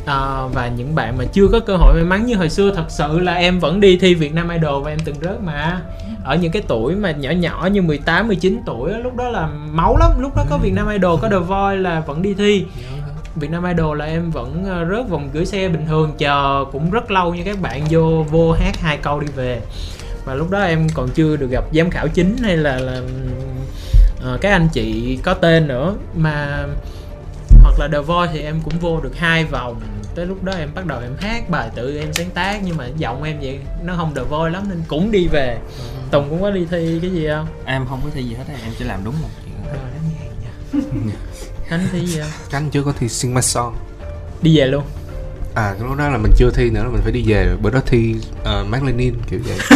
À, 0.05 0.47
và 0.53 0.67
những 0.67 0.95
bạn 0.95 1.17
mà 1.17 1.25
chưa 1.33 1.47
có 1.47 1.59
cơ 1.59 1.75
hội 1.75 1.93
may 1.93 2.03
mắn 2.03 2.25
như 2.25 2.35
hồi 2.35 2.49
xưa 2.49 2.71
thật 2.75 2.85
sự 2.89 3.19
là 3.19 3.33
em 3.33 3.59
vẫn 3.59 3.79
đi 3.79 3.97
thi 3.97 4.13
Việt 4.13 4.33
Nam 4.33 4.49
Idol 4.49 4.83
và 4.83 4.91
em 4.91 4.99
từng 5.05 5.15
rớt 5.21 5.43
mà. 5.43 5.81
Ở 6.23 6.35
những 6.35 6.51
cái 6.51 6.61
tuổi 6.67 6.95
mà 6.95 7.11
nhỏ 7.11 7.31
nhỏ 7.31 7.69
như 7.71 7.81
18 7.81 8.27
19 8.27 8.59
tuổi 8.65 8.93
lúc 8.93 9.15
đó 9.15 9.29
là 9.29 9.47
máu 9.71 9.97
lắm. 9.97 10.11
Lúc 10.19 10.35
đó 10.35 10.45
có 10.49 10.57
Việt 10.57 10.73
Nam 10.73 10.89
Idol 10.89 11.19
có 11.21 11.29
The 11.29 11.37
Voice 11.37 11.81
là 11.81 11.99
vẫn 11.99 12.21
đi 12.21 12.33
thi. 12.33 12.65
Việt 13.35 13.51
Nam 13.51 13.63
Idol 13.65 13.99
là 13.99 14.05
em 14.05 14.31
vẫn 14.31 14.65
ờ, 14.65 14.85
rớt 14.89 15.09
vòng 15.09 15.29
gửi 15.33 15.45
xe 15.45 15.69
bình 15.69 15.85
thường 15.87 16.11
chờ 16.17 16.65
cũng 16.71 16.91
rất 16.91 17.11
lâu 17.11 17.35
như 17.35 17.43
các 17.45 17.61
bạn 17.61 17.81
vô 17.89 18.25
vô 18.29 18.51
hát 18.51 18.77
hai 18.81 18.97
câu 18.97 19.19
đi 19.19 19.27
về 19.35 19.61
và 20.25 20.33
lúc 20.33 20.49
đó 20.49 20.61
em 20.61 20.87
còn 20.93 21.09
chưa 21.09 21.35
được 21.35 21.49
gặp 21.51 21.63
giám 21.73 21.89
khảo 21.89 22.07
chính 22.07 22.37
hay 22.37 22.57
là 22.57 22.77
là 22.77 23.01
uh, 24.33 24.41
các 24.41 24.51
anh 24.51 24.67
chị 24.73 25.17
có 25.23 25.33
tên 25.33 25.67
nữa. 25.67 25.95
Mà 26.15 26.65
hoặc 27.63 27.79
là 27.79 27.87
The 27.91 27.99
Voice 27.99 28.33
thì 28.33 28.39
em 28.39 28.61
cũng 28.63 28.79
vô 28.79 28.99
được 28.99 29.15
hai 29.17 29.45
vòng. 29.45 29.81
Tới 30.15 30.25
lúc 30.25 30.43
đó 30.43 30.53
em 30.53 30.69
bắt 30.75 30.85
đầu 30.85 30.99
em 30.99 31.11
hát 31.19 31.49
bài 31.49 31.69
tự 31.75 31.97
em 31.97 32.13
sáng 32.13 32.29
tác 32.29 32.61
nhưng 32.63 32.77
mà 32.77 32.87
giọng 32.97 33.23
em 33.23 33.39
vậy 33.41 33.59
nó 33.83 33.93
không 33.97 34.15
The 34.15 34.21
Voice 34.21 34.53
lắm 34.53 34.63
nên 34.69 34.81
cũng 34.87 35.11
đi 35.11 35.27
về. 35.27 35.57
Tùng 36.11 36.29
cũng 36.29 36.41
có 36.41 36.51
đi 36.51 36.65
thi 36.71 36.99
cái 37.01 37.11
gì 37.11 37.27
không? 37.27 37.47
Em 37.65 37.85
không 37.89 38.01
có 38.03 38.09
thi 38.13 38.23
gì 38.23 38.35
hết 38.35 38.43
em 38.47 38.71
chỉ 38.79 38.85
làm 38.85 38.99
đúng 39.03 39.15
một 39.21 39.29
chuyện. 39.45 39.55
Nha 40.73 41.13
Khánh 41.67 41.87
thi 41.91 42.05
gì 42.05 42.19
không? 42.19 42.29
Khánh 42.49 42.69
chưa 42.69 42.83
có 42.83 42.93
thi 42.99 43.09
Sing 43.09 43.33
My 43.33 43.41
Song. 43.41 43.75
Đi 44.41 44.57
về 44.57 44.67
luôn 44.67 44.83
à 45.53 45.75
lúc 45.79 45.97
đó 45.97 46.09
là 46.09 46.17
mình 46.17 46.31
chưa 46.35 46.51
thi 46.51 46.69
nữa 46.69 46.83
mình 46.91 47.01
phải 47.01 47.11
đi 47.11 47.23
về 47.27 47.55
bữa 47.61 47.69
đó 47.69 47.79
thi 47.85 48.15
uh, 48.41 48.67
Mark 48.67 48.83
Lenin 48.83 49.13
kiểu 49.29 49.39
vậy. 49.47 49.57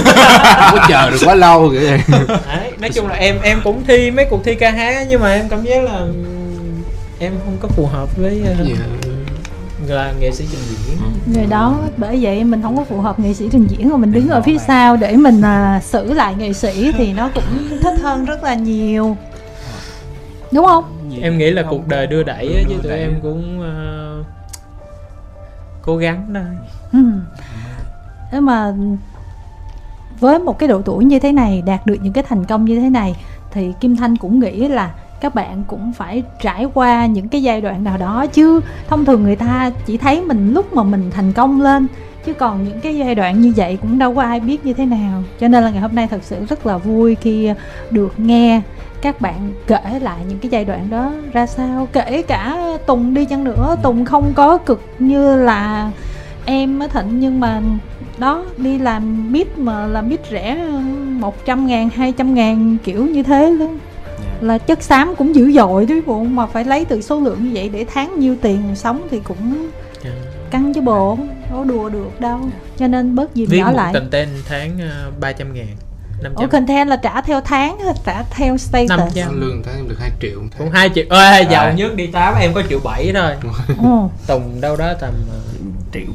Không 0.55 0.79
có 0.79 0.85
chờ 0.89 1.11
được 1.11 1.17
quá 1.25 1.35
lâu 1.35 1.69
kiểu 1.71 1.81
vậy. 1.81 2.01
Đấy, 2.27 2.71
nói 2.79 2.89
chung 2.93 3.07
là 3.07 3.15
em 3.15 3.35
em 3.43 3.61
cũng 3.63 3.83
thi 3.87 4.11
mấy 4.11 4.25
cuộc 4.29 4.43
thi 4.43 4.55
ca 4.55 4.71
hát 4.71 5.07
nhưng 5.09 5.21
mà 5.21 5.33
em 5.33 5.49
cảm 5.49 5.63
giác 5.63 5.83
là 5.83 6.07
em 7.19 7.33
không 7.45 7.57
có 7.61 7.67
phù 7.67 7.85
hợp 7.85 8.17
với 8.17 8.41
uh, 8.41 8.67
yeah 8.67 9.15
là 9.87 10.13
nghệ 10.19 10.31
sĩ 10.31 10.45
trình 10.51 10.61
diễn. 10.61 10.97
Người 11.33 11.45
đó 11.45 11.79
bởi 11.97 12.19
vậy 12.21 12.43
mình 12.43 12.61
không 12.61 12.77
có 12.77 12.83
phù 12.83 13.01
hợp 13.01 13.19
nghệ 13.19 13.33
sĩ 13.33 13.49
trình 13.51 13.67
diễn 13.67 13.89
mà 13.89 13.97
mình 13.97 14.11
đứng 14.11 14.29
ở 14.29 14.41
phía 14.41 14.57
sau 14.57 14.97
để 14.97 15.15
mình 15.15 15.39
uh, 15.39 15.83
xử 15.83 16.13
lại 16.13 16.35
nghệ 16.35 16.53
sĩ 16.53 16.91
thì 16.97 17.13
nó 17.13 17.29
cũng 17.35 17.43
thích 17.83 17.99
hơn 18.01 18.25
rất 18.25 18.43
là 18.43 18.53
nhiều. 18.53 19.17
Đúng 20.51 20.65
không? 20.65 20.83
Em 21.21 21.37
nghĩ 21.37 21.51
là 21.51 21.63
cuộc 21.69 21.87
đời 21.87 22.07
đưa 22.07 22.23
đẩy 22.23 22.65
chứ 22.69 22.75
tụi 22.83 22.91
em 22.91 23.19
cũng 23.21 23.59
uh, 23.59 24.25
cố 25.85 25.97
gắng 25.97 26.25
thôi 26.33 26.43
ừ. 26.91 26.99
thế 28.31 28.39
mà 28.39 28.73
với 30.19 30.39
một 30.39 30.59
cái 30.59 30.69
độ 30.69 30.81
tuổi 30.81 31.05
như 31.05 31.19
thế 31.19 31.31
này, 31.31 31.63
đạt 31.65 31.85
được 31.85 31.97
những 32.01 32.13
cái 32.13 32.23
thành 32.23 32.45
công 32.45 32.65
như 32.65 32.79
thế 32.79 32.89
này, 32.89 33.15
thì 33.51 33.73
kim 33.79 33.95
thanh 33.95 34.15
cũng 34.15 34.39
nghĩ 34.39 34.67
là 34.67 34.91
các 35.21 35.35
bạn 35.35 35.63
cũng 35.67 35.93
phải 35.93 36.23
trải 36.41 36.67
qua 36.73 37.05
những 37.05 37.29
cái 37.29 37.43
giai 37.43 37.61
đoạn 37.61 37.83
nào 37.83 37.97
đó 37.97 38.25
chứ 38.27 38.61
thông 38.87 39.05
thường 39.05 39.23
người 39.23 39.35
ta 39.35 39.71
chỉ 39.85 39.97
thấy 39.97 40.21
mình 40.21 40.53
lúc 40.53 40.73
mà 40.73 40.83
mình 40.83 41.11
thành 41.11 41.33
công 41.33 41.61
lên 41.61 41.87
chứ 42.25 42.33
còn 42.33 42.63
những 42.63 42.79
cái 42.81 42.97
giai 42.97 43.15
đoạn 43.15 43.41
như 43.41 43.53
vậy 43.55 43.77
cũng 43.81 43.99
đâu 43.99 44.15
có 44.15 44.21
ai 44.21 44.39
biết 44.39 44.65
như 44.65 44.73
thế 44.73 44.85
nào. 44.85 45.23
Cho 45.39 45.47
nên 45.47 45.63
là 45.63 45.69
ngày 45.69 45.81
hôm 45.81 45.95
nay 45.95 46.07
thật 46.07 46.23
sự 46.23 46.45
rất 46.49 46.65
là 46.65 46.77
vui 46.77 47.15
khi 47.15 47.51
được 47.91 48.13
nghe 48.17 48.61
các 49.01 49.21
bạn 49.21 49.53
kể 49.67 49.99
lại 50.01 50.17
những 50.29 50.39
cái 50.39 50.49
giai 50.49 50.65
đoạn 50.65 50.89
đó 50.89 51.11
ra 51.33 51.45
sao. 51.45 51.87
Kể 51.93 52.21
cả 52.21 52.57
tùng 52.85 53.13
đi 53.13 53.25
chăng 53.25 53.43
nữa 53.43 53.75
tùng 53.83 54.05
không 54.05 54.33
có 54.35 54.57
cực 54.57 54.81
như 54.99 55.35
là 55.35 55.91
em 56.45 56.79
á 56.79 56.87
thịnh 56.87 57.19
nhưng 57.19 57.39
mà 57.39 57.61
đó 58.17 58.45
đi 58.57 58.77
làm 58.77 59.31
bít 59.31 59.57
mà 59.57 59.87
làm 59.87 60.09
bít 60.09 60.19
rẻ 60.31 60.67
100 61.09 61.67
ngàn 61.67 61.89
200 61.89 62.33
ngàn 62.33 62.77
kiểu 62.83 63.05
như 63.05 63.23
thế 63.23 63.49
luôn 63.49 63.79
là 64.41 64.57
chất 64.57 64.83
xám 64.83 65.15
cũng 65.15 65.35
dữ 65.35 65.51
dội 65.51 65.85
chứ 65.85 66.01
bộ 66.05 66.23
mà 66.23 66.45
phải 66.45 66.65
lấy 66.65 66.85
từ 66.85 67.01
số 67.01 67.19
lượng 67.19 67.43
như 67.43 67.51
vậy 67.53 67.69
để 67.73 67.85
tháng 67.93 68.19
nhiêu 68.19 68.35
tiền 68.41 68.61
sống 68.75 69.01
thì 69.11 69.19
cũng 69.27 69.69
dạ. 70.03 70.11
Căng 70.51 70.73
chứ 70.73 70.81
bộ 70.81 71.17
có 71.51 71.63
đùa 71.63 71.89
được 71.89 72.19
đâu. 72.19 72.39
Cho 72.77 72.87
nên 72.87 73.15
bớt 73.15 73.35
gì 73.35 73.47
nhỏ 73.49 73.71
lại. 73.71 73.93
content 73.93 74.29
tháng 74.49 74.75
uh, 74.75 74.91
ờ, 74.91 75.11
300 75.19 75.53
ngàn 75.53 75.67
500. 76.21 76.35
Ủa 76.35 76.47
content 76.47 76.89
là 76.89 76.95
trả 76.95 77.21
theo 77.21 77.41
tháng 77.41 77.79
trả 78.05 78.23
theo 78.23 78.57
status. 78.57 78.89
500. 78.89 79.41
lương 79.41 79.63
tháng 79.63 79.75
em 79.75 79.89
được 79.89 79.97
2 79.99 80.11
triệu. 80.21 80.39
Tháng. 80.39 80.49
cũng 80.57 80.69
2 80.69 80.89
triệu. 80.95 81.05
Ơi 81.09 81.45
giàu 81.49 81.73
nhất 81.73 81.95
đi 81.95 82.07
tám 82.07 82.35
em 82.39 82.53
có 82.53 82.61
triệu 82.69 82.79
bảy 82.83 83.11
thôi. 83.13 83.31
Tùng 84.27 84.61
đâu 84.61 84.75
đó 84.75 84.93
tầm 84.99 85.13
uh, 85.29 85.93
triệu. 85.93 86.07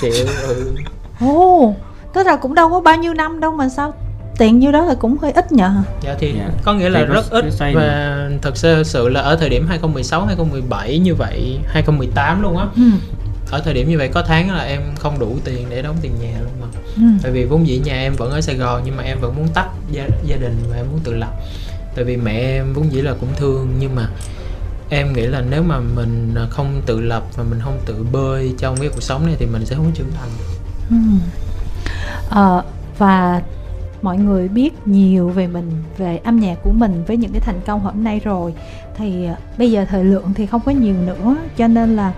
triệu 0.00 0.26
ừ. 0.42 0.74
Ồ, 1.20 1.74
tức 2.12 2.26
là 2.26 2.36
cũng 2.36 2.54
đâu 2.54 2.70
có 2.70 2.80
bao 2.80 2.96
nhiêu 2.96 3.14
năm 3.14 3.40
đâu 3.40 3.52
mà 3.52 3.68
sao 3.68 3.94
tiền 4.38 4.58
nhiêu 4.58 4.72
đó 4.72 4.84
là 4.84 4.94
cũng 4.94 5.16
hơi 5.22 5.32
ít 5.32 5.52
nhờ. 5.52 5.70
Dạ 6.00 6.14
thì 6.18 6.34
dạ. 6.38 6.48
có 6.64 6.74
nghĩa 6.74 6.88
là 6.88 7.00
thì 7.00 7.06
rất 7.06 7.30
ít 7.30 7.44
và 7.74 8.28
thật 8.42 8.56
sự, 8.56 8.82
sự 8.84 9.08
là 9.08 9.20
ở 9.20 9.36
thời 9.36 9.48
điểm 9.48 9.66
2016 9.68 10.26
2017 10.26 10.98
như 10.98 11.14
vậy 11.14 11.58
2018 11.66 12.42
luôn 12.42 12.58
á. 12.58 12.66
Ừ. 12.76 12.82
ở 13.50 13.60
thời 13.60 13.74
điểm 13.74 13.88
như 13.88 13.98
vậy 13.98 14.08
có 14.08 14.22
tháng 14.22 14.50
là 14.50 14.62
em 14.62 14.80
không 14.98 15.18
đủ 15.18 15.36
tiền 15.44 15.66
để 15.70 15.82
đóng 15.82 15.96
tiền 16.00 16.12
nhà 16.20 16.40
luôn 16.40 16.52
mà 16.60 16.66
ừ. 16.96 17.02
tại 17.22 17.32
vì 17.32 17.44
vốn 17.44 17.66
dĩ 17.66 17.78
nhà 17.78 17.94
em 17.94 18.14
vẫn 18.14 18.30
ở 18.30 18.40
Sài 18.40 18.56
Gòn 18.56 18.82
nhưng 18.84 18.96
mà 18.96 19.02
em 19.02 19.18
vẫn 19.20 19.36
muốn 19.36 19.48
tách 19.54 19.68
gia, 19.90 20.08
gia 20.24 20.36
đình 20.36 20.56
và 20.70 20.76
em 20.76 20.86
muốn 20.90 21.00
tự 21.04 21.14
lập 21.14 21.32
tại 21.94 22.04
vì 22.04 22.16
mẹ 22.16 22.32
em 22.32 22.72
vốn 22.72 22.92
dĩ 22.92 23.00
là 23.00 23.14
cũng 23.20 23.28
thương 23.36 23.74
nhưng 23.78 23.94
mà 23.94 24.08
em 24.90 25.12
nghĩ 25.12 25.26
là 25.26 25.42
nếu 25.50 25.62
mà 25.62 25.80
mình 25.80 26.34
không 26.50 26.82
tự 26.86 27.00
lập 27.00 27.22
và 27.36 27.44
mình 27.44 27.60
không 27.62 27.80
tự 27.86 28.06
bơi 28.12 28.54
trong 28.58 28.76
cái 28.80 28.88
cuộc 28.88 29.02
sống 29.02 29.26
này 29.26 29.36
thì 29.38 29.46
mình 29.46 29.66
sẽ 29.66 29.76
không 29.76 29.92
trưởng 29.94 30.12
thành 30.20 30.30
ừ. 30.90 30.96
à, 32.30 32.62
và 32.98 33.42
mọi 34.02 34.18
người 34.18 34.48
biết 34.48 34.86
nhiều 34.86 35.28
về 35.28 35.46
mình 35.46 35.70
về 35.98 36.20
âm 36.24 36.40
nhạc 36.40 36.58
của 36.62 36.70
mình 36.70 37.04
với 37.06 37.16
những 37.16 37.32
cái 37.32 37.40
thành 37.40 37.60
công 37.66 37.80
hôm 37.80 38.04
nay 38.04 38.20
rồi 38.24 38.54
thì 38.96 39.26
à, 39.26 39.36
bây 39.58 39.70
giờ 39.70 39.84
thời 39.88 40.04
lượng 40.04 40.34
thì 40.34 40.46
không 40.46 40.60
có 40.64 40.72
nhiều 40.72 40.94
nữa 40.94 41.36
cho 41.56 41.68
nên 41.68 41.96
là 41.96 42.12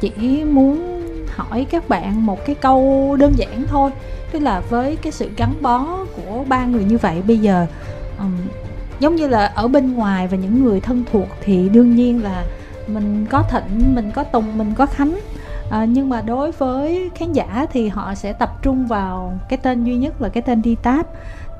chỉ 0.00 0.44
muốn 0.44 1.00
hỏi 1.28 1.66
các 1.70 1.88
bạn 1.88 2.26
một 2.26 2.46
cái 2.46 2.54
câu 2.54 3.16
đơn 3.20 3.32
giản 3.36 3.64
thôi 3.66 3.90
tức 4.32 4.38
là 4.38 4.60
với 4.60 4.96
cái 4.96 5.12
sự 5.12 5.30
gắn 5.36 5.54
bó 5.60 5.86
của 6.16 6.44
ba 6.48 6.64
người 6.64 6.84
như 6.84 6.98
vậy 6.98 7.22
bây 7.26 7.38
giờ 7.38 7.66
um, 8.18 8.36
giống 9.00 9.16
như 9.16 9.28
là 9.28 9.46
ở 9.46 9.68
bên 9.68 9.94
ngoài 9.94 10.28
và 10.28 10.36
những 10.36 10.64
người 10.64 10.80
thân 10.80 11.04
thuộc 11.12 11.28
thì 11.40 11.68
đương 11.68 11.96
nhiên 11.96 12.22
là 12.22 12.44
mình 12.86 13.26
có 13.30 13.42
thịnh 13.42 13.94
mình 13.94 14.10
có 14.10 14.24
tùng 14.24 14.58
mình 14.58 14.72
có 14.76 14.86
khánh. 14.86 15.20
À, 15.70 15.84
nhưng 15.84 16.08
mà 16.08 16.20
đối 16.20 16.52
với 16.52 17.10
khán 17.14 17.32
giả 17.32 17.66
thì 17.72 17.88
họ 17.88 18.14
sẽ 18.14 18.32
tập 18.32 18.62
trung 18.62 18.86
vào 18.86 19.38
cái 19.48 19.58
tên 19.62 19.84
duy 19.84 19.96
nhất 19.96 20.22
là 20.22 20.28
cái 20.28 20.42
tên 20.42 20.62
đi 20.62 20.76
táp. 20.82 21.06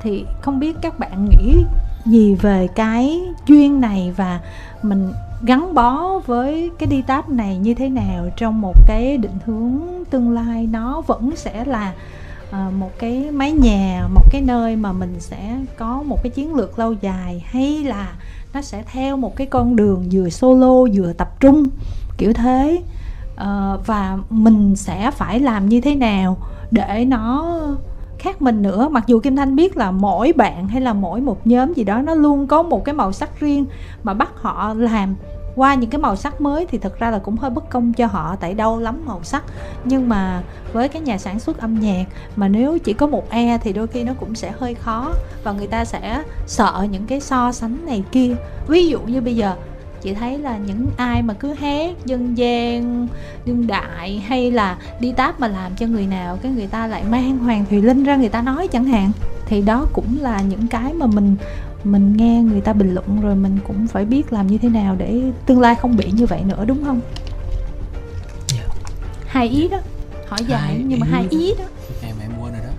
Thì 0.02 0.24
không 0.40 0.60
biết 0.60 0.76
các 0.82 0.98
bạn 0.98 1.28
nghĩ 1.28 1.64
gì 2.06 2.34
về 2.34 2.68
cái 2.74 3.20
duyên 3.46 3.80
này 3.80 4.14
và 4.16 4.40
mình 4.82 5.12
gắn 5.42 5.74
bó 5.74 6.18
với 6.26 6.70
cái 6.78 6.86
đi 6.86 7.02
táp 7.02 7.28
này 7.28 7.58
như 7.58 7.74
thế 7.74 7.88
nào 7.88 8.28
trong 8.36 8.60
một 8.60 8.74
cái 8.86 9.16
định 9.16 9.38
hướng 9.46 9.78
tương 10.10 10.30
lai? 10.30 10.66
Nó 10.66 11.00
vẫn 11.00 11.30
sẽ 11.36 11.64
là 11.64 11.92
ờ, 12.50 12.70
một 12.78 12.90
cái 12.98 13.30
mái 13.30 13.52
nhà, 13.52 14.08
một 14.14 14.24
cái 14.30 14.40
nơi 14.40 14.76
mà 14.76 14.92
mình 14.92 15.20
sẽ 15.20 15.58
có 15.78 16.02
một 16.02 16.22
cái 16.22 16.30
chiến 16.30 16.54
lược 16.54 16.78
lâu 16.78 16.92
dài, 16.92 17.44
hay 17.46 17.84
là 17.84 18.12
nó 18.54 18.62
sẽ 18.62 18.84
theo 18.92 19.16
một 19.16 19.36
cái 19.36 19.46
con 19.46 19.76
đường 19.76 20.08
vừa 20.12 20.28
solo, 20.28 20.86
vừa 20.94 21.12
tập 21.12 21.40
trung, 21.40 21.64
kiểu 22.18 22.32
thế? 22.32 22.82
Ờ, 23.36 23.80
và 23.86 24.18
mình 24.30 24.76
sẽ 24.76 25.10
phải 25.10 25.40
làm 25.40 25.68
như 25.68 25.80
thế 25.80 25.94
nào 25.94 26.36
để 26.70 27.04
nó 27.04 27.56
khác 28.20 28.42
mình 28.42 28.62
nữa. 28.62 28.88
Mặc 28.90 29.04
dù 29.06 29.20
kim 29.20 29.36
thanh 29.36 29.56
biết 29.56 29.76
là 29.76 29.90
mỗi 29.90 30.32
bạn 30.32 30.68
hay 30.68 30.80
là 30.80 30.92
mỗi 30.92 31.20
một 31.20 31.46
nhóm 31.46 31.74
gì 31.74 31.84
đó, 31.84 32.02
nó 32.02 32.14
luôn 32.14 32.46
có 32.46 32.62
một 32.62 32.84
cái 32.84 32.94
màu 32.94 33.12
sắc 33.12 33.40
riêng 33.40 33.66
mà 34.02 34.14
bắt 34.14 34.30
họ 34.34 34.74
làm 34.74 35.16
qua 35.54 35.74
những 35.74 35.90
cái 35.90 36.00
màu 36.00 36.16
sắc 36.16 36.40
mới 36.40 36.66
thì 36.66 36.78
thực 36.78 36.98
ra 36.98 37.10
là 37.10 37.18
cũng 37.18 37.36
hơi 37.36 37.50
bất 37.50 37.70
công 37.70 37.92
cho 37.92 38.06
họ, 38.06 38.36
tại 38.40 38.54
đâu 38.54 38.78
lắm 38.78 39.02
màu 39.06 39.20
sắc. 39.22 39.44
Nhưng 39.84 40.08
mà 40.08 40.42
với 40.72 40.88
cái 40.88 41.02
nhà 41.02 41.18
sản 41.18 41.40
xuất 41.40 41.58
âm 41.58 41.80
nhạc 41.80 42.04
mà 42.36 42.48
nếu 42.48 42.78
chỉ 42.78 42.92
có 42.92 43.06
một 43.06 43.30
e 43.30 43.58
thì 43.58 43.72
đôi 43.72 43.86
khi 43.86 44.04
nó 44.04 44.12
cũng 44.20 44.34
sẽ 44.34 44.52
hơi 44.58 44.74
khó 44.74 45.12
và 45.44 45.52
người 45.52 45.66
ta 45.66 45.84
sẽ 45.84 46.22
sợ 46.46 46.86
những 46.90 47.06
cái 47.06 47.20
so 47.20 47.52
sánh 47.52 47.86
này 47.86 48.04
kia. 48.12 48.36
Ví 48.68 48.88
dụ 48.88 49.00
như 49.00 49.20
bây 49.20 49.36
giờ 49.36 49.54
chị 50.02 50.14
thấy 50.14 50.38
là 50.38 50.58
những 50.58 50.86
ai 50.96 51.22
mà 51.22 51.34
cứ 51.34 51.52
hát 51.52 51.94
dân 52.04 52.38
gian 52.38 53.08
đương 53.46 53.66
đại 53.66 54.18
hay 54.18 54.50
là 54.50 54.78
đi 55.00 55.12
táp 55.12 55.40
mà 55.40 55.48
làm 55.48 55.76
cho 55.76 55.86
người 55.86 56.06
nào 56.06 56.38
cái 56.42 56.52
người 56.52 56.66
ta 56.66 56.86
lại 56.86 57.04
mang 57.04 57.38
hoàng 57.38 57.64
thùy 57.70 57.82
linh 57.82 58.04
ra 58.04 58.16
người 58.16 58.28
ta 58.28 58.42
nói 58.42 58.68
chẳng 58.68 58.84
hạn 58.84 59.12
thì 59.46 59.60
đó 59.62 59.86
cũng 59.92 60.16
là 60.20 60.40
những 60.40 60.66
cái 60.66 60.92
mà 60.92 61.06
mình 61.06 61.36
mình 61.84 62.16
nghe 62.16 62.42
người 62.42 62.60
ta 62.60 62.72
bình 62.72 62.94
luận 62.94 63.20
rồi 63.20 63.34
mình 63.34 63.58
cũng 63.66 63.86
phải 63.86 64.04
biết 64.04 64.32
làm 64.32 64.46
như 64.46 64.58
thế 64.58 64.68
nào 64.68 64.96
để 64.98 65.20
tương 65.46 65.60
lai 65.60 65.74
không 65.74 65.96
bị 65.96 66.10
như 66.12 66.26
vậy 66.26 66.42
nữa 66.44 66.64
đúng 66.66 66.84
không? 66.84 67.00
Dạ. 68.48 68.64
hai 69.26 69.48
ý 69.48 69.68
đó. 69.68 69.78
Hỏi 70.28 70.40
dài 70.48 70.60
Hai 70.60 70.82
nhưng 70.86 71.00
mà 71.00 71.06
ý. 71.06 71.12
hai 71.12 71.26
ý 71.30 71.54
đó. 71.58 71.64
Em 72.02 72.14
em 72.22 72.30
quên 72.40 72.52
rồi 72.52 72.62
đó. 72.62 72.72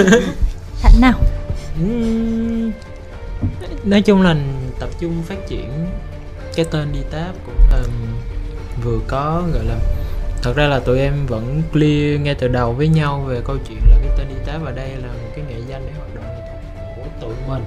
Thành 0.82 1.00
nào? 1.00 1.20
Nói 3.84 4.02
chung 4.02 4.22
là 4.22 4.36
tập 4.80 4.88
trung 5.00 5.22
phát 5.22 5.48
triển 5.48 5.70
cái 6.56 6.66
tên 6.70 6.92
đi 6.92 7.00
táp 7.10 7.34
cũng 7.46 7.54
là 7.70 7.82
vừa 8.82 8.98
có 9.08 9.42
gọi 9.54 9.64
là 9.64 9.74
thật 10.42 10.52
ra 10.56 10.66
là 10.66 10.80
tụi 10.80 10.98
em 10.98 11.26
vẫn 11.26 11.62
clear 11.72 12.20
ngay 12.20 12.34
từ 12.34 12.48
đầu 12.48 12.72
với 12.72 12.88
nhau 12.88 13.24
về 13.26 13.40
câu 13.44 13.56
chuyện 13.68 13.78
là 13.90 13.96
cái 14.02 14.10
tên 14.18 14.28
đi 14.28 14.34
táp 14.46 14.64
ở 14.64 14.72
đây 14.72 14.88
là 14.88 15.08
một 15.08 15.28
cái 15.36 15.44
nghệ 15.48 15.60
danh 15.68 15.82
để 15.86 15.92
hoạt 15.98 16.14
động 16.14 16.24
nghệ 16.24 16.42
thuật 16.46 16.96
của 16.96 17.26
tụi 17.26 17.34
mình. 17.48 17.64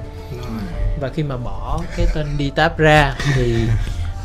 Và 1.01 1.09
khi 1.13 1.23
mà 1.23 1.37
bỏ 1.37 1.81
cái 1.97 2.07
tên 2.15 2.27
đi 2.37 2.49
táp 2.49 2.77
ra 2.77 3.15
thì 3.35 3.55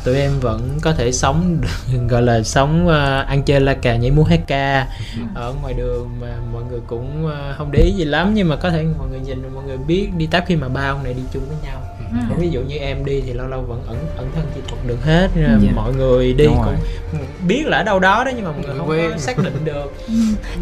tụi 0.03 0.15
em 0.15 0.39
vẫn 0.39 0.79
có 0.81 0.93
thể 0.93 1.11
sống 1.11 1.61
gọi 2.09 2.21
là 2.21 2.43
sống 2.43 2.87
ờ, 2.87 3.21
ăn 3.21 3.43
chơi 3.43 3.59
la 3.59 3.73
cà 3.73 3.95
nhảy 3.95 4.11
múa 4.11 4.23
hát 4.23 4.39
ca 4.47 4.87
ở 5.35 5.53
ngoài 5.61 5.73
đường 5.73 6.09
mà 6.21 6.37
mọi 6.53 6.63
người 6.63 6.79
cũng 6.87 7.27
ờ, 7.27 7.55
không 7.57 7.71
để 7.71 7.79
ý 7.79 7.91
gì 7.91 8.05
lắm. 8.05 8.31
Nhưng 8.33 8.49
mà 8.49 8.55
có 8.55 8.69
thể 8.69 8.85
mọi 8.97 9.07
người 9.07 9.19
nhìn 9.19 9.53
mọi 9.53 9.63
người 9.63 9.77
biết 9.77 10.09
đi 10.17 10.27
táp 10.27 10.43
khi 10.47 10.55
mà 10.55 10.69
ba 10.69 10.91
ông 10.91 11.03
này 11.03 11.13
đi 11.13 11.23
chung 11.33 11.43
với 11.47 11.57
nhau 11.63 11.81
Ừ. 12.11 12.17
Còn 12.29 12.39
ví 12.39 12.49
dụ 12.49 12.61
như 12.61 12.77
em 12.77 13.05
đi 13.05 13.21
thì 13.25 13.33
lâu 13.33 13.47
lâu 13.47 13.61
vẫn 13.61 13.83
ẩn 13.87 13.97
ẩn 14.17 14.31
thân 14.35 14.45
chi 14.55 14.61
thuật 14.67 14.87
được 14.87 15.03
hết 15.05 15.29
Dạ. 15.35 15.57
mọi 15.75 15.93
người 15.93 16.33
đi 16.33 16.45
Đúng 16.45 16.55
cũng 16.55 16.65
rồi. 16.65 16.75
biết 17.47 17.63
là 17.67 17.77
ở 17.77 17.83
đâu 17.83 17.99
đó 17.99 18.23
đó 18.23 18.31
nhưng 18.35 18.45
mà 18.45 18.51
mọi 18.51 18.61
người 18.65 18.77
không 18.77 18.87
có 19.11 19.17
xác 19.17 19.37
định 19.37 19.65
được 19.65 19.93
Ừ. 20.07 20.13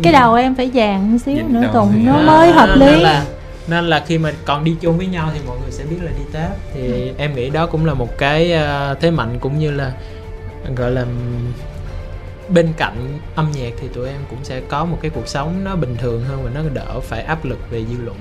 cái 0.04 0.14
đầu 0.14 0.34
em 0.36 0.56
phải 0.56 0.72
vàng 0.74 1.20
xíu 1.20 1.36
Nhìn 1.36 1.54
nữa 1.54 1.70
tùng 1.74 1.92
thì- 1.94 2.02
nó 2.06 2.14
À, 2.18 2.26
mới 2.26 2.52
hợp 2.52 2.76
nên 2.80 2.90
lý 2.96 3.02
là 3.02 3.26
nên 3.68 3.86
là 3.86 4.04
khi 4.08 4.18
mà 4.18 4.32
còn 4.46 4.64
đi 4.64 4.76
chung 4.82 4.98
với 4.98 5.08
nhau 5.08 5.30
thì 5.34 5.40
mọi 5.48 5.58
người 5.62 5.72
sẽ 5.72 5.84
biết 5.84 5.98
là 6.02 6.12
đi 6.12 6.24
táp 6.34 6.52
thì 6.74 7.12
em 7.18 7.36
nghĩ 7.36 7.50
đó 7.50 7.66
cũng 7.66 7.86
là 7.86 7.94
một 7.94 8.18
cái 8.18 8.52
ờ, 8.54 8.96
thế 9.02 9.12
mạnh 9.12 9.38
cũng 9.40 9.60
như 9.60 9.72
là 9.72 9.92
gọi 10.76 10.92
là 10.92 11.06
bên 12.50 12.74
cạnh 12.78 13.20
âm 13.36 13.52
nhạc 13.56 13.70
thì 13.82 13.88
tụi 13.88 14.08
em 14.08 14.20
cũng 14.30 14.40
sẽ 14.44 14.62
có 14.70 14.86
một 14.86 14.98
cái 15.02 15.12
cuộc 15.16 15.28
sống 15.28 15.64
nó 15.64 15.76
bình 15.76 15.96
thường 15.98 16.24
hơn 16.28 16.44
và 16.44 16.50
nó 16.56 16.62
đỡ 16.74 17.00
phải 17.00 17.22
áp 17.24 17.46
lực 17.46 17.60
về 17.72 17.80
dư 17.92 18.04
luận 18.04 18.18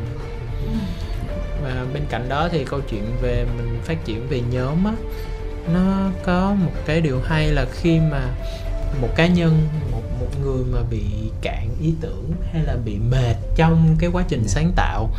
và 1.62 1.86
bên 1.94 2.02
cạnh 2.10 2.28
đó 2.28 2.48
thì 2.52 2.64
câu 2.64 2.80
chuyện 2.90 3.04
về 3.22 3.46
mình 3.56 3.78
phát 3.84 4.04
triển 4.04 4.28
về 4.28 4.40
nhóm 4.50 4.84
á 4.84 4.92
nó 5.74 6.10
có 6.24 6.54
một 6.64 6.72
cái 6.86 7.00
điều 7.00 7.20
hay 7.24 7.46
là 7.48 7.66
khi 7.72 8.00
mà 8.00 8.20
một 9.00 9.08
cá 9.16 9.26
nhân 9.26 9.68
một 9.90 10.02
một 10.20 10.28
người 10.42 10.64
mà 10.72 10.78
bị 10.90 11.04
cạn 11.42 11.68
ý 11.82 11.92
tưởng 12.00 12.32
hay 12.52 12.62
là 12.62 12.76
bị 12.84 12.98
mệt 13.10 13.34
trong 13.56 13.96
cái 13.98 14.10
quá 14.12 14.24
trình 14.28 14.48
sáng 14.48 14.72
tạo 14.76 15.10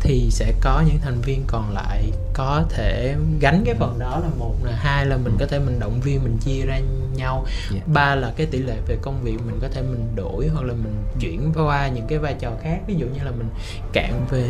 thì 0.00 0.28
sẽ 0.30 0.52
có 0.60 0.82
những 0.86 0.98
thành 1.02 1.20
viên 1.20 1.44
còn 1.46 1.74
lại 1.74 2.10
có 2.34 2.64
thể 2.70 3.14
gánh 3.40 3.62
cái 3.66 3.74
phần 3.74 3.98
đó 3.98 4.20
là 4.22 4.28
một 4.38 4.54
là 4.64 4.72
hai 4.76 5.06
là 5.06 5.16
mình 5.16 5.36
có 5.40 5.46
thể 5.46 5.58
mình 5.58 5.80
động 5.80 6.00
viên 6.00 6.22
mình 6.22 6.38
chia 6.44 6.66
ra 6.66 6.78
nhau 7.16 7.46
Dạ. 7.70 7.80
ba 7.86 8.14
là 8.14 8.32
cái 8.36 8.46
tỷ 8.46 8.58
lệ 8.58 8.76
về 8.86 8.96
công 9.02 9.22
việc 9.22 9.36
mình 9.46 9.58
có 9.62 9.68
thể 9.68 9.82
mình 9.82 10.06
đổi 10.16 10.48
hoặc 10.54 10.64
là 10.66 10.72
mình 10.74 10.94
chuyển 11.20 11.52
qua 11.54 11.88
những 11.88 12.06
cái 12.08 12.18
vai 12.18 12.34
trò 12.40 12.50
khác 12.62 12.78
ví 12.86 12.94
dụ 12.94 13.06
như 13.06 13.24
là 13.24 13.30
mình 13.30 13.48
cạn 13.92 14.26
về 14.30 14.44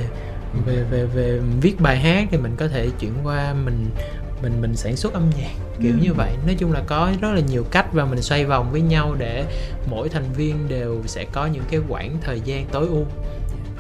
về 0.67 0.85
về 0.91 1.05
về 1.07 1.41
viết 1.61 1.81
bài 1.81 1.97
hát 1.99 2.29
thì 2.31 2.37
mình 2.39 2.55
có 2.57 2.69
thể 2.69 2.89
chuyển 3.01 3.13
qua 3.25 3.55
mình 3.65 3.87
mình 4.43 4.61
mình 4.61 4.77
sản 4.77 4.97
xuất 4.97 5.13
âm 5.13 5.23
nhạc 5.39 5.51
kiểu 5.83 5.93
Ừ. 5.93 5.99
như 6.03 6.15
vậy 6.15 6.31
nói 6.47 6.55
chung 6.59 6.73
là 6.73 6.83
có 6.87 7.11
rất 7.21 7.33
là 7.35 7.41
nhiều 7.41 7.65
cách 7.71 7.93
và 7.93 8.05
mình 8.05 8.23
xoay 8.23 8.45
vòng 8.45 8.73
với 8.73 8.81
nhau 8.81 9.15
để 9.19 9.45
mỗi 9.91 10.09
thành 10.09 10.33
viên 10.37 10.69
đều 10.69 11.03
sẽ 11.07 11.25
có 11.33 11.47
những 11.47 11.63
cái 11.71 11.81
khoảng 11.89 12.17
thời 12.21 12.41
gian 12.41 12.67
tối 12.73 12.87
ưu 12.87 13.05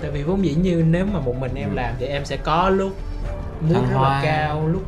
tại 0.02 0.10
vì 0.10 0.22
vốn 0.22 0.44
dĩ 0.44 0.54
như 0.54 0.84
nếu 0.90 1.06
mà 1.06 1.20
một 1.20 1.36
mình 1.40 1.54
em 1.54 1.74
làm 1.74 1.94
thì 1.98 2.06
em 2.06 2.24
sẽ 2.24 2.36
có 2.36 2.68
lúc 2.68 2.92
muốn 3.60 3.72
rất 3.72 3.88
là 3.92 3.98
hoa. 3.98 4.20
cao 4.24 4.68
lúc 4.68 4.82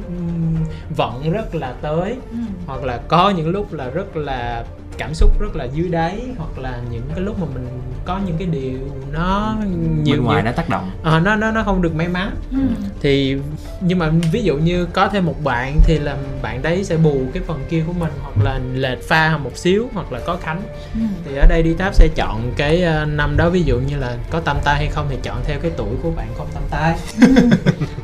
vận 0.97 1.33
rất 1.33 1.55
là 1.55 1.73
tới 1.83 2.17
Ừ. 2.31 2.37
hoặc 2.67 2.85
là 2.85 2.97
có 3.09 3.31
những 3.31 3.49
lúc 3.49 3.73
là 3.73 3.89
rất 3.89 4.17
là 4.17 4.65
cảm 4.99 5.15
xúc 5.15 5.41
rất 5.41 5.57
là 5.57 5.65
dưới 5.65 5.89
đáy 5.89 6.21
hoặc 6.39 6.59
là 6.59 6.79
những 6.91 7.03
cái 7.15 7.21
lúc 7.21 7.41
mà 7.41 7.47
mình 7.55 7.69
có 8.05 8.21
những 8.27 8.37
cái 8.39 8.47
điều 8.47 8.79
nó 9.13 9.57
nhiều 10.03 10.17
bên 10.17 10.25
ngoài 10.25 10.43
nó 10.43 10.53
tác 10.53 10.69
động. 10.69 10.91
Ờ, 11.03 11.21
nó 11.21 11.37
nó 11.37 11.51
nó 11.51 11.63
không 11.63 11.83
được 11.83 11.95
may 11.95 12.09
mắn. 12.09 12.31
Ừ. 12.53 12.59
thì 13.01 13.37
nhưng 13.81 13.99
mà 13.99 14.11
ví 14.33 14.43
dụ 14.43 14.57
như 14.57 14.87
có 14.93 15.09
thêm 15.09 15.27
một 15.27 15.45
bạn 15.45 15.77
thì 15.85 15.99
là 15.99 16.17
bạn 16.43 16.63
đấy 16.63 16.85
sẽ 16.85 16.97
bù 16.97 17.21
cái 17.35 17.43
phần 17.47 17.65
kia 17.71 17.85
của 17.87 17.93
mình 17.93 18.13
hoặc 18.23 18.45
là 18.45 18.61
lệch 18.75 19.09
pha 19.09 19.37
một 19.37 19.57
xíu 19.57 19.89
hoặc 19.95 20.13
là 20.13 20.21
có 20.27 20.37
khánh. 20.43 20.63
Ừ. 20.95 21.01
thì 21.25 21.37
ở 21.37 21.47
đây 21.49 21.63
đi 21.63 21.75
táp 21.75 21.95
sẽ 21.95 22.09
chọn 22.15 22.53
cái 22.57 22.83
ờ, 22.83 23.05
năm 23.05 23.37
đó 23.37 23.51
ví 23.51 23.63
dụ 23.63 23.79
như 23.79 23.97
là 23.97 24.17
có 24.31 24.41
tam 24.41 24.57
tai 24.65 24.77
hay 24.77 24.87
không 24.87 25.07
thì 25.11 25.17
chọn 25.23 25.37
theo 25.45 25.59
cái 25.63 25.71
tuổi 25.77 25.95
của 26.03 26.11
bạn 26.11 26.27
không 26.39 26.47
tam 26.55 26.63
tai 26.71 26.95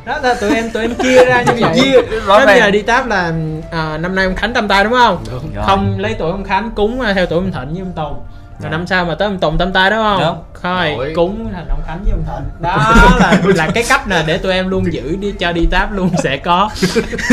đó 0.05 0.19
là 0.23 0.33
tụi 0.33 0.55
em 0.55 0.69
tụi 0.71 0.81
em 0.81 0.95
chia 0.95 1.25
ra 1.25 1.43
như 1.43 1.53
vậy. 1.59 2.03
Nói 2.27 2.45
bây 2.45 2.59
giờ 2.59 2.71
đi 2.71 2.81
táp 2.81 3.07
là 3.07 3.33
à, 3.71 3.97
năm 3.97 4.15
nay 4.15 4.25
ông 4.25 4.35
khánh 4.35 4.53
tam 4.53 4.67
tai 4.67 4.83
đúng 4.83 4.93
không? 4.93 5.23
Rồi. 5.55 5.63
không 5.65 5.99
lấy 5.99 6.15
tuổi 6.19 6.31
ông 6.31 6.43
khánh 6.43 6.71
cúng 6.87 7.01
theo 7.15 7.25
tuổi 7.25 7.39
ông 7.39 7.51
thịnh 7.51 7.69
với 7.73 7.79
ông 7.81 7.93
tùng 7.95 8.19
rồi 8.59 8.71
năm 8.71 8.87
sau 8.87 9.05
mà 9.05 9.15
tới 9.15 9.27
ông 9.27 9.39
tùng 9.39 9.57
tam 9.57 9.73
tai 9.73 9.89
đúng 9.89 9.99
không 9.99 10.21
Đúng. 10.21 10.37
thôi 10.61 10.95
Rồi. 10.97 11.13
cúng 11.15 11.49
thành 11.53 11.65
ông 11.69 11.81
khánh 11.87 11.99
với 12.03 12.11
ông 12.11 12.23
thịnh 12.25 12.61
đó 12.61 12.93
là 13.19 13.41
là 13.55 13.69
cái 13.73 13.83
cách 13.89 14.07
là 14.07 14.23
để 14.27 14.37
tụi 14.37 14.53
em 14.53 14.67
luôn 14.69 14.93
giữ 14.93 15.15
đi 15.15 15.33
cho 15.39 15.51
đi 15.51 15.65
táp 15.65 15.91
luôn 15.93 16.09
sẽ 16.23 16.37
có 16.37 16.69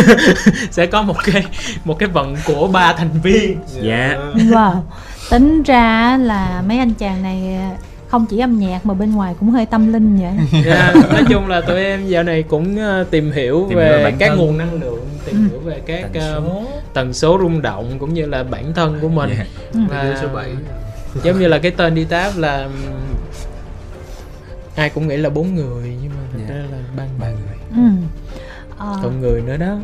sẽ 0.70 0.86
có 0.86 1.02
một 1.02 1.16
cái 1.24 1.44
một 1.84 1.98
cái 1.98 2.08
vận 2.08 2.36
của 2.46 2.68
ba 2.68 2.92
thành 2.92 3.10
viên 3.22 3.58
dạ 3.82 4.16
Wow. 4.34 4.74
Tính 5.30 5.62
ra 5.62 6.16
là 6.20 6.62
mấy 6.68 6.78
anh 6.78 6.94
chàng 6.94 7.22
này 7.22 7.58
không 8.10 8.26
chỉ 8.26 8.38
âm 8.38 8.58
nhạc 8.58 8.86
mà 8.86 8.94
bên 8.94 9.14
ngoài 9.14 9.34
cũng 9.40 9.50
hơi 9.50 9.66
tâm 9.66 9.92
linh 9.92 10.16
vậy. 10.16 10.62
Dạ, 10.66 10.94
nói 11.12 11.22
chung 11.28 11.48
là 11.48 11.60
tụi 11.60 11.84
em 11.84 12.06
dạo 12.06 12.22
này 12.22 12.42
cũng 12.42 12.76
ờ, 12.78 13.04
tìm 13.10 13.32
hiểu 13.32 13.66
Tìm 13.68 13.78
hiểu 13.78 13.88
về 13.88 14.04
bản 14.04 14.16
các 14.18 14.28
thân. 14.28 14.38
nguồn 14.38 14.58
năng 14.58 14.72
lượng 14.80 15.06
tìm 15.26 15.34
Ừ. 15.36 15.40
hiểu 15.50 15.60
về 15.60 15.80
các 15.86 16.10
Tần 16.12 16.22
số. 16.46 16.62
tần 16.94 17.12
số 17.14 17.38
rung 17.40 17.62
động 17.62 17.96
cũng 17.98 18.14
như 18.14 18.26
là 18.26 18.42
bản 18.42 18.72
thân 18.74 18.98
của 19.02 19.08
mình 19.08 19.30
Dạ. 19.38 19.44
Ừ. 19.72 19.80
và 19.88 20.18
số 20.22 20.28
7 20.34 20.48
giống 21.24 21.38
như 21.40 21.48
là 21.48 21.58
cái 21.58 21.70
tên 21.70 21.94
đi 21.94 22.04
táp 22.04 22.36
là 22.38 22.62
ừm, 22.62 22.72
ai 24.76 24.90
cũng 24.90 25.08
nghĩ 25.08 25.16
là 25.16 25.30
bốn 25.30 25.54
người 25.54 25.96
nhưng 26.02 26.10
mà 26.10 26.20
thật 26.32 26.38
Dạ. 26.48 26.54
ra 26.54 26.60
là 26.72 26.78
ba 26.96 27.04
ba 27.20 27.26
người 27.28 27.56
Ừ. 27.76 27.90
Còn 29.02 29.20
người 29.20 29.40
nữa 29.42 29.56
đó 29.56 29.78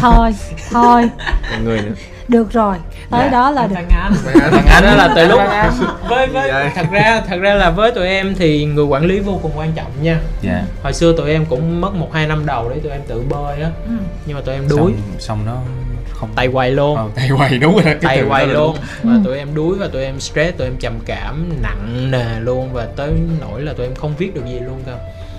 thôi, 0.00 0.34
thôi, 0.70 1.08
Còn 1.50 1.64
người 1.64 1.80
nữa. 1.82 1.92
Được 2.28 2.52
rồi. 2.52 2.76
Tới 3.10 3.20
Dạ. 3.24 3.28
đó 3.30 3.50
là 3.50 3.66
được. 3.66 3.74
Phan 3.74 3.88
Anh 3.88 4.14
Phan 4.14 4.64
Anh 4.66 4.84
đó 4.84 4.94
là 4.94 5.12
từ 5.16 5.26
lúc. 5.28 5.40
Với 6.08 6.26
với 6.26 6.52
Vậy? 6.52 6.70
thật 6.74 6.86
ra 6.92 7.22
thật 7.28 7.36
ra 7.40 7.54
là 7.54 7.70
với 7.70 7.92
tụi 7.92 8.06
em 8.08 8.34
thì 8.38 8.64
người 8.64 8.84
quản 8.84 9.04
lý 9.04 9.20
vô 9.20 9.38
cùng 9.42 9.52
quan 9.56 9.72
trọng 9.72 9.90
nha. 10.02 10.20
Dạ. 10.42 10.62
Hồi 10.82 10.92
xưa 10.92 11.16
tụi 11.16 11.30
em 11.30 11.44
cũng 11.46 11.80
mất 11.80 11.94
một 11.94 12.08
hai 12.12 12.26
năm 12.26 12.46
đầu 12.46 12.70
để 12.74 12.80
tụi 12.82 12.92
em 12.92 13.00
tự 13.08 13.22
bơi 13.28 13.60
á. 13.62 13.70
Ừ. 13.86 13.92
nhưng 14.26 14.36
mà 14.36 14.42
tụi 14.46 14.54
em 14.54 14.68
đuối. 14.68 14.92
Xong, 14.92 15.18
xong 15.18 15.38
nó 15.46 15.56
không 16.14 16.28
tay 16.36 16.46
quay 16.46 16.70
luôn. 16.70 16.96
Ờ, 16.96 17.08
tay 17.14 17.30
quay 17.38 17.58
đúng 17.58 17.74
rồi 17.84 17.94
tay 18.02 18.22
quay 18.28 18.46
luôn. 18.46 18.76
và 19.02 19.12
Ừ. 19.14 19.20
tụi 19.24 19.38
em 19.38 19.54
đuối 19.54 19.78
và 19.78 19.88
tụi 19.92 20.02
em 20.04 20.20
stress 20.20 20.56
tụi 20.58 20.66
em 20.66 20.76
trầm 20.80 20.92
cảm 21.06 21.48
nặng 21.62 22.10
nề 22.10 22.40
luôn. 22.40 22.72
Và 22.72 22.86
tới 22.96 23.10
nỗi 23.40 23.60
là 23.62 23.72
tụi 23.72 23.86
em 23.86 23.94
không 23.94 24.14
viết 24.18 24.34
được 24.34 24.46
gì 24.46 24.58
luôn 24.60 24.82
cơ. 24.86 24.92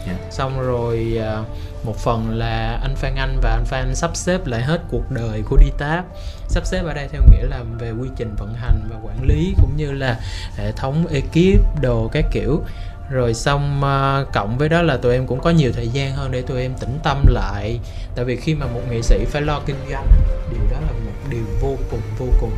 Dạ. 0.08 0.14
xong 0.32 0.62
rồi 0.62 1.18
à, 1.24 1.38
một 1.84 1.98
phần 1.98 2.30
là 2.30 2.80
anh 2.82 2.96
Phan 2.96 3.16
Anh 3.16 3.40
và 3.42 3.50
anh 3.50 3.66
Phan 3.66 3.96
sắp 3.96 4.16
xếp 4.16 4.48
lại 4.48 4.62
hết 4.62 4.82
cuộc 4.90 5.12
đời 5.12 5.44
của 5.50 5.58
đi 5.58 5.68
táp. 5.78 6.06
Sắp 6.48 6.66
xếp 6.66 6.82
ở 6.86 6.94
đây 6.94 7.08
theo 7.12 7.22
nghĩa 7.32 7.48
là 7.48 7.64
về 7.80 7.92
quy 7.92 8.10
trình 8.16 8.36
vận 8.38 8.54
hành 8.54 8.88
và 8.90 8.96
quản 9.04 9.24
lý 9.24 9.54
cũng 9.58 9.76
như 9.76 9.92
là 9.92 10.20
hệ 10.58 10.72
thống 10.72 11.08
ekip 11.08 11.82
đồ 11.82 12.10
các 12.14 12.26
kiểu. 12.32 12.62
Rồi 13.10 13.34
xong 13.34 13.84
ờ, 13.84 14.26
cộng 14.34 14.58
với 14.58 14.70
đó 14.70 14.82
là 14.82 14.98
tụi 14.98 15.14
em 15.14 15.28
cũng 15.28 15.42
có 15.42 15.50
nhiều 15.50 15.72
thời 15.76 15.88
gian 15.88 16.16
hơn 16.16 16.32
để 16.32 16.42
tụi 16.42 16.62
em 16.62 16.74
tĩnh 16.74 17.00
tâm 17.04 17.26
lại. 17.30 17.80
Tại 18.16 18.26
vì 18.26 18.36
khi 18.36 18.56
mà 18.56 18.66
một 18.66 18.82
nghệ 18.90 19.02
sĩ 19.02 19.26
phải 19.26 19.42
lo 19.42 19.62
kinh 19.66 19.76
doanh, 19.92 20.08
điều 20.52 20.64
đó 20.72 20.78
là 20.88 20.92
một 21.06 21.30
điều 21.30 21.46
vô 21.62 21.78
cùng 21.92 22.02
vô 22.18 22.28
cùng 22.42 22.52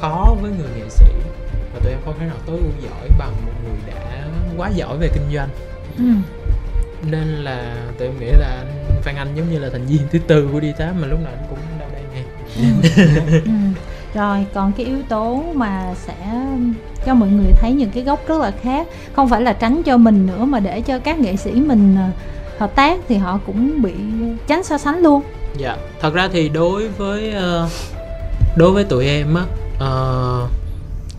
khó 0.00 0.36
với 0.42 0.50
người 0.50 0.68
nghệ 0.76 0.88
sĩ. 0.88 1.12
Và 1.74 1.80
tụi 1.84 1.92
em 1.92 2.00
không 2.04 2.14
thể 2.20 2.26
nào 2.26 2.36
tối 2.46 2.56
ưu 2.56 2.70
giỏi 2.82 3.08
bằng 3.18 3.32
một 3.46 3.52
người 3.64 3.94
đã 3.94 4.26
quá 4.56 4.70
giỏi 4.74 4.98
về 4.98 5.08
kinh 5.14 5.34
doanh. 5.34 5.48
Ừ 5.98 6.04
nên 7.02 7.28
là 7.28 7.76
tụi 7.98 8.08
em 8.08 8.20
nghĩ 8.20 8.30
là 8.30 8.46
anh 8.46 9.00
Phan 9.02 9.16
Anh 9.16 9.28
giống 9.34 9.50
như 9.52 9.58
là 9.58 9.68
thành 9.72 9.86
viên 9.86 10.00
thứ 10.12 10.18
tư 10.18 10.48
của 10.52 10.60
đi 10.60 10.72
tám 10.78 11.00
mà 11.00 11.06
lúc 11.06 11.18
nào 11.20 11.32
anh 11.36 11.46
cũng 11.50 11.58
đâu 11.78 11.88
đây 11.92 12.24
Ừ. 12.56 12.62
Rồi 14.14 14.46
còn 14.54 14.72
cái 14.72 14.86
yếu 14.86 14.98
tố 15.08 15.44
mà 15.54 15.94
sẽ 16.06 16.14
cho 17.06 17.14
mọi 17.14 17.28
người 17.28 17.52
thấy 17.60 17.72
những 17.72 17.90
cái 17.90 18.02
góc 18.02 18.28
rất 18.28 18.40
là 18.40 18.52
khác 18.62 18.86
Không 19.12 19.28
phải 19.28 19.42
là 19.42 19.52
tránh 19.52 19.82
cho 19.82 19.96
mình 19.96 20.26
nữa 20.26 20.44
mà 20.44 20.60
để 20.60 20.80
cho 20.80 20.98
các 20.98 21.18
nghệ 21.18 21.36
sĩ 21.36 21.52
mình 21.52 21.96
ờ, 21.96 22.08
hợp 22.58 22.74
tác 22.74 23.00
thì 23.08 23.16
họ 23.16 23.38
cũng 23.46 23.82
bị 23.82 23.94
tránh 24.46 24.64
so 24.64 24.78
sánh 24.78 24.98
luôn. 24.98 25.22
Dạ 25.56 25.76
thật 26.00 26.14
ra 26.14 26.28
thì 26.32 26.48
đối 26.48 26.88
với 26.88 27.34
uh, 27.36 27.70
đối 28.56 28.72
với 28.72 28.84
tụi 28.84 29.06
em 29.06 29.34
á 29.34 29.42
uh, 29.74 30.50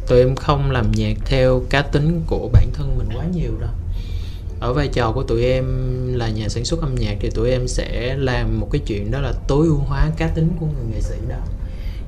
tụi 0.07 0.19
em 0.19 0.35
không 0.35 0.71
làm 0.71 0.91
nhạc 0.91 1.13
theo 1.25 1.61
cá 1.69 1.81
tính 1.81 2.21
của 2.27 2.49
bản 2.53 2.67
thân 2.73 2.97
mình 2.97 3.07
quá 3.17 3.25
nhiều 3.33 3.51
đâu 3.59 3.69
ở 4.61 4.73
vai 4.73 4.87
trò 4.87 5.11
của 5.11 5.23
tụi 5.23 5.45
em 5.45 5.65
là 6.13 6.29
nhà 6.29 6.49
sản 6.49 6.65
xuất 6.65 6.81
âm 6.81 6.95
nhạc 6.95 7.17
thì 7.19 7.29
tụi 7.29 7.51
em 7.51 7.67
sẽ 7.67 8.15
làm 8.17 8.59
một 8.59 8.67
cái 8.71 8.81
chuyện 8.85 9.11
đó 9.11 9.21
là 9.21 9.33
tối 9.47 9.67
ưu 9.67 9.77
hóa 9.77 10.11
cá 10.17 10.27
tính 10.27 10.49
của 10.59 10.65
người 10.65 10.85
nghệ 10.93 11.01
sĩ 11.01 11.15
đó 11.29 11.35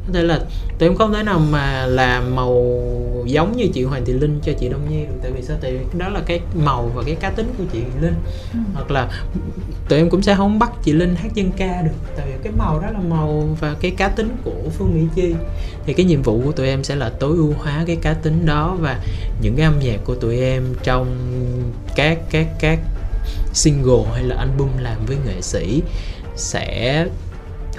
có 0.08 0.14
thể 0.14 0.24
là 0.24 0.40
tụi 0.80 0.90
em 0.90 0.98
không 0.98 1.14
thể 1.14 1.24
nào 1.24 1.40
mà 1.40 1.86
làm 1.86 2.36
màu 2.36 2.84
giống 3.26 3.58
như 3.58 3.68
chị 3.74 3.84
Hoàng 3.84 4.06
Thị 4.06 4.14
Linh 4.14 4.40
cho 4.44 4.52
chị 4.60 4.70
Đông 4.70 4.90
Nhi 4.90 5.06
được 5.06 5.16
tại 5.22 5.32
vì 5.32 5.42
sao? 5.42 5.58
Tại 5.62 5.72
vì 5.72 6.00
đó 6.00 6.10
là 6.10 6.22
cái 6.26 6.40
màu 6.64 6.92
và 6.96 7.04
cái 7.06 7.16
cá 7.16 7.30
tính 7.30 7.54
của 7.58 7.64
chị 7.74 7.80
Linh. 8.02 8.14
Ừ. 8.54 8.60
hoặc 8.74 8.92
là 8.92 9.10
tụi 9.90 10.00
em 10.00 10.10
cũng 10.10 10.22
sẽ 10.22 10.36
không 10.36 10.60
bắt 10.60 10.72
chị 10.84 10.92
Linh 10.92 11.16
hát 11.16 11.36
dân 11.36 11.52
ca 11.58 11.82
được 11.82 11.92
tại 12.18 12.26
vì 12.28 12.34
cái 12.44 12.54
màu 12.58 12.80
đó 12.80 12.88
là 12.92 13.00
màu 13.00 13.58
và 13.60 13.76
cái 13.82 13.92
cá 13.92 14.08
tính 14.08 14.30
của 14.44 14.70
Phương 14.78 14.94
Mỹ 14.94 15.08
Chi. 15.16 15.36
Thì 15.86 15.94
cái 15.94 16.06
nhiệm 16.06 16.22
vụ 16.22 16.42
của 16.46 16.52
tụi 16.52 16.68
em 16.68 16.84
sẽ 16.84 16.96
là 16.96 17.10
tối 17.10 17.38
ưu 17.38 17.54
hóa 17.58 17.84
cái 17.88 17.96
cá 17.96 18.14
tính 18.14 18.46
đó 18.46 18.78
và 18.80 19.00
những 19.42 19.56
cái 19.56 19.66
âm 19.66 19.80
nhạc 19.80 19.98
của 20.04 20.16
tụi 20.16 20.40
em 20.40 20.64
trong 20.84 21.16
các 21.96 22.20
các 22.30 22.48
các 22.60 22.80
single 23.54 24.04
hay 24.14 24.24
là 24.24 24.36
album 24.36 24.70
làm 24.80 25.06
với 25.08 25.18
nghệ 25.26 25.42
sĩ 25.42 25.82
sẽ 26.36 27.06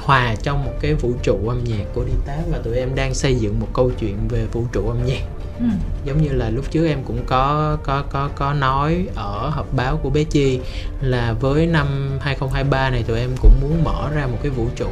hòa 0.05 0.35
trong 0.43 0.65
một 0.65 0.73
cái 0.81 0.95
vũ 0.95 1.13
trụ 1.23 1.49
âm 1.49 1.65
nhạc 1.65 1.85
của 1.95 2.05
đi 2.05 2.13
Táp 2.27 2.39
và 2.51 2.59
tụi 2.59 2.77
em 2.77 2.95
đang 2.95 3.15
xây 3.15 3.37
dựng 3.37 3.61
một 3.61 3.69
câu 3.75 3.91
chuyện 3.99 4.17
về 4.29 4.47
vũ 4.53 4.65
trụ 4.73 4.89
âm 4.89 5.07
nhạc. 5.07 5.23
Ừ. 5.59 5.65
giống 6.05 6.23
như 6.23 6.33
là 6.33 6.51
lúc 6.51 6.71
trước 6.71 6.87
em 6.87 6.99
cũng 7.05 7.21
có 7.27 7.77
có 7.83 8.03
có 8.11 8.31
có 8.35 8.53
nói 8.53 9.07
ở 9.15 9.49
họp 9.49 9.75
báo 9.75 9.97
của 10.03 10.11
bé 10.11 10.25
Chi 10.25 10.61
là 11.01 11.35
với 11.41 11.67
năm 11.67 12.19
2023 12.21 12.91
này 12.91 13.03
tụi 13.03 13.19
em 13.19 13.31
cũng 13.43 13.53
muốn 13.61 13.85
mở 13.85 14.11
ra 14.15 14.27
một 14.27 14.39
cái 14.43 14.51
vũ 14.51 14.67
trụ. 14.77 14.89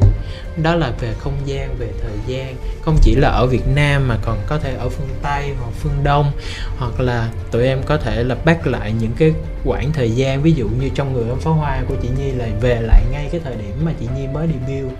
Đó 0.62 0.74
là 0.74 0.92
về 1.00 1.14
không 1.18 1.36
gian, 1.44 1.76
về 1.78 1.88
thời 2.02 2.16
gian. 2.26 2.56
Không 2.82 2.96
chỉ 3.02 3.14
là 3.14 3.28
ở 3.28 3.46
Việt 3.46 3.66
Nam 3.74 4.08
mà 4.08 4.18
còn 4.24 4.38
có 4.46 4.58
thể 4.58 4.74
ở 4.74 4.88
phương 4.88 5.08
Tây 5.22 5.54
hoặc 5.60 5.70
phương 5.80 6.04
Đông. 6.04 6.32
Hoặc 6.78 7.00
là 7.00 7.30
tụi 7.50 7.66
em 7.66 7.82
có 7.86 7.96
thể 7.96 8.24
là 8.24 8.34
bắt 8.44 8.66
lại 8.66 8.92
những 9.00 9.12
cái 9.18 9.32
quãng 9.64 9.92
thời 9.92 10.10
gian. 10.10 10.42
Ví 10.42 10.52
dụ 10.52 10.68
như 10.80 10.88
trong 10.94 11.12
người 11.12 11.28
ông 11.28 11.40
pháo 11.40 11.54
hoa 11.54 11.82
của 11.88 11.94
chị 12.02 12.08
Nhi 12.18 12.32
là 12.32 12.46
về 12.60 12.80
lại 12.80 13.04
ngay 13.12 13.28
cái 13.32 13.40
thời 13.44 13.54
điểm 13.54 13.84
mà 13.84 13.92
chị 14.00 14.06
Nhi 14.16 14.26
mới 14.26 14.46
debut 14.46 14.92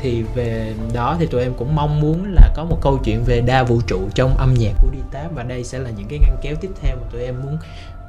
thì 0.00 0.22
về 0.34 0.74
đó 0.94 1.16
thì 1.18 1.26
tụi 1.26 1.42
em 1.42 1.54
cũng 1.54 1.74
mong 1.74 2.00
muốn 2.00 2.34
là 2.34 2.50
có 2.54 2.64
một 2.64 2.78
câu 2.82 3.00
chuyện 3.04 3.24
về 3.24 3.40
đa 3.40 3.62
vũ 3.62 3.80
trụ 3.86 4.00
trong 4.14 4.36
âm 4.36 4.54
nhạc 4.54 4.72
của 4.82 4.90
đi 4.92 4.98
táp. 5.10 5.34
Và 5.34 5.42
đây 5.42 5.64
sẽ 5.64 5.78
là 5.78 5.90
những 5.90 6.08
cái 6.08 6.18
ngăn 6.18 6.36
kéo 6.42 6.54
tiếp 6.60 6.70
theo 6.80 6.96
mà 6.96 7.02
tụi 7.12 7.22
em 7.22 7.34
muốn 7.42 7.58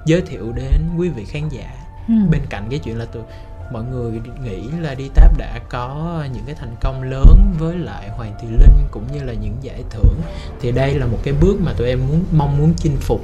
giới 0.06 0.22
thiệu 0.22 0.52
đến 0.56 0.82
quý 0.98 1.10
vị 1.10 1.26
khán 1.26 1.50
giả. 1.50 1.72
Ừ. 2.08 2.14
bên 2.32 2.42
cạnh 2.50 2.68
cái 2.70 2.80
chuyện 2.80 2.98
là 2.98 3.06
tụi 3.06 3.24
mọi 3.72 3.84
người 3.84 4.22
nghĩ 4.44 4.64
là 4.82 4.94
đi 4.94 5.10
táp 5.14 5.38
đã 5.38 5.60
có 5.70 6.24
những 6.34 6.44
cái 6.46 6.56
thành 6.56 6.76
công 6.82 7.04
lớn 7.04 7.54
với 7.60 7.78
lại 7.78 8.10
hoàng 8.10 8.36
thị 8.42 8.48
linh 8.48 8.88
cũng 8.92 9.04
như 9.14 9.24
là 9.24 9.34
những 9.34 9.58
giải 9.62 9.84
thưởng 9.90 10.22
thì 10.62 10.72
đây 10.72 10.94
là 10.94 11.06
một 11.06 11.18
cái 11.24 11.34
bước 11.42 11.62
mà 11.62 11.74
tụi 11.74 11.88
em 11.88 12.00
muốn 12.08 12.24
mong 12.32 12.58
muốn 12.58 12.74
chinh 12.78 12.98
phục. 13.00 13.22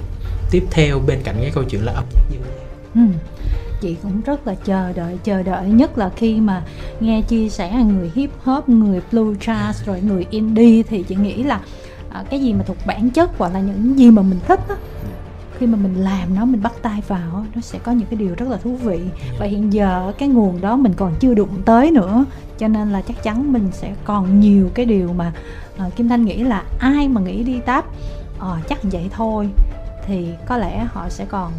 Tiếp 0.51 0.63
theo 0.71 0.99
bên 0.99 1.21
cạnh 1.23 1.35
cái 1.41 1.51
câu 1.55 1.63
chuyện 1.63 1.85
là 1.85 1.91
âm 1.93 2.05
nhạc 2.13 2.21
gian 2.31 2.41
ừ 2.95 3.17
chị 3.83 3.95
cũng 4.03 4.21
rất 4.21 4.47
là 4.47 4.55
chờ 4.55 4.93
đợi 4.93 5.17
chờ 5.23 5.43
đợi 5.43 5.69
nhất 5.69 5.97
là 5.97 6.09
khi 6.15 6.41
mà 6.41 6.63
nghe 6.99 7.21
chia 7.21 7.49
sẻ 7.49 7.71
người 7.71 8.11
hip 8.15 8.29
hop 8.43 8.69
người 8.69 9.01
blue 9.11 9.33
jazz 9.39 9.73
rồi 9.85 10.01
người 10.01 10.25
indie 10.29 10.83
thì 10.83 11.03
chị 11.03 11.15
nghĩ 11.15 11.43
là 11.43 11.59
à, 12.09 12.23
cái 12.29 12.41
gì 12.41 12.53
mà 12.53 12.63
thuộc 12.63 12.77
bản 12.85 13.09
chất 13.09 13.29
hoặc 13.37 13.53
là 13.53 13.59
những 13.59 13.99
gì 13.99 14.11
mà 14.11 14.21
mình 14.21 14.39
thích 14.47 14.59
á 14.69 14.75
khi 15.57 15.67
mà 15.67 15.77
mình 15.77 15.95
làm 15.95 16.35
nó 16.35 16.45
mình 16.45 16.63
bắt 16.63 16.73
tay 16.81 17.01
vào 17.07 17.45
nó 17.55 17.61
sẽ 17.61 17.79
có 17.79 17.91
những 17.91 18.07
cái 18.09 18.19
điều 18.19 18.35
rất 18.35 18.49
là 18.49 18.57
thú 18.57 18.75
vị. 18.75 18.99
Và 19.39 19.45
hiện 19.45 19.73
giờ 19.73 20.13
cái 20.17 20.29
nguồn 20.29 20.61
đó 20.61 20.75
mình 20.75 20.93
còn 20.93 21.15
chưa 21.19 21.33
đụng 21.33 21.61
tới 21.65 21.91
nữa 21.91 22.25
cho 22.57 22.67
nên 22.67 22.91
là 22.91 23.01
chắc 23.01 23.23
chắn 23.23 23.53
mình 23.53 23.69
sẽ 23.71 23.95
còn 24.05 24.39
nhiều 24.39 24.69
cái 24.73 24.85
điều 24.85 25.13
mà 25.13 25.33
uh, 25.87 25.95
kim 25.95 26.09
thanh 26.09 26.25
nghĩ 26.25 26.43
là 26.43 26.63
ai 26.79 27.07
mà 27.07 27.21
nghĩ 27.21 27.43
đi 27.43 27.59
táp 27.59 27.85
uh, 28.37 28.67
chắc 28.69 28.83
vậy 28.83 29.09
thôi. 29.11 29.49
Thì 30.05 30.27
có 30.47 30.57
lẽ 30.57 30.87
họ 30.93 31.09
sẽ 31.09 31.25
còn 31.25 31.51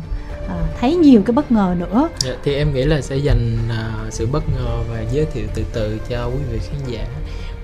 à, 0.49 0.66
thấy 0.80 0.95
nhiều 0.95 1.22
cái 1.26 1.32
bất 1.32 1.53
ngờ 1.53 1.74
nữa. 1.78 2.09
Dạ, 2.24 2.34
thì 2.45 2.55
em 2.55 2.74
nghĩ 2.74 2.84
là 2.84 3.01
sẽ 3.01 3.16
dành 3.16 3.59
à, 3.70 3.92
sự 4.11 4.26
bất 4.26 4.42
ngờ 4.49 4.78
và 4.90 5.01
giới 5.12 5.24
thiệu 5.24 5.47
từ 5.55 5.64
từ 5.72 5.99
cho 6.09 6.26
quý 6.26 6.40
vị 6.53 6.59
khán 6.59 6.80
giả. 6.86 7.07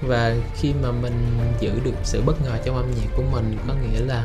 Và 0.03 0.35
khi 0.57 0.73
mà 0.83 0.91
mình 0.91 1.39
giữ 1.61 1.71
được 1.85 1.95
sự 2.05 2.23
bất 2.27 2.43
ngờ 2.43 2.59
trong 2.65 2.77
âm 2.77 2.91
nhạc 2.91 3.11
của 3.17 3.23
mình 3.33 3.57
có 3.69 3.75
nghĩa 3.75 4.01
là 4.07 4.25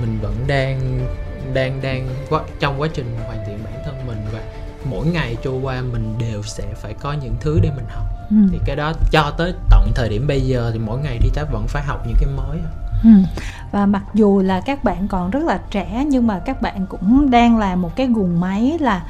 mình 0.00 0.18
vẫn 0.22 0.34
đang 0.46 1.06
đang 1.54 1.82
đang 1.82 2.08
quá, 2.30 2.40
trong 2.60 2.80
quá 2.80 2.88
trình 2.94 3.16
hoàn 3.26 3.38
thiện 3.46 3.58
bản 3.64 3.82
thân 3.84 4.06
mình 4.06 4.18
và 4.32 4.40
mỗi 4.84 5.06
ngày 5.06 5.36
trôi 5.44 5.60
qua 5.62 5.82
mình 5.92 6.14
đều 6.18 6.42
sẽ 6.42 6.64
phải 6.74 6.94
có 7.00 7.12
những 7.12 7.34
thứ 7.40 7.58
để 7.62 7.70
mình 7.76 7.86
học. 7.88 8.04
Ừ. 8.30 8.36
thì 8.52 8.58
cái 8.64 8.76
đó 8.76 8.92
cho 9.10 9.32
tới 9.38 9.52
tận 9.70 9.92
thời 9.94 10.08
điểm 10.08 10.26
bây 10.26 10.40
giờ 10.40 10.70
thì 10.72 10.78
mỗi 10.78 10.98
ngày 11.00 11.18
đi 11.18 11.28
táp 11.34 11.52
vẫn 11.52 11.66
phải 11.68 11.82
học 11.82 12.06
những 12.06 12.16
cái 12.20 12.28
mới 12.36 12.58
Ừ. 13.04 13.10
và 13.72 13.86
mặc 13.86 14.02
dù 14.14 14.40
là 14.40 14.60
các 14.60 14.84
bạn 14.84 15.08
còn 15.08 15.30
rất 15.30 15.44
là 15.44 15.60
trẻ 15.70 16.04
nhưng 16.08 16.26
mà 16.26 16.38
các 16.38 16.62
bạn 16.62 16.86
cũng 16.86 17.30
đang 17.30 17.58
là 17.58 17.76
một 17.76 17.96
cái 17.96 18.06
guồng 18.06 18.40
máy 18.40 18.76
là 18.80 19.02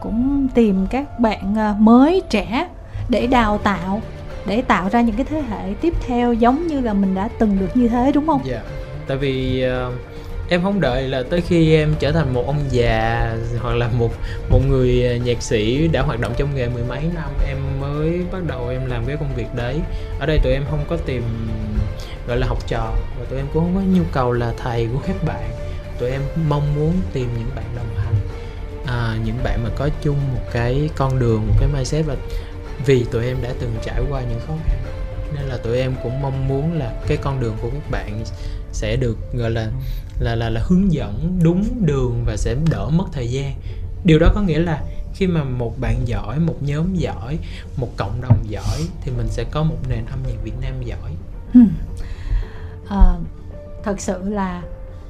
cũng 0.00 0.48
tìm 0.54 0.86
các 0.86 1.20
bạn 1.20 1.54
ờ, 1.56 1.74
mới 1.78 2.22
trẻ 2.30 2.68
để 3.08 3.26
đào 3.26 3.58
tạo 3.58 4.02
để 4.46 4.62
tạo 4.62 4.88
ra 4.88 5.00
những 5.00 5.16
cái 5.16 5.26
thế 5.30 5.42
hệ 5.50 5.74
tiếp 5.80 5.94
theo 6.06 6.32
giống 6.32 6.66
như 6.66 6.80
là 6.80 6.92
mình 6.92 7.14
đã 7.14 7.28
từng 7.38 7.58
được 7.58 7.76
như 7.76 7.88
thế 7.88 8.12
đúng 8.14 8.26
không? 8.26 8.40
Dạ. 8.44 8.54
Yeah. 8.54 8.66
Tại 9.06 9.16
vì 9.16 9.66
uh, 9.88 9.92
em 10.48 10.62
không 10.62 10.80
đợi 10.80 11.08
là 11.08 11.22
tới 11.30 11.40
khi 11.40 11.74
em 11.74 11.94
trở 11.98 12.12
thành 12.12 12.34
một 12.34 12.46
ông 12.46 12.58
già 12.70 13.30
hoặc 13.62 13.74
là 13.74 13.88
một 13.98 14.10
một 14.50 14.60
người 14.68 15.06
ờ, 15.06 15.16
nhạc 15.16 15.42
sĩ 15.42 15.88
đã 15.88 16.02
hoạt 16.02 16.20
động 16.20 16.32
trong 16.36 16.54
nghề 16.54 16.68
mười 16.68 16.84
mấy 16.84 17.00
năm 17.14 17.30
em 17.48 17.56
mới 17.80 18.24
bắt 18.32 18.42
đầu 18.46 18.68
em 18.68 18.86
làm 18.86 19.06
cái 19.06 19.16
công 19.16 19.34
việc 19.36 19.54
đấy. 19.54 19.80
Ở 20.20 20.26
đây 20.26 20.40
tụi 20.42 20.52
em 20.52 20.62
không 20.70 20.84
có 20.88 20.96
tìm 20.96 21.22
gọi 22.26 22.36
là 22.36 22.46
học 22.46 22.58
trò. 22.68 22.92
Và 23.18 23.24
tụi 23.30 23.38
em 23.38 23.46
cũng 23.52 23.64
không 23.64 23.74
có 23.74 23.80
nhu 23.80 24.04
cầu 24.12 24.32
là 24.32 24.52
thầy 24.56 24.88
của 24.92 25.00
các 25.06 25.24
bạn. 25.24 25.50
Tụi 25.98 26.10
em 26.10 26.20
mong 26.48 26.74
muốn 26.74 26.92
tìm 27.12 27.28
những 27.38 27.50
bạn 27.54 27.64
đồng 27.76 27.96
hành 27.96 28.14
à, 28.86 29.16
những 29.24 29.36
bạn 29.44 29.64
mà 29.64 29.70
có 29.76 29.88
chung 30.02 30.16
một 30.34 30.42
cái 30.52 30.90
con 30.96 31.18
đường 31.18 31.46
một 31.46 31.54
cái 31.60 31.68
mindset 31.74 32.06
và 32.06 32.16
vì 32.86 33.04
tụi 33.04 33.26
em 33.26 33.36
đã 33.42 33.52
từng 33.60 33.74
trải 33.84 34.02
qua 34.10 34.20
những 34.20 34.40
khó 34.46 34.54
khăn. 34.66 34.78
Nên 35.34 35.44
là 35.44 35.56
tụi 35.56 35.78
em 35.78 35.94
cũng 36.02 36.22
mong 36.22 36.48
muốn 36.48 36.78
là 36.78 36.92
cái 37.06 37.16
con 37.16 37.40
đường 37.40 37.56
của 37.62 37.70
các 37.70 37.90
bạn 37.90 38.24
sẽ 38.72 38.96
được 38.96 39.18
gọi 39.34 39.50
là 39.50 39.70
là 40.20 40.34
là 40.34 40.50
là 40.50 40.60
hướng 40.64 40.92
dẫn 40.92 41.38
đúng 41.42 41.86
đường 41.86 42.22
và 42.26 42.36
sẽ 42.36 42.56
đỡ 42.70 42.88
mất 42.92 43.04
thời 43.12 43.30
gian. 43.30 43.54
Điều 44.04 44.18
đó 44.18 44.32
có 44.34 44.42
nghĩa 44.42 44.58
là 44.58 44.82
khi 45.14 45.26
mà 45.26 45.44
một 45.44 45.80
bạn 45.80 46.08
giỏi 46.08 46.38
một 46.38 46.56
nhóm 46.60 46.94
giỏi 46.94 47.38
một 47.76 47.88
cộng 47.96 48.20
đồng 48.20 48.38
giỏi 48.48 48.80
thì 49.02 49.12
mình 49.16 49.26
sẽ 49.28 49.44
có 49.50 49.62
một 49.62 49.76
nền 49.88 50.06
âm 50.06 50.18
nhạc 50.28 50.44
việt 50.44 50.54
nam 50.60 50.82
giỏi. 50.84 51.10
Ừ 51.54 51.60
à, 52.88 53.14
thật 53.82 54.00
sự 54.00 54.28
là 54.28 54.62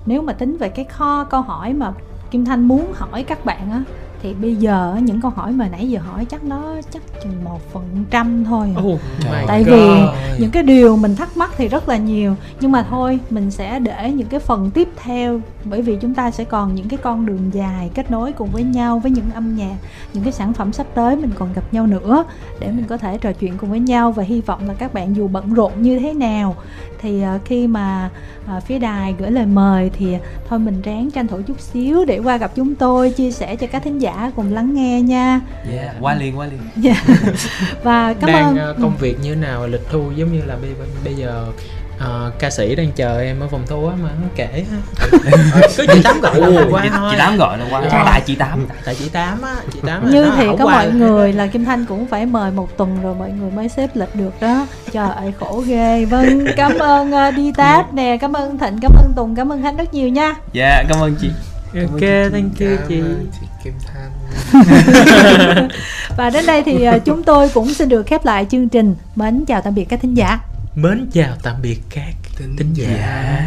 nếu 0.07 0.22
mà 0.22 0.33
tính 0.33 0.57
về 0.57 0.68
cái 0.68 0.85
kho 0.85 1.25
câu 1.25 1.41
hỏi 1.41 1.72
mà 1.72 1.93
kim 2.31 2.45
thanh 2.45 2.68
muốn 2.68 2.93
hỏi 2.95 3.22
các 3.22 3.45
bạn 3.45 3.70
á 3.70 3.83
thì 4.25 4.35
bây 4.35 4.57
giờ 4.57 4.97
những 5.03 5.20
câu 5.20 5.31
hỏi 5.31 5.53
mà 5.53 5.68
nãy 5.68 5.91
giờ 5.91 6.01
hỏi 6.01 6.25
chắc 6.25 6.45
nó 6.45 6.75
chắc 6.91 7.03
chừng 7.22 7.45
một 7.45 7.72
phần 7.72 8.05
trăm 8.11 8.45
thôi 8.45 8.75
oh 8.85 9.01
tại 9.47 9.64
God. 9.64 9.72
vì 9.72 10.01
những 10.39 10.51
cái 10.51 10.62
điều 10.62 10.97
mình 10.97 11.16
thắc 11.16 11.37
mắc 11.37 11.51
thì 11.57 11.68
rất 11.68 11.89
là 11.89 11.97
nhiều. 11.97 12.35
Nhưng 12.61 12.72
mà 12.72 12.87
thôi 12.91 13.18
mình 13.31 13.51
sẽ 13.51 13.79
để 13.79 14.12
những 14.12 14.29
cái 14.29 14.41
phần 14.41 14.70
tiếp 14.70 14.89
theo. 14.97 15.41
Bởi 15.64 15.83
vì 15.83 15.97
chúng 16.01 16.14
ta 16.14 16.31
sẽ 16.31 16.45
còn 16.45 16.75
những 16.75 16.89
cái 16.89 16.99
con 17.03 17.27
đường 17.27 17.51
dài 17.53 17.91
kết 17.95 18.11
nối 18.11 18.33
cùng 18.33 18.49
với 18.53 18.62
nhau 18.62 18.99
với 18.99 19.11
những 19.11 19.31
âm 19.35 19.57
nhạc 19.57 19.77
những 20.14 20.25
cái 20.25 20.33
sản 20.33 20.53
phẩm 20.53 20.72
sắp 20.72 20.87
tới 20.95 21.16
mình 21.16 21.31
còn 21.39 21.53
gặp 21.53 21.75
nhau 21.75 21.87
nữa 21.87 22.25
để 22.61 22.70
mình 22.70 22.85
có 22.89 22.97
thể 22.97 23.18
trò 23.18 23.33
chuyện 23.33 23.59
cùng 23.59 23.70
với 23.70 23.81
nhau. 23.81 24.12
Và 24.12 24.22
hy 24.22 24.41
vọng 24.41 24.68
là 24.68 24.75
các 24.75 24.95
bạn 24.95 25.16
dù 25.16 25.29
bận 25.29 25.55
rộn 25.55 25.72
như 25.83 25.99
thế 25.99 26.14
nào 26.14 26.57
thì 27.05 27.22
uh, 27.37 27.45
khi 27.45 27.66
mà 27.66 28.11
uh, 28.57 28.62
phía 28.62 28.79
đài 28.79 29.14
gửi 29.18 29.31
lời 29.31 29.47
mời 29.47 29.91
thì 29.99 30.16
thôi 30.49 30.59
mình 30.59 30.83
ráng 30.83 31.11
tranh 31.11 31.27
thủ 31.27 31.41
chút 31.47 31.61
xíu 31.61 32.05
để 32.05 32.18
qua 32.18 32.37
gặp 32.37 32.53
chúng 32.55 32.75
tôi 32.75 33.11
chia 33.11 33.31
sẻ 33.31 33.57
cho 33.57 33.66
các 33.66 33.83
thính 33.83 33.99
giả 33.99 34.14
cùng 34.37 34.55
lắng 34.55 34.75
nghe 34.75 35.03
nha. 35.03 35.41
Yeah, 35.73 35.95
qua 36.01 36.15
liền 36.15 36.39
qua 36.39 36.47
liền. 36.47 36.85
Yeah. 36.85 37.05
và 37.83 38.15
cảm 38.15 38.31
đang 38.31 38.57
ơn 38.57 38.71
uh, 38.71 38.77
công 38.83 38.97
việc 38.97 39.21
như 39.21 39.35
nào 39.35 39.67
lịch 39.67 39.89
thu 39.91 40.11
giống 40.17 40.33
như 40.33 40.45
là 40.45 40.57
bây, 40.57 40.71
bây 41.05 41.15
giờ 41.15 41.47
uh, 41.97 42.39
ca 42.39 42.51
sĩ 42.51 42.75
đang 42.75 42.93
chờ 42.93 43.21
em 43.21 43.41
ở 43.41 43.49
phòng 43.49 43.62
thu 43.67 43.89
á 43.89 43.95
mà 44.03 44.09
nó 44.23 44.29
kể 44.37 44.65
ha 44.71 44.79
cứ 45.77 45.87
chị 45.93 46.03
tám 46.05 46.21
gọi 46.21 46.41
là 46.41 46.67
qua 46.71 46.83
chị, 46.83 46.89
thôi. 46.93 47.09
chị 47.12 47.19
tám 47.19 47.37
gọi 47.37 47.59
là 47.59 47.65
qua. 47.71 47.83
Dạ. 47.83 48.03
tại 48.05 48.23
chị 48.27 48.35
tám. 48.35 48.67
Tại 48.85 48.95
chị 48.95 49.09
tám 49.09 49.43
á 49.43 49.57
chị 49.73 49.79
tám 49.87 50.11
như 50.11 50.31
thì 50.37 50.47
có 50.59 50.65
mọi 50.65 50.91
người 50.91 51.33
là 51.33 51.47
kim 51.47 51.65
thanh 51.65 51.85
cũng 51.85 52.07
phải 52.07 52.27
mời 52.27 52.51
một 52.51 52.77
tuần 52.77 53.03
rồi 53.03 53.15
mọi 53.15 53.31
người 53.31 53.51
mới 53.51 53.69
xếp 53.69 53.91
lịch 53.95 54.15
được 54.15 54.41
đó. 54.41 54.67
Trời 54.93 55.09
ơi 55.09 55.33
khổ 55.41 55.62
ghê. 55.67 56.05
Vâng 56.05 56.47
cảm 56.57 56.79
ơn 56.79 57.11
uh, 57.11 57.35
đi 57.35 57.53
táp 57.53 57.95
nè 57.95 58.17
cảm 58.21 58.33
ơn 58.33 58.59
thịnh 58.59 58.79
cảm 58.81 58.93
ơn 58.99 59.12
tùng 59.17 59.35
cảm 59.35 59.53
ơn 59.53 59.62
khánh 59.62 59.77
rất 59.77 59.95
nhiều 59.95 60.09
nha. 60.09 60.35
Dạ 60.53 60.69
yeah, 60.69 60.87
cảm 60.89 61.01
ơn 61.01 61.15
chị 61.21 61.31
ok 61.75 62.01
thank 62.33 62.61
you 62.61 62.77
chị. 62.89 63.03
Chị 63.41 63.47
kim 63.64 63.75
thanh 63.87 64.11
và 66.16 66.31
đến 66.31 66.47
đây 66.47 66.62
thì 66.66 66.89
uh, 66.89 67.05
chúng 67.05 67.22
tôi 67.22 67.49
cũng 67.55 67.75
xin 67.75 67.89
được 67.89 68.07
khép 68.07 68.25
lại 68.25 68.47
chương 68.51 68.68
trình. 68.68 68.95
Mến 69.14 69.45
chào 69.45 69.61
tạm 69.61 69.75
biệt 69.75 69.85
các 69.85 70.01
thính 70.03 70.14
giả. 70.14 70.39
Mến 70.75 71.11
chào 71.12 71.37
tạm 71.43 71.55
biệt 71.62 71.79
các 71.91 72.14
thính 72.37 72.75
giả. 72.75 73.45